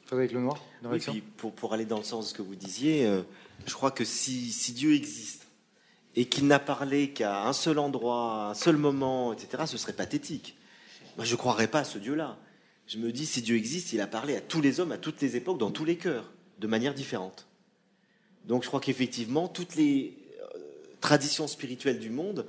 Frédéric 0.05 0.31
Lenoir, 0.31 0.63
oui, 0.85 1.23
pour, 1.37 1.53
pour, 1.53 1.73
aller 1.73 1.85
dans 1.85 1.97
le 1.97 2.03
sens 2.03 2.25
de 2.25 2.29
ce 2.29 2.33
que 2.33 2.41
vous 2.41 2.55
disiez, 2.55 3.05
euh, 3.05 3.21
je 3.65 3.73
crois 3.73 3.91
que 3.91 4.05
si, 4.05 4.51
si 4.51 4.71
Dieu 4.71 4.93
existe 4.93 5.47
et 6.15 6.25
qu'il 6.25 6.47
n'a 6.47 6.59
parlé 6.59 7.09
qu'à 7.09 7.45
un 7.45 7.53
seul 7.53 7.79
endroit, 7.79 8.47
à 8.47 8.49
un 8.51 8.53
seul 8.53 8.77
moment, 8.77 9.33
etc., 9.33 9.63
ce 9.65 9.77
serait 9.77 9.93
pathétique. 9.93 10.55
Moi, 11.17 11.25
je 11.25 11.33
ne 11.33 11.37
croirais 11.37 11.67
pas 11.67 11.79
à 11.79 11.83
ce 11.83 11.97
Dieu-là. 11.97 12.37
Je 12.87 12.97
me 12.97 13.11
dis, 13.11 13.25
si 13.25 13.41
Dieu 13.41 13.55
existe, 13.55 13.93
il 13.93 14.01
a 14.01 14.07
parlé 14.07 14.35
à 14.35 14.41
tous 14.41 14.61
les 14.61 14.79
hommes, 14.79 14.91
à 14.91 14.97
toutes 14.97 15.21
les 15.21 15.35
époques, 15.35 15.57
dans 15.57 15.71
tous 15.71 15.85
les 15.85 15.97
cœurs, 15.97 16.31
de 16.59 16.67
manière 16.67 16.93
différente. 16.93 17.47
Donc 18.45 18.63
je 18.63 18.67
crois 18.67 18.81
qu'effectivement, 18.81 19.47
toutes 19.47 19.75
les 19.75 20.17
euh, 20.41 20.57
traditions 20.99 21.47
spirituelles 21.47 21.99
du 21.99 22.09
monde 22.09 22.45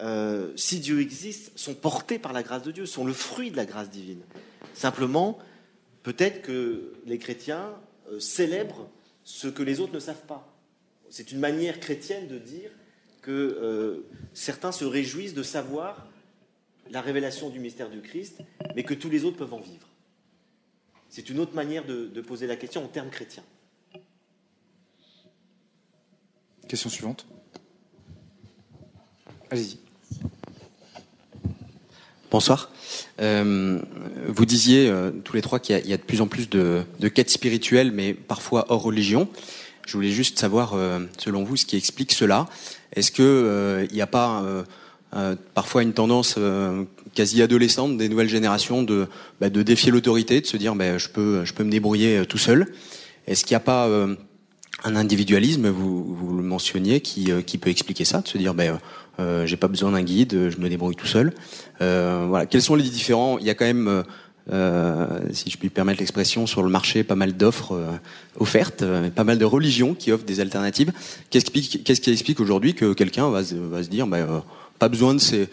euh, 0.00 0.52
si 0.56 0.80
Dieu 0.80 1.00
existe, 1.00 1.56
sont 1.58 1.74
portés 1.74 2.18
par 2.18 2.32
la 2.32 2.42
grâce 2.42 2.62
de 2.62 2.70
Dieu, 2.70 2.86
sont 2.86 3.04
le 3.04 3.12
fruit 3.12 3.50
de 3.50 3.56
la 3.56 3.66
grâce 3.66 3.90
divine. 3.90 4.22
Simplement, 4.74 5.38
peut-être 6.02 6.42
que 6.42 6.92
les 7.06 7.18
chrétiens 7.18 7.72
euh, 8.10 8.20
célèbrent 8.20 8.88
ce 9.24 9.48
que 9.48 9.62
les 9.62 9.80
autres 9.80 9.94
ne 9.94 10.00
savent 10.00 10.26
pas. 10.26 10.56
C'est 11.10 11.32
une 11.32 11.40
manière 11.40 11.80
chrétienne 11.80 12.28
de 12.28 12.38
dire 12.38 12.70
que 13.22 14.02
certains 14.32 14.72
se 14.72 14.84
réjouissent 14.84 15.34
de 15.34 15.42
savoir 15.42 16.07
la 16.90 17.00
révélation 17.00 17.50
du 17.50 17.58
mystère 17.58 17.90
du 17.90 18.00
Christ, 18.00 18.42
mais 18.74 18.82
que 18.82 18.94
tous 18.94 19.10
les 19.10 19.24
autres 19.24 19.36
peuvent 19.36 19.54
en 19.54 19.60
vivre. 19.60 19.88
C'est 21.08 21.30
une 21.30 21.38
autre 21.38 21.54
manière 21.54 21.86
de, 21.86 22.06
de 22.06 22.20
poser 22.20 22.46
la 22.46 22.56
question 22.56 22.84
en 22.84 22.88
termes 22.88 23.10
chrétiens. 23.10 23.44
Question 26.68 26.90
suivante. 26.90 27.26
Allez-y. 29.50 29.78
Bonsoir. 32.30 32.70
Euh, 33.20 33.78
vous 34.26 34.44
disiez 34.44 34.90
euh, 34.90 35.10
tous 35.24 35.34
les 35.34 35.40
trois 35.40 35.60
qu'il 35.60 35.86
y, 35.86 35.92
a 35.94 35.96
de 35.96 36.02
plus 36.02 36.20
en 36.20 36.26
plus 36.26 36.50
de, 36.50 36.84
quêtes 37.08 37.30
spirituelles, 37.30 37.90
mais 37.90 38.12
parfois 38.12 38.66
hors 38.68 38.82
religion. 38.82 39.28
Je 39.86 39.94
voulais 39.94 40.10
juste 40.10 40.38
savoir, 40.38 40.74
euh, 40.74 41.00
selon 41.16 41.42
vous, 41.42 41.56
ce 41.56 41.64
qui 41.64 41.76
explique 41.76 42.12
cela. 42.12 42.46
Est-ce 42.92 43.10
que 43.10 43.86
il 43.90 43.94
n'y 43.94 44.02
a 44.02 44.06
pas 44.06 44.44
parfois 45.54 45.82
une 45.82 45.92
tendance 45.92 46.38
quasi 47.14 47.42
adolescente 47.42 47.96
des 47.96 48.08
nouvelles 48.08 48.28
générations 48.28 48.82
de, 48.82 49.06
bah, 49.40 49.48
de 49.50 49.62
défier 49.62 49.90
l'autorité, 49.90 50.40
de 50.40 50.46
se 50.46 50.56
dire 50.56 50.74
bah, 50.74 50.98
je 50.98 51.08
peux 51.08 51.44
je 51.44 51.54
peux 51.54 51.64
me 51.64 51.70
débrouiller 51.70 52.24
tout 52.26 52.38
seul. 52.38 52.72
Est-ce 53.26 53.44
qu'il 53.44 53.54
n'y 53.54 53.56
a 53.56 53.60
pas 53.60 53.88
un 54.84 54.96
individualisme, 54.96 55.68
vous, 55.68 56.36
le 56.36 56.42
mentionniez, 56.42 57.00
qui, 57.00 57.30
qui 57.46 57.58
peut 57.58 57.70
expliquer 57.70 58.04
ça, 58.04 58.20
de 58.20 58.28
se 58.28 58.38
dire 58.38 58.54
euh, 59.20 59.46
j'ai 59.46 59.56
pas 59.56 59.68
besoin 59.68 59.92
d'un 59.92 60.02
guide, 60.02 60.50
je 60.50 60.58
me 60.58 60.68
débrouille 60.68 60.94
tout 60.94 61.06
seul? 61.06 61.32
Euh, 61.80 62.26
voilà. 62.28 62.46
Quels 62.46 62.62
sont 62.62 62.76
les 62.76 62.84
différents? 62.84 63.38
Il 63.38 63.46
y 63.46 63.50
a 63.50 63.54
quand 63.54 63.64
même, 63.64 64.04
euh, 64.52 65.18
si 65.32 65.50
je 65.50 65.58
puis 65.58 65.68
permettre 65.68 65.98
l'expression, 65.98 66.46
sur 66.46 66.62
le 66.62 66.68
marché 66.68 67.02
pas 67.02 67.16
mal 67.16 67.36
d'offres 67.36 67.76
offertes, 68.38 68.84
pas 69.14 69.24
mal 69.24 69.38
de 69.38 69.44
religions 69.44 69.94
qui 69.94 70.12
offrent 70.12 70.24
des 70.24 70.40
alternatives. 70.40 70.92
Qu'est-ce 71.30 71.50
qui, 71.50 72.12
explique 72.12 72.40
aujourd'hui 72.40 72.74
que 72.74 72.92
quelqu'un 72.92 73.28
va, 73.30 73.42
va, 73.42 73.82
se 73.82 73.88
dire, 73.88 74.06
bah, 74.06 74.44
pas 74.78 74.88
besoin 74.88 75.14
de 75.14 75.20
ces, 75.20 75.48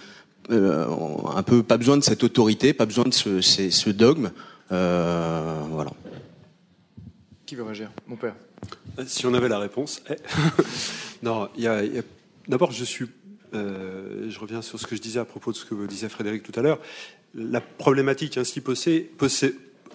un 0.50 1.44
peu, 1.44 1.64
pas 1.64 1.78
besoin 1.78 1.98
de 1.98 2.04
cette 2.04 2.24
autorité, 2.24 2.74
pas 2.74 2.86
besoin 2.86 3.06
de 3.06 3.14
ce, 3.14 3.42
ce 3.42 3.90
dogme. 3.90 4.32
voilà. 4.70 5.92
Qui 7.46 7.56
veut 7.56 7.64
réagir? 7.64 7.92
Mon 8.08 8.16
père. 8.16 8.36
Si 9.06 9.26
on 9.26 9.34
avait 9.34 9.50
la 9.50 9.60
réponse. 9.60 10.02
Eh. 10.10 10.16
non, 11.24 11.50
il 11.56 11.64
y 11.64 11.68
a, 11.68 11.84
y 11.84 12.00
a 12.00 12.04
D'abord, 12.48 12.72
je 12.72 12.84
suis 12.84 13.08
euh, 13.56 14.30
je 14.30 14.40
reviens 14.40 14.62
sur 14.62 14.80
ce 14.80 14.86
que 14.86 14.96
je 14.96 15.02
disais 15.02 15.20
à 15.20 15.26
propos 15.26 15.52
de 15.52 15.58
ce 15.58 15.66
que 15.66 15.86
disait 15.86 16.10
Frédéric 16.10 16.44
tout 16.44 16.58
à 16.60 16.62
l'heure. 16.62 16.80
La 17.34 17.62
problématique 17.62 18.38
ainsi 18.38 18.62
posée, 18.62 19.12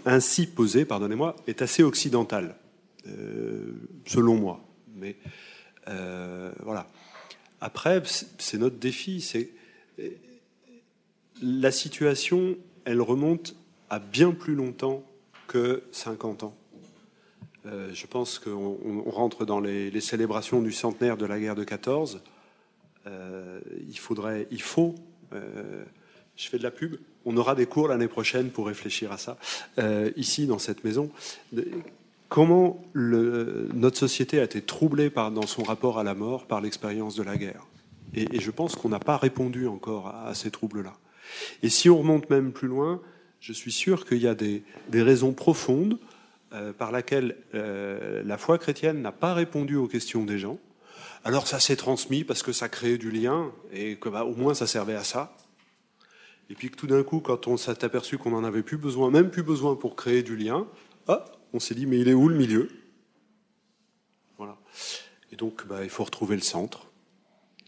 ainsi 0.05 0.47
posée 0.47 0.85
pardonnez-moi, 0.85 1.37
est 1.47 1.63
assez 1.63 1.83
occidentale, 1.83 2.57
euh, 3.07 3.73
selon 4.07 4.37
moi. 4.37 4.61
Mais 4.95 5.17
euh, 5.89 6.53
voilà. 6.63 6.87
Après, 7.61 8.03
c'est 8.39 8.59
notre 8.59 8.77
défi. 8.77 9.21
C'est 9.21 9.51
la 11.43 11.71
situation, 11.71 12.57
elle 12.85 13.01
remonte 13.01 13.55
à 13.89 13.99
bien 13.99 14.31
plus 14.33 14.55
longtemps 14.55 15.03
que 15.47 15.83
50 15.93 16.45
ans. 16.45 16.55
je 17.65 18.07
pense 18.07 18.39
qu'on 18.39 19.03
rentre 19.11 19.45
dans 19.45 19.61
les, 19.61 20.01
célébrations 20.01 20.63
du 20.63 20.73
centenaire 20.73 21.17
de 21.17 21.27
la 21.27 21.39
guerre 21.39 21.57
de 21.57 21.65
14. 21.65 22.23
Euh, 23.07 23.61
il 23.89 23.99
faudrait, 23.99 24.47
il 24.51 24.63
faut, 24.63 24.95
euh, 25.33 25.85
je 26.37 26.49
fais 26.49 26.59
de 26.59 26.63
la 26.63 26.71
pub, 26.71 26.97
on 27.25 27.37
aura 27.37 27.55
des 27.55 27.67
cours 27.67 27.89
l'année 27.89 28.09
prochaine 28.09 28.51
pour 28.51 28.67
réfléchir 28.67 29.13
à 29.13 29.19
ça, 29.19 29.39
euh, 29.79 30.11
ici 30.17 30.47
dans 30.47 30.59
cette 30.59 30.85
maison. 30.85 31.11
Comment 32.31 32.83
notre 32.95 33.99
société 33.99 34.41
a 34.41 34.45
été 34.45 34.63
troublée 34.63 35.11
dans 35.11 35.47
son 35.47 35.63
rapport 35.63 35.99
à 35.99 36.05
la 36.05 36.15
mort 36.15 36.47
par 36.47 36.63
l'expérience 36.63 37.17
de 37.17 37.23
la 37.23 37.37
guerre? 37.37 37.67
Et, 38.15 38.41
je 38.41 38.51
pense 38.51 38.77
qu'on 38.77 38.89
n'a 38.89 39.01
pas 39.01 39.19
répondu 39.19 39.67
encore 39.67 40.09
à, 40.09 40.35
ces 40.35 40.51
troubles-là. 40.51 40.95
Et 41.63 41.69
si 41.69 41.91
on 41.91 41.99
remonte 41.99 42.31
même 42.31 42.53
plus 42.53 42.69
loin, 42.69 43.03
je 43.41 43.53
suis 43.53 43.73
sûr 43.73 44.07
qu'il 44.07 44.19
y 44.19 44.29
a 44.29 44.35
des, 44.35 44.63
raisons 44.93 45.33
profondes 45.33 45.99
euh, 46.53 46.73
par 46.73 46.93
lesquelles 46.93 47.37
euh, 47.55 48.23
la 48.25 48.39
foi 48.39 48.59
chrétienne 48.59 49.03
n'a 49.03 49.13
pas 49.13 49.35
répondu 49.35 49.77
aux 49.77 49.87
questions 49.87 50.25
des 50.25 50.39
gens. 50.39 50.59
Alors 51.25 51.47
ça 51.47 51.61
s'est 51.61 51.77
transmis 51.77 52.25
parce 52.25 52.43
que 52.43 52.53
ça 52.53 52.69
créait 52.69 52.99
du 52.99 53.11
lien 53.11 53.53
et 53.73 53.97
que 53.97 54.09
bah, 54.09 54.25
au 54.25 54.35
moins 54.35 54.55
ça 54.55 54.67
servait 54.67 54.97
à 54.97 55.05
ça. 55.05 55.37
Et 56.49 56.55
puis 56.55 56.71
que 56.71 56.77
tout 56.77 56.89
d'un 56.89 57.03
coup, 57.03 57.21
quand 57.21 57.47
on 57.47 57.57
s'est 57.57 57.85
aperçu 57.85 58.19
qu'on 58.19 58.31
n'en 58.31 58.43
avait 58.43 58.63
plus 58.63 58.79
besoin, 58.79 59.11
même 59.11 59.31
plus 59.31 59.45
besoin 59.45 59.77
pour 59.77 59.95
créer 59.95 60.23
du 60.23 60.37
lien, 60.37 60.67
ah, 61.07 61.25
on 61.53 61.61
s'est 61.61 61.75
dit 61.75 61.87
mais 61.87 61.99
il 61.99 62.09
est 62.09 62.15
où 62.15 62.29
le 62.29 62.37
milieu? 62.37 62.71
Voilà. 64.39 64.59
Et 65.33 65.37
donc 65.37 65.67
bah, 65.67 65.85
il 65.85 65.91
faut 65.91 66.05
retrouver 66.05 66.37
le 66.37 66.43
centre 66.43 66.91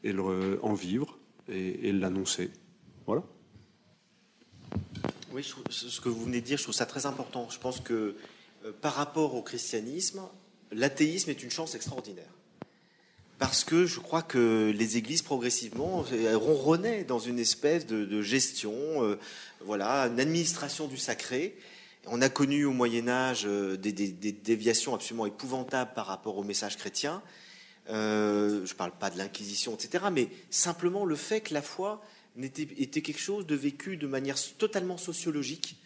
et 0.05 0.13
le, 0.13 0.59
en 0.63 0.75
vivre 0.75 1.19
et, 1.49 1.93
l'annoncer. 1.93 2.51
Voilà. 3.07 3.23
Oui, 5.33 5.45
ce 5.71 6.01
que 6.01 6.09
vous 6.09 6.25
venez 6.25 6.41
de 6.41 6.47
dire, 6.47 6.59
je 6.59 6.65
trouve 6.65 6.75
ça 6.75 6.87
très 6.87 7.07
important. 7.07 7.49
Je 7.51 7.59
pense 7.59 7.81
que 7.81 8.17
euh, 8.65 8.73
par 8.81 8.95
rapport 8.95 9.35
au 9.35 9.43
christianisme, 9.43 10.23
l'athéisme 10.71 11.31
est 11.31 11.43
une 11.43 11.51
chance 11.51 11.75
extraordinaire. 11.75 12.31
Parce 13.39 13.65
que 13.65 13.87
je 13.87 13.99
crois 13.99 14.23
que 14.23 14.73
les 14.73 14.97
églises 14.99 15.23
progressivement 15.23 16.05
ronronnaient 16.35 17.03
dans 17.03 17.19
une 17.19 17.41
espèce 17.41 17.87
de, 17.87 18.23
gestion, 18.23 18.73
euh, 19.03 19.19
voilà, 19.61 20.07
une 20.07 20.21
administration 20.21 20.87
du 20.87 20.97
sacré. 20.97 21.57
On 22.07 22.21
a 22.21 22.29
connu 22.29 22.65
au 22.65 22.73
Moyen 22.73 23.09
Âge 23.09 23.45
euh, 23.47 23.77
des, 23.77 23.93
déviations 23.93 24.95
absolument 24.95 25.27
épouvantables 25.27 25.93
par 25.95 26.07
rapport 26.07 26.37
au 26.37 26.43
message 26.43 26.77
chrétien. 26.77 27.23
Euh, 27.91 28.67
je 28.67 28.73
ne 28.73 28.77
parle 28.77 28.93
pas 28.93 29.11
de 29.11 29.19
l'Inquisition, 29.19 29.75
etc., 29.75 30.05
mais 30.13 30.29
simplement 30.51 31.05
le 31.05 31.15
fait 31.15 31.41
que 31.41 31.55
la 31.55 31.63
foi 31.63 32.03
était, 32.41 33.03
quelque 33.03 33.21
chose 33.21 33.47
de 33.47 33.55
vécu 33.55 33.97
de 33.97 34.07
manière 34.07 34.37
totalement 34.59 34.97
sociologique, 34.97 35.77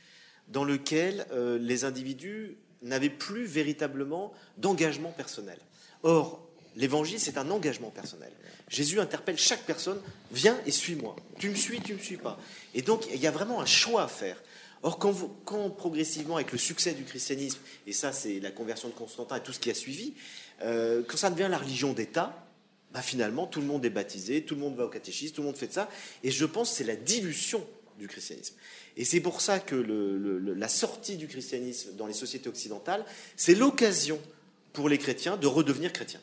dans 0.48 0.64
lequel 0.64 1.26
euh, 1.32 1.58
les 1.58 1.84
individus 1.84 2.56
n'avaient 2.82 3.10
plus 3.10 3.44
véritablement 3.44 4.32
d'engagement 4.56 5.10
personnel. 5.10 5.58
Or, 6.02 6.46
l'évangile, 6.76 7.20
c'est 7.20 7.36
un 7.36 7.50
engagement 7.50 7.90
personnel. 7.90 8.32
Jésus 8.68 9.00
interpelle 9.00 9.38
chaque 9.38 9.64
personne, 9.64 10.00
viens 10.32 10.58
et 10.66 10.70
suis-moi. 10.70 11.16
Tu 11.38 11.50
me 11.50 11.54
suis, 11.54 11.80
tu 11.80 11.92
ne 11.92 11.98
me 11.98 12.02
suis 12.02 12.16
pas. 12.16 12.38
Et 12.74 12.82
donc, 12.82 13.06
il 13.12 13.20
y 13.20 13.26
a 13.26 13.30
vraiment 13.30 13.60
un 13.60 13.66
choix 13.66 14.02
à 14.04 14.08
faire. 14.08 14.36
Or, 14.82 14.98
quand, 14.98 15.70
progressivement, 15.70 16.36
avec 16.36 16.52
le 16.52 16.58
succès 16.58 16.92
du 16.92 17.04
christianisme, 17.04 17.58
et 17.86 17.92
ça 17.92 18.12
c'est 18.12 18.40
la 18.40 18.50
conversion 18.50 18.88
de 18.88 18.94
Constantin 18.94 19.36
et 19.36 19.40
tout 19.40 19.52
ce 19.52 19.58
qui 19.58 19.70
a 19.70 19.74
suivi, 19.74 20.14
euh, 20.62 21.02
quand 21.06 21.16
ça 21.16 21.30
devient 21.30 21.48
la 21.50 21.58
religion 21.58 21.92
d'État, 21.92 22.46
bah 22.92 23.02
finalement, 23.02 23.46
tout 23.46 23.60
le 23.60 23.66
monde 23.66 23.84
est 23.84 23.90
baptisé, 23.90 24.42
tout 24.42 24.54
le 24.54 24.60
monde 24.60 24.76
va 24.76 24.84
au 24.84 24.88
catéchisme, 24.88 25.34
tout 25.34 25.42
le 25.42 25.48
monde 25.48 25.56
fait 25.56 25.66
de 25.66 25.72
ça. 25.72 25.90
Et 26.22 26.30
je 26.30 26.44
pense 26.44 26.70
que 26.70 26.76
c'est 26.76 26.84
la 26.84 26.96
dilution 26.96 27.66
du 27.98 28.08
christianisme. 28.08 28.54
Et 28.96 29.04
c'est 29.04 29.20
pour 29.20 29.40
ça 29.40 29.58
que 29.58 29.74
la 29.74 30.68
sortie 30.68 31.16
du 31.16 31.26
christianisme 31.26 31.96
dans 31.96 32.06
les 32.06 32.14
sociétés 32.14 32.48
occidentales, 32.48 33.04
c'est 33.36 33.54
l'occasion 33.54 34.20
pour 34.72 34.88
les 34.88 34.98
chrétiens 34.98 35.36
de 35.36 35.46
redevenir 35.46 35.92
chrétiens. 35.92 36.20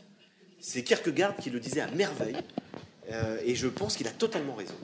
C'est 0.59 0.83
Kierkegaard 0.83 1.35
qui 1.35 1.49
le 1.49 1.59
disait 1.59 1.81
à 1.81 1.91
merveille, 1.91 2.37
euh, 3.11 3.37
et 3.43 3.53
je 3.53 3.67
pense 3.67 3.97
qu'il 3.97 4.07
a 4.07 4.11
totalement 4.11 4.55
raison. 4.55 4.75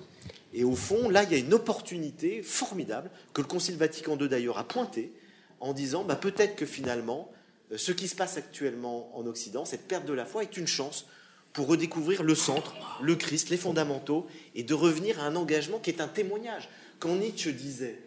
Et 0.53 0.63
au 0.63 0.76
fond, 0.76 1.09
là, 1.09 1.23
il 1.23 1.31
y 1.31 1.35
a 1.35 1.38
une 1.38 1.53
opportunité 1.53 2.41
formidable 2.41 3.11
que 3.34 3.41
le 3.41 3.47
Concile 3.47 3.77
Vatican 3.77 4.17
II 4.17 4.27
d'ailleurs 4.27 4.57
a 4.57 4.67
pointé 4.67 5.11
en 5.59 5.73
disant 5.73 6.03
bah, 6.03 6.15
peut-être 6.15 6.55
que 6.55 6.65
finalement, 6.65 7.31
euh, 7.71 7.77
ce 7.77 7.91
qui 7.91 8.07
se 8.07 8.15
passe 8.15 8.38
actuellement 8.38 9.15
en 9.17 9.26
Occident, 9.27 9.65
cette 9.65 9.88
perte 9.88 10.05
de 10.05 10.13
la 10.13 10.26
foi, 10.26 10.43
est 10.43 10.57
une 10.57 10.67
chance 10.67 11.05
pour 11.53 11.67
redécouvrir 11.67 12.23
le 12.23 12.35
centre, 12.35 12.76
le 13.01 13.15
Christ, 13.15 13.49
les 13.49 13.57
fondamentaux, 13.57 14.27
et 14.55 14.63
de 14.63 14.73
revenir 14.73 15.19
à 15.19 15.23
un 15.23 15.35
engagement 15.35 15.80
qui 15.80 15.89
est 15.89 16.01
un 16.01 16.07
témoignage. 16.07 16.69
Quand 16.99 17.15
Nietzsche 17.15 17.51
disait 17.53 17.99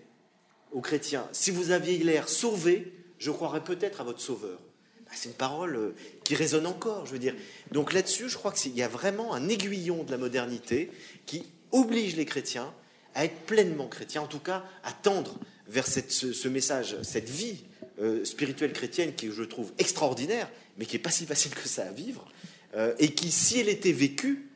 aux 0.72 0.80
chrétiens, 0.80 1.28
si 1.32 1.50
vous 1.50 1.70
aviez 1.70 1.98
l'air 1.98 2.28
sauvé, 2.28 2.92
je 3.18 3.30
croirais 3.30 3.62
peut-être 3.62 4.00
à 4.00 4.04
votre 4.04 4.20
sauveur. 4.20 4.58
Bah, 5.04 5.12
c'est 5.14 5.28
une 5.28 5.34
parole 5.34 5.76
euh, 5.76 5.94
qui 6.24 6.34
résonne 6.34 6.66
encore, 6.66 7.06
je 7.06 7.12
veux 7.12 7.18
dire. 7.18 7.34
Donc 7.72 7.92
là-dessus, 7.92 8.28
je 8.28 8.36
crois 8.36 8.52
qu'il 8.52 8.74
y 8.76 8.82
a 8.82 8.88
vraiment 8.88 9.34
un 9.34 9.48
aiguillon 9.48 10.04
de 10.04 10.10
la 10.10 10.18
modernité 10.18 10.90
qui 11.26 11.44
oblige 11.72 12.16
les 12.16 12.24
chrétiens 12.24 12.72
à 13.14 13.24
être 13.24 13.46
pleinement 13.46 13.88
chrétiens, 13.88 14.22
en 14.22 14.26
tout 14.26 14.38
cas 14.38 14.64
à 14.84 14.92
tendre 14.92 15.38
vers 15.68 15.86
ce, 15.86 16.48
message, 16.48 16.96
cette 17.02 17.28
vie 17.28 17.64
euh, 18.00 18.24
spirituelle 18.24 18.72
chrétienne 18.72 19.14
qui 19.14 19.30
je 19.30 19.42
trouve 19.42 19.72
extraordinaire, 19.78 20.50
mais 20.78 20.86
qui 20.86 20.96
n'est 20.96 21.02
pas 21.02 21.10
si 21.10 21.26
facile 21.26 21.54
que 21.54 21.68
ça 21.68 21.84
à 21.84 21.92
vivre, 21.92 22.26
euh, 22.74 22.94
et 22.98 23.12
qui, 23.12 23.30
si 23.30 23.58
elle 23.58 23.68
était 23.68 23.92
vécue 23.92 24.48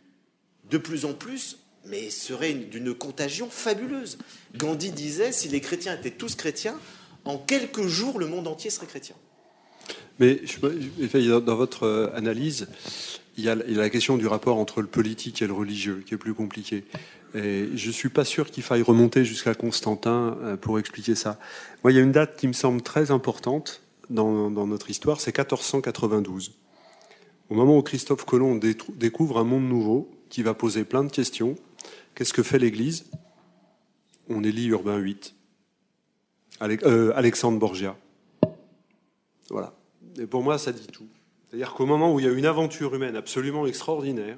de 0.70 0.78
plus 0.78 1.04
en 1.04 1.14
plus, 1.14 1.58
mais 1.84 2.10
serait 2.10 2.54
d'une 2.54 2.94
contagion 2.94 3.48
fabuleuse. 3.48 4.18
Gandhi 4.56 4.90
disait, 4.90 5.32
si 5.32 5.48
les 5.48 5.60
chrétiens 5.60 5.96
étaient 5.96 6.10
tous 6.10 6.34
chrétiens, 6.34 6.78
en 7.24 7.38
quelques 7.38 7.86
jours, 7.86 8.18
le 8.18 8.26
monde 8.26 8.48
entier 8.48 8.70
serait 8.70 8.86
chrétien. 8.86 9.16
Mais 10.18 10.40
dans 11.44 11.56
votre 11.56 11.84
euh, 11.84 12.10
analyse, 12.14 12.68
il 13.36 13.44
y, 13.44 13.48
a, 13.48 13.54
la 13.54 13.90
question 13.90 14.16
du 14.16 14.26
rapport 14.26 14.58
entre 14.58 14.80
le 14.80 14.86
politique 14.86 15.42
et 15.42 15.46
le 15.46 15.52
religieux 15.52 16.02
qui 16.06 16.14
est 16.14 16.18
plus 16.18 16.34
compliqué. 16.34 16.84
Et 17.34 17.68
je 17.74 17.88
ne 17.88 17.92
suis 17.92 18.08
pas 18.08 18.24
sûr 18.24 18.50
qu'il 18.50 18.62
faille 18.62 18.82
remonter 18.82 19.24
jusqu'à 19.24 19.54
Constantin 19.54 20.38
euh, 20.42 20.56
pour 20.56 20.78
expliquer 20.78 21.14
ça. 21.14 21.38
Moi, 21.84 21.92
il 21.92 21.96
y 21.96 21.98
a 21.98 22.02
une 22.02 22.12
date 22.12 22.36
qui 22.36 22.48
me 22.48 22.54
semble 22.54 22.80
très 22.80 23.10
importante 23.10 23.82
dans, 24.08 24.50
notre 24.50 24.88
histoire, 24.88 25.20
c'est 25.20 25.36
1492. 25.36 26.52
Au 27.50 27.54
moment 27.54 27.76
où 27.76 27.82
Christophe 27.82 28.24
Colomb 28.24 28.58
découvre 28.94 29.38
un 29.38 29.44
monde 29.44 29.64
nouveau 29.64 30.10
qui 30.30 30.42
va 30.42 30.54
poser 30.54 30.84
plein 30.84 31.04
de 31.04 31.10
questions, 31.10 31.56
qu'est-ce 32.14 32.32
que 32.32 32.42
fait 32.42 32.58
l'Église? 32.58 33.04
On 34.28 34.42
élit 34.42 34.66
Urbain 34.66 34.98
VIII, 34.98 35.16
euh, 36.62 37.12
Alexandre 37.14 37.58
Borgia. 37.58 37.96
Voilà. 39.50 39.74
Et 40.18 40.26
pour 40.26 40.42
moi, 40.42 40.58
ça 40.58 40.72
dit 40.72 40.86
tout. 40.86 41.06
C'est-à-dire 41.56 41.72
qu'au 41.72 41.86
moment 41.86 42.12
où 42.12 42.20
il 42.20 42.26
y 42.26 42.28
a 42.28 42.32
une 42.32 42.44
aventure 42.44 42.94
humaine 42.94 43.16
absolument 43.16 43.66
extraordinaire, 43.66 44.36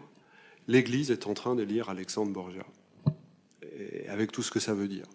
l'Église 0.68 1.10
est 1.10 1.26
en 1.26 1.34
train 1.34 1.56
de 1.56 1.64
lire 1.64 1.90
Alexandre 1.90 2.30
Borgia, 2.30 2.62
avec 4.08 4.30
tout 4.30 4.44
ce 4.44 4.52
que 4.52 4.60
ça 4.60 4.72
veut 4.72 4.86
dire. 4.86 5.06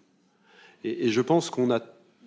Et, 0.82 1.08
je 1.08 1.20
pense 1.22 1.48
qu'on 1.48 1.70
a, 1.70 1.80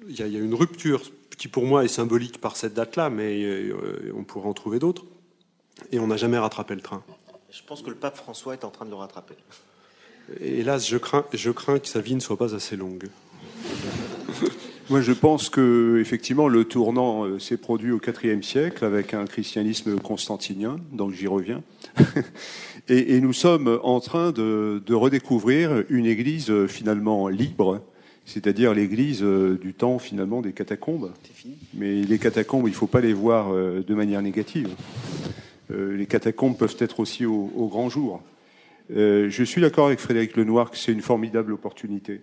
il 0.09 0.19
y, 0.19 0.23
a, 0.23 0.25
une 0.25 0.55
rupture 0.55 1.03
qui 1.37 1.47
pour 1.47 1.67
moi 1.67 1.85
est 1.85 1.89
symbolique 1.89 2.41
par 2.41 2.55
cette 2.55 2.73
date-là, 2.73 3.11
mais 3.11 3.43
euh, 3.43 4.11
on 4.15 4.23
pourrait 4.23 4.49
en 4.49 4.53
trouver 4.55 4.79
d'autres. 4.79 5.05
Et 5.91 5.99
on 5.99 6.07
n'a 6.07 6.17
jamais 6.17 6.39
rattrapé 6.39 6.73
le 6.73 6.81
train. 6.81 7.03
Je 7.51 7.61
pense 7.61 7.83
que 7.83 7.91
le 7.91 7.97
pape 7.97 8.17
François 8.17 8.55
est 8.55 8.63
en 8.63 8.71
train 8.71 8.85
de 8.85 8.89
le 8.89 8.95
rattraper. 8.95 9.35
Et 10.39 10.61
hélas, 10.61 10.87
je 10.87 10.97
crains, 10.97 11.27
je 11.33 11.51
crains 11.51 11.77
que 11.77 11.87
sa 11.87 12.01
vie 12.01 12.15
ne 12.15 12.19
soit 12.19 12.37
pas 12.37 12.55
assez 12.55 12.75
longue. 12.75 13.09
Moi, 14.89 15.01
je 15.01 15.11
pense 15.11 15.49
que 15.49 15.97
effectivement 15.99 16.47
le 16.47 16.63
tournant 16.63 17.25
euh, 17.25 17.39
s'est 17.39 17.57
produit 17.57 17.91
au 17.91 17.99
IVe 17.99 18.41
siècle 18.41 18.85
avec 18.85 19.13
un 19.13 19.25
christianisme 19.25 19.99
constantinien, 19.99 20.79
donc 20.93 21.11
j'y 21.11 21.27
reviens. 21.27 21.61
et, 22.87 23.19
nous 23.19 23.33
sommes 23.33 23.81
en 23.83 23.99
train 23.99 24.31
de, 24.31 24.81
redécouvrir 24.93 25.83
une 25.89 26.05
Église 26.05 26.49
euh, 26.49 26.67
finalement 26.67 27.27
libre, 27.27 27.81
c'est-à-dire 28.23 28.73
l'Église 28.73 29.23
euh, 29.23 29.57
du 29.61 29.73
temps 29.73 29.99
finalement 29.99 30.41
des 30.41 30.53
catacombes. 30.53 31.11
Mais 31.73 32.01
les 32.03 32.17
catacombes, 32.17 32.67
il 32.67 32.71
ne 32.71 32.75
faut 32.75 32.87
pas 32.87 33.01
les 33.01 33.13
voir 33.13 33.53
de 33.53 33.93
manière 33.93 34.21
négative. 34.21 34.69
Les 35.69 36.05
catacombes 36.05 36.57
peuvent 36.57 36.77
être 36.79 37.01
aussi 37.01 37.25
au, 37.25 37.51
au 37.55 37.67
grand 37.67 37.89
jour. 37.89 38.21
Je 38.89 39.43
suis 39.43 39.61
d'accord 39.61 39.87
avec 39.87 39.99
Frédéric 39.99 40.37
Lenoir 40.37 40.71
que 40.71 40.77
c'est 40.77 40.93
une 40.93 41.01
formidable 41.01 41.51
opportunité. 41.53 42.21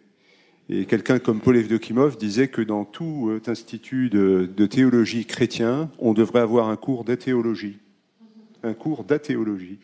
Et 0.70 0.86
quelqu'un 0.86 1.19
comme 1.19 1.41
Paul 1.41 1.59
Evdokimov 1.59 2.16
disait 2.16 2.49
que 2.49 2.62
dans 2.62 2.85
tout 2.85 3.28
euh, 3.28 3.51
institut 3.51 4.09
de, 4.09 4.66
théologie 4.66 5.27
chrétien, 5.27 5.91
on 5.99 6.15
devrait 6.15 6.41
avoir 6.41 6.69
un 6.69 6.77
cours 6.77 7.05
d'athéologie. 7.05 7.78
Un 8.62 8.73
cours 8.73 9.05
d'athéologie. 9.05 9.78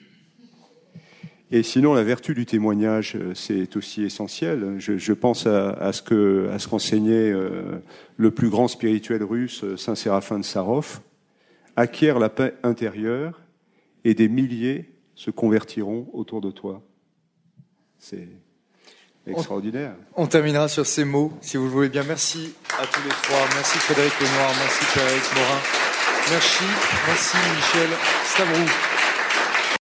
Et 1.50 1.62
sinon, 1.62 1.92
la 1.92 2.02
vertu 2.02 2.32
du 2.32 2.46
témoignage, 2.46 3.14
euh, 3.16 3.34
c'est 3.34 3.76
aussi 3.76 4.04
essentiel. 4.04 4.76
Je, 4.78 5.12
pense 5.12 5.46
à, 5.46 5.92
ce 5.92 6.00
que 6.00 6.48
à 6.50 6.58
ce 6.58 6.66
qu'enseignait 6.66 7.30
euh, 7.30 7.78
le 8.16 8.30
plus 8.30 8.48
grand 8.48 8.68
spirituel 8.68 9.22
russe, 9.22 9.64
Saint 9.76 9.94
Séraphin 9.94 10.38
de 10.38 10.44
Sarov. 10.44 11.00
Acquiert 11.76 12.18
la 12.18 12.30
paix 12.30 12.54
intérieure 12.62 13.40
et 14.04 14.14
des 14.14 14.28
milliers 14.28 14.90
se 15.14 15.30
convertiront 15.30 16.08
autour 16.14 16.40
de 16.40 16.50
toi. 16.50 16.82
C'est 17.98 18.28
extraordinaire. 19.26 19.92
On, 20.16 20.26
terminera 20.26 20.68
sur 20.68 20.86
ces 20.86 21.04
mots, 21.04 21.32
si 21.40 21.56
vous 21.56 21.64
le 21.64 21.70
voulez 21.70 21.88
bien. 21.88 22.02
Merci 22.04 22.54
à 22.78 22.86
tous 22.86 23.02
les 23.02 23.10
trois. 23.10 23.46
Merci 23.54 23.78
Frédéric 23.78 24.12
Lenoir, 24.20 24.50
merci 24.58 24.84
Pierre-Éric 24.92 25.34
Morin. 25.34 25.60
Merci, 26.30 26.64
merci 27.06 27.36
Michel 27.56 27.90
Stavrou. 28.24 28.89